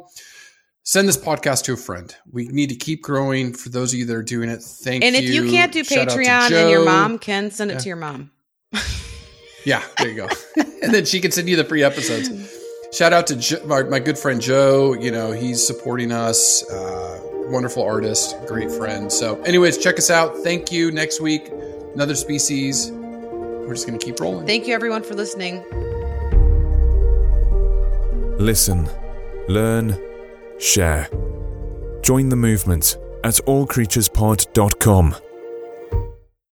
Send 0.89 1.09
this 1.09 1.17
podcast 1.17 1.65
to 1.65 1.73
a 1.73 1.77
friend. 1.77 2.15
We 2.31 2.47
need 2.47 2.69
to 2.69 2.77
keep 2.77 3.03
growing. 3.03 3.53
For 3.53 3.71
those 3.71 3.93
of 3.93 3.99
you 3.99 4.05
that 4.05 4.15
are 4.15 4.23
doing 4.23 4.49
it, 4.49 4.63
thank 4.63 5.03
and 5.03 5.17
you. 5.17 5.19
And 5.19 5.29
if 5.29 5.35
you 5.35 5.51
can't 5.51 5.73
do 5.73 5.83
Shout 5.83 6.07
Patreon 6.07 6.53
and 6.53 6.71
your 6.71 6.85
mom 6.85 7.19
can, 7.19 7.51
send 7.51 7.73
it 7.73 7.75
Yeah. 7.75 7.81
to 7.81 7.89
your 7.89 7.97
mom. 7.97 8.31
Yeah, 9.65 9.83
there 9.99 10.09
you 10.09 10.15
go. 10.15 10.29
and 10.81 10.95
then 10.95 11.05
she 11.05 11.19
can 11.19 11.33
send 11.33 11.49
you 11.49 11.57
the 11.57 11.65
free 11.65 11.83
episodes. 11.83 12.31
Shout 12.93 13.13
out 13.13 13.27
to 13.27 13.35
jo- 13.35 13.67
my, 13.67 13.83
my 13.83 13.99
good 13.99 14.17
friend 14.17 14.41
Joe. 14.41 14.93
You 14.93 15.11
know, 15.11 15.33
he's 15.33 15.67
supporting 15.67 16.13
us. 16.13 16.63
Uh, 16.71 17.19
wonderful 17.49 17.83
artist, 17.83 18.37
great 18.47 18.71
friend. 18.71 19.11
So, 19.13 19.43
anyways, 19.43 19.79
check 19.79 19.99
us 19.99 20.09
out. 20.09 20.37
Thank 20.45 20.71
you. 20.71 20.93
Next 20.93 21.21
week, 21.21 21.51
another 21.95 22.15
species. 22.15 22.93
We're 22.93 23.75
just 23.75 23.89
going 23.89 23.99
to 23.99 24.07
keep 24.07 24.21
rolling. 24.21 24.47
Thank 24.47 24.69
you 24.69 24.75
everyone 24.77 25.03
for 25.03 25.15
listening. 25.15 25.65
Listen, 28.39 28.89
learn, 29.49 30.01
share. 30.59 31.09
Join 32.03 32.29
the 32.29 32.37
movement 32.37 32.99
at 33.25 33.35
allcreaturespod.com. 33.47 35.26